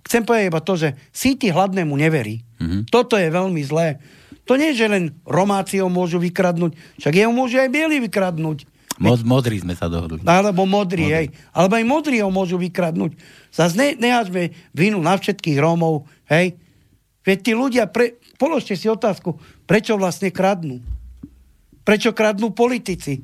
chcem 0.04 0.22
povedať 0.28 0.52
iba 0.52 0.60
to, 0.60 0.76
že 0.76 0.92
síti 1.08 1.48
hladnému 1.48 1.96
neverí. 1.96 2.44
Mm-hmm. 2.60 2.92
Toto 2.92 3.16
je 3.16 3.32
veľmi 3.32 3.64
zlé. 3.64 3.96
To 4.48 4.56
nie, 4.56 4.72
že 4.72 4.88
len 4.88 5.12
Romáci 5.28 5.76
ho 5.84 5.92
môžu 5.92 6.16
vykradnúť, 6.16 6.72
však 6.96 7.14
jeho 7.14 7.28
môžu 7.28 7.60
aj 7.60 7.68
bieli 7.68 8.00
vykradnúť. 8.00 8.64
Mod, 8.98 9.22
modrí 9.22 9.62
sme 9.62 9.78
sa 9.78 9.86
dohodli. 9.86 10.18
Alebo 10.26 10.66
modrí, 10.66 11.06
modrý. 11.06 11.14
hej. 11.14 11.26
Alebo 11.54 11.78
aj 11.78 11.84
modrí 11.86 12.18
ho 12.18 12.34
môžu 12.34 12.58
vykradnúť. 12.58 13.14
Zas 13.54 13.78
ne, 13.78 13.94
nehažme 13.94 14.50
vinu 14.74 14.98
na 14.98 15.14
všetkých 15.14 15.54
Rómov, 15.60 16.10
hej. 16.26 16.58
Veď 17.22 17.38
tí 17.44 17.52
ľudia, 17.54 17.86
pre, 17.86 18.18
položte 18.40 18.74
si 18.74 18.90
otázku, 18.90 19.38
prečo 19.68 19.94
vlastne 19.94 20.32
kradnú? 20.32 20.80
Prečo 21.84 22.10
kradnú 22.16 22.50
politici? 22.56 23.22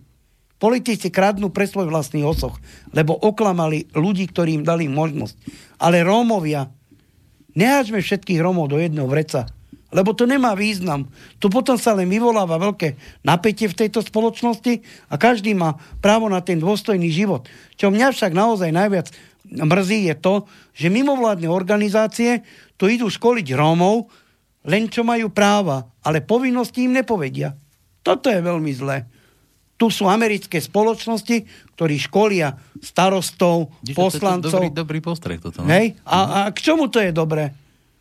Politici 0.60 1.10
kradnú 1.10 1.50
pre 1.50 1.66
svoj 1.66 1.90
vlastný 1.90 2.22
osoch, 2.22 2.60
lebo 2.94 3.16
oklamali 3.16 3.90
ľudí, 3.96 4.30
ktorí 4.30 4.60
im 4.60 4.64
dali 4.64 4.86
možnosť. 4.86 5.34
Ale 5.82 6.06
Rómovia, 6.06 6.70
nehačme 7.58 7.98
všetkých 7.98 8.38
Rómov 8.38 8.70
do 8.70 8.78
jedného 8.78 9.10
vreca, 9.10 9.50
lebo 9.94 10.10
to 10.10 10.26
nemá 10.26 10.58
význam. 10.58 11.06
Tu 11.38 11.46
potom 11.46 11.78
sa 11.78 11.94
len 11.94 12.10
vyvoláva 12.10 12.58
veľké 12.58 12.98
napätie 13.22 13.70
v 13.70 13.86
tejto 13.86 14.02
spoločnosti 14.02 14.82
a 15.06 15.14
každý 15.14 15.54
má 15.54 15.78
právo 16.02 16.26
na 16.26 16.42
ten 16.42 16.58
dôstojný 16.58 17.14
život. 17.14 17.46
Čo 17.78 17.94
mňa 17.94 18.10
však 18.10 18.34
naozaj 18.34 18.74
najviac 18.74 19.14
mrzí 19.46 20.10
je 20.10 20.14
to, 20.18 20.34
že 20.74 20.90
mimovládne 20.90 21.46
organizácie 21.46 22.42
tu 22.74 22.90
idú 22.90 23.06
školiť 23.06 23.54
Rómov, 23.54 24.10
len 24.66 24.90
čo 24.90 25.06
majú 25.06 25.30
práva, 25.30 25.86
ale 26.02 26.24
povinnosti 26.24 26.90
im 26.90 26.98
nepovedia. 26.98 27.54
Toto 28.02 28.26
je 28.26 28.40
veľmi 28.42 28.72
zlé. 28.74 29.06
Tu 29.74 29.90
sú 29.90 30.10
americké 30.10 30.58
spoločnosti, 30.58 31.46
ktorí 31.74 31.98
školia 31.98 32.54
starostov, 32.78 33.74
Vidíš, 33.82 33.96
poslancov. 33.98 34.50
To 34.50 34.58
je 34.58 34.70
dobrý, 34.70 34.70
dobrý 34.70 34.98
postreh 35.02 35.38
toto. 35.38 35.62
no. 35.62 35.70
Hej? 35.70 35.98
A, 36.06 36.18
a 36.46 36.54
k 36.54 36.58
čomu 36.62 36.86
to 36.90 37.02
je 37.02 37.10
dobré? 37.10 37.52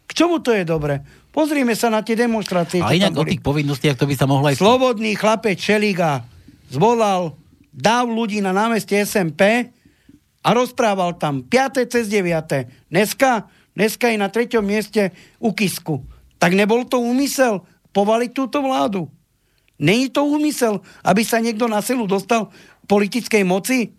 K 0.06 0.12
čomu 0.14 0.40
to 0.40 0.54
je 0.54 0.64
dobré? 0.64 1.02
Pozrime 1.34 1.74
sa 1.74 1.90
na 1.90 2.06
tie 2.06 2.14
demonstrácie. 2.14 2.78
A 2.86 2.94
inak 2.94 3.18
o 3.18 3.26
tých 3.26 3.42
povinnostiach 3.42 3.98
to 3.98 4.06
by 4.06 4.14
sa 4.14 4.30
mohlo 4.30 4.54
aj... 4.54 4.62
Slobodný 4.62 5.18
chlapec 5.18 5.58
Šeliga 5.58 6.22
zvolal 6.70 7.34
dáv 7.74 8.06
ľudí 8.06 8.38
na 8.38 8.54
námestie 8.54 9.02
SMP 9.02 9.74
a 10.46 10.50
rozprával 10.54 11.18
tam 11.18 11.42
5. 11.42 11.90
cez 11.90 12.06
9. 12.06 12.94
Dneska, 12.94 13.50
dneska 13.74 14.14
je 14.14 14.18
na 14.22 14.30
treťom 14.30 14.62
mieste 14.62 15.10
u 15.42 15.50
Kisku. 15.58 16.06
Tak 16.38 16.54
nebol 16.54 16.86
to 16.86 17.02
úmysel 17.02 17.66
povaliť 17.98 18.30
túto 18.30 18.62
vládu. 18.62 19.10
Není 19.82 20.14
to 20.14 20.22
úmysel, 20.30 20.86
aby 21.02 21.26
sa 21.26 21.42
niekto 21.42 21.66
na 21.66 21.82
silu 21.82 22.06
dostal 22.06 22.54
politickej 22.86 23.42
moci? 23.42 23.98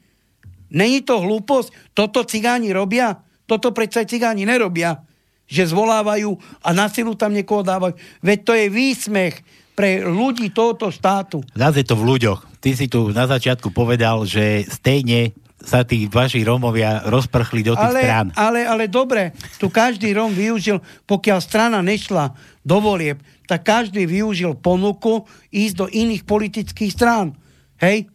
Není 0.71 1.03
to 1.03 1.19
hlúposť? 1.19 1.95
Toto 1.99 2.23
cigáni 2.23 2.71
robia? 2.71 3.27
Toto 3.51 3.75
predsa 3.75 4.07
cigáni 4.07 4.47
nerobia. 4.47 5.03
Že 5.45 5.77
zvolávajú 5.77 6.31
a 6.65 6.69
na 6.73 6.89
silu 6.89 7.13
tam 7.15 7.37
niekoho 7.37 7.61
dávajú. 7.61 7.95
Veď 8.25 8.39
to 8.45 8.53
je 8.57 8.67
výsmech 8.73 9.35
pre 9.75 10.07
ľudí 10.07 10.55
tohoto 10.55 10.89
štátu. 10.89 11.43
Zase 11.53 11.83
to 11.83 11.99
v 11.99 12.17
ľuďoch. 12.17 12.63
Ty 12.63 12.71
si 12.73 12.87
tu 12.87 13.11
na 13.11 13.27
začiatku 13.27 13.75
povedal, 13.75 14.25
že 14.25 14.65
stejne 14.71 15.35
sa 15.65 15.83
tí 15.83 16.07
vaši 16.07 16.45
Rómovia 16.45 17.09
rozprchli 17.09 17.65
do 17.65 17.73
tých 17.73 17.89
Ale, 17.89 18.01
strán. 18.05 18.27
ale, 18.37 18.69
ale 18.69 18.85
dobre, 18.87 19.33
tu 19.57 19.73
každý 19.73 20.13
Róm 20.13 20.37
využil, 20.37 20.79
pokiaľ 21.09 21.39
strana 21.41 21.81
nešla 21.81 22.37
do 22.61 22.79
volieb, 22.85 23.19
tak 23.49 23.65
každý 23.65 24.05
využil 24.05 24.61
ponuku 24.61 25.25
ísť 25.53 25.75
do 25.77 25.87
iných 25.89 26.29
politických 26.29 26.93
strán. 26.93 27.33
Hej? 27.81 28.09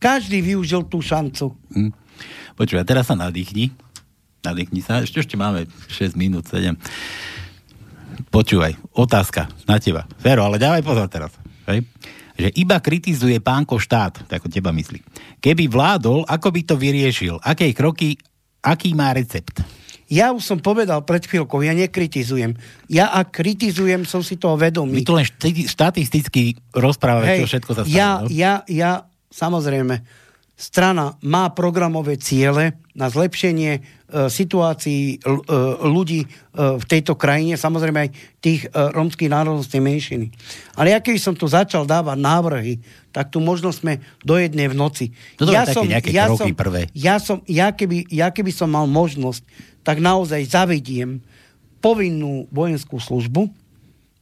Každý 0.00 0.40
využil 0.40 0.88
tú 0.88 1.04
šancu. 1.04 1.52
Hm. 1.76 1.92
Počúvaj, 2.56 2.88
teraz 2.88 3.06
sa 3.06 3.14
nadýchni. 3.14 3.70
Nadýchni 4.48 4.80
sa. 4.80 5.04
Ešte, 5.04 5.20
ešte 5.20 5.36
máme 5.36 5.68
6 5.92 6.16
minút, 6.16 6.48
7. 6.48 6.72
Počúvaj, 8.32 8.76
otázka 8.96 9.46
na 9.68 9.76
teba. 9.76 10.08
Fero, 10.18 10.44
ale 10.44 10.56
dávaj 10.56 10.82
pozor 10.82 11.06
teraz. 11.12 11.32
Hej? 11.68 11.84
Že 12.38 12.48
iba 12.54 12.78
kritizuje 12.78 13.36
pánko 13.42 13.76
štát, 13.76 14.24
tak 14.30 14.46
teba 14.48 14.70
myslí. 14.70 15.02
Keby 15.42 15.66
vládol, 15.68 16.24
ako 16.24 16.48
by 16.54 16.60
to 16.64 16.74
vyriešil? 16.78 17.36
Aké 17.42 17.70
kroky, 17.74 18.14
aký 18.62 18.94
má 18.94 19.10
recept? 19.12 19.60
Ja 20.08 20.32
už 20.32 20.40
som 20.40 20.58
povedal 20.58 21.04
pred 21.04 21.20
chvíľkou, 21.20 21.60
ja 21.60 21.76
nekritizujem. 21.76 22.56
Ja 22.88 23.12
ak 23.12 23.36
kritizujem, 23.36 24.08
som 24.08 24.24
si 24.24 24.40
toho 24.40 24.56
My 24.56 24.72
vedomý. 24.72 25.04
tu 25.04 25.12
len 25.12 25.28
šti- 25.28 25.68
štatisticky 25.68 26.56
rozprávame, 26.72 27.44
čo 27.44 27.48
všetko 27.50 27.70
sa 27.76 27.82
stalo. 27.84 27.92
ja, 27.92 28.10
no? 28.24 28.32
ja, 28.32 28.64
ja, 28.72 29.04
samozrejme, 29.28 30.00
strana 30.56 31.12
má 31.20 31.52
programové 31.52 32.16
ciele 32.16 32.80
na 32.96 33.12
zlepšenie 33.12 33.97
e, 34.08 34.26
situácií 34.32 35.20
l, 35.20 35.38
e, 35.44 35.54
ľudí 35.84 36.24
e, 36.24 36.28
v 36.56 36.84
tejto 36.88 37.14
krajine, 37.14 37.60
samozrejme 37.60 38.08
aj 38.08 38.10
tých 38.40 38.66
romských 38.72 39.30
národnostnej 39.30 39.84
menšiny. 39.84 40.26
Ale 40.74 40.96
ja 40.96 40.98
keby 40.98 41.20
som 41.20 41.36
tu 41.36 41.44
začal 41.44 41.84
dávať 41.84 42.18
návrhy, 42.18 42.74
tak 43.12 43.28
tu 43.28 43.38
možno 43.38 43.70
sme 43.70 44.00
do 44.24 44.40
jednej 44.40 44.70
v 44.70 44.76
noci. 44.78 45.06
No 45.36 45.46
dobre, 45.46 45.58
ja 45.58 45.64
také 45.66 45.86
nejaké 45.86 46.10
ja 46.14 46.26
kroky 46.30 46.54
som, 46.54 46.58
prvé. 46.58 46.80
Ja, 46.96 47.14
som, 47.20 47.44
ja, 47.46 47.70
keby, 47.74 48.08
ja 48.08 48.32
keby 48.32 48.50
som 48.54 48.72
mal 48.72 48.88
možnosť, 48.88 49.42
tak 49.82 50.00
naozaj 50.00 50.42
zavediem 50.48 51.20
povinnú 51.78 52.50
vojenskú 52.50 52.98
službu, 52.98 53.50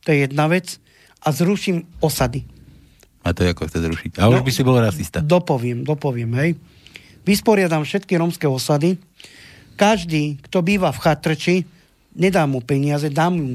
to 0.05 0.09
je 0.13 0.29
jedna 0.29 0.47
vec, 0.49 0.81
a 1.27 1.29
zruším 1.35 1.83
osady. 1.99 2.47
A 3.27 3.35
to 3.35 3.43
je 3.43 3.51
ako 3.51 3.67
chce 3.67 3.79
zrušiť. 3.83 4.11
A 4.23 4.31
už 4.31 4.39
No, 4.41 4.47
by 4.47 4.53
si 4.55 4.63
bol 4.63 4.79
rasista. 4.79 5.19
Dopoviem, 5.19 5.83
dopoviem, 5.83 6.31
hej. 6.39 6.51
Vysporiadam 7.27 7.83
všetky 7.83 8.15
romské 8.15 8.47
osady. 8.47 9.03
Každý, 9.77 10.41
kto 10.49 10.65
býva 10.65 10.91
v 10.91 10.99
chatrči, 11.05 11.55
nedám 12.17 12.57
mu 12.57 12.65
peniaze, 12.65 13.13
dám 13.13 13.33
mu 13.37 13.49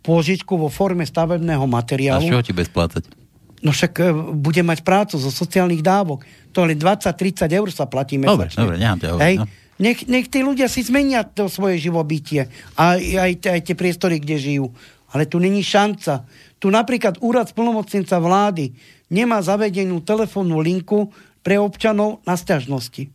pôžičku 0.00 0.56
vo 0.56 0.72
forme 0.72 1.04
stavebného 1.04 1.60
A 1.60 1.68
z 1.68 1.72
materiálu. 1.76 2.24
čoho 2.24 2.40
ti 2.40 2.56
bez 2.56 2.72
plácať? 2.72 3.04
No 3.60 3.74
však 3.74 3.92
e, 4.00 4.04
bude 4.32 4.62
mať 4.64 4.80
prácu 4.86 5.20
zo 5.20 5.28
sociálnych 5.28 5.84
dávok. 5.84 6.24
To 6.56 6.64
len 6.64 6.78
20-30 6.78 7.52
eur 7.52 7.68
sa 7.68 7.84
platí 7.84 8.16
Dobre, 8.16 8.48
mesačne. 8.48 8.60
dobre, 8.64 8.76
nechám 8.80 8.98
ťa 8.98 9.08
hovoriť, 9.12 9.38
no. 9.38 9.46
Nech, 9.78 10.10
nech 10.10 10.26
tí 10.26 10.42
ľudia 10.42 10.66
si 10.66 10.82
zmenia 10.82 11.22
to 11.22 11.46
svoje 11.46 11.78
živobytie 11.78 12.50
a 12.74 12.98
aj, 12.98 13.46
aj, 13.46 13.60
tie 13.62 13.76
priestory, 13.78 14.18
kde 14.18 14.34
žijú. 14.34 14.66
Ale 15.14 15.22
tu 15.22 15.38
není 15.38 15.62
šanca. 15.62 16.26
Tu 16.58 16.66
napríklad 16.66 17.22
úrad 17.22 17.46
splnomocnenca 17.46 18.18
vlády 18.18 18.74
nemá 19.06 19.38
zavedenú 19.38 20.02
telefónnu 20.02 20.58
linku 20.58 21.14
pre 21.46 21.62
občanov 21.62 22.18
na 22.26 22.34
sťažnosti. 22.34 23.06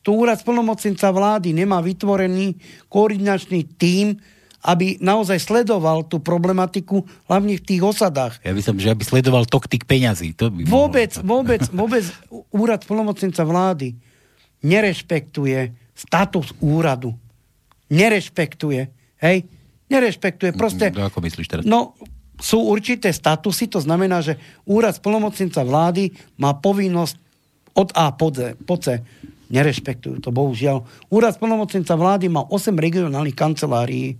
Tu 0.00 0.10
úrad 0.10 0.36
splnomocnenca 0.36 1.12
vlády 1.12 1.52
nemá 1.52 1.78
vytvorený 1.78 2.56
koordinačný 2.88 3.68
tím, 3.76 4.16
aby 4.60 5.00
naozaj 5.00 5.40
sledoval 5.40 6.04
tú 6.04 6.20
problematiku, 6.20 7.00
hlavne 7.24 7.56
v 7.56 7.64
tých 7.64 7.80
osadách. 7.80 8.40
Ja 8.44 8.52
by 8.52 8.60
som, 8.60 8.76
že 8.76 8.92
aby 8.92 9.04
sledoval 9.04 9.48
tok 9.48 9.68
tých 9.68 9.84
peňazí. 9.84 10.36
To 10.36 10.52
by 10.52 10.68
Vôbec, 10.68 11.16
mohlo. 11.20 11.44
vôbec, 11.44 11.62
vôbec 11.80 12.04
úrad 12.52 12.84
plnomocnenca 12.84 13.40
vlády 13.40 13.96
nerešpektuje 14.60 15.72
status 15.96 16.52
úradu. 16.60 17.16
Nerešpektuje. 17.88 18.82
Hej? 19.18 19.48
Nerešpektuje. 19.88 20.52
Proste, 20.54 20.92
No, 20.92 21.08
ako 21.08 21.18
myslíš 21.20 21.46
teraz? 21.48 21.62
no, 21.64 21.96
sú 22.36 22.60
určité 22.62 23.12
statusy, 23.12 23.68
to 23.68 23.80
znamená, 23.80 24.24
že 24.24 24.36
úrad 24.64 24.96
plnomocnenca 24.96 25.60
vlády 25.60 26.08
má 26.36 26.56
povinnosť 26.56 27.16
od 27.74 27.88
A 27.92 28.12
po 28.12 28.32
Z. 28.32 28.56
Po 28.64 28.80
C. 28.80 29.00
Nerešpektujú 29.50 30.22
to, 30.22 30.30
bohužiaľ. 30.30 30.86
Úrad 31.10 31.36
plnomocnenca 31.36 31.98
vlády 31.98 32.30
má 32.30 32.46
8 32.46 32.70
regionálnych 32.74 33.34
kancelárií. 33.34 34.14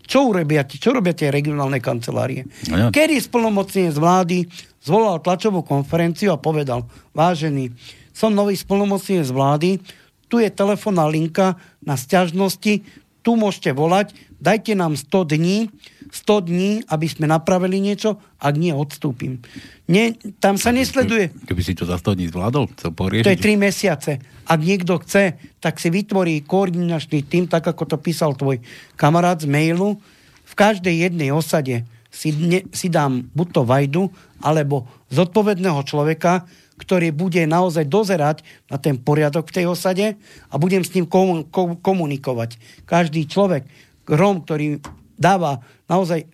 Čo 0.00 0.32
urobia, 0.32 0.64
čo 0.66 0.90
robia 0.90 1.14
tie 1.14 1.28
regionálne 1.30 1.78
kancelárie? 1.78 2.48
No 2.72 2.74
ja. 2.74 2.86
Kedy 2.88 3.20
splnomocnenec 3.20 3.94
vlády 3.94 4.48
zvolal 4.80 5.20
tlačovú 5.20 5.62
konferenciu 5.62 6.32
a 6.34 6.40
povedal, 6.40 6.88
vážený, 7.12 7.70
som 8.10 8.32
nový 8.32 8.56
splnomocnenec 8.56 9.28
vlády, 9.30 9.78
tu 10.26 10.40
je 10.40 10.48
telefónna 10.50 11.06
linka 11.06 11.60
na 11.84 11.94
sťažnosti, 11.94 12.82
tu 13.20 13.30
môžete 13.36 13.76
volať, 13.76 14.16
dajte 14.40 14.72
nám 14.72 14.96
100 14.96 15.36
dní, 15.36 15.68
100 16.10 16.46
dní, 16.50 16.70
aby 16.90 17.06
sme 17.06 17.30
napravili 17.30 17.78
niečo, 17.78 18.18
ak 18.42 18.54
nie, 18.58 18.74
odstúpim. 18.74 19.38
Nie, 19.86 20.18
tam 20.42 20.58
sa 20.58 20.74
nesleduje, 20.74 21.30
Keby 21.46 21.62
si 21.62 21.78
to 21.78 21.86
za 21.86 21.98
100 21.98 22.18
dní 22.18 22.26
zvládol, 22.30 22.66
chcel 22.74 22.90
poriešiť. 22.90 23.26
to 23.26 23.34
je 23.34 23.44
3 23.46 23.56
mesiace. 23.58 24.12
Ak 24.50 24.58
niekto 24.58 24.98
chce, 25.02 25.38
tak 25.62 25.78
si 25.78 25.88
vytvorí 25.90 26.42
koordinačný 26.42 27.22
tým, 27.22 27.46
tak 27.46 27.66
ako 27.70 27.86
to 27.86 27.96
písal 27.98 28.34
tvoj 28.34 28.58
kamarát 28.98 29.38
z 29.38 29.46
mailu. 29.46 30.02
V 30.42 30.54
každej 30.58 31.06
jednej 31.10 31.30
osade 31.30 31.86
si, 32.10 32.34
ne, 32.34 32.66
si 32.74 32.90
dám 32.90 33.30
buď 33.30 33.48
to 33.54 33.62
vajdu, 33.62 34.02
alebo 34.42 34.90
zodpovedného 35.14 35.78
človeka, 35.86 36.50
ktorý 36.80 37.12
bude 37.12 37.44
naozaj 37.44 37.86
dozerať 37.86 38.42
na 38.72 38.80
ten 38.80 38.96
poriadok 38.96 39.52
v 39.52 39.54
tej 39.62 39.66
osade 39.68 40.06
a 40.48 40.54
budem 40.56 40.80
s 40.80 40.96
ním 40.96 41.04
komu, 41.04 41.44
ko, 41.46 41.76
komunikovať. 41.76 42.56
Každý 42.88 43.28
človek, 43.28 43.68
Rom, 44.08 44.42
ktorý 44.42 44.80
dáva, 45.20 45.60
naozaj 45.90 46.20
e, 46.22 46.26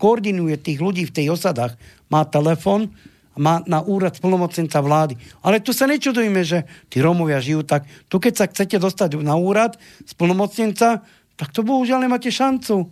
koordinuje 0.00 0.56
tých 0.56 0.80
ľudí 0.80 1.04
v 1.04 1.12
tej 1.12 1.26
osadách, 1.36 1.76
má 2.08 2.24
telefon, 2.24 2.88
má 3.36 3.60
na 3.68 3.84
úrad 3.84 4.16
splnomocnenca 4.16 4.80
vlády. 4.80 5.20
Ale 5.44 5.60
tu 5.60 5.76
sa 5.76 5.84
nečudujme, 5.84 6.40
že 6.46 6.64
tí 6.88 7.04
Rómovia 7.04 7.42
žijú 7.42 7.66
tak. 7.66 7.84
Tu 8.08 8.16
keď 8.16 8.32
sa 8.32 8.46
chcete 8.48 8.80
dostať 8.80 9.20
na 9.20 9.36
úrad 9.36 9.76
splnomocnenca, 10.08 11.04
tak 11.34 11.48
to 11.52 11.66
bohužiaľ 11.66 12.06
nemáte 12.06 12.30
šancu. 12.30 12.88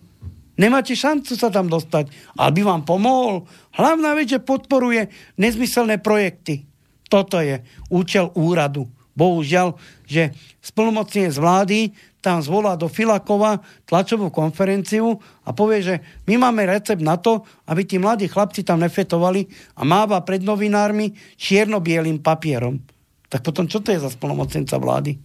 Nemáte 0.58 0.92
šancu 0.92 1.32
sa 1.38 1.48
tam 1.48 1.70
dostať. 1.70 2.10
Ale 2.36 2.50
by 2.52 2.62
vám 2.66 2.82
pomohol. 2.84 3.48
Hlavná 3.72 4.12
vec, 4.18 4.34
že 4.34 4.42
podporuje 4.42 5.08
nezmyselné 5.40 6.02
projekty. 6.02 6.66
Toto 7.08 7.40
je 7.40 7.62
účel 7.88 8.28
úradu. 8.34 8.90
bohužiaľ, 9.12 9.76
že 10.08 10.32
splnomocnenie 10.64 11.28
z 11.28 11.38
vlády 11.38 11.78
tam 12.22 12.38
zvolá 12.38 12.78
do 12.78 12.86
Filakova 12.86 13.58
tlačovú 13.84 14.30
konferenciu 14.30 15.18
a 15.42 15.50
povie, 15.50 15.82
že 15.82 15.94
my 16.30 16.38
máme 16.38 16.70
recept 16.70 17.02
na 17.02 17.18
to, 17.18 17.42
aby 17.66 17.82
tí 17.82 17.98
mladí 17.98 18.30
chlapci 18.30 18.62
tam 18.62 18.78
nefetovali 18.78 19.50
a 19.74 19.82
máva 19.82 20.22
pred 20.22 20.40
novinármi 20.46 21.12
čierno-bielým 21.34 22.22
papierom. 22.22 22.78
Tak 23.26 23.42
potom 23.42 23.66
čo 23.66 23.82
to 23.82 23.90
je 23.90 23.98
za 23.98 24.08
splnomocnenca 24.08 24.78
vlády? 24.78 25.18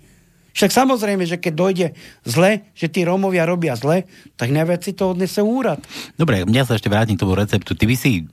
Však 0.57 0.73
samozrejme, 0.73 1.21
že 1.29 1.37
keď 1.37 1.53
dojde 1.53 1.87
zle, 2.25 2.65
že 2.73 2.89
tí 2.89 3.05
Rómovia 3.05 3.45
robia 3.45 3.77
zle, 3.77 4.09
tak 4.33 4.49
najviac 4.49 4.81
si 4.81 4.97
to 4.97 5.13
odnese 5.13 5.37
úrad. 5.37 5.77
Dobre, 6.17 6.49
mňa 6.49 6.65
sa 6.65 6.73
ešte 6.73 6.89
vrátim 6.89 7.13
k 7.13 7.21
tomu 7.21 7.37
receptu. 7.37 7.77
Ty 7.77 7.85
by 7.85 7.93
si 7.93 8.25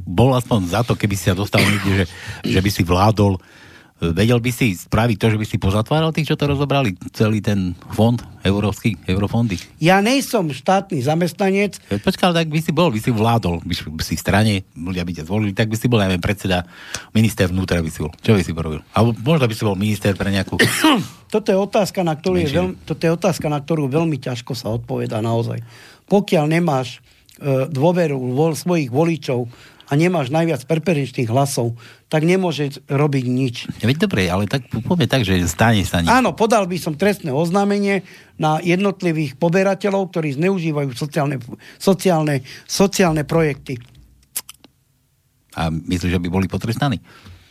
bol 0.00 0.32
aspoň 0.32 0.60
za 0.64 0.80
to, 0.80 0.96
keby 0.96 1.12
si 1.12 1.28
sa 1.28 1.36
dostal 1.36 1.60
niekde, 1.60 1.92
že, 1.92 2.04
že 2.56 2.60
by 2.64 2.70
si 2.72 2.82
vládol 2.88 3.36
Vedel 3.98 4.38
by 4.38 4.50
si 4.54 4.78
spraviť 4.78 5.16
to, 5.18 5.26
že 5.34 5.40
by 5.42 5.46
si 5.46 5.56
pozatváral 5.58 6.14
tých, 6.14 6.30
čo 6.30 6.38
to 6.38 6.46
rozobrali? 6.46 6.94
Celý 7.10 7.42
ten 7.42 7.74
fond 7.90 8.14
európsky, 8.46 8.94
eurofondy? 9.10 9.58
Ja 9.82 9.98
nejsom 9.98 10.54
štátny 10.54 11.02
zamestnanec. 11.02 11.82
Počkal, 12.06 12.30
tak 12.30 12.46
by 12.46 12.62
si 12.62 12.70
bol, 12.70 12.94
by 12.94 13.02
si 13.02 13.10
vládol, 13.10 13.58
by 13.66 13.74
si 14.06 14.14
v 14.14 14.22
strane, 14.22 14.62
ľudia 14.78 15.02
by 15.02 15.12
ťa 15.18 15.26
zvolili, 15.26 15.50
tak 15.50 15.66
by 15.66 15.74
si 15.74 15.90
bol, 15.90 15.98
neviem, 15.98 16.22
predseda, 16.22 16.62
minister 17.10 17.50
vnútra 17.50 17.82
by 17.82 17.90
si 17.90 17.98
bol. 17.98 18.14
Čo 18.22 18.38
by 18.38 18.42
si 18.46 18.54
porobil? 18.54 18.86
Alebo 18.94 19.18
možno 19.18 19.50
by 19.50 19.54
si 19.58 19.66
bol 19.66 19.74
minister 19.74 20.14
pre 20.14 20.30
nejakú... 20.30 20.62
toto 21.34 21.50
je 21.50 21.58
otázka, 21.58 22.06
na 22.06 22.14
ktorú 22.14 22.38
je 22.38 22.54
veľmi, 22.54 22.74
toto 22.86 23.02
je 23.02 23.10
otázka, 23.10 23.50
na 23.50 23.58
ktorú 23.58 23.90
veľmi 23.90 24.22
ťažko 24.22 24.54
sa 24.54 24.70
odpoveda 24.70 25.18
naozaj. 25.18 25.58
Pokiaľ 26.06 26.44
nemáš 26.46 27.02
e, 27.42 27.66
dôveru 27.66 28.14
vo 28.14 28.54
svojich 28.54 28.94
voličov 28.94 29.50
a 29.88 29.92
nemáš 29.96 30.28
najviac 30.28 30.68
preferenčných 30.68 31.32
hlasov, 31.32 31.80
tak 32.12 32.28
nemôže 32.28 32.84
robiť 32.86 33.24
nič. 33.24 33.56
Veď 33.80 34.04
dobre, 34.04 34.28
ale 34.28 34.44
tak 34.44 34.68
poďme 34.68 35.08
tak, 35.08 35.24
že 35.24 35.40
stane 35.48 35.80
sa 35.88 36.04
nič. 36.04 36.12
Áno, 36.12 36.36
podal 36.36 36.68
by 36.68 36.76
som 36.76 36.92
trestné 36.92 37.32
oznámenie 37.32 38.04
na 38.36 38.60
jednotlivých 38.60 39.40
poberateľov, 39.40 40.12
ktorí 40.12 40.36
zneužívajú 40.36 40.92
sociálne, 40.92 41.40
sociálne, 41.80 42.44
sociálne 42.68 43.24
projekty. 43.24 43.80
A 45.56 45.72
myslíš, 45.72 46.14
že 46.14 46.22
by 46.22 46.28
boli 46.28 46.46
potrestaní? 46.46 47.00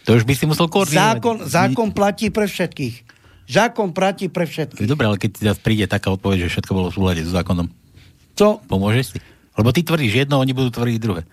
To 0.08 0.16
už 0.16 0.24
by 0.24 0.34
si 0.38 0.48
musel 0.48 0.72
koordinovať. 0.72 1.20
Zákon, 1.20 1.36
zákon 1.44 1.90
platí 1.92 2.32
pre 2.32 2.48
všetkých. 2.48 2.96
Zákon 3.52 3.92
platí 3.92 4.32
pre 4.32 4.48
všetkých. 4.48 4.88
Dobre, 4.88 5.10
ale 5.10 5.20
keď 5.20 5.30
ti 5.36 5.44
príde 5.60 5.86
taká 5.90 6.16
odpoveď, 6.16 6.48
že 6.48 6.52
všetko 6.56 6.72
bolo 6.72 6.88
v 6.88 6.96
súlade 6.96 7.22
s 7.28 7.32
zákonom, 7.36 7.68
čo? 8.38 8.62
Pomôžeš 8.70 9.06
si? 9.12 9.18
Lebo 9.58 9.74
ty 9.74 9.82
tvrdíš 9.82 10.26
jedno, 10.26 10.38
oni 10.38 10.54
budú 10.54 10.70
tvrdiť 10.70 10.98
druhé. 11.02 11.26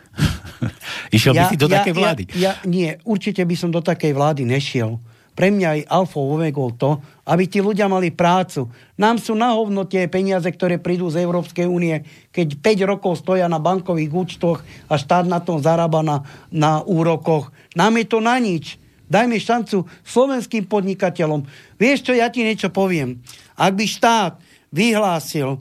Išiel 1.16 1.36
ja, 1.36 1.44
by 1.44 1.44
si 1.52 1.60
do 1.60 1.68
ja, 1.68 1.72
takej 1.80 1.94
vlády? 1.94 2.22
Ja, 2.32 2.40
ja, 2.40 2.52
nie, 2.64 2.96
určite 3.04 3.44
by 3.44 3.54
som 3.54 3.68
do 3.68 3.84
takej 3.84 4.16
vlády 4.16 4.48
nešiel. 4.48 4.96
Pre 5.34 5.50
mňa 5.50 5.70
je 5.82 5.90
alfa 5.90 6.22
omegou 6.22 6.70
to, 6.78 7.02
aby 7.26 7.50
tí 7.50 7.58
ľudia 7.58 7.90
mali 7.90 8.14
prácu. 8.14 8.70
Nám 8.94 9.18
sú 9.18 9.34
na 9.34 9.50
hovno 9.50 9.82
tie 9.82 10.06
peniaze, 10.06 10.46
ktoré 10.46 10.78
prídu 10.78 11.10
z 11.10 11.26
Európskej 11.26 11.66
únie, 11.66 12.06
keď 12.30 12.54
5 12.62 12.90
rokov 12.94 13.18
stoja 13.18 13.50
na 13.50 13.58
bankových 13.58 14.14
účtoch 14.14 14.62
a 14.86 14.94
štát 14.94 15.26
na 15.26 15.42
tom 15.42 15.58
zarába 15.58 16.06
na, 16.06 16.22
na 16.54 16.86
úrokoch. 16.86 17.50
Nám 17.74 17.98
je 17.98 18.06
to 18.06 18.22
na 18.22 18.38
nič. 18.38 18.78
Dajme 19.10 19.36
šancu 19.36 19.84
slovenským 20.06 20.70
podnikateľom. 20.70 21.44
Vieš 21.82 22.08
čo, 22.08 22.12
ja 22.14 22.30
ti 22.30 22.46
niečo 22.46 22.70
poviem. 22.70 23.18
Ak 23.58 23.74
by 23.74 23.84
štát 23.90 24.38
vyhlásil 24.70 25.58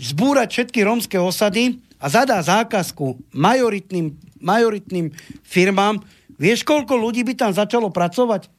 zbúrať 0.00 0.48
všetky 0.52 0.84
rómske 0.84 1.16
osady 1.16 1.80
a 1.96 2.06
zadá 2.12 2.40
zákazku 2.40 3.16
majoritným, 3.32 4.16
majoritným 4.40 5.12
firmám, 5.42 6.04
vieš, 6.36 6.64
koľko 6.64 6.96
ľudí 6.96 7.24
by 7.24 7.34
tam 7.36 7.52
začalo 7.52 7.88
pracovať? 7.88 8.52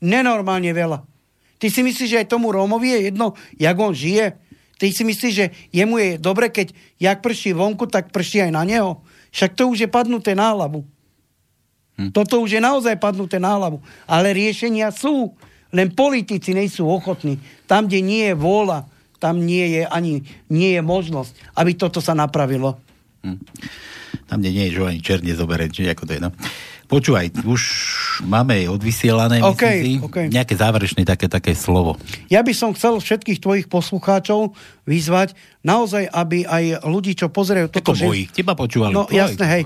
Nenormálne 0.00 0.72
veľa. 0.72 1.04
Ty 1.60 1.66
si 1.68 1.84
myslíš, 1.84 2.08
že 2.08 2.20
aj 2.24 2.32
tomu 2.32 2.48
Rómovi 2.52 2.96
je 2.96 3.12
jedno, 3.12 3.36
jak 3.60 3.76
on 3.76 3.92
žije? 3.92 4.32
Ty 4.80 4.88
si 4.88 5.04
myslíš, 5.04 5.34
že 5.36 5.46
jemu 5.76 6.00
je 6.00 6.08
dobre, 6.16 6.48
keď 6.48 6.72
jak 6.96 7.20
prší 7.20 7.52
vonku, 7.52 7.84
tak 7.84 8.08
prší 8.08 8.48
aj 8.48 8.52
na 8.56 8.64
neho? 8.64 9.04
Však 9.28 9.52
to 9.52 9.68
už 9.68 9.84
je 9.84 9.88
padnuté 9.92 10.32
na 10.32 10.56
hlavu. 10.56 10.88
Hm. 12.00 12.16
Toto 12.16 12.40
už 12.40 12.56
je 12.56 12.64
naozaj 12.64 12.96
padnuté 12.96 13.36
na 13.36 13.60
hlavu. 13.60 13.84
Ale 14.08 14.32
riešenia 14.32 14.88
sú. 14.88 15.36
Len 15.70 15.92
politici 15.92 16.56
nejsú 16.56 16.88
ochotní. 16.88 17.36
Tam, 17.68 17.86
kde 17.86 18.00
nie 18.00 18.24
je 18.32 18.34
vôľa, 18.34 18.88
tam 19.20 19.44
nie 19.44 19.78
je 19.78 19.82
ani 19.84 20.24
nie 20.48 20.74
je 20.74 20.82
možnosť, 20.82 21.36
aby 21.54 21.76
toto 21.76 22.00
sa 22.00 22.16
napravilo. 22.16 22.80
Hm. 23.20 23.38
Tam, 24.26 24.40
kde 24.40 24.50
nie 24.50 24.64
je, 24.70 24.80
že 24.80 24.80
ani 24.82 25.00
čer 25.04 25.18
nezobere, 25.20 25.68
či 25.68 25.86
ako 25.86 26.08
to 26.08 26.12
je, 26.16 26.20
no. 26.22 26.32
Počúvaj, 26.90 27.46
už 27.46 27.62
máme 28.26 28.66
odvysielané, 28.66 29.38
okay, 29.46 29.78
si, 29.78 29.90
okay. 30.02 30.26
nejaké 30.26 30.58
záverečné 30.58 31.06
také, 31.06 31.30
také 31.30 31.54
slovo. 31.54 31.94
Ja 32.26 32.42
by 32.42 32.50
som 32.50 32.74
chcel 32.74 32.98
všetkých 32.98 33.38
tvojich 33.38 33.66
poslucháčov 33.70 34.58
vyzvať 34.90 35.38
naozaj, 35.62 36.10
aby 36.10 36.42
aj 36.50 36.82
ľudí, 36.82 37.14
čo 37.14 37.30
pozerajú 37.30 37.70
toto... 37.70 37.94
Ako 37.94 38.10
že... 38.10 38.34
teba 38.34 38.58
počúvali. 38.58 38.90
No 38.90 39.06
jasné, 39.06 39.46
hej. 39.46 39.62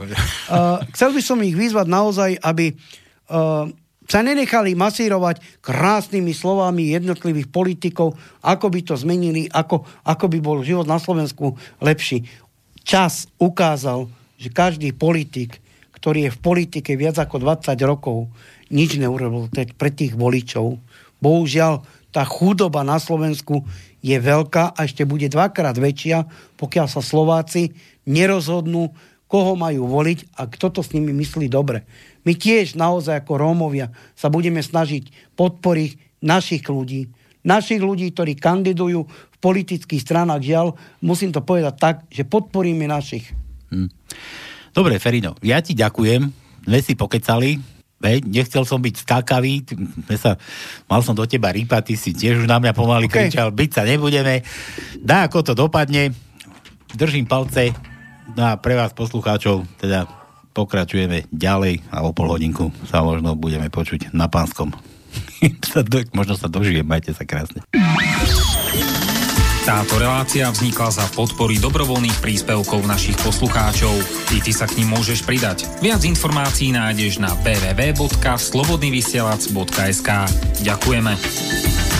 Uh, 0.52 0.84
chcel 0.92 1.16
by 1.16 1.22
som 1.24 1.40
ich 1.40 1.56
vyzvať 1.56 1.86
naozaj, 1.88 2.30
aby 2.44 2.76
uh, 3.32 3.72
sa 4.04 4.20
nenechali 4.20 4.76
masírovať 4.76 5.40
krásnymi 5.64 6.36
slovami 6.36 6.92
jednotlivých 6.92 7.48
politikov, 7.48 8.16
ako 8.44 8.66
by 8.68 8.80
to 8.84 8.94
zmenili, 9.00 9.48
ako, 9.48 9.84
ako 10.04 10.26
by 10.28 10.38
bol 10.44 10.60
život 10.60 10.84
na 10.84 11.00
Slovensku 11.00 11.56
lepší. 11.80 12.28
Čas 12.84 13.32
ukázal, 13.40 14.12
že 14.36 14.52
každý 14.52 14.92
politik, 14.92 15.56
ktorý 15.96 16.28
je 16.28 16.34
v 16.36 16.42
politike 16.44 16.92
viac 17.00 17.16
ako 17.16 17.40
20 17.40 17.72
rokov, 17.88 18.28
nič 18.68 19.00
neurobil 19.00 19.48
pre 19.76 19.88
tých 19.88 20.12
voličov. 20.12 20.76
Bohužiaľ, 21.24 21.80
tá 22.12 22.22
chudoba 22.28 22.84
na 22.84 23.00
Slovensku 23.00 23.64
je 24.04 24.14
veľká 24.20 24.76
a 24.76 24.78
ešte 24.84 25.08
bude 25.08 25.26
dvakrát 25.32 25.74
väčšia, 25.74 26.28
pokiaľ 26.60 26.86
sa 26.86 27.00
Slováci 27.00 27.72
nerozhodnú, 28.04 28.92
koho 29.26 29.56
majú 29.56 29.88
voliť 29.88 30.36
a 30.36 30.46
kto 30.46 30.78
to 30.78 30.80
s 30.84 30.92
nimi 30.92 31.10
myslí 31.10 31.48
dobre. 31.48 31.88
My 32.24 32.32
tiež 32.32 32.74
naozaj 32.74 33.22
ako 33.22 33.36
Rómovia 33.36 33.92
sa 34.16 34.32
budeme 34.32 34.64
snažiť 34.64 35.36
podporiť 35.36 36.20
našich 36.24 36.64
ľudí, 36.64 37.12
našich 37.44 37.80
ľudí, 37.84 38.10
ktorí 38.16 38.40
kandidujú 38.40 39.04
v 39.04 39.36
politických 39.38 40.00
stranách. 40.00 40.40
Žiaľ, 40.40 40.66
musím 41.04 41.30
to 41.30 41.44
povedať 41.44 41.74
tak, 41.76 41.96
že 42.08 42.24
podporíme 42.24 42.88
našich. 42.88 43.28
Hm. 43.68 43.92
Dobre, 44.72 44.96
Ferino, 44.96 45.36
ja 45.44 45.60
ti 45.60 45.76
ďakujem. 45.76 46.22
Dnes 46.64 46.82
si 46.88 46.96
pokecali, 46.96 47.60
Veď, 48.04 48.28
nechcel 48.28 48.68
som 48.68 48.84
byť 48.84 49.00
skákavý, 49.00 49.64
sa, 50.20 50.36
mal 50.92 51.00
som 51.00 51.16
do 51.16 51.24
teba 51.24 51.48
rýpať, 51.48 51.88
ty 51.88 51.94
si 51.96 52.12
tiež 52.12 52.44
už 52.44 52.48
na 52.52 52.60
mňa 52.60 52.76
pomaly 52.76 53.08
okay. 53.08 53.32
kričal, 53.32 53.48
byť 53.48 53.70
sa 53.72 53.88
nebudeme. 53.88 54.44
Dá, 55.00 55.24
ako 55.24 55.40
to 55.40 55.52
dopadne. 55.56 56.12
Držím 56.92 57.24
palce 57.24 57.72
na 58.36 58.60
pre 58.60 58.76
vás 58.76 58.92
poslucháčov, 58.92 59.64
teda 59.80 60.04
pokračujeme 60.54 61.26
ďalej 61.34 61.82
a 61.90 62.06
o 62.06 62.14
pol 62.14 62.30
hodinku 62.30 62.70
sa 62.86 63.02
možno 63.02 63.34
budeme 63.34 63.66
počuť 63.68 64.14
na 64.14 64.30
pánskom. 64.30 64.70
možno 66.18 66.38
sa 66.38 66.46
dožijem, 66.46 66.86
majte 66.86 67.10
sa 67.10 67.26
krásne. 67.26 67.66
Táto 69.64 69.96
relácia 69.96 70.44
vznikla 70.52 70.92
za 70.92 71.08
podpory 71.16 71.56
dobrovoľných 71.56 72.20
príspevkov 72.20 72.84
našich 72.84 73.16
poslucháčov. 73.24 73.96
I 74.36 74.44
ty 74.44 74.52
sa 74.52 74.68
k 74.68 74.84
ním 74.84 74.92
môžeš 74.92 75.24
pridať. 75.24 75.64
Viac 75.80 76.04
informácií 76.04 76.68
nájdeš 76.68 77.16
na 77.16 77.32
www.slobodnyvysielac.sk 77.40 80.08
Ďakujeme. 80.60 81.93